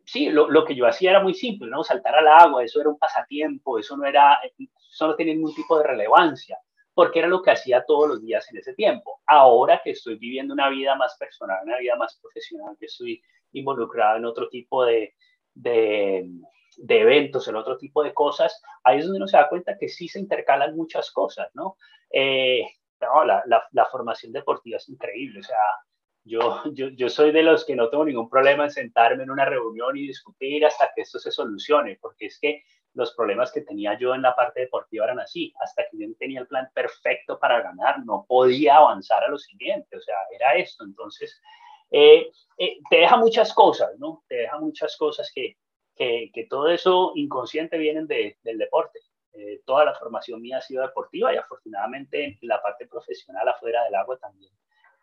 sí, 0.03 0.29
lo, 0.29 0.49
lo, 0.49 0.65
que 0.65 0.73
yo 0.73 0.87
hacía 0.87 1.11
era 1.11 1.21
muy 1.21 1.35
simple, 1.35 1.69
¿no? 1.69 1.83
Saltar 1.83 2.15
al 2.15 2.27
agua, 2.27 2.63
eso 2.63 2.81
era 2.81 2.89
un 2.89 2.97
pasatiempo, 2.97 3.77
eso 3.77 3.95
no 3.95 4.05
era, 4.05 4.39
eso 4.57 5.07
no 5.07 5.15
tenía 5.15 5.35
ningún 5.35 5.53
tipo 5.53 5.77
de 5.77 5.85
relevancia, 5.85 6.57
porque 6.95 7.19
era 7.19 7.27
lo 7.27 7.43
que 7.43 7.51
hacía 7.51 7.85
todos 7.85 8.09
los 8.09 8.21
días 8.23 8.49
en 8.51 8.57
ese 8.57 8.73
tiempo. 8.73 9.21
Ahora 9.27 9.81
que 9.83 9.91
estoy 9.91 10.15
viviendo 10.15 10.55
una 10.55 10.69
vida 10.69 10.95
más 10.95 11.15
personal, 11.19 11.59
una 11.63 11.77
vida 11.77 11.95
más 11.97 12.17
profesional, 12.19 12.75
que 12.79 12.87
estoy 12.87 13.21
involucrada 13.51 14.17
en 14.17 14.25
otro 14.25 14.49
tipo 14.49 14.83
de, 14.85 15.13
de, 16.77 17.01
eventos, 17.01 17.47
en 17.47 17.55
otro 17.55 17.77
tipo 17.77 18.03
de 18.03 18.13
cosas, 18.13 18.61
ahí 18.83 18.99
es 18.99 19.05
donde 19.05 19.17
uno 19.17 19.27
se 19.27 19.37
da 19.37 19.49
cuenta 19.49 19.77
que 19.77 19.89
sí 19.89 20.07
se 20.07 20.19
intercalan 20.19 20.75
muchas 20.75 21.11
cosas, 21.11 21.49
¿no? 21.53 21.77
Eh, 22.09 22.65
la, 22.99 23.43
la, 23.71 23.85
formación 23.85 24.31
deportiva 24.31 24.77
es 24.77 24.89
increíble, 24.89 25.39
o 25.39 25.43
sea, 25.43 25.57
yo, 26.23 26.63
yo, 26.73 26.89
yo 26.89 27.09
soy 27.09 27.31
de 27.31 27.43
los 27.43 27.65
que 27.65 27.75
no 27.75 27.89
tengo 27.89 28.05
ningún 28.05 28.29
problema 28.29 28.63
en 28.63 28.71
sentarme 28.71 29.23
en 29.23 29.31
una 29.31 29.45
reunión 29.45 29.95
y 29.95 30.07
discutir 30.07 30.65
hasta 30.65 30.91
que 30.95 31.01
esto 31.01 31.19
se 31.19 31.31
solucione, 31.31 31.99
porque 32.01 32.27
es 32.27 32.39
que 32.39 32.63
los 32.95 33.13
problemas 33.13 33.51
que 33.51 33.61
tenía 33.61 33.97
yo 33.99 34.15
en 34.15 34.21
la 34.21 34.35
parte 34.35 34.61
deportiva 34.61 35.05
eran 35.05 35.19
así, 35.19 35.53
hasta 35.61 35.83
que 35.89 35.97
yo 35.99 36.07
tenía 36.17 36.39
el 36.39 36.47
plan 36.47 36.67
perfecto 36.73 37.37
para 37.37 37.61
ganar, 37.61 38.03
no 38.05 38.25
podía 38.27 38.77
avanzar 38.77 39.23
a 39.23 39.27
lo 39.27 39.37
siguiente, 39.37 39.97
o 39.97 40.01
sea, 40.01 40.15
era 40.33 40.55
esto, 40.55 40.83
entonces, 40.83 41.39
eh, 41.91 42.31
eh, 42.57 42.77
te 42.89 42.97
deja 42.97 43.17
muchas 43.17 43.53
cosas, 43.53 43.91
¿no? 43.99 44.23
Te 44.27 44.35
deja 44.35 44.57
muchas 44.59 44.97
cosas 44.97 45.31
que, 45.33 45.57
que, 45.95 46.31
que 46.33 46.45
todo 46.45 46.69
eso 46.69 47.13
inconsciente 47.15 47.77
vienen 47.77 48.07
de, 48.07 48.37
del 48.43 48.57
deporte. 48.57 48.99
Eh, 49.33 49.61
toda 49.65 49.83
la 49.83 49.93
formación 49.95 50.41
mía 50.41 50.57
ha 50.57 50.61
sido 50.61 50.81
deportiva 50.81 51.33
y 51.33 51.37
afortunadamente 51.37 52.23
en 52.23 52.37
la 52.41 52.61
parte 52.61 52.85
profesional 52.87 53.47
afuera 53.49 53.83
del 53.83 53.95
agua 53.95 54.17
también, 54.17 54.51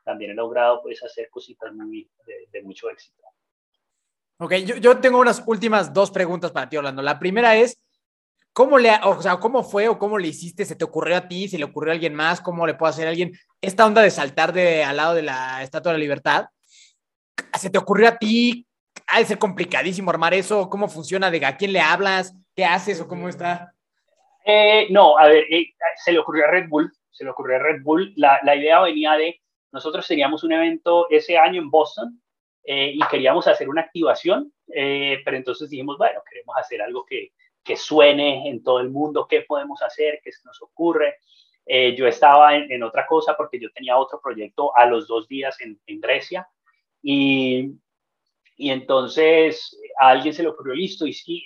también 0.04 0.30
he 0.30 0.34
logrado 0.34 0.82
pues 0.82 1.02
hacer 1.02 1.28
cositas 1.28 1.72
muy, 1.74 2.08
de, 2.26 2.48
de 2.50 2.62
mucho 2.62 2.88
éxito. 2.88 3.22
Ok, 4.38 4.54
yo, 4.64 4.76
yo, 4.76 4.98
tengo 4.98 5.20
unas 5.20 5.42
últimas 5.46 5.92
dos 5.92 6.10
preguntas 6.10 6.50
para 6.50 6.68
ti, 6.68 6.76
Orlando. 6.76 7.02
La 7.02 7.18
primera 7.18 7.54
es, 7.56 7.80
¿cómo, 8.52 8.78
le, 8.78 8.90
o 9.04 9.20
sea, 9.22 9.36
¿cómo 9.36 9.62
fue 9.62 9.88
o 9.88 9.98
cómo 9.98 10.18
le 10.18 10.28
hiciste? 10.28 10.64
¿Se 10.64 10.76
te 10.76 10.84
ocurrió 10.84 11.16
a 11.16 11.28
ti? 11.28 11.48
¿Se 11.48 11.58
le 11.58 11.64
ocurrió 11.64 11.92
a 11.92 11.94
alguien 11.94 12.14
más? 12.14 12.40
¿Cómo 12.40 12.66
le 12.66 12.74
puede 12.74 12.90
hacer 12.90 13.06
a 13.06 13.10
alguien 13.10 13.32
esta 13.60 13.86
onda 13.86 14.02
de 14.02 14.10
saltar 14.10 14.52
de, 14.52 14.82
al 14.82 14.96
lado 14.96 15.14
de 15.14 15.22
la 15.22 15.62
Estatua 15.62 15.92
de 15.92 15.98
la 15.98 16.02
Libertad? 16.02 16.46
¿Se 17.58 17.70
te 17.70 17.78
ocurrió 17.78 18.08
a 18.08 18.16
ti? 18.16 18.66
Ha 19.06 19.18
de 19.18 19.24
ser 19.26 19.38
complicadísimo 19.38 20.10
armar 20.10 20.34
eso. 20.34 20.68
¿Cómo 20.70 20.88
funciona? 20.88 21.30
¿De 21.30 21.44
a 21.44 21.56
quién 21.56 21.72
le 21.72 21.80
hablas? 21.80 22.34
¿Qué 22.54 22.64
haces 22.64 23.00
o 23.00 23.08
cómo 23.08 23.28
está? 23.28 23.74
Eh, 24.44 24.88
no, 24.90 25.18
a 25.18 25.28
ver, 25.28 25.44
eh, 25.50 25.74
se 25.96 26.12
le 26.12 26.18
ocurrió 26.18 26.44
a 26.44 26.50
Red 26.50 26.68
Bull. 26.68 26.92
Se 27.10 27.24
le 27.24 27.30
ocurrió 27.30 27.56
a 27.56 27.60
Red 27.60 27.82
Bull. 27.82 28.12
La, 28.16 28.56
idea 28.56 28.80
venía 28.80 29.12
de, 29.12 29.40
nosotros 29.70 30.06
teníamos 30.06 30.44
un 30.44 30.52
evento 30.52 31.06
ese 31.10 31.38
año 31.38 31.60
en 31.60 31.70
Boston 31.70 32.20
eh, 32.64 32.92
y 32.94 33.00
queríamos 33.10 33.46
hacer 33.48 33.68
una 33.68 33.82
activación, 33.82 34.52
pero 34.66 35.36
entonces 35.36 35.68
dijimos, 35.68 35.98
bueno, 35.98 36.20
queremos 36.28 36.56
hacer 36.56 36.80
algo 36.80 37.04
que, 37.04 37.32
que, 37.62 37.76
suene 37.76 38.48
en 38.48 38.62
todo 38.62 38.80
el 38.80 38.90
mundo, 38.90 39.26
¿qué 39.28 39.42
podemos 39.42 39.82
hacer? 39.82 40.20
¿Qué 40.24 40.32
se 40.32 40.44
nos 40.44 40.62
ocurre? 40.62 41.16
Yo 41.66 42.06
estaba 42.06 42.56
en, 42.56 42.70
en, 42.72 42.82
otra 42.82 43.06
cosa 43.06 43.36
porque 43.36 43.60
yo 43.60 43.70
tenía 43.72 43.98
otro 43.98 44.20
proyecto 44.22 44.76
a 44.76 44.86
los 44.86 45.06
dos 45.06 45.28
días 45.28 45.60
en, 45.60 45.78
en 45.86 46.00
Grecia 46.00 46.48
y, 47.02 47.72
y, 48.56 48.70
entonces 48.70 49.78
a 49.98 50.08
alguien 50.10 50.34
se 50.34 50.42
le 50.42 50.48
ocurrió, 50.48 50.74
listo, 50.74 51.06
¿y 51.06 51.12
sí, 51.12 51.44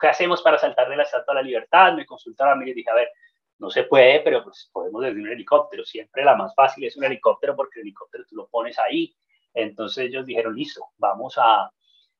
qué 0.00 0.08
hacemos 0.08 0.42
para 0.42 0.58
saltar 0.58 0.88
de 0.88 0.96
la 0.96 1.04
Estatua 1.04 1.34
la 1.34 1.42
Libertad? 1.42 1.94
Me 1.94 2.06
consultaron 2.06 2.54
a 2.54 2.56
mí 2.56 2.70
y 2.70 2.74
dije, 2.74 2.90
a 2.90 2.94
ver, 2.94 3.08
no 3.58 3.70
se 3.70 3.84
puede, 3.84 4.20
pero 4.20 4.42
pues 4.42 4.70
podemos 4.72 5.02
desde 5.02 5.20
un 5.20 5.28
helicóptero. 5.28 5.84
Siempre 5.84 6.24
la 6.24 6.36
más 6.36 6.54
fácil 6.54 6.84
es 6.84 6.96
un 6.96 7.04
helicóptero 7.04 7.54
porque 7.54 7.80
el 7.80 7.86
helicóptero 7.86 8.24
tú 8.28 8.36
lo 8.36 8.48
pones 8.48 8.78
ahí 8.78 9.14
entonces 9.54 10.06
ellos 10.06 10.26
dijeron, 10.26 10.54
listo, 10.54 10.86
vamos 10.98 11.34
a, 11.38 11.70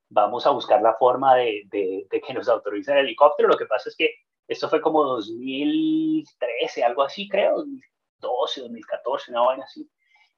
vamos 0.09 0.47
a 0.47 0.51
buscar 0.51 0.83
la 0.83 0.95
forma 0.95 1.37
de, 1.37 1.63
de, 1.67 2.07
de, 2.11 2.21
que 2.21 2.35
nos 2.35 2.49
autoricen 2.49 2.97
el 2.97 3.07
helicóptero. 3.07 3.49
Lo 3.49 3.57
que 3.57 3.67
pasa 3.67 3.89
es 3.89 3.97
que 3.97 4.15
esto 4.49 4.69
fue 4.69 4.81
como 4.81 5.05
2013, 5.05 6.85
algo 6.85 7.03
así, 7.03 7.29
creo, 7.29 7.57
2012, 7.57 8.61
2014, 8.63 9.31
una 9.31 9.41
vaina 9.43 9.65
así. 9.65 9.89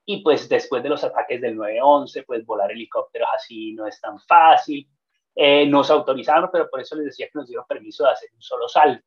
Y 0.06 0.22
pues 0.22 0.48
después 0.48 0.82
de 0.82 0.90
los 0.90 1.02
ataques 1.02 1.40
del 1.40 1.56
9-11, 1.56 2.24
pues 2.26 2.44
volar 2.44 2.70
helicópteros 2.70 3.28
así 3.34 3.72
no 3.72 3.86
es 3.86 4.00
tan 4.00 4.18
fácil. 4.20 4.86
Eh, 5.34 5.66
nos 5.66 5.90
autorizaron, 5.90 6.50
pero 6.52 6.68
por 6.68 6.80
eso 6.80 6.94
les 6.96 7.06
decía 7.06 7.26
que 7.26 7.38
nos 7.38 7.48
dieron 7.48 7.66
permiso 7.66 8.04
de 8.04 8.10
hacer 8.10 8.30
un 8.34 8.42
solo 8.42 8.68
salto. 8.68 9.04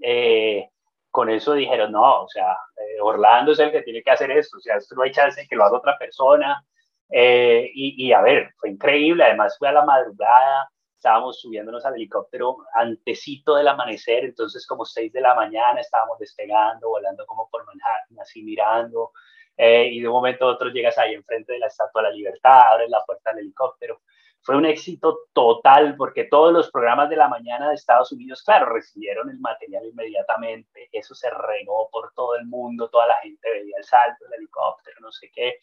Eh, 0.00 0.68
con 1.10 1.28
eso 1.28 1.54
dijeron, 1.54 1.92
no, 1.92 2.22
o 2.22 2.28
sea, 2.28 2.52
eh, 2.76 3.00
Orlando 3.00 3.52
es 3.52 3.58
el 3.58 3.72
que 3.72 3.82
tiene 3.82 4.02
que 4.02 4.10
hacer 4.10 4.30
esto, 4.30 4.58
o 4.58 4.60
sea, 4.60 4.76
esto 4.76 4.94
no 4.94 5.02
hay 5.02 5.10
chance 5.10 5.40
de 5.40 5.48
que 5.48 5.56
lo 5.56 5.64
haga 5.64 5.78
otra 5.78 5.98
persona. 5.98 6.64
Eh, 7.10 7.70
y, 7.74 8.06
y, 8.06 8.12
a 8.12 8.20
ver, 8.22 8.52
fue 8.56 8.70
increíble, 8.70 9.24
además 9.24 9.56
fue 9.58 9.68
a 9.68 9.72
la 9.72 9.84
madrugada, 9.84 10.70
estábamos 10.94 11.40
subiéndonos 11.40 11.84
al 11.84 11.94
helicóptero 11.94 12.58
antecito 12.74 13.56
del 13.56 13.66
amanecer, 13.66 14.24
entonces 14.24 14.66
como 14.66 14.84
6 14.84 15.12
de 15.12 15.20
la 15.20 15.34
mañana 15.34 15.80
estábamos 15.80 16.18
despegando, 16.20 16.88
volando 16.88 17.26
como 17.26 17.48
por 17.50 17.66
Manhattan, 17.66 18.20
así 18.20 18.42
mirando, 18.42 19.10
eh, 19.62 19.90
y 19.92 20.00
de 20.00 20.08
un 20.08 20.14
momento 20.14 20.46
a 20.46 20.52
otro 20.52 20.70
llegas 20.70 20.96
ahí 20.96 21.12
enfrente 21.12 21.52
de 21.52 21.58
la 21.58 21.66
Estatua 21.66 22.00
de 22.00 22.08
la 22.08 22.14
Libertad, 22.14 22.62
abres 22.72 22.88
la 22.88 23.04
puerta 23.04 23.30
del 23.30 23.40
helicóptero. 23.40 24.00
Fue 24.40 24.56
un 24.56 24.64
éxito 24.64 25.18
total 25.34 25.96
porque 25.98 26.24
todos 26.24 26.50
los 26.50 26.70
programas 26.70 27.10
de 27.10 27.16
la 27.16 27.28
mañana 27.28 27.68
de 27.68 27.74
Estados 27.74 28.10
Unidos, 28.10 28.42
claro, 28.42 28.72
recibieron 28.72 29.28
el 29.28 29.38
material 29.38 29.84
inmediatamente, 29.84 30.88
eso 30.92 31.14
se 31.14 31.28
regó 31.28 31.90
por 31.92 32.10
todo 32.14 32.36
el 32.36 32.46
mundo, 32.46 32.88
toda 32.88 33.06
la 33.06 33.16
gente 33.16 33.50
veía 33.50 33.76
el 33.76 33.84
salto 33.84 34.24
del 34.24 34.38
helicóptero, 34.38 34.96
no 35.02 35.12
sé 35.12 35.30
qué. 35.30 35.58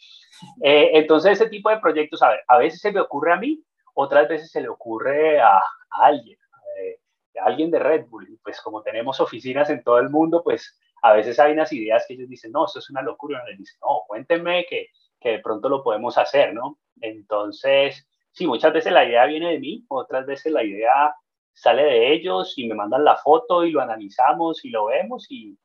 Eh, 0.61 0.91
entonces, 0.93 1.31
ese 1.31 1.49
tipo 1.49 1.71
de 1.71 1.79
proyectos, 1.79 2.21
a 2.21 2.29
ver, 2.29 2.41
a 2.47 2.59
veces 2.59 2.79
se 2.79 2.91
me 2.91 2.99
ocurre 2.99 3.33
a 3.33 3.37
mí, 3.37 3.63
otras 3.95 4.27
veces 4.27 4.51
se 4.51 4.61
le 4.61 4.69
ocurre 4.69 5.39
a, 5.41 5.57
a 5.57 6.05
alguien, 6.05 6.37
eh, 6.79 6.99
a 7.41 7.45
alguien 7.45 7.71
de 7.71 7.79
Red 7.79 8.05
Bull. 8.05 8.39
Pues 8.43 8.61
como 8.61 8.83
tenemos 8.83 9.19
oficinas 9.19 9.71
en 9.71 9.81
todo 9.81 9.97
el 9.97 10.11
mundo, 10.11 10.43
pues 10.43 10.77
a 11.01 11.13
veces 11.13 11.39
hay 11.39 11.53
unas 11.53 11.71
ideas 11.73 12.05
que 12.07 12.15
ellos 12.15 12.29
dicen, 12.29 12.51
no, 12.51 12.65
eso 12.65 12.79
es 12.79 12.89
una 12.89 13.01
locura, 13.01 13.41
y 13.45 13.51
les 13.51 13.59
dicen, 13.59 13.79
no, 13.81 14.01
cuéntenme 14.07 14.65
que, 14.69 14.87
que 15.19 15.29
de 15.29 15.39
pronto 15.39 15.69
lo 15.69 15.83
podemos 15.83 16.17
hacer, 16.17 16.53
¿no? 16.53 16.79
Entonces, 17.01 18.07
sí, 18.31 18.47
muchas 18.47 18.73
veces 18.73 18.91
la 18.91 19.05
idea 19.05 19.25
viene 19.25 19.51
de 19.51 19.59
mí, 19.59 19.85
otras 19.89 20.25
veces 20.25 20.51
la 20.51 20.63
idea 20.63 21.15
sale 21.53 21.83
de 21.83 22.13
ellos 22.13 22.53
y 22.55 22.67
me 22.67 22.75
mandan 22.75 23.03
la 23.03 23.17
foto 23.17 23.65
y 23.65 23.71
lo 23.71 23.81
analizamos 23.81 24.63
y 24.63 24.69
lo 24.69 24.85
vemos 24.85 25.25
y, 25.29 25.57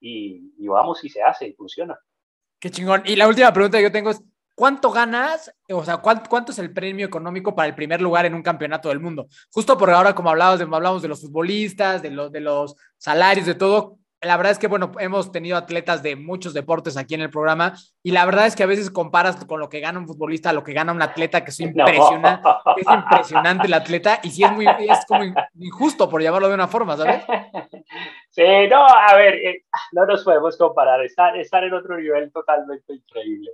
y, 0.00 0.66
vamos 0.68 1.04
y 1.04 1.08
se 1.08 1.22
hace 1.22 1.48
y 1.48 1.52
funciona. 1.54 1.98
Qué 2.58 2.70
chingón. 2.70 3.02
Y 3.04 3.16
la 3.16 3.26
última 3.26 3.52
pregunta 3.52 3.78
que 3.78 3.84
yo 3.84 3.92
tengo 3.92 4.10
es, 4.10 4.22
¿cuánto 4.54 4.90
ganas? 4.90 5.52
O 5.70 5.84
sea, 5.84 5.96
¿cuánto, 5.98 6.52
es 6.52 6.58
el 6.58 6.72
premio 6.72 7.06
económico 7.06 7.54
para 7.54 7.68
el 7.68 7.74
primer 7.74 8.00
lugar 8.00 8.26
en 8.26 8.34
un 8.34 8.42
campeonato 8.42 8.90
del 8.90 9.00
mundo? 9.00 9.26
Justo 9.50 9.76
por 9.76 9.90
ahora, 9.90 10.14
como 10.14 10.30
hablamos 10.30 10.58
de, 10.60 10.64
hablamos 10.64 11.02
de 11.02 11.08
los 11.08 11.20
futbolistas, 11.20 12.00
de, 12.02 12.10
lo, 12.10 12.30
de 12.30 12.40
los 12.40 12.76
salarios, 12.96 13.46
de 13.46 13.54
todo, 13.54 13.98
la 14.22 14.36
verdad 14.36 14.52
es 14.52 14.58
que, 14.58 14.66
bueno, 14.66 14.92
hemos 14.98 15.32
tenido 15.32 15.56
atletas 15.56 16.02
de 16.02 16.14
muchos 16.14 16.52
deportes 16.52 16.96
aquí 16.96 17.14
en 17.14 17.22
el 17.22 17.30
programa 17.30 17.74
y 18.02 18.10
la 18.10 18.26
verdad 18.26 18.46
es 18.46 18.54
que 18.54 18.62
a 18.62 18.66
veces 18.66 18.90
comparas 18.90 19.42
con 19.46 19.60
lo 19.60 19.68
que 19.68 19.80
gana 19.80 19.98
un 19.98 20.06
futbolista 20.06 20.50
a 20.50 20.52
lo 20.52 20.62
que 20.62 20.74
gana 20.74 20.92
un 20.92 21.00
atleta, 21.00 21.42
que 21.42 21.50
es 21.50 21.60
impresionante, 21.60 22.42
no. 22.42 22.76
es 22.76 22.86
impresionante 22.86 23.66
el 23.66 23.74
atleta 23.74 24.20
y 24.22 24.30
sí 24.30 24.44
es 24.44 24.52
muy, 24.52 24.66
es 24.66 25.06
como 25.06 25.24
injusto 25.54 26.08
por 26.08 26.22
llamarlo 26.22 26.48
de 26.48 26.54
una 26.54 26.68
forma, 26.68 26.96
¿sabes? 26.96 27.24
Sí, 28.32 28.44
no, 28.70 28.86
a 28.86 29.16
ver, 29.16 29.34
eh, 29.34 29.64
no 29.90 30.06
nos 30.06 30.22
podemos 30.22 30.56
comparar, 30.56 31.02
estar, 31.04 31.36
estar 31.36 31.64
en 31.64 31.74
otro 31.74 31.98
nivel 31.98 32.30
totalmente 32.30 32.94
increíble. 32.94 33.50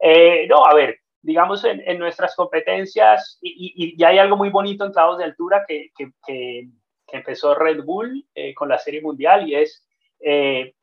Eh, 0.00 0.46
no, 0.46 0.66
a 0.66 0.74
ver, 0.74 1.00
digamos 1.22 1.64
en, 1.64 1.82
en 1.86 1.98
nuestras 1.98 2.36
competencias 2.36 3.38
y, 3.40 3.72
y, 3.74 3.94
y, 3.96 4.04
hay 4.04 4.18
algo 4.18 4.36
muy 4.36 4.50
bonito 4.50 4.84
en 4.84 4.92
clavos 4.92 5.16
de 5.16 5.24
altura 5.24 5.64
que, 5.66 5.92
que, 5.96 6.10
que, 6.26 6.68
que 7.06 7.16
empezó 7.16 7.54
Red 7.54 7.84
Bull 7.84 8.26
eh, 8.34 8.54
con 8.54 8.68
la 8.68 8.78
Serie 8.78 9.00
Mundial 9.00 9.48
y 9.48 9.54
es 9.54 9.87
eh, 10.20 10.74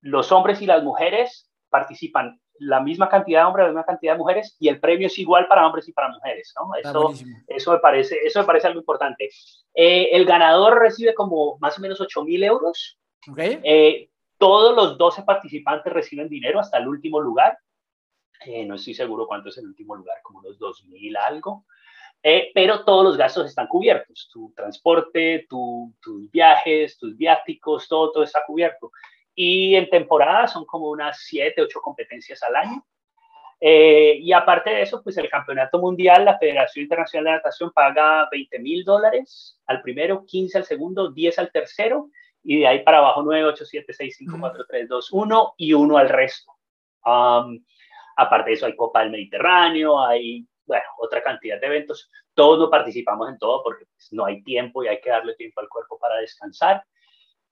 los 0.00 0.32
hombres 0.32 0.62
y 0.62 0.66
las 0.66 0.82
mujeres 0.82 1.50
participan 1.68 2.40
la 2.60 2.80
misma 2.80 3.08
cantidad 3.08 3.42
de 3.42 3.46
hombres, 3.46 3.64
la 3.64 3.70
misma 3.70 3.84
cantidad 3.84 4.12
de 4.12 4.18
mujeres 4.18 4.56
y 4.58 4.68
el 4.68 4.80
premio 4.80 5.06
es 5.06 5.18
igual 5.18 5.46
para 5.46 5.66
hombres 5.66 5.88
y 5.88 5.92
para 5.92 6.08
mujeres, 6.08 6.52
¿no? 6.56 6.74
Eso, 6.74 7.12
eso, 7.46 7.72
me, 7.72 7.78
parece, 7.78 8.18
eso 8.24 8.40
me 8.40 8.46
parece 8.46 8.66
algo 8.66 8.80
importante. 8.80 9.30
Eh, 9.74 10.08
el 10.12 10.24
ganador 10.24 10.78
recibe 10.78 11.14
como 11.14 11.56
más 11.60 11.78
o 11.78 11.80
menos 11.80 12.00
8 12.00 12.24
mil 12.24 12.42
euros. 12.42 12.98
Okay. 13.30 13.60
Eh, 13.62 14.10
todos 14.38 14.74
los 14.74 14.98
12 14.98 15.22
participantes 15.22 15.92
reciben 15.92 16.28
dinero 16.28 16.60
hasta 16.60 16.78
el 16.78 16.88
último 16.88 17.20
lugar. 17.20 17.58
Eh, 18.44 18.64
no 18.64 18.76
estoy 18.76 18.94
seguro 18.94 19.26
cuánto 19.26 19.48
es 19.48 19.58
el 19.58 19.66
último 19.66 19.94
lugar, 19.94 20.18
como 20.22 20.42
los 20.42 20.58
2 20.58 20.84
mil 20.86 21.16
algo. 21.16 21.64
Eh, 22.22 22.50
pero 22.52 22.84
todos 22.84 23.04
los 23.04 23.16
gastos 23.16 23.46
están 23.46 23.68
cubiertos, 23.68 24.28
tu 24.32 24.52
transporte, 24.54 25.46
tu, 25.48 25.94
tus 26.02 26.30
viajes, 26.30 26.98
tus 26.98 27.16
viáticos, 27.16 27.86
todo, 27.88 28.10
todo 28.10 28.24
está 28.24 28.42
cubierto. 28.46 28.90
Y 29.34 29.76
en 29.76 29.88
temporada 29.88 30.48
son 30.48 30.64
como 30.64 30.90
unas 30.90 31.20
7, 31.22 31.62
8 31.62 31.80
competencias 31.80 32.42
al 32.42 32.56
año. 32.56 32.84
Eh, 33.60 34.18
y 34.20 34.32
aparte 34.32 34.70
de 34.70 34.82
eso, 34.82 35.02
pues 35.02 35.16
el 35.16 35.28
campeonato 35.28 35.78
mundial, 35.78 36.24
la 36.24 36.38
Federación 36.38 36.84
Internacional 36.84 37.24
de 37.24 37.30
Natación 37.32 37.72
paga 37.72 38.28
20 38.30 38.58
mil 38.60 38.84
dólares 38.84 39.60
al 39.66 39.82
primero, 39.82 40.24
15 40.26 40.58
al 40.58 40.64
segundo, 40.64 41.10
10 41.10 41.38
al 41.40 41.50
tercero, 41.50 42.10
y 42.42 42.60
de 42.60 42.66
ahí 42.68 42.82
para 42.82 42.98
abajo 42.98 43.22
9, 43.22 43.44
8, 43.46 43.64
7, 43.64 43.92
6, 43.92 44.16
5, 44.18 44.36
4, 44.38 44.64
3, 44.68 44.88
2, 44.88 45.12
1 45.12 45.54
y 45.56 45.72
1 45.72 45.98
al 45.98 46.08
resto. 46.08 46.52
Um, 47.04 47.64
aparte 48.16 48.50
de 48.50 48.56
eso, 48.56 48.66
hay 48.66 48.76
Copa 48.76 49.00
del 49.00 49.10
Mediterráneo, 49.10 50.00
hay 50.00 50.46
bueno, 50.68 50.84
otra 50.98 51.22
cantidad 51.22 51.58
de 51.58 51.66
eventos. 51.66 52.10
Todos 52.34 52.58
no 52.58 52.70
participamos 52.70 53.28
en 53.28 53.38
todo 53.38 53.62
porque 53.64 53.86
pues, 53.86 54.12
no 54.12 54.26
hay 54.26 54.42
tiempo 54.44 54.84
y 54.84 54.88
hay 54.88 55.00
que 55.00 55.10
darle 55.10 55.34
tiempo 55.34 55.60
al 55.60 55.68
cuerpo 55.68 55.98
para 55.98 56.16
descansar. 56.16 56.84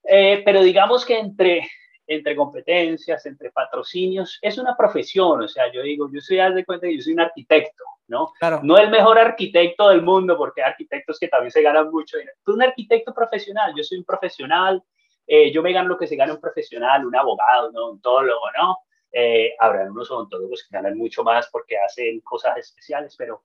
Eh, 0.05 0.43
pero 0.45 0.63
digamos 0.63 1.05
que 1.05 1.19
entre, 1.19 1.67
entre 2.07 2.37
competencias, 2.37 3.25
entre 3.25 3.51
patrocinios, 3.51 4.39
es 4.43 4.59
una 4.59 4.77
profesión. 4.77 5.43
O 5.43 5.49
sea, 5.49 5.73
yo 5.73 5.83
digo, 5.83 6.09
yo 6.13 6.21
soy, 6.21 6.39
haz 6.39 6.55
de 6.55 6.65
cuenta 6.65 6.87
que 6.87 6.97
yo 6.97 7.03
soy 7.03 7.15
un 7.15 7.21
arquitecto, 7.21 7.85
¿no? 8.07 8.33
Claro. 8.39 8.61
No 8.63 8.77
el 8.77 8.91
mejor 8.91 9.19
arquitecto 9.19 9.89
del 9.89 10.03
mundo, 10.03 10.37
porque 10.37 10.63
hay 10.63 10.71
arquitectos 10.71 11.19
que 11.19 11.29
también 11.29 11.51
se 11.51 11.63
ganan 11.63 11.91
mucho 11.91 12.19
dinero. 12.19 12.37
Tú 12.45 12.53
un 12.53 12.63
arquitecto 12.63 13.15
profesional, 13.15 13.73
yo 13.75 13.83
soy 13.83 13.99
un 13.99 14.05
profesional, 14.05 14.83
eh, 15.27 15.51
yo 15.51 15.63
me 15.63 15.73
gano 15.73 15.89
lo 15.89 15.99
que 15.99 16.07
se 16.07 16.17
gana 16.17 16.35
un 16.35 16.41
profesional, 16.41 17.05
un 17.05 17.17
abogado, 17.17 17.71
un 17.71 17.77
odontólogo, 17.77 18.45
¿no? 18.59 18.77
Eh, 19.19 19.55
habrá 19.59 19.91
unos 19.91 20.11
odontólogos 20.11 20.63
que 20.63 20.77
ganan 20.77 20.99
mucho 20.99 21.25
más 21.25 21.49
porque 21.51 21.79
hacen 21.79 22.21
cosas 22.21 22.59
especiales, 22.59 23.15
pero, 23.17 23.45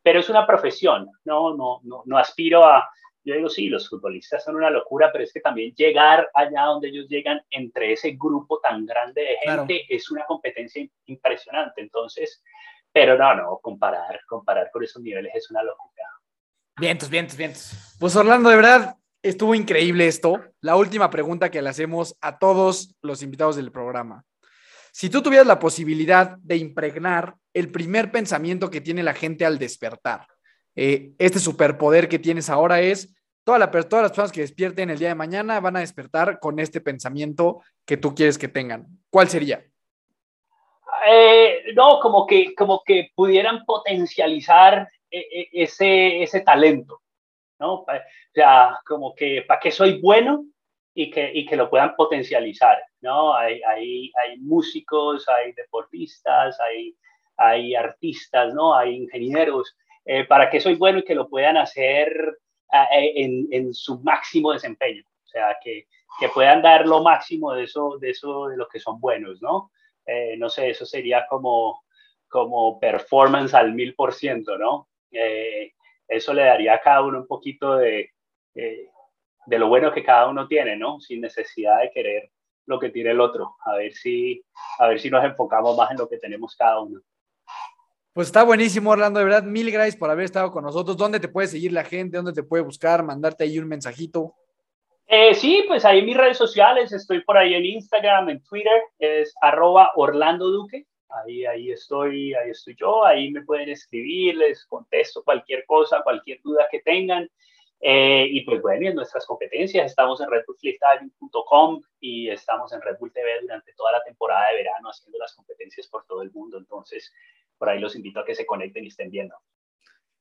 pero 0.00 0.20
es 0.20 0.28
una 0.30 0.46
profesión, 0.46 1.10
¿no? 1.24 1.56
No, 1.56 1.80
no, 1.82 2.02
no 2.06 2.18
aspiro 2.18 2.64
a, 2.64 2.88
yo 3.24 3.34
digo, 3.34 3.48
sí, 3.48 3.68
los 3.68 3.88
futbolistas 3.88 4.44
son 4.44 4.54
una 4.54 4.70
locura, 4.70 5.10
pero 5.10 5.24
es 5.24 5.32
que 5.32 5.40
también 5.40 5.74
llegar 5.74 6.30
allá 6.34 6.62
donde 6.66 6.90
ellos 6.90 7.08
llegan 7.08 7.42
entre 7.50 7.94
ese 7.94 8.12
grupo 8.12 8.60
tan 8.60 8.86
grande 8.86 9.22
de 9.22 9.36
gente 9.38 9.86
es 9.88 10.08
una 10.12 10.24
competencia 10.24 10.86
impresionante. 11.06 11.80
Entonces, 11.80 12.40
pero 12.92 13.18
no, 13.18 13.34
no, 13.34 13.58
comparar, 13.60 14.20
comparar 14.24 14.70
con 14.70 14.84
esos 14.84 15.02
niveles 15.02 15.34
es 15.34 15.50
una 15.50 15.64
locura. 15.64 16.04
Vientos, 16.76 17.10
vientos, 17.10 17.36
vientos. 17.36 17.96
Pues 17.98 18.14
Orlando, 18.14 18.50
de 18.50 18.56
verdad, 18.56 18.96
estuvo 19.20 19.52
increíble 19.56 20.06
esto. 20.06 20.40
La 20.60 20.76
última 20.76 21.10
pregunta 21.10 21.50
que 21.50 21.60
le 21.60 21.70
hacemos 21.70 22.16
a 22.20 22.38
todos 22.38 22.94
los 23.02 23.24
invitados 23.24 23.56
del 23.56 23.72
programa. 23.72 24.24
Si 24.92 25.10
tú 25.10 25.22
tuvieras 25.22 25.46
la 25.46 25.58
posibilidad 25.58 26.36
de 26.38 26.56
impregnar 26.56 27.34
el 27.52 27.70
primer 27.70 28.10
pensamiento 28.10 28.70
que 28.70 28.80
tiene 28.80 29.02
la 29.02 29.14
gente 29.14 29.44
al 29.44 29.58
despertar, 29.58 30.26
eh, 30.74 31.12
este 31.18 31.38
superpoder 31.38 32.08
que 32.08 32.18
tienes 32.18 32.50
ahora 32.50 32.80
es, 32.80 33.14
todas 33.44 33.60
las 33.60 33.70
personas 33.70 34.32
que 34.32 34.42
despierten 34.42 34.90
el 34.90 34.98
día 34.98 35.08
de 35.08 35.14
mañana 35.14 35.60
van 35.60 35.76
a 35.76 35.80
despertar 35.80 36.38
con 36.38 36.58
este 36.58 36.80
pensamiento 36.80 37.62
que 37.86 37.96
tú 37.96 38.14
quieres 38.14 38.38
que 38.38 38.48
tengan. 38.48 38.86
¿Cuál 39.10 39.28
sería? 39.28 39.64
Eh, 41.06 41.72
no, 41.74 41.98
como 42.00 42.26
que, 42.26 42.54
como 42.54 42.82
que 42.84 43.10
pudieran 43.14 43.64
potencializar 43.64 44.88
eh, 45.10 45.48
ese, 45.52 46.22
ese 46.22 46.40
talento, 46.40 47.00
¿no? 47.58 47.74
O 47.74 47.86
sea, 48.34 48.78
como 48.86 49.14
que 49.14 49.42
para 49.46 49.60
qué 49.60 49.70
soy 49.70 50.00
bueno 50.00 50.44
y 51.00 51.10
que, 51.10 51.30
y 51.32 51.46
que 51.46 51.54
lo 51.54 51.70
puedan 51.70 51.94
potencializar, 51.94 52.76
¿no? 53.02 53.32
Hay, 53.32 53.62
hay, 53.62 54.10
hay 54.20 54.36
músicos, 54.38 55.28
hay 55.28 55.52
deportistas, 55.52 56.58
hay, 56.58 56.92
hay 57.36 57.76
artistas, 57.76 58.52
¿no? 58.52 58.74
Hay 58.74 58.96
ingenieros 58.96 59.76
eh, 60.04 60.24
para 60.24 60.50
que 60.50 60.58
soy 60.58 60.74
bueno 60.74 60.98
y 60.98 61.04
que 61.04 61.14
lo 61.14 61.28
puedan 61.28 61.56
hacer 61.56 62.10
eh, 62.72 63.12
en, 63.14 63.46
en, 63.52 63.72
su 63.72 64.00
máximo 64.00 64.52
desempeño. 64.52 65.04
O 65.24 65.28
sea, 65.28 65.56
que, 65.62 65.86
que, 66.18 66.30
puedan 66.30 66.62
dar 66.62 66.84
lo 66.84 67.00
máximo 67.00 67.52
de 67.52 67.62
eso, 67.62 67.96
de 68.00 68.10
eso, 68.10 68.48
de 68.48 68.56
lo 68.56 68.66
que 68.66 68.80
son 68.80 68.98
buenos, 68.98 69.40
¿no? 69.40 69.70
Eh, 70.04 70.34
no 70.36 70.48
sé, 70.48 70.70
eso 70.70 70.84
sería 70.84 71.28
como, 71.28 71.84
como 72.26 72.80
performance 72.80 73.54
al 73.54 73.72
mil 73.72 73.94
por 73.94 74.12
ciento, 74.12 74.58
¿no? 74.58 74.88
eso 76.08 76.34
le 76.34 76.42
daría 76.42 76.74
a 76.74 76.80
cada 76.80 77.02
uno 77.02 77.18
un 77.18 77.26
poquito 77.26 77.76
de, 77.76 78.10
de 79.48 79.58
lo 79.58 79.68
bueno 79.68 79.92
que 79.92 80.04
cada 80.04 80.28
uno 80.28 80.46
tiene, 80.46 80.76
¿no? 80.76 81.00
Sin 81.00 81.22
necesidad 81.22 81.80
de 81.80 81.90
querer 81.90 82.30
lo 82.66 82.78
que 82.78 82.90
tiene 82.90 83.10
el 83.12 83.20
otro. 83.20 83.56
A 83.64 83.76
ver 83.76 83.92
si, 83.94 84.44
a 84.78 84.88
ver 84.88 85.00
si 85.00 85.10
nos 85.10 85.24
enfocamos 85.24 85.76
más 85.76 85.90
en 85.90 85.96
lo 85.96 86.08
que 86.08 86.18
tenemos 86.18 86.54
cada 86.54 86.80
uno. 86.80 87.00
Pues 88.12 88.28
está 88.28 88.42
buenísimo, 88.42 88.90
Orlando. 88.90 89.20
De 89.20 89.24
verdad, 89.24 89.44
mil 89.44 89.70
gracias 89.70 89.96
por 89.96 90.10
haber 90.10 90.26
estado 90.26 90.50
con 90.50 90.64
nosotros. 90.64 90.96
¿Dónde 90.96 91.18
te 91.18 91.28
puede 91.28 91.48
seguir 91.48 91.72
la 91.72 91.84
gente? 91.84 92.18
¿Dónde 92.18 92.34
te 92.34 92.42
puede 92.42 92.62
buscar? 92.62 93.02
Mandarte 93.02 93.44
ahí 93.44 93.58
un 93.58 93.68
mensajito. 93.68 94.34
Eh, 95.06 95.34
sí, 95.34 95.64
pues 95.66 95.86
ahí 95.86 96.00
en 96.00 96.06
mis 96.06 96.16
redes 96.16 96.36
sociales, 96.36 96.92
estoy 96.92 97.22
por 97.22 97.38
ahí 97.38 97.54
en 97.54 97.64
Instagram, 97.64 98.28
en 98.28 98.42
Twitter, 98.42 98.82
es 98.98 99.34
arroba 99.40 99.92
Orlando 99.96 100.48
Duque. 100.48 100.84
Ahí, 101.08 101.46
ahí 101.46 101.70
estoy, 101.70 102.34
ahí 102.34 102.50
estoy 102.50 102.76
yo, 102.78 103.02
ahí 103.06 103.30
me 103.30 103.42
pueden 103.42 103.70
escribir, 103.70 104.36
les 104.36 104.66
contesto 104.66 105.22
cualquier 105.24 105.64
cosa, 105.64 106.02
cualquier 106.02 106.42
duda 106.42 106.68
que 106.70 106.80
tengan. 106.80 107.26
Eh, 107.80 108.26
y 108.30 108.40
pues 108.40 108.60
bueno, 108.60 108.88
en 108.88 108.94
nuestras 108.94 109.24
competencias 109.24 109.86
estamos 109.86 110.20
en 110.20 110.28
redbullfreestyle.com 110.30 111.82
y 112.00 112.28
estamos 112.28 112.72
en 112.72 112.82
Red 112.82 112.98
Bull 112.98 113.12
TV 113.12 113.40
durante 113.42 113.72
toda 113.74 113.92
la 113.92 114.02
temporada 114.02 114.48
de 114.48 114.56
verano 114.56 114.90
haciendo 114.90 115.18
las 115.18 115.34
competencias 115.34 115.86
por 115.86 116.04
todo 116.06 116.22
el 116.22 116.32
mundo. 116.32 116.58
Entonces, 116.58 117.12
por 117.56 117.68
ahí 117.68 117.78
los 117.78 117.94
invito 117.94 118.20
a 118.20 118.24
que 118.24 118.34
se 118.34 118.46
conecten 118.46 118.84
y 118.84 118.88
estén 118.88 119.10
viendo. 119.10 119.36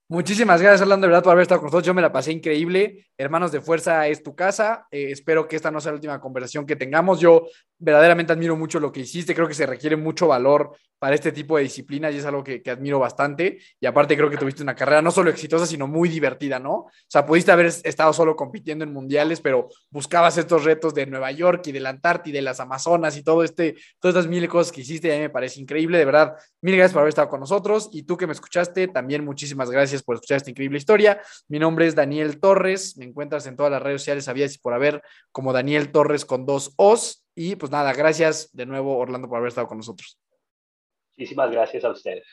Muchísimas 0.09 0.61
gracias, 0.61 0.83
Orlando, 0.83 1.05
de 1.05 1.09
verdad, 1.09 1.23
por 1.23 1.33
haber 1.33 1.41
estado 1.41 1.59
con 1.59 1.65
nosotros. 1.65 1.85
Yo 1.85 1.93
me 1.93 2.01
la 2.01 2.13
pasé 2.13 2.31
increíble. 2.31 3.07
Hermanos 3.17 3.51
de 3.51 3.59
Fuerza 3.59 4.07
es 4.07 4.23
tu 4.23 4.37
casa. 4.37 4.87
Eh, 4.89 5.11
espero 5.11 5.49
que 5.49 5.57
esta 5.57 5.69
no 5.69 5.81
sea 5.81 5.91
la 5.91 5.97
última 5.97 6.21
conversación 6.21 6.65
que 6.65 6.77
tengamos. 6.77 7.19
Yo 7.19 7.47
verdaderamente 7.79 8.33
admiro 8.33 8.55
mucho 8.55 8.79
lo 8.79 8.91
que 8.91 9.01
hiciste. 9.01 9.35
Creo 9.35 9.47
que 9.47 9.53
se 9.53 9.65
requiere 9.65 9.95
mucho 9.95 10.27
valor 10.27 10.75
para 10.99 11.13
este 11.13 11.31
tipo 11.31 11.57
de 11.57 11.63
disciplinas 11.63 12.13
y 12.13 12.17
es 12.17 12.25
algo 12.25 12.43
que, 12.43 12.61
admiro 12.67 12.99
bastante. 12.99 13.59
Y 13.79 13.85
aparte 13.85 14.15
creo 14.15 14.29
que 14.29 14.37
tuviste 14.37 14.63
una 14.63 14.75
carrera 14.75 15.01
no 15.01 15.11
solo 15.11 15.29
exitosa, 15.29 15.65
sino 15.65 15.87
muy 15.87 16.09
divertida, 16.09 16.59
¿no? 16.59 16.73
O 16.73 16.91
sea, 17.07 17.25
pudiste 17.25 17.51
haber 17.51 17.67
estado 17.67 18.13
solo 18.13 18.35
compitiendo 18.35 18.83
en 18.83 18.93
mundiales, 18.93 19.41
pero 19.41 19.69
buscabas 19.91 20.37
estos 20.37 20.63
retos 20.63 20.93
de 20.93 21.05
Nueva 21.05 21.31
York 21.31 21.67
y 21.67 21.71
de 21.71 21.79
la 21.79 21.89
Antártida 21.89 22.37
de 22.37 22.41
las 22.41 22.59
Amazonas 22.59 23.15
y 23.15 23.23
todo 23.23 23.43
este, 23.43 23.75
todas 23.99 24.15
estas 24.15 24.29
mil 24.29 24.47
cosas 24.47 24.71
que 24.71 24.81
hiciste. 24.81 25.09
Y 25.09 25.11
a 25.11 25.15
mí 25.15 25.21
me 25.21 25.29
parece 25.29 25.61
increíble. 25.61 25.97
De 25.97 26.05
verdad, 26.05 26.35
mil 26.61 26.75
gracias 26.75 26.93
por 26.93 27.01
haber 27.01 27.09
estado 27.09 27.29
con 27.29 27.39
nosotros. 27.39 27.89
Y 27.91 28.03
tú 28.03 28.17
que 28.17 28.25
me 28.25 28.33
escuchaste, 28.33 28.87
también 28.87 29.23
muchísimas 29.23 29.69
gracias 29.69 30.01
por 30.01 30.15
escuchar 30.15 30.37
esta 30.37 30.49
increíble 30.49 30.77
historia. 30.77 31.21
Mi 31.47 31.59
nombre 31.59 31.85
es 31.85 31.93
Daniel 31.93 32.39
Torres, 32.39 32.97
me 32.97 33.05
encuentras 33.05 33.45
en 33.45 33.55
todas 33.55 33.71
las 33.71 33.81
redes 33.81 34.01
sociales, 34.01 34.25
sabías 34.25 34.55
y 34.55 34.57
por 34.57 34.73
haber, 34.73 35.01
como 35.31 35.53
Daniel 35.53 35.91
Torres 35.91 36.25
con 36.25 36.45
dos 36.45 36.73
O's. 36.77 37.26
Y 37.39 37.55
pues 37.55 37.71
nada, 37.71 37.93
gracias 37.93 38.49
de 38.51 38.65
nuevo, 38.65 38.97
Orlando, 38.97 39.29
por 39.29 39.37
haber 39.37 39.49
estado 39.49 39.67
con 39.67 39.77
nosotros. 39.77 40.17
Muchísimas 41.15 41.51
gracias 41.51 41.83
a 41.83 41.91
ustedes. 41.91 42.25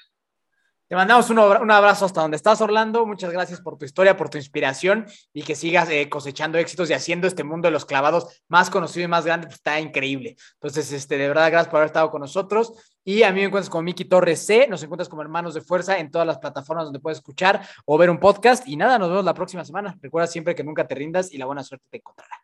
Te 0.88 0.96
mandamos 0.96 1.28
un, 1.28 1.38
abrazo 1.38 2.07
hasta 2.07 2.22
donde 2.22 2.38
estás, 2.38 2.62
Orlando. 2.62 3.05
Muchas 3.05 3.30
gracias 3.30 3.61
por 3.61 3.76
tu 3.76 3.84
historia, 3.84 4.16
por 4.16 4.30
tu 4.30 4.38
inspiración 4.38 5.05
y 5.34 5.42
que 5.42 5.57
sigas 5.57 5.90
eh, 5.90 6.09
cosechando 6.09 6.57
éxitos 6.57 6.88
y 6.88 6.94
haciendo 6.94 7.26
este 7.26 7.44
mundo 7.44 7.68
de 7.68 7.72
los 7.72 7.84
clavados 7.84 8.42
más 8.48 8.70
conocido 8.70 9.05
y 9.05 9.09
más 9.09 9.26
grande. 9.26 9.48
Está 9.48 9.78
increíble. 9.78 10.36
Entonces, 10.55 10.90
este, 10.90 11.18
de 11.18 11.28
verdad, 11.28 11.50
gracias 11.50 11.68
por 11.68 11.80
haber 11.80 11.88
estado 11.88 12.11
con 12.11 12.22
nosotros. 12.22 12.72
Y 13.05 13.24
a 13.24 13.30
mí 13.30 13.40
me 13.40 13.46
encuentras 13.46 13.68
como 13.68 13.82
Miki 13.82 14.07
Torres 14.07 14.46
C. 14.46 14.68
Nos 14.68 14.82
encuentras 14.82 15.11
como 15.11 15.20
Hermanos 15.20 15.52
de 15.52 15.61
Fuerza 15.61 15.98
en 15.98 16.11
todas 16.11 16.26
las 16.26 16.38
plataformas 16.38 16.86
donde 16.86 17.00
puedes 17.00 17.18
escuchar 17.18 17.61
o 17.84 17.98
ver 17.98 18.09
un 18.09 18.18
podcast. 18.18 18.66
Y 18.66 18.76
nada, 18.76 18.98
nos 18.98 19.11
vemos 19.11 19.24
la 19.26 19.34
próxima 19.34 19.66
semana. 19.66 19.98
Recuerda 20.00 20.26
siempre 20.26 20.55
que 20.55 20.64
nunca 20.64 20.86
te 20.86 20.94
rindas 20.94 21.30
y 21.30 21.36
la 21.36 21.44
buena 21.44 21.62
suerte 21.62 21.84
te 21.90 21.98
encontrará. 21.98 22.43